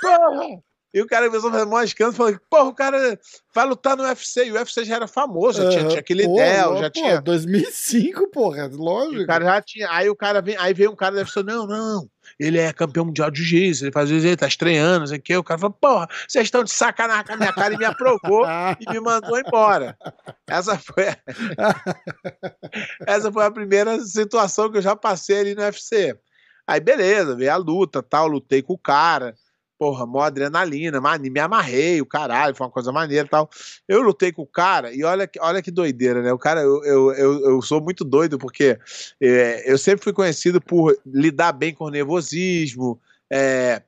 Porra! 0.00 0.62
E 0.94 1.02
o 1.02 1.08
cara 1.08 1.26
começou 1.26 1.50
a 1.50 1.52
fazer 1.52 1.64
mó 1.64 1.82
escândalo, 1.82 2.14
falou, 2.14 2.40
porra, 2.48 2.64
o 2.68 2.74
cara 2.74 3.18
vai 3.52 3.66
lutar 3.66 3.96
no 3.96 4.04
UFC, 4.04 4.46
e 4.46 4.52
o 4.52 4.54
UFC 4.54 4.84
já 4.84 4.94
era 4.94 5.08
famoso, 5.08 5.60
já 5.60 5.68
tinha, 5.68 5.88
tinha 5.88 5.98
aquele 5.98 6.24
pô, 6.24 6.36
já 6.38 6.82
pô, 6.84 6.90
tinha... 6.90 7.20
2005, 7.20 8.30
porra, 8.30 8.70
lógico. 8.72 9.22
O 9.22 9.26
cara 9.26 9.44
já 9.44 9.60
tinha. 9.60 9.90
Aí 9.90 10.08
o 10.08 10.14
cara 10.14 10.40
vem, 10.40 10.56
aí 10.56 10.72
veio 10.72 10.92
um 10.92 10.96
cara 10.96 11.16
deve 11.16 11.28
ser, 11.32 11.42
não, 11.42 11.66
não. 11.66 12.08
Ele 12.38 12.60
é 12.60 12.72
campeão 12.72 13.04
mundial 13.04 13.28
de 13.28 13.42
jiu-jitsu, 13.42 13.86
ele 13.86 13.92
faz 13.92 14.08
jiu-jitsu, 14.08 14.28
ele 14.28 14.36
tá 14.36 14.46
estreando, 14.46 15.00
não 15.00 15.06
sei 15.08 15.18
o 15.18 15.22
quê. 15.22 15.36
O 15.36 15.42
cara 15.42 15.58
falou, 15.58 15.76
porra, 15.80 16.08
vocês 16.28 16.44
estão 16.44 16.62
de 16.62 16.70
sacanagem 16.70 17.24
com 17.26 17.32
a 17.32 17.36
minha 17.38 17.52
cara 17.52 17.74
e 17.74 17.76
me 17.76 17.84
aprovou 17.84 18.46
e 18.78 18.92
me 18.92 19.00
mandou 19.00 19.36
embora. 19.36 19.98
Essa 20.46 20.78
foi, 20.78 21.06
essa 23.04 23.32
foi 23.32 23.44
a 23.44 23.50
primeira 23.50 23.98
situação 23.98 24.70
que 24.70 24.78
eu 24.78 24.82
já 24.82 24.94
passei 24.94 25.40
ali 25.40 25.54
no 25.56 25.62
UFC. 25.62 26.16
Aí, 26.64 26.78
beleza, 26.78 27.34
veio 27.34 27.52
a 27.52 27.56
luta 27.56 28.00
tal, 28.00 28.28
lutei 28.28 28.62
com 28.62 28.74
o 28.74 28.78
cara. 28.78 29.34
Porra, 29.78 30.06
mó 30.06 30.20
adrenalina, 30.22 31.00
me 31.20 31.40
amarrei, 31.40 32.00
o 32.00 32.06
caralho, 32.06 32.54
foi 32.54 32.64
uma 32.66 32.72
coisa 32.72 32.92
maneira 32.92 33.26
e 33.26 33.28
tal. 33.28 33.50
Eu 33.88 34.02
lutei 34.02 34.30
com 34.32 34.42
o 34.42 34.46
cara 34.46 34.92
e 34.94 35.02
olha, 35.02 35.26
que- 35.26 35.40
olha 35.40 35.60
que 35.60 35.70
doideira, 35.70 36.22
né? 36.22 36.32
O 36.32 36.38
cara, 36.38 36.60
eu, 36.60 36.84
eu, 36.84 37.12
eu, 37.12 37.40
eu 37.50 37.62
sou 37.62 37.80
muito 37.82 38.04
doido 38.04 38.38
porque 38.38 38.78
é, 39.20 39.70
eu 39.70 39.76
sempre 39.76 40.04
fui 40.04 40.12
conhecido 40.12 40.60
por 40.60 40.96
lidar 41.04 41.52
bem 41.52 41.74
com 41.74 41.90
nervosismo, 41.90 43.00
é, 43.30 43.82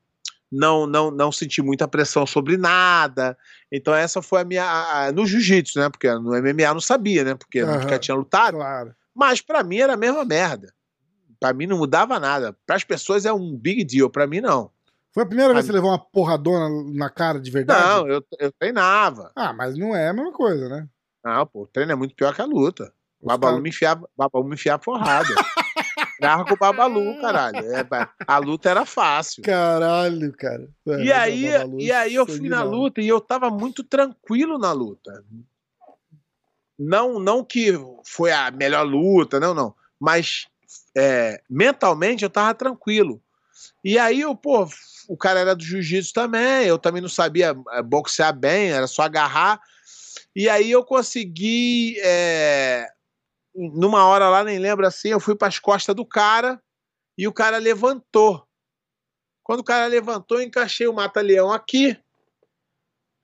não, 0.50 0.86
não, 0.86 1.10
não 1.10 1.30
sentir 1.32 1.62
muita 1.62 1.86
pressão 1.88 2.26
sobre 2.26 2.56
nada. 2.56 3.36
Então, 3.70 3.94
essa 3.94 4.22
foi 4.22 4.40
a 4.40 4.44
minha. 4.44 4.64
a- 4.64 5.06
a- 5.06 5.12
no 5.12 5.26
jiu-jitsu, 5.26 5.78
né? 5.78 5.88
Porque 5.88 6.08
no 6.14 6.34
MMA 6.36 6.72
não 6.72 6.80
sabia, 6.80 7.24
né? 7.24 7.34
Porque 7.34 7.58
eu 7.58 7.68
Aham. 7.68 7.80
nunca 7.80 7.98
tinha 7.98 8.14
lutado. 8.14 8.54
Claro. 8.56 8.94
Mas 9.14 9.40
pra 9.40 9.62
mim 9.64 9.78
era 9.78 9.94
a 9.94 9.96
mesma 9.96 10.24
merda. 10.24 10.72
Pra 11.40 11.52
mim 11.52 11.66
não 11.66 11.78
mudava 11.78 12.18
nada. 12.20 12.56
Para 12.66 12.76
as 12.76 12.84
pessoas 12.84 13.24
é 13.26 13.32
um 13.32 13.56
big 13.56 13.84
deal, 13.84 14.08
pra 14.08 14.26
mim 14.26 14.40
não. 14.40 14.70
Foi 15.16 15.22
a 15.22 15.26
primeira 15.26 15.55
vez 15.55 15.64
que 15.64 15.70
Ah, 15.70 15.72
você 15.72 15.76
levou 15.78 15.88
uma 15.90 15.98
porradona 15.98 16.68
na 16.93 17.09
cara 17.09 17.40
de 17.40 17.51
verdade? 17.51 17.80
Não, 17.88 18.06
eu, 18.06 18.22
eu 18.38 18.52
treinava. 18.52 19.32
Ah, 19.34 19.51
mas 19.51 19.74
não 19.74 19.97
é 19.97 20.10
a 20.10 20.12
mesma 20.12 20.30
coisa, 20.30 20.68
né? 20.68 20.86
Não, 21.24 21.47
pô, 21.47 21.62
o 21.62 21.66
treino 21.66 21.90
é 21.93 21.94
muito 21.94 22.14
pior 22.14 22.34
que 22.34 22.43
a 22.43 22.44
luta. 22.44 22.93
O 23.18 23.28
Babalu 23.28 23.55
cara- 23.55 23.62
me 23.62 23.68
enfiava, 23.70 24.06
Babalu 24.14 24.44
me 24.44 24.55
enfiava 24.56 24.78
porrada. 24.82 25.34
Treinava 26.18 26.44
com 26.44 26.52
o 26.52 26.59
Babalu, 26.59 27.16
caralho. 27.22 27.56
É, 27.60 27.82
a 28.26 28.36
luta 28.36 28.68
era 28.68 28.84
fácil. 28.84 29.43
Caralho, 29.43 30.30
cara. 30.36 30.68
E 30.86 31.10
É, 31.10 31.16
aí, 31.16 31.51
Babalu, 31.51 31.80
e 31.80 31.90
aí 31.93 32.14
eu 32.14 32.26
fui 32.26 32.34
na 32.51 32.59
sanguinário. 32.59 32.70
luta 32.70 33.01
e 33.01 33.09
eu 33.09 33.18
tava 33.18 33.48
muito 33.48 33.82
tranquilo 33.82 34.59
na 34.59 34.72
luta. 34.72 35.24
Não, 36.78 37.18
não 37.18 37.43
que 37.43 37.72
foi 38.05 38.32
a 38.32 38.51
melhor 38.51 38.82
luta, 38.86 39.40
não, 39.40 39.55
não. 39.55 39.74
Mas 39.98 40.47
é, 40.94 41.40
mentalmente 41.48 42.22
eu 42.22 42.28
tava 42.28 42.52
tranquilo. 42.55 43.18
E 43.82 43.98
aí 43.98 44.20
eu, 44.20 44.34
pô, 44.36 44.68
o 45.09 45.16
cara 45.16 45.41
era 45.41 45.55
do 45.55 45.65
jiu-jitsu 45.65 46.12
também, 46.12 46.66
eu 46.66 46.78
também 46.78 47.01
não 47.01 47.09
sabia 47.09 47.57
é, 47.73 47.83
boxear 47.83 48.37
bem, 48.37 48.70
era 48.70 48.87
só 48.87 49.03
agarrar. 49.03 49.61
E 50.35 50.49
aí 50.49 50.70
eu 50.70 50.85
consegui, 50.85 51.99
é, 52.01 52.87
numa 53.55 54.05
hora 54.07 54.28
lá, 54.28 54.45
nem 54.45 54.59
lembro 54.59 54.87
assim, 54.87 55.09
eu 55.09 55.20
fui 55.20 55.35
para 55.35 55.49
as 55.49 55.59
costas 55.59 55.95
do 55.95 56.05
cara 56.05 56.61
e 57.16 57.27
o 57.27 57.33
cara 57.33 57.59
levantou. 57.59 58.47
Quando 59.43 59.61
o 59.61 59.65
cara 59.65 59.87
levantou, 59.87 60.39
eu 60.39 60.45
encaixei 60.45 60.87
o 60.87 60.93
mata-leão 60.93 61.53
aqui. 61.53 61.97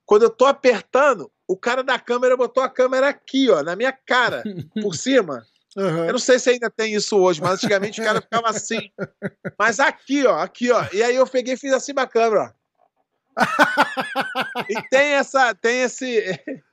Quando 0.05 0.23
eu 0.23 0.29
tô 0.29 0.45
apertando, 0.45 1.31
o 1.47 1.57
cara 1.57 1.83
da 1.83 1.99
câmera 1.99 2.35
botou 2.35 2.63
a 2.63 2.69
câmera 2.69 3.09
aqui, 3.09 3.49
ó, 3.49 3.61
na 3.61 3.75
minha 3.75 3.91
cara, 3.91 4.43
por 4.81 4.95
cima. 4.95 5.45
Aham. 5.77 6.05
Eu 6.07 6.11
não 6.13 6.19
sei 6.19 6.37
se 6.39 6.49
ainda 6.51 6.69
tem 6.69 6.93
isso 6.93 7.17
hoje, 7.17 7.41
mas 7.41 7.53
antigamente 7.55 7.99
o 7.99 8.03
cara 8.03 8.21
ficava 8.21 8.49
assim. 8.49 8.89
Mas 9.57 9.79
aqui, 9.79 10.25
ó, 10.25 10.37
aqui, 10.39 10.71
ó. 10.71 10.85
E 10.93 11.01
aí 11.01 11.15
eu 11.15 11.25
peguei 11.27 11.55
e 11.55 11.57
fiz 11.57 11.73
assim 11.73 11.93
pra 11.93 12.05
câmera, 12.07 12.53
ó. 13.37 13.43
E 14.69 14.81
tem 14.89 15.13
essa, 15.13 15.53
tem 15.55 15.81
esse. 15.81 16.23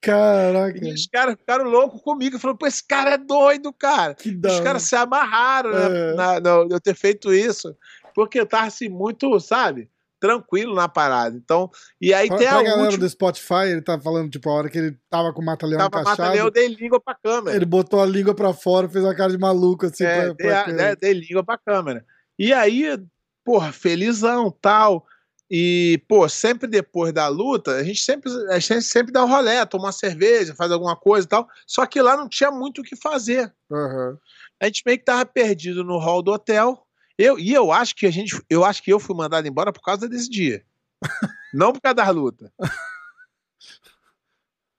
Caraca, 0.00 0.78
E 0.84 0.92
os 0.92 1.06
caras 1.06 1.34
ficaram 1.36 1.64
loucos 1.64 2.00
comigo. 2.02 2.38
Falaram, 2.38 2.56
pô, 2.58 2.66
esse 2.66 2.86
cara 2.86 3.10
é 3.14 3.18
doido, 3.18 3.72
cara. 3.72 4.14
que 4.14 4.30
Os 4.30 4.60
caras 4.60 4.82
se 4.82 4.94
amarraram 4.94 5.70
né, 5.72 6.10
É. 6.10 6.14
na, 6.14 6.40
na- 6.40 6.66
eu 6.70 6.80
ter 6.80 6.94
feito 6.94 7.32
isso. 7.32 7.76
Porque 8.14 8.38
eu 8.38 8.46
tava 8.46 8.66
assim, 8.66 8.88
muito, 8.88 9.38
sabe, 9.40 9.90
tranquilo 10.20 10.74
na 10.74 10.88
parada. 10.88 11.36
Então, 11.36 11.70
e 12.00 12.12
aí 12.14 12.28
Pra, 12.28 12.36
tem 12.38 12.46
a 12.46 12.50
pra 12.52 12.62
galera 12.62 12.82
última. 12.82 12.98
do 13.04 13.08
Spotify, 13.10 13.68
ele 13.70 13.82
tá 13.82 13.98
falando, 14.00 14.30
tipo, 14.30 14.48
a 14.48 14.52
hora 14.54 14.68
que 14.68 14.78
ele 14.78 14.96
tava 15.10 15.32
com 15.32 15.42
o 15.42 15.44
Mata-Leão 15.44 15.78
Tava 15.78 16.00
encaixado, 16.02 16.22
matando, 16.30 16.38
eu 16.46 16.50
dei 16.50 16.68
língua 16.68 17.00
pra 17.00 17.14
câmera. 17.14 17.56
ele 17.56 17.64
botou 17.66 18.00
a 18.00 18.06
língua 18.06 18.34
pra 18.34 18.52
fora, 18.52 18.88
fez 18.88 19.04
uma 19.04 19.14
cara 19.14 19.30
de 19.32 19.38
maluco, 19.38 19.86
assim, 19.86 20.04
É, 20.04 20.16
pra, 20.26 20.32
dei, 20.34 20.46
pra 20.48 20.60
a- 20.60 20.64
câmera. 20.64 20.88
né, 20.90 20.96
dei 20.96 21.12
língua 21.12 21.44
pra 21.44 21.58
câmera. 21.58 22.04
E 22.38 22.52
aí, 22.52 22.98
porra, 23.44 23.72
felizão, 23.72 24.50
tal. 24.60 25.04
E, 25.48 26.02
pô, 26.08 26.28
sempre 26.28 26.66
depois 26.66 27.12
da 27.12 27.28
luta, 27.28 27.76
a 27.76 27.82
gente 27.84 28.00
sempre, 28.00 28.28
a 28.50 28.58
gente 28.58 28.82
sempre 28.82 29.12
dá 29.12 29.24
um 29.24 29.28
rolé, 29.28 29.64
toma 29.64 29.84
uma 29.84 29.92
cerveja, 29.92 30.54
faz 30.56 30.72
alguma 30.72 30.96
coisa 30.96 31.24
e 31.24 31.28
tal. 31.28 31.46
Só 31.64 31.86
que 31.86 32.02
lá 32.02 32.16
não 32.16 32.28
tinha 32.28 32.50
muito 32.50 32.80
o 32.80 32.84
que 32.84 32.96
fazer. 32.96 33.52
Aham. 33.70 34.18
A 34.60 34.66
gente 34.66 34.82
meio 34.84 34.98
que 34.98 35.04
tava 35.04 35.24
perdido 35.24 35.84
no 35.84 35.98
hall 35.98 36.20
do 36.22 36.32
hotel. 36.32 36.84
Eu, 37.18 37.38
e 37.38 37.52
eu 37.52 37.72
acho 37.72 37.94
que 37.94 38.06
a 38.06 38.10
gente, 38.10 38.40
eu 38.50 38.64
acho 38.64 38.82
que 38.82 38.92
eu 38.92 39.00
fui 39.00 39.16
mandado 39.16 39.46
embora 39.48 39.72
por 39.72 39.80
causa 39.82 40.08
desse 40.08 40.28
dia. 40.28 40.64
Não 41.54 41.72
por 41.72 41.80
causa 41.80 41.94
das 41.94 42.14
lutas. 42.14 42.50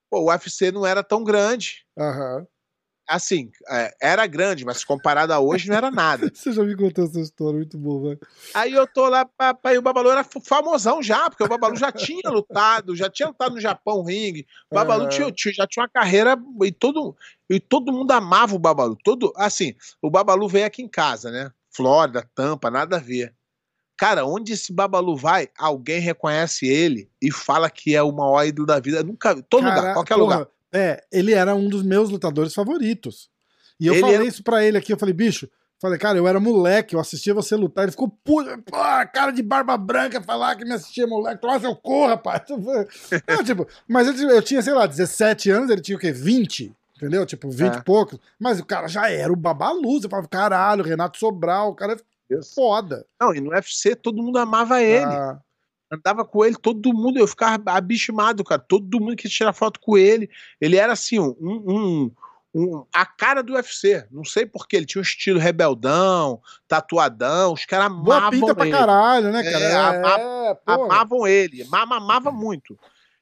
Pô, 0.10 0.22
o 0.22 0.30
UFC 0.30 0.72
não 0.72 0.86
era 0.86 1.04
tão 1.04 1.24
grande. 1.24 1.86
Aham. 1.98 2.46
Assim, 3.10 3.50
é, 3.70 3.96
era 4.02 4.28
grande, 4.28 4.66
mas 4.66 4.84
comparado 4.84 5.32
a 5.32 5.40
hoje 5.40 5.70
não 5.70 5.76
era 5.78 5.90
nada. 5.90 6.30
Você 6.36 6.52
já 6.52 6.62
me 6.64 6.76
contou 6.76 7.06
essa 7.06 7.20
história, 7.22 7.58
muito 7.58 7.78
bom, 7.78 8.04
velho. 8.04 8.20
Aí 8.54 8.74
eu 8.74 8.86
tô 8.86 9.08
lá, 9.08 9.26
e 9.74 9.78
o 9.78 9.82
Babalu 9.82 10.10
era 10.12 10.26
famosão 10.44 11.02
já, 11.02 11.30
porque 11.30 11.44
o 11.44 11.48
Babalu 11.48 11.78
já 11.78 11.90
tinha 11.90 12.30
lutado, 12.30 12.96
já 12.98 13.10
tinha 13.10 13.30
lutado 13.30 13.56
no 13.56 13.62
Japão 13.62 14.04
ringue. 14.04 14.46
O 14.70 14.76
Babalu 14.76 15.08
tinha, 15.08 15.32
tinha- 15.32 15.54
já 15.54 15.66
tinha 15.66 15.84
uma 15.84 15.90
carreira 15.90 16.38
e 16.64 16.72
todo, 16.72 17.16
e 17.50 17.62
todo 17.62 17.94
mundo 17.94 18.12
amava 18.12 18.56
o 18.56 18.60
Babalu. 18.60 18.98
Todo, 19.02 19.32
assim, 19.38 19.74
o 20.02 20.10
Babalu 20.10 20.48
veio 20.50 20.66
aqui 20.66 20.82
em 20.82 20.88
casa, 20.90 21.32
né? 21.32 21.50
Flórida, 21.78 22.28
Tampa, 22.36 22.72
nada 22.72 22.98
a 22.98 23.00
ver. 23.00 23.34
Cara, 23.98 24.26
onde 24.26 24.54
esse 24.54 24.74
Babalu 24.74 25.16
vai, 25.16 25.48
alguém 25.58 26.00
reconhece 26.00 26.68
ele 26.68 27.10
e 27.22 27.32
fala 27.32 27.70
que 27.70 27.96
é 27.96 28.02
o 28.04 28.12
maior 28.12 28.44
ídolo 28.46 28.66
da 28.68 28.80
vida. 28.80 29.04
Nunca, 29.04 29.36
todo 29.44 29.64
Cara, 29.64 29.76
lugar, 29.80 29.94
qualquer 29.94 30.16
porra, 30.16 30.36
lugar. 30.36 30.48
É, 30.74 31.04
ele 31.12 31.34
era 31.34 31.56
um 31.56 31.70
dos 31.70 31.84
meus 31.84 32.10
lutadores 32.10 32.54
favoritos. 32.54 33.30
E 33.80 33.88
eu 33.88 33.94
Ele 33.94 34.02
falei 34.02 34.16
era- 34.16 34.26
isso 34.26 34.44
pra 34.44 34.64
ele 34.64 34.78
aqui, 34.78 34.92
eu 34.92 34.98
falei, 34.98 35.14
bicho, 35.14 35.48
falei, 35.80 35.98
cara, 36.00 36.18
eu 36.18 36.28
era 36.28 36.40
moleque, 36.40 36.96
eu 36.96 37.00
assistia 37.00 37.34
você 37.34 37.56
lutar, 37.56 37.84
ele 37.86 37.92
ficou 37.92 38.10
puto, 38.10 38.50
cara 39.14 39.32
de 39.32 39.42
barba 39.44 39.78
branca 39.78 40.22
falar 40.22 40.56
que 40.56 40.66
me 40.66 40.74
assistia 40.74 41.06
moleque, 41.08 41.42
toma 41.42 41.60
seu 41.60 41.76
cu, 41.76 42.06
rapaz. 42.08 42.42
Não, 43.28 43.44
tipo, 43.44 43.68
mas 43.88 44.08
eu, 44.08 44.30
eu 44.30 44.42
tinha, 44.42 44.62
sei 44.62 44.74
lá, 44.74 44.86
17 44.88 45.50
anos, 45.52 45.70
ele 45.70 45.82
tinha 45.82 45.96
o 45.98 46.00
quê, 46.02 46.12
20? 46.12 46.72
Entendeu? 46.98 47.26
Tipo, 47.26 47.50
20 47.50 47.76
É. 47.76 47.78
e 47.78 47.84
poucos. 47.84 48.20
Mas 48.40 48.60
o 48.60 48.66
cara 48.66 48.88
já 48.88 49.10
era 49.10 49.32
o 49.32 49.36
babalu, 49.36 50.02
você 50.02 50.10
falava, 50.10 50.28
caralho, 50.28 50.84
Renato 50.84 51.18
Sobral, 51.18 51.70
o 51.70 51.76
cara 51.76 51.94
é 52.32 52.42
foda. 52.56 53.06
Não, 53.22 53.34
e 53.34 53.40
no 53.40 53.52
UFC 53.52 53.96
todo 53.96 54.22
mundo 54.22 54.38
amava 54.40 54.82
ele. 54.82 55.06
Ah, 55.06 55.40
andava 55.92 56.26
com 56.26 56.44
ele, 56.44 56.56
todo 56.56 56.92
mundo, 56.94 57.18
eu 57.20 57.28
ficava 57.28 57.62
abismado, 57.72 58.44
cara. 58.44 58.60
Todo 58.60 59.00
mundo 59.00 59.16
queria 59.16 59.32
tirar 59.32 59.54
foto 59.54 59.80
com 59.80 59.98
ele. 59.98 60.30
Ele 60.60 60.76
era 60.76 60.92
assim, 60.94 61.20
um, 61.20 61.36
um, 61.40 62.12
um- 62.54 62.86
a 62.92 63.06
cara 63.06 63.42
do 63.44 63.54
UFC. 63.54 64.06
Não 64.12 64.24
sei 64.26 64.46
porquê, 64.46 64.76
ele 64.78 64.86
tinha 64.88 65.00
um 65.00 65.04
estilo 65.04 65.40
rebeldão, 65.40 66.42
tatuadão. 66.68 67.54
Os 67.54 67.66
caras 67.66 67.86
amavam 67.88 68.32
pinta 68.32 68.56
pra 68.56 68.66
ele. 68.68 68.76
caralho, 68.76 69.32
né, 69.32 69.44
cara? 69.44 69.64
É, 69.64 69.76
ama- 69.76 70.20
é. 70.20 70.58
Amavam 70.66 71.28
ele, 71.28 71.62
ama- 71.72 71.98
amava 71.98 72.32
muito. 72.32 72.78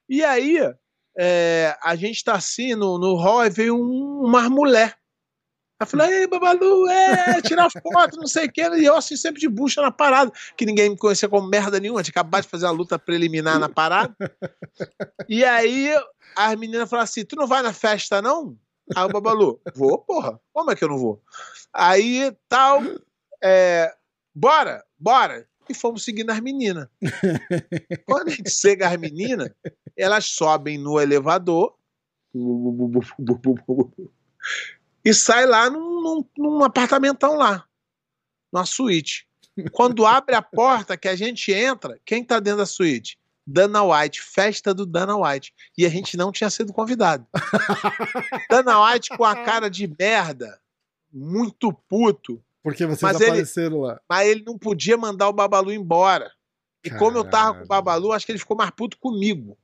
E 0.07 0.23
aí, 0.23 0.57
é, 1.17 1.77
a 1.83 1.95
gente 1.95 2.23
tá 2.23 2.33
assim 2.33 2.75
no, 2.75 2.97
no 2.97 3.15
hall 3.15 3.45
e 3.45 3.49
veio 3.49 3.75
um, 3.75 4.25
uma 4.25 4.49
mulher. 4.49 4.97
Aí 5.79 5.87
falei, 5.87 6.21
ei, 6.21 6.27
Babalu, 6.27 6.87
é, 6.87 7.41
tirar 7.41 7.69
foto, 7.69 8.17
não 8.17 8.27
sei 8.27 8.45
o 8.45 8.51
que. 8.51 8.61
E 8.61 8.85
eu 8.85 8.95
assim, 8.95 9.17
sempre 9.17 9.41
de 9.41 9.49
bucha 9.49 9.81
na 9.81 9.91
parada, 9.91 10.31
que 10.55 10.65
ninguém 10.65 10.89
me 10.89 10.97
conhecia 10.97 11.27
como 11.27 11.47
merda 11.47 11.79
nenhuma, 11.79 12.01
tinha 12.01 12.11
acabado 12.11 12.43
de 12.43 12.49
fazer 12.49 12.65
uma 12.65 12.71
luta 12.71 12.97
preliminar 12.97 13.59
na 13.59 13.67
parada. 13.67 14.15
E 15.27 15.43
aí, 15.43 15.93
as 16.35 16.55
meninas 16.55 16.89
falaram 16.89 17.03
assim: 17.03 17.25
tu 17.25 17.35
não 17.35 17.45
vai 17.45 17.61
na 17.61 17.73
festa, 17.73 18.21
não? 18.21 18.57
Aí 18.95 19.03
o 19.03 19.09
Babalu, 19.09 19.59
vou, 19.75 19.97
porra. 19.97 20.39
Como 20.53 20.71
é 20.71 20.75
que 20.75 20.83
eu 20.83 20.89
não 20.89 20.97
vou? 20.97 21.21
Aí, 21.73 22.31
tal, 22.47 22.81
é, 23.43 23.93
bora, 24.33 24.83
bora. 24.97 25.45
E 25.67 25.73
fomos 25.73 26.03
seguindo 26.03 26.29
as 26.29 26.39
meninas. 26.39 26.87
Quando 28.05 28.27
a 28.27 28.31
gente 28.31 28.49
chega 28.49 28.89
as 28.89 28.97
meninas, 28.97 29.49
elas 29.97 30.25
sobem 30.25 30.77
no 30.77 30.99
elevador 30.99 31.75
e 35.03 35.13
sai 35.13 35.45
lá 35.45 35.69
num, 35.69 36.01
num, 36.01 36.25
num 36.37 36.63
apartamentão 36.63 37.35
lá, 37.35 37.65
numa 38.51 38.65
suíte. 38.65 39.27
Quando 39.71 40.05
abre 40.05 40.35
a 40.35 40.41
porta 40.41 40.97
que 40.97 41.07
a 41.07 41.15
gente 41.15 41.53
entra, 41.53 41.99
quem 42.05 42.23
tá 42.23 42.39
dentro 42.39 42.59
da 42.59 42.65
suíte? 42.65 43.17
Dana 43.47 43.83
White, 43.83 44.21
festa 44.21 44.73
do 44.73 44.85
Dana 44.85 45.15
White. 45.15 45.53
E 45.77 45.85
a 45.85 45.89
gente 45.89 46.17
não 46.17 46.31
tinha 46.31 46.49
sido 46.49 46.73
convidado. 46.73 47.25
Dana 48.49 48.83
White 48.83 49.15
com 49.15 49.23
a 49.23 49.35
cara 49.35 49.69
de 49.69 49.87
merda, 49.87 50.59
muito 51.13 51.71
puto, 51.87 52.43
Porque 52.65 52.83
vocês 52.83 53.01
Mas 53.03 53.21
ele- 53.21 53.29
apareceram 53.29 53.81
lá. 53.81 53.99
mas 54.09 54.27
ele 54.27 54.43
não 54.43 54.57
podia 54.57 54.97
mandar 54.97 55.29
o 55.29 55.33
Babalu 55.33 55.71
embora. 55.71 56.31
E 56.83 56.89
como 56.89 57.15
eu 57.17 57.23
tava 57.23 57.45
com 57.59 57.63
o 57.63 57.67
Caralho. 57.67 57.67
Babalu, 57.67 58.11
acho 58.11 58.25
que 58.25 58.31
ele 58.31 58.39
ficou 58.39 58.57
mais 58.57 58.71
puto 58.71 58.97
comigo. 58.97 59.55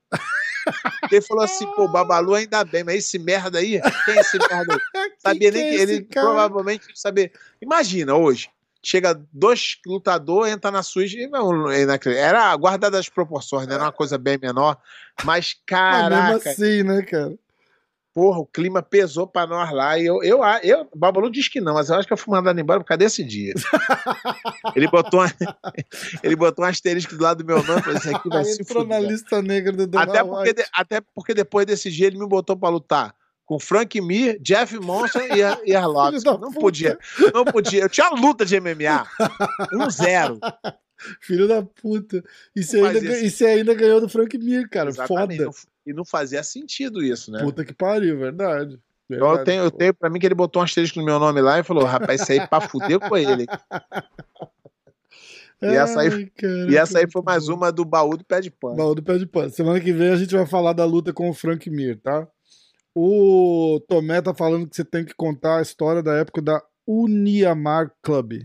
Ele 1.12 1.22
falou 1.22 1.44
assim, 1.44 1.66
pô, 1.76 1.86
o 1.86 1.92
Babalu 1.92 2.36
ainda 2.36 2.64
bem, 2.64 2.84
mas 2.84 2.98
esse 2.98 3.18
merda 3.18 3.58
aí, 3.58 3.82
quem 4.06 4.16
é 4.16 4.20
esse 4.22 4.38
merda 4.38 4.76
aí? 4.76 4.80
Sabia 5.18 5.50
nem 5.52 5.64
que 5.64 5.70
que 5.72 5.76
é 5.78 5.82
ele 5.82 6.02
cara? 6.04 6.28
provavelmente 6.28 6.88
não 6.88 6.96
sabia. 6.96 7.32
Imagina 7.60 8.16
hoje, 8.16 8.50
chega 8.84 9.20
dois 9.34 9.78
lutadores, 9.86 10.54
entra 10.54 10.70
na 10.70 10.84
suíte, 10.84 11.18
e 11.18 11.28
não, 11.28 11.68
era 11.72 12.56
guardada 12.56 13.00
as 13.00 13.10
proporções, 13.10 13.68
né? 13.68 13.74
Era 13.74 13.86
uma 13.86 13.92
coisa 13.92 14.18
bem 14.20 14.38
menor, 14.40 14.78
mas 15.24 15.26
Mas 15.26 15.48
mesmo 15.48 15.62
caraca, 15.66 16.50
assim, 16.52 16.84
né, 16.84 17.02
cara? 17.02 17.34
Porra, 18.14 18.40
o 18.40 18.46
clima 18.46 18.82
pesou 18.82 19.26
pra 19.26 19.48
nós 19.48 19.72
lá. 19.72 19.98
E 19.98 20.06
eu, 20.06 20.22
eu, 20.24 20.42
eu, 20.64 20.88
o 20.92 20.98
Babalu 20.98 21.30
diz 21.32 21.48
que 21.48 21.62
não, 21.62 21.74
mas 21.74 21.90
eu 21.90 21.96
acho 21.96 22.08
que 22.08 22.14
eu 22.14 22.18
fui 22.18 22.34
mandado 22.34 22.60
embora 22.60 22.80
por 22.80 22.86
causa 22.86 23.00
desse 23.00 23.24
dia. 23.24 23.54
ele 24.76 24.88
botou, 24.88 25.20
uma- 25.22 25.32
ele 26.24 26.36
botou 26.36 26.66
um 26.66 26.68
asterisco 26.68 27.16
do 27.16 27.24
lado 27.24 27.44
do 27.44 27.46
meu 27.46 27.64
nome, 27.64 27.82
falou: 27.82 27.98
Isso 27.98 28.16
aqui 28.16 28.30
vai 28.30 28.44
se 28.46 28.62
Entrou 28.62 28.86
na 28.86 29.00
lista 29.00 29.42
negra 29.42 29.72
do 29.88 29.98
Até 29.98 30.24
porque, 30.24 30.54
de- 30.54 30.66
até 30.74 31.02
porque 31.16 31.34
depois 31.34 31.66
desse 31.66 31.90
dia 31.90 32.08
ele 32.08 32.18
me 32.20 32.28
botou 32.28 32.56
pra 32.58 32.70
lutar 32.70 33.14
com 33.46 33.60
Frank 33.60 34.00
Mir, 34.00 34.40
Jeff 34.42 34.78
Monson 34.80 35.20
e, 35.36 35.44
a- 35.44 35.60
e 35.66 35.74
da 36.24 36.32
Não 36.38 36.50
puta. 36.52 36.60
podia, 36.60 37.00
não 37.34 37.44
podia. 37.46 37.82
Eu 37.84 37.90
tinha 37.90 38.10
luta 38.10 38.46
de 38.46 38.60
MMA. 38.60 39.06
Um 39.74 39.90
zero. 39.90 40.40
Filho 41.22 41.48
da 41.48 41.62
puta. 41.64 42.24
E 42.56 42.64
você, 42.64 42.80
ainda, 42.80 43.20
e 43.20 43.30
você 43.30 43.46
ainda 43.46 43.74
ganhou 43.74 44.00
do 44.02 44.10
Frank 44.10 44.38
Mir, 44.38 44.70
cara. 44.70 44.90
Exatamente. 44.90 45.44
Foda. 45.44 45.56
E 45.86 45.94
não 45.94 46.06
fazia 46.06 46.44
sentido 46.44 47.04
isso, 47.04 47.32
né? 47.32 47.42
Puta 47.42 47.66
que 47.66 47.74
pariu, 47.74 48.18
verdade. 48.20 48.80
Então 49.10 49.18
eu 49.18 49.28
Verdade, 49.28 49.46
tenho, 49.46 49.64
eu 49.64 49.72
tenho 49.72 49.94
pra 49.94 50.10
mim 50.10 50.20
que 50.20 50.26
ele 50.26 50.36
botou 50.36 50.62
um 50.62 50.66
asterisco 50.66 51.00
no 51.00 51.06
meu 51.06 51.20
nome 51.20 51.42
lá 51.42 51.60
e 51.60 51.64
falou: 51.64 51.84
rapaz, 51.84 52.22
isso 52.22 52.32
aí 52.32 52.38
é 52.38 52.48
pra 52.48 52.62
fuder 52.62 53.00
com 53.00 53.18
ele. 53.18 53.46
E 55.64 55.68
essa 55.68 56.02
aí- 56.02 56.10
Ai, 56.12 56.32
cara, 56.36 56.72
E 56.72 56.76
essa 56.76 56.98
aí 56.98 57.06
foi 57.12 57.22
mais 57.22 57.48
uma 57.48 57.72
do 57.72 57.86
baú 57.86 58.18
do 58.18 58.26
pé 58.26 58.42
de 58.42 58.50
pano. 58.50 58.76
Baú 58.76 58.96
do 58.96 59.04
pé 59.04 59.20
de 59.20 59.28
pano. 59.28 59.52
Semana 59.52 59.80
que 59.80 59.94
vem 59.94 60.10
a 60.10 60.16
gente 60.16 60.34
vai 60.36 60.48
falar 60.48 60.74
da 60.74 60.84
luta 60.86 61.14
com 61.14 61.30
o 61.30 61.34
Frank 61.36 61.70
Mir, 61.70 62.00
tá? 62.00 62.28
O 62.96 63.80
Tomé 63.88 64.22
tá 64.24 64.34
falando 64.34 64.68
que 64.68 64.76
você 64.76 64.84
tem 64.84 65.06
que 65.06 65.14
contar 65.14 65.60
a 65.60 65.62
história 65.62 66.02
da 66.02 66.14
época 66.16 66.42
da 66.42 66.62
Uniamar 66.88 67.92
Club. 68.02 68.42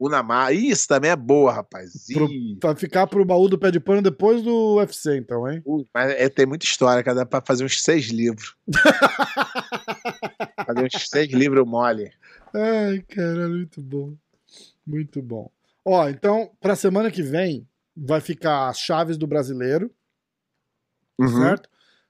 Unamar. 0.00 0.52
Isso 0.54 0.86
também 0.86 1.10
é 1.10 1.16
boa, 1.16 1.52
rapaz. 1.52 2.06
Pro- 2.12 2.28
Vai 2.62 2.76
ficar 2.76 3.06
pro 3.06 3.24
baú 3.24 3.48
do 3.48 3.58
pé 3.58 3.70
de 3.70 3.80
pano 3.80 4.00
depois 4.00 4.42
do 4.42 4.76
UFC, 4.76 5.16
então, 5.16 5.50
hein? 5.50 5.60
ui, 5.64 5.84
mas 5.92 6.12
é, 6.12 6.28
tem 6.28 6.46
muita 6.46 6.64
história, 6.64 7.02
cara. 7.02 7.16
Dá 7.18 7.26
pra 7.26 7.42
fazer 7.44 7.64
uns 7.64 7.82
seis 7.82 8.06
livros. 8.06 8.54
fazer 10.66 10.84
uns 10.86 11.08
seis 11.08 11.28
livros 11.32 11.66
mole. 11.66 12.10
Ai, 12.54 13.00
caralho, 13.08 13.50
muito 13.50 13.80
bom. 13.82 14.14
Muito 14.86 15.20
bom. 15.22 15.50
Ó, 15.84 16.08
então, 16.08 16.50
pra 16.60 16.76
semana 16.76 17.10
que 17.10 17.22
vem, 17.22 17.66
vai 17.96 18.20
ficar 18.20 18.68
as 18.68 18.78
chaves 18.78 19.16
do 19.16 19.26
brasileiro, 19.26 19.90
Uhum. 21.18 21.28
certo? 21.42 21.68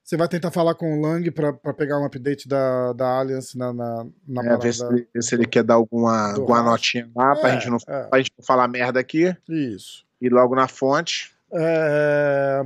Você 0.08 0.16
vai 0.16 0.26
tentar 0.26 0.50
falar 0.50 0.74
com 0.74 0.98
o 0.98 1.02
Lang 1.02 1.30
pra, 1.32 1.52
pra 1.52 1.74
pegar 1.74 2.00
um 2.00 2.04
update 2.06 2.48
da, 2.48 2.94
da 2.94 3.18
Alliance 3.18 3.58
na, 3.58 3.74
na, 3.74 4.06
na 4.26 4.54
É, 4.54 4.56
ver 4.56 4.72
se, 4.72 4.82
ele- 4.82 5.06
ver 5.14 5.22
se 5.22 5.34
ele 5.34 5.44
quer 5.46 5.62
dar 5.62 5.74
alguma, 5.74 6.32
alguma 6.32 6.62
notinha 6.62 7.10
lá 7.14 7.36
pra, 7.36 7.50
É, 7.50 7.52
gente 7.60 7.68
não, 7.68 7.76
é, 7.86 8.02
pra 8.04 8.18
gente 8.18 8.32
não 8.38 8.42
falar 8.42 8.66
merda 8.68 8.98
aqui. 8.98 9.36
isso. 9.46 10.06
E 10.18 10.30
logo 10.30 10.54
na 10.54 10.66
fonte. 10.66 11.30
É... 11.52 12.62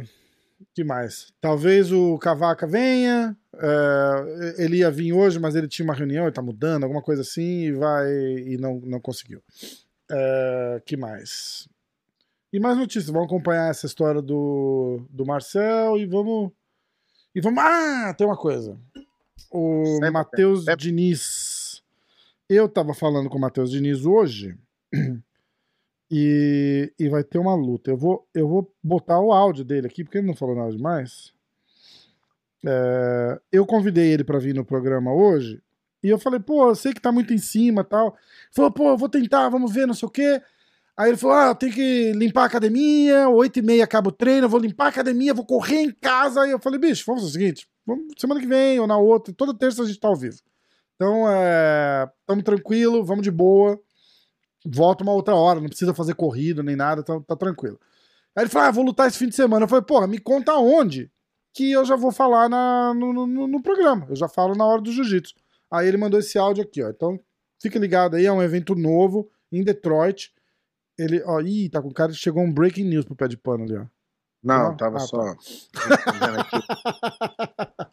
que 0.73 0.85
mais? 0.85 1.33
Talvez 1.41 1.91
o 1.91 2.17
Cavaca 2.19 2.65
venha. 2.65 3.37
é, 3.57 4.55
Ele 4.63 4.77
ia 4.77 4.91
vir 4.93 5.13
hoje, 5.13 5.41
mas 5.41 5.57
ele 5.57 5.67
tinha 5.67 5.83
uma 5.85 5.95
reunião, 5.95 6.27
ele 6.27 6.33
tá 6.33 6.41
mudando, 6.43 6.85
alguma 6.85 7.03
coisa 7.03 7.23
assim, 7.23 7.63
e 7.65 7.73
vai 7.73 8.09
e 8.09 8.57
não, 8.57 8.79
não 8.85 9.01
conseguiu. 9.01 9.43
É... 10.09 10.81
que 10.87 10.97
mais? 10.97 11.67
E 12.53 12.61
mais 12.61 12.79
notícias. 12.79 13.07
Vamos 13.11 13.27
acompanhar 13.27 13.69
essa 13.69 13.87
história 13.87 14.23
do, 14.23 15.05
do 15.11 15.27
Marcel 15.27 15.97
e 15.99 16.07
vamos. 16.07 16.53
E 17.35 17.41
vamos. 17.41 17.63
Ah, 17.63 18.15
tem 18.17 18.27
uma 18.27 18.37
coisa. 18.37 18.79
O 19.51 20.01
Matheus. 20.13 20.65
Diniz. 20.77 21.83
Eu 22.49 22.69
tava 22.69 22.95
falando 22.95 23.31
com 23.31 23.39
o 23.39 23.41
Matheus 23.41 23.71
Diniz 23.71 24.05
hoje. 24.05 24.57
E, 26.15 26.93
e 26.99 27.09
vai 27.09 27.25
ter 27.25 27.39
uma 27.39 27.55
luta. 27.55 27.91
Eu 27.91 27.97
vou, 27.97 28.29
eu 28.35 28.47
vou 28.47 28.71
botar 28.85 29.19
o 29.19 29.33
áudio 29.33 29.65
dele 29.65 29.87
aqui, 29.87 30.05
porque 30.05 30.19
ele 30.19 30.27
não 30.27 30.37
falou 30.37 30.55
nada 30.55 30.71
demais. 30.71 31.33
É, 32.67 33.41
eu 33.51 33.65
convidei 33.65 34.13
ele 34.13 34.23
para 34.23 34.39
vir 34.39 34.55
no 34.55 34.63
programa 34.63 35.11
hoje. 35.11 35.63
E 36.03 36.11
eu 36.11 36.19
falei, 36.19 36.39
pô, 36.39 36.69
eu 36.69 36.75
sei 36.75 36.93
que 36.93 37.01
tá 37.01 37.11
muito 37.11 37.33
em 37.33 37.39
cima 37.39 37.83
tal. 37.83 38.09
Ele 38.09 38.17
falou, 38.53 38.71
pô, 38.71 38.89
eu 38.91 38.99
vou 38.99 39.09
tentar, 39.09 39.49
vamos 39.49 39.73
ver, 39.73 39.87
não 39.87 39.95
sei 39.95 40.07
o 40.07 40.11
quê. 40.11 40.43
Aí 40.97 41.11
ele 41.11 41.17
falou, 41.17 41.37
ah, 41.37 41.55
tenho 41.55 41.73
que 41.73 42.13
limpar 42.13 42.43
a 42.43 42.47
academia, 42.47 43.29
oito 43.29 43.59
e 43.59 43.63
meia 43.63 43.85
acaba 43.85 44.11
o 44.11 44.13
treino, 44.13 44.49
vou 44.49 44.61
limpar 44.61 44.87
a 44.87 44.89
academia, 44.89 45.33
vou 45.33 45.47
correr 45.47 45.81
em 45.81 45.91
casa. 45.91 46.43
Aí 46.43 46.51
eu 46.51 46.59
falei, 46.59 46.79
bicho, 46.79 47.05
vamos 47.07 47.23
fazer 47.23 47.31
o 47.31 47.41
seguinte, 47.41 47.69
vamos, 47.87 48.13
semana 48.19 48.41
que 48.41 48.47
vem 48.47 48.79
ou 48.79 48.87
na 48.87 48.99
outra, 48.99 49.33
toda 49.33 49.57
terça 49.57 49.83
a 49.83 49.87
gente 49.87 49.99
tá 49.99 50.09
ao 50.09 50.17
vivo. 50.17 50.37
Então, 50.95 51.29
é, 51.29 52.09
tamo 52.27 52.43
tranquilo, 52.43 53.05
vamos 53.05 53.23
de 53.23 53.31
boa 53.31 53.81
volta 54.65 55.03
uma 55.03 55.13
outra 55.13 55.35
hora, 55.35 55.61
não 55.61 55.69
precisa 55.69 55.95
fazer 55.95 56.15
corrida 56.15 56.63
nem 56.63 56.77
nada, 56.77 57.03
tá, 57.03 57.21
tá 57.21 57.37
tranquilo. 57.37 57.79
Aí 58.37 58.45
ele 58.45 58.51
falou, 58.51 58.69
ah, 58.69 58.71
vou 58.71 58.85
lutar 58.85 59.09
esse 59.09 59.19
fim 59.19 59.29
de 59.29 59.35
semana. 59.35 59.65
Eu 59.65 59.69
falei, 59.69 59.85
porra, 59.85 60.07
me 60.07 60.19
conta 60.19 60.55
onde 60.55 61.11
que 61.53 61.71
eu 61.71 61.85
já 61.85 61.97
vou 61.97 62.11
falar 62.11 62.49
na, 62.49 62.95
no, 62.95 63.13
no, 63.13 63.47
no 63.47 63.63
programa. 63.63 64.07
Eu 64.09 64.17
já 64.17 64.27
falo 64.27 64.55
na 64.55 64.65
hora 64.65 64.81
do 64.81 64.91
jiu-jitsu. 64.91 65.35
Aí 65.71 65.87
ele 65.87 65.99
mandou 65.99 66.19
esse 66.19 66.39
áudio 66.39 66.63
aqui, 66.63 66.83
ó. 66.83 66.89
Então, 66.89 67.21
fica 67.61 67.79
ligado 67.79 68.17
aí, 68.17 68.25
é 68.25 68.33
um 68.33 68.43
evento 68.43 68.75
novo 68.75 69.31
em 69.51 69.63
Detroit. 69.63 70.33
Ele, 71.03 71.23
ó, 71.25 71.41
ih, 71.41 71.69
tá 71.69 71.83
com 71.83 71.91
cara 71.91 72.13
que 72.13 72.19
chegou 72.19 72.43
um 72.43 72.53
breaking 72.53 72.85
news 72.85 73.05
pro 73.05 73.17
pé 73.17 73.29
de 73.29 73.37
pano 73.37 73.65
ali, 73.65 73.77
ó. 73.77 73.85
Não, 74.43 74.71
Não? 74.71 74.77
tava 74.77 74.97
Ah, 74.97 75.01
só. 75.01 75.35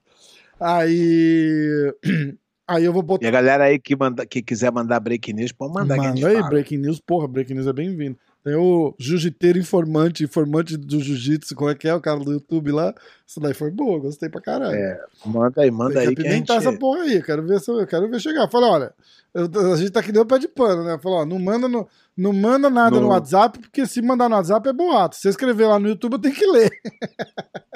aí. 0.60 1.94
Aí 2.72 2.86
eu 2.86 2.94
vou 2.94 3.02
botar. 3.02 3.26
E 3.26 3.28
a 3.28 3.32
galera 3.32 3.64
aí 3.64 3.80
que, 3.80 3.96
manda, 3.96 4.24
que 4.28 4.44
quiser 4.44 4.72
mandar 4.72 5.00
break 5.00 5.34
news, 5.34 5.52
pode 5.52 5.74
mandar 5.74 5.96
que 5.96 6.02
Manda 6.08 6.28
aí, 6.28 6.36
fala. 6.36 6.50
breaking 6.50 6.78
news, 6.78 7.00
porra, 7.00 7.28
breaking 7.28 7.56
news 7.56 7.66
é 7.66 7.74
bem-vindo. 7.74 8.16
Tem 8.44 8.54
o 8.56 8.94
jiu-jiteiro 9.00 9.58
informante, 9.58 10.24
informante 10.24 10.78
do 10.78 11.00
jiu-jitsu, 11.02 11.56
como 11.56 11.72
é 11.72 11.76
que 11.76 11.88
é 11.88 11.96
o 11.96 12.00
cara 12.00 12.20
do 12.20 12.32
YouTube 12.32 12.72
lá? 12.72 12.94
Isso 13.26 13.40
daí 13.40 13.56
foi 13.56 13.72
boa, 13.72 14.00
gostei 14.00 14.30
pra 14.30 14.40
caralho. 14.40 14.76
É, 14.76 15.02
manda 15.26 15.64
aí, 15.64 15.72
manda 15.72 15.96
Tem 15.96 16.10
aí 16.10 16.16
que 16.16 16.22
que 16.22 16.28
a 16.28 16.32
gente... 16.32 16.52
essa 16.52 16.72
porra 16.78 17.02
aí, 17.02 17.24
quero 17.24 17.42
ver, 17.44 17.60
se 17.60 17.72
eu, 17.72 17.88
quero 17.88 18.08
ver 18.08 18.20
chegar. 18.22 18.48
Falei, 18.48 18.70
olha, 18.70 18.94
eu- 19.34 19.74
a 19.74 19.76
gente 19.76 19.90
tá 19.90 20.04
que 20.04 20.12
nem 20.12 20.22
o 20.22 20.26
pé 20.28 20.38
de 20.38 20.48
pano, 20.48 20.84
né? 20.84 21.00
Falou, 21.02 21.22
ó, 21.22 21.26
não 21.26 21.40
manda, 21.40 21.68
no, 21.68 21.88
não 22.20 22.34
manda 22.34 22.70
nada 22.70 22.98
no... 22.98 23.04
No- 23.04 23.08
WhatsApp, 23.08 23.58
porque 23.60 23.88
se 23.88 24.02
mandar 24.02 24.28
no 24.28 24.36
WhatsApp 24.36 24.68
é 24.68 24.74
boato. 24.74 25.16
Se 25.16 25.22
você 25.22 25.30
escrever 25.30 25.68
lá 25.68 25.80
no 25.80 25.88
YouTube, 25.88 26.14
eu 26.14 26.20
tenho 26.20 26.36
que 26.36 26.46
ler. 26.46 26.70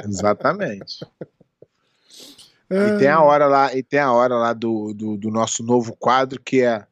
Exatamente. 0.03 1.05
É. 2.69 2.95
E 2.95 2.97
tem 2.97 3.07
a 3.09 3.21
hora 3.21 3.45
lá, 3.45 3.75
e 3.75 3.83
tem 3.83 3.99
a 3.99 4.11
hora 4.11 4.35
lá 4.35 4.51
do, 4.51 4.95
do, 4.95 5.15
do 5.15 5.29
nosso 5.29 5.61
novo 5.61 5.95
quadro 5.95 6.41
que 6.41 6.61
é 6.61 6.87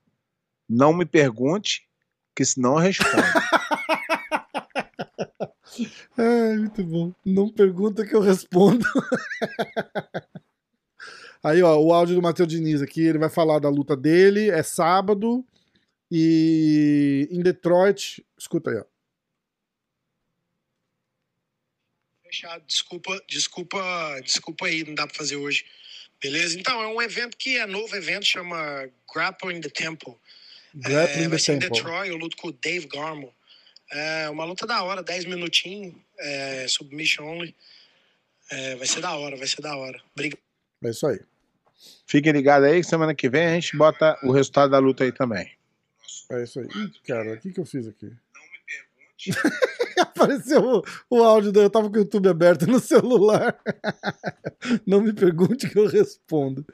Não 0.69 0.93
me 0.93 1.05
pergunte, 1.05 1.87
que 2.35 2.45
senão 2.45 2.73
eu 2.73 2.79
respondo. 2.79 3.23
Ai, 6.17 6.57
muito 6.57 6.83
bom. 6.83 7.13
Não 7.25 7.49
pergunta 7.49 8.05
que 8.05 8.13
eu 8.13 8.19
respondo. 8.19 8.85
Aí, 11.43 11.63
ó, 11.63 11.75
o 11.79 11.91
áudio 11.91 12.15
do 12.15 12.21
Matheus 12.21 12.49
Diniz 12.49 12.81
aqui, 12.81 13.01
ele 13.01 13.17
vai 13.17 13.29
falar 13.29 13.57
da 13.57 13.69
luta 13.69 13.97
dele, 13.97 14.51
é 14.51 14.61
sábado, 14.61 15.43
e 16.11 17.29
em 17.31 17.41
Detroit, 17.41 18.25
escuta 18.37 18.69
aí, 18.69 18.77
ó. 18.77 18.85
Fechado. 22.23 22.65
Desculpa, 22.65 23.23
desculpa, 23.29 24.19
desculpa 24.21 24.65
aí, 24.65 24.83
não 24.83 24.93
dá 24.93 25.07
pra 25.07 25.15
fazer 25.15 25.37
hoje. 25.37 25.65
Beleza? 26.21 26.59
Então, 26.59 26.81
é 26.81 26.87
um 26.87 27.01
evento 27.01 27.37
que 27.37 27.57
é 27.57 27.65
novo 27.65 27.95
evento, 27.95 28.25
chama 28.25 28.89
Grappling 29.13 29.61
the 29.61 29.69
Temple. 29.69 30.15
Grappling 30.75 31.21
é, 31.21 31.23
the 31.23 31.27
vai 31.29 31.39
ser 31.39 31.53
em 31.53 31.59
Temple. 31.59 31.77
Detroit, 31.77 32.09
eu 32.09 32.17
luto 32.17 32.35
com 32.35 32.49
o 32.49 32.51
Dave 32.51 32.87
Garmo. 32.87 33.33
É 33.89 34.29
uma 34.29 34.45
luta 34.45 34.67
da 34.67 34.83
hora, 34.83 35.01
10 35.01 35.25
minutinhos, 35.25 35.95
é, 36.19 36.67
submission 36.67 37.25
only. 37.25 37.55
É, 38.49 38.75
vai 38.75 38.87
ser 38.87 39.01
da 39.01 39.15
hora, 39.15 39.37
vai 39.37 39.47
ser 39.47 39.61
da 39.61 39.75
hora. 39.75 40.01
Obrigado. 40.13 40.41
É 40.83 40.89
isso 40.89 41.07
aí. 41.07 41.19
Fiquem 42.05 42.33
ligados 42.33 42.67
aí, 42.69 42.81
que 42.81 42.87
semana 42.87 43.15
que 43.15 43.29
vem 43.29 43.45
a 43.45 43.53
gente 43.53 43.77
bota 43.77 44.17
o 44.23 44.31
resultado 44.31 44.71
da 44.71 44.79
luta 44.79 45.03
aí 45.03 45.11
também. 45.11 45.60
É 46.31 46.43
isso 46.43 46.59
aí. 46.59 46.65
Ih, 46.67 46.91
cara, 47.07 47.33
o 47.33 47.39
que, 47.39 47.51
que 47.51 47.59
eu 47.59 47.65
fiz 47.65 47.87
aqui? 47.87 48.11
Apareceu 49.99 50.61
o, 50.63 50.83
o 51.09 51.23
áudio, 51.23 51.51
eu 51.55 51.69
tava 51.69 51.89
com 51.89 51.95
o 51.95 51.99
YouTube 51.99 52.29
aberto 52.29 52.65
no 52.65 52.79
celular. 52.79 53.57
Não 54.85 55.01
me 55.01 55.13
pergunte 55.13 55.69
que 55.69 55.77
eu 55.77 55.87
respondo. 55.87 56.65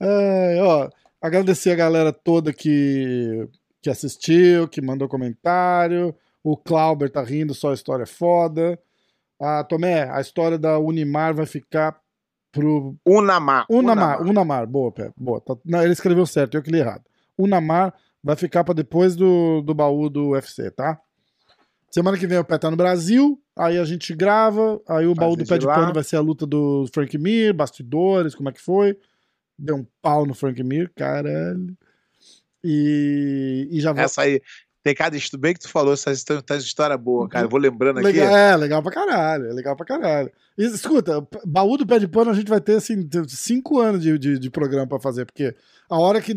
É, 0.00 0.58
ó, 0.62 0.88
agradecer 1.20 1.72
a 1.72 1.76
galera 1.76 2.12
toda 2.12 2.52
que, 2.52 3.48
que 3.82 3.90
assistiu, 3.90 4.68
que 4.68 4.80
mandou 4.80 5.08
comentário. 5.08 6.14
O 6.42 6.56
Clauber 6.56 7.10
tá 7.10 7.22
rindo, 7.22 7.54
só 7.54 7.70
a 7.70 7.74
história 7.74 8.04
é 8.04 8.06
foda. 8.06 8.78
Ah, 9.40 9.64
Tomé, 9.64 10.08
a 10.10 10.20
história 10.20 10.58
da 10.58 10.78
Unimar 10.78 11.34
vai 11.34 11.46
ficar 11.46 12.00
pro, 12.52 12.96
Unamar. 13.06 13.66
Unamar, 13.70 14.22
Unamar, 14.22 14.66
boa, 14.66 14.90
Pé, 14.90 15.12
boa. 15.16 15.40
Tá- 15.40 15.56
não, 15.64 15.82
ele 15.82 15.92
escreveu 15.92 16.26
certo, 16.26 16.56
eu 16.56 16.62
que 16.62 16.70
li 16.70 16.78
errado. 16.78 17.04
Unamar 17.36 17.94
vai 18.22 18.36
ficar 18.36 18.64
pra 18.64 18.74
depois 18.74 19.16
do, 19.16 19.62
do 19.62 19.74
baú 19.74 20.08
do 20.08 20.30
UFC, 20.30 20.70
tá? 20.70 21.00
Semana 21.90 22.18
que 22.18 22.26
vem 22.26 22.38
o 22.38 22.44
Pé 22.44 22.58
tá 22.58 22.70
no 22.70 22.76
Brasil, 22.76 23.40
aí 23.56 23.78
a 23.78 23.84
gente 23.84 24.14
grava, 24.14 24.80
aí 24.86 25.06
o 25.06 25.14
baú 25.14 25.36
do 25.36 25.46
Pé 25.46 25.56
de. 25.56 25.66
Pano 25.66 25.94
vai 25.94 26.04
ser 26.04 26.16
a 26.16 26.20
luta 26.20 26.46
do 26.46 26.86
Frank 26.92 27.16
Mir, 27.16 27.54
bastidores, 27.54 28.34
como 28.34 28.48
é 28.48 28.52
que 28.52 28.60
foi. 28.60 28.96
Deu 29.58 29.76
um 29.76 29.86
pau 30.02 30.26
no 30.26 30.34
Frank 30.34 30.62
Mir, 30.62 30.92
caralho. 30.94 31.76
E, 32.62 33.68
e 33.70 33.80
já 33.80 33.92
vai. 33.92 34.04
Essa 34.04 34.22
aí. 34.22 34.42
Tem 34.82 34.94
cada 34.94 35.16
história, 35.16 35.40
bem 35.40 35.54
que 35.54 35.60
tu 35.60 35.68
falou, 35.68 35.92
essa 35.92 36.10
história, 36.12 36.42
essa 36.48 36.64
história 36.64 36.96
boa, 36.96 37.28
cara. 37.28 37.44
Eu 37.44 37.50
vou 37.50 37.58
lembrando 37.58 37.98
aqui. 37.98 38.06
Legal, 38.12 38.36
é, 38.36 38.56
legal 38.56 38.82
pra 38.82 38.92
caralho, 38.92 39.46
é 39.46 39.52
legal 39.52 39.76
pra 39.76 39.84
caralho. 39.84 40.30
E, 40.56 40.64
escuta, 40.64 41.26
baú 41.44 41.76
do 41.76 41.86
pé 41.86 41.98
de 41.98 42.06
pano 42.08 42.30
a 42.30 42.34
gente 42.34 42.48
vai 42.48 42.60
ter, 42.60 42.76
assim, 42.76 43.08
cinco 43.28 43.80
anos 43.80 44.02
de, 44.02 44.16
de, 44.18 44.38
de 44.38 44.50
programa 44.50 44.86
pra 44.86 45.00
fazer, 45.00 45.24
porque 45.24 45.54
a 45.90 45.98
hora 45.98 46.20
que 46.20 46.32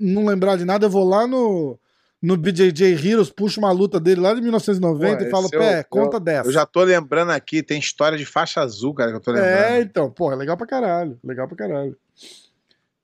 não 0.00 0.26
lembrar 0.26 0.56
de 0.56 0.64
nada, 0.64 0.86
eu 0.86 0.90
vou 0.90 1.04
lá 1.04 1.26
no, 1.26 1.78
no 2.20 2.36
BJJ 2.36 2.94
Heroes, 2.94 3.30
puxo 3.30 3.60
uma 3.60 3.70
luta 3.70 4.00
dele 4.00 4.20
lá 4.20 4.34
de 4.34 4.40
1990 4.40 5.16
Pô, 5.16 5.24
e 5.24 5.30
falo, 5.30 5.46
esse 5.46 5.54
eu- 5.54 5.60
pé, 5.60 5.82
conta 5.84 6.16
eu- 6.16 6.20
dessa. 6.20 6.48
Eu 6.48 6.52
já 6.52 6.66
tô 6.66 6.82
lembrando 6.82 7.30
aqui, 7.30 7.62
tem 7.62 7.78
história 7.78 8.18
de 8.18 8.26
faixa 8.26 8.60
azul, 8.60 8.92
cara, 8.92 9.10
que 9.12 9.16
eu 9.16 9.20
tô 9.20 9.30
lembrando. 9.30 9.54
É, 9.54 9.80
então, 9.80 10.10
porra, 10.10 10.34
legal 10.34 10.56
pra 10.56 10.66
caralho, 10.66 11.18
legal 11.22 11.46
pra 11.46 11.56
caralho. 11.56 11.96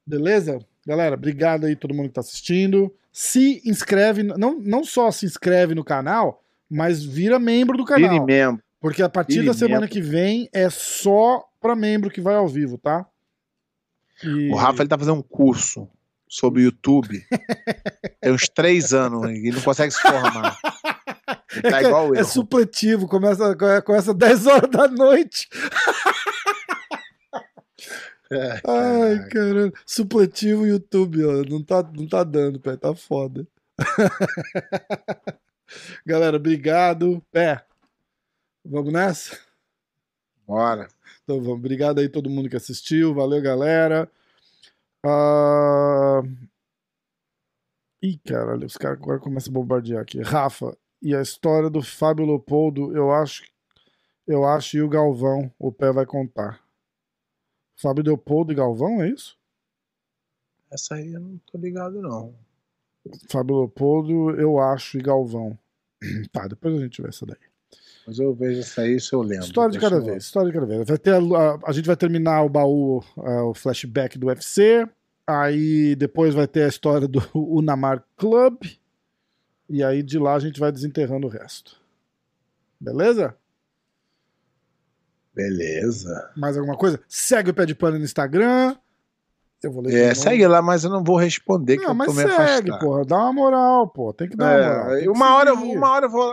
Beleza? 0.06 0.58
Galera, 0.86 1.14
obrigado 1.14 1.66
aí 1.66 1.76
todo 1.76 1.94
mundo 1.94 2.08
que 2.08 2.14
tá 2.14 2.20
assistindo. 2.20 2.92
Se 3.12 3.61
inscreve, 3.65 4.23
não, 4.23 4.59
não 4.61 4.85
só 4.85 5.11
se 5.11 5.27
inscreve 5.27 5.74
no 5.74 5.85
canal, 5.85 6.43
mas 6.70 7.03
vira 7.05 7.39
membro 7.39 7.77
do 7.77 7.85
canal. 7.85 8.11
Vire 8.11 8.24
membro. 8.24 8.62
Porque 8.81 9.03
a 9.03 9.09
partir 9.09 9.35
Vire 9.35 9.47
da 9.47 9.55
semana 9.55 9.81
membro. 9.82 9.93
que 9.93 10.01
vem 10.01 10.49
é 10.53 10.70
só 10.70 11.45
pra 11.61 11.74
membro 11.77 12.11
que 12.11 12.20
vai 12.20 12.37
ao 12.37 12.49
vivo, 12.49 12.78
tá? 12.78 13.05
E- 14.24 14.51
O 14.51 14.55
Rafa 14.57 14.82
ele 14.82 14.89
tá 14.89 14.97
fazendo 14.99 15.19
um 15.19 15.23
curso 15.23 15.89
sobre 16.28 16.62
YouTube. 16.62 17.23
Tem 18.20 18.32
uns 18.32 18.49
três 18.49 18.95
anos, 18.95 19.28
ele 19.28 19.51
não 19.53 19.61
consegue 19.62 19.93
se 19.93 20.01
formar. 20.01 20.57
Ele 21.53 21.62
tá 21.69 21.82
é, 21.82 21.85
igual 21.87 22.15
é 22.15 22.20
eu. 22.20 22.24
supletivo, 22.24 23.09
começa, 23.09 23.57
começa 23.85 24.15
10 24.15 24.47
horas 24.47 24.70
da 24.70 24.87
noite. 24.87 25.49
É, 28.32 28.61
Ai, 28.65 29.28
caralho. 29.28 29.73
Supletivo 29.85 30.66
YouTube, 30.66 31.24
ó. 31.24 31.43
Não 31.48 31.62
tá, 31.62 31.82
não 31.82 32.07
tá 32.07 32.23
dando, 32.23 32.61
pé. 32.61 32.77
Tá 32.77 32.94
foda. 32.94 33.47
Galera, 36.07 36.36
obrigado. 36.36 37.20
Pé. 37.32 37.65
Vamos 38.65 38.93
nessa? 38.93 39.39
Bora. 40.47 40.89
Então 41.24 41.40
vamos. 41.40 41.59
Obrigado 41.59 41.98
aí 41.98 42.09
todo 42.09 42.31
mundo 42.31 42.48
que 42.48 42.57
assistiu. 42.57 43.15
Valeu, 43.15 43.43
galera. 43.43 44.11
Ah... 45.05 46.23
Ih, 48.02 48.19
caralho, 48.24 48.66
os 48.66 48.78
caras 48.78 48.98
agora 48.98 49.19
começam 49.19 49.51
a 49.51 49.55
bombardear 49.55 50.01
aqui. 50.01 50.23
Rafa, 50.23 50.74
e 51.02 51.15
a 51.15 51.20
história 51.20 51.69
do 51.69 51.82
Fábio 51.82 52.24
Leopoldo, 52.24 52.97
eu 52.97 53.12
acho, 53.12 53.44
eu 54.27 54.44
acho, 54.44 54.78
e 54.78 54.82
o 54.82 54.89
Galvão, 54.89 55.52
o 55.59 55.70
pé 55.70 55.93
vai 55.93 56.07
contar. 56.07 56.61
Fábio 57.81 58.05
Leopoldo 58.05 58.52
e 58.52 58.57
Galvão, 58.57 59.02
é 59.02 59.09
isso? 59.09 59.39
Essa 60.70 60.94
aí 60.97 61.12
eu 61.12 61.20
não 61.20 61.40
tô 61.51 61.59
ligado, 61.59 62.01
não. 62.01 62.35
Fábio 63.28 63.57
Leopoldo, 63.57 64.31
eu 64.39 64.59
acho, 64.61 64.98
e 64.98 65.02
Galvão. 65.02 65.59
Tá, 66.32 66.47
depois 66.47 66.74
a 66.77 66.78
gente 66.82 67.01
vê 67.02 67.09
essa 67.09 67.27
daí. 67.27 67.36
Mas 68.07 68.19
eu 68.19 68.35
vejo 68.35 68.61
essa 68.61 68.82
aí 68.82 68.98
se 69.01 69.12
eu 69.12 69.20
lembro. 69.23 69.44
História 69.44 69.70
de 69.73 69.78
cada 69.78 69.97
eu- 69.97 70.05
vez, 70.05 70.24
história 70.24 70.48
de 70.48 70.55
cada 70.55 70.66
vez. 70.66 70.86
Vai 70.89 70.98
ter 70.98 71.15
a, 71.15 71.19
a- 71.19 71.59
a 71.66 71.73
gente 71.73 71.86
vai 71.86 71.97
terminar 71.97 72.43
o 72.43 72.48
baú, 72.48 73.02
ah, 73.19 73.44
o 73.44 73.55
flashback 73.55 74.19
do 74.19 74.27
UFC. 74.28 74.89
Aí 75.27 75.94
depois 75.97 76.35
vai 76.35 76.47
ter 76.48 76.65
a 76.65 76.69
história 76.69 77.07
do 77.07 77.20
Unamar 77.35 78.05
Club. 78.16 78.62
E 79.69 79.82
aí 79.85 80.02
de 80.02 80.19
lá 80.19 80.35
a 80.35 80.39
gente 80.40 80.59
vai 80.59 80.73
desenterrando 80.73 81.27
o 81.27 81.31
resto. 81.31 81.81
Beleza? 82.81 83.36
Beleza. 85.42 86.30
Mais 86.36 86.56
alguma 86.56 86.76
coisa? 86.76 87.00
Segue 87.08 87.50
o 87.50 87.54
Pé 87.54 87.64
de 87.66 87.74
Pano 87.74 87.98
no 87.98 88.04
Instagram. 88.04 88.76
Eu 89.62 89.70
vou 89.70 89.82
ler 89.82 89.94
É, 89.94 90.14
segue 90.14 90.46
lá, 90.46 90.62
mas 90.62 90.84
eu 90.84 90.90
não 90.90 91.04
vou 91.04 91.16
responder, 91.16 91.76
que 91.76 91.82
Não, 91.82 91.90
eu 91.90 91.94
mas 91.94 92.06
tô 92.08 92.14
meio 92.14 92.28
segue, 92.28 92.40
afastado. 92.70 92.78
porra. 92.78 93.04
Dá 93.04 93.16
uma 93.18 93.32
moral, 93.32 93.88
pô. 93.88 94.12
Tem 94.12 94.26
que 94.28 94.34
dar 94.36 94.46
uma 94.46 94.68
moral. 94.68 94.94
É, 94.96 95.00
que 95.02 95.08
uma, 95.10 95.34
hora, 95.36 95.50
eu 95.50 95.56
seguir. 95.58 95.76
uma, 95.76 95.90
hora 95.90 96.06
eu 96.06 96.10
vou, 96.10 96.32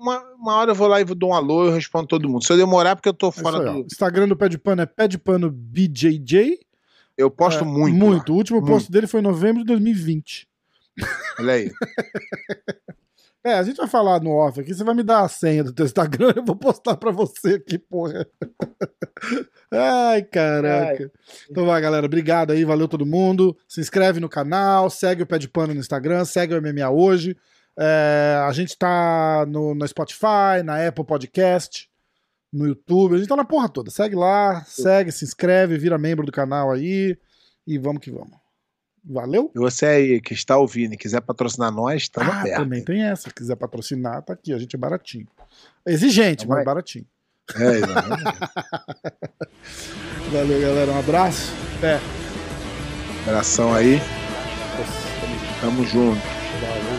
uma, 0.00 0.22
uma 0.40 0.54
hora 0.56 0.70
eu 0.70 0.74
vou 0.76 0.86
lá 0.86 1.00
e 1.00 1.04
vou 1.04 1.16
dar 1.16 1.26
um 1.26 1.34
alô 1.34 1.64
e 1.64 1.68
eu 1.68 1.74
respondo 1.74 2.06
todo 2.06 2.28
mundo. 2.28 2.44
Se 2.44 2.52
eu 2.52 2.56
demorar, 2.56 2.94
porque 2.94 3.08
eu 3.08 3.14
tô 3.14 3.28
É 3.28 3.32
fora 3.32 3.56
ó. 3.58 3.72
do. 3.72 3.78
Instagram 3.80 4.28
do 4.28 4.36
Pé 4.36 4.48
de 4.48 4.58
Pano 4.58 4.82
é 4.82 4.86
Pé 4.86 5.08
de 5.08 5.18
Pano 5.18 5.50
BJJ. 5.50 6.60
Eu 7.16 7.30
posto 7.32 7.64
É, 7.64 7.66
muito. 7.66 7.96
Muito. 7.96 8.32
O 8.32 8.36
último 8.36 8.60
Muito. 8.60 8.72
post 8.72 8.92
dele 8.92 9.08
foi 9.08 9.18
em 9.18 9.24
novembro 9.24 9.62
de 9.62 9.66
2020. 9.66 10.48
Olha 11.40 11.52
aí. 11.54 11.72
É, 13.44 13.54
a 13.54 13.62
gente 13.62 13.76
vai 13.76 13.86
falar 13.86 14.20
no 14.20 14.30
off 14.30 14.60
aqui. 14.60 14.74
Você 14.74 14.82
vai 14.82 14.94
me 14.94 15.02
dar 15.02 15.20
a 15.20 15.28
senha 15.28 15.62
do 15.62 15.72
teu 15.72 15.86
Instagram, 15.86 16.32
eu 16.36 16.44
vou 16.44 16.56
postar 16.56 16.96
pra 16.96 17.10
você 17.10 17.54
aqui, 17.54 17.78
porra. 17.78 18.26
Ai, 19.70 20.22
caraca. 20.22 21.10
Então 21.50 21.66
vai, 21.66 21.80
galera. 21.80 22.06
Obrigado 22.06 22.52
aí, 22.52 22.64
valeu 22.64 22.88
todo 22.88 23.06
mundo. 23.06 23.56
Se 23.68 23.80
inscreve 23.80 24.20
no 24.20 24.28
canal, 24.28 24.90
segue 24.90 25.22
o 25.22 25.26
Pé 25.26 25.38
de 25.38 25.48
Pano 25.48 25.72
no 25.74 25.80
Instagram, 25.80 26.24
segue 26.24 26.54
o 26.54 26.60
MMA 26.60 26.90
hoje. 26.90 27.36
É, 27.78 28.42
a 28.44 28.52
gente 28.52 28.76
tá 28.76 29.46
no, 29.48 29.74
no 29.74 29.86
Spotify, 29.86 30.62
na 30.64 30.84
Apple 30.86 31.06
Podcast, 31.06 31.88
no 32.52 32.66
YouTube, 32.66 33.14
a 33.14 33.18
gente 33.18 33.28
tá 33.28 33.36
na 33.36 33.44
porra 33.44 33.68
toda. 33.68 33.90
Segue 33.90 34.16
lá, 34.16 34.64
segue, 34.64 35.12
se 35.12 35.24
inscreve, 35.24 35.78
vira 35.78 35.96
membro 35.96 36.26
do 36.26 36.32
canal 36.32 36.72
aí 36.72 37.16
e 37.64 37.78
vamos 37.78 38.00
que 38.00 38.10
vamos. 38.10 38.47
Valeu? 39.04 39.50
E 39.54 39.58
você 39.58 39.86
aí 39.86 40.20
que 40.20 40.34
está 40.34 40.56
ouvindo 40.56 40.94
e 40.94 40.96
quiser 40.96 41.20
patrocinar 41.20 41.70
nós, 41.72 42.02
estamos 42.02 42.28
Ah, 42.32 42.40
abertos. 42.40 42.62
também 42.62 42.84
tem 42.84 43.02
essa. 43.04 43.28
Se 43.28 43.34
quiser 43.34 43.56
patrocinar, 43.56 44.22
tá 44.22 44.32
aqui. 44.34 44.52
A 44.52 44.58
gente 44.58 44.74
é 44.76 44.78
baratinho. 44.78 45.26
Exigente, 45.86 46.38
Tamo 46.44 46.50
mas 46.50 46.58
aí. 46.60 46.64
baratinho. 46.64 47.06
É, 47.56 47.70
exatamente. 47.76 48.38
Valeu, 50.32 50.60
galera. 50.60 50.92
Um 50.92 50.98
abraço. 50.98 51.52
Até. 51.78 51.98
Abração 53.26 53.74
aí, 53.74 53.98
tamo 55.60 55.84
junto. 55.86 56.20
Valeu. 56.60 56.97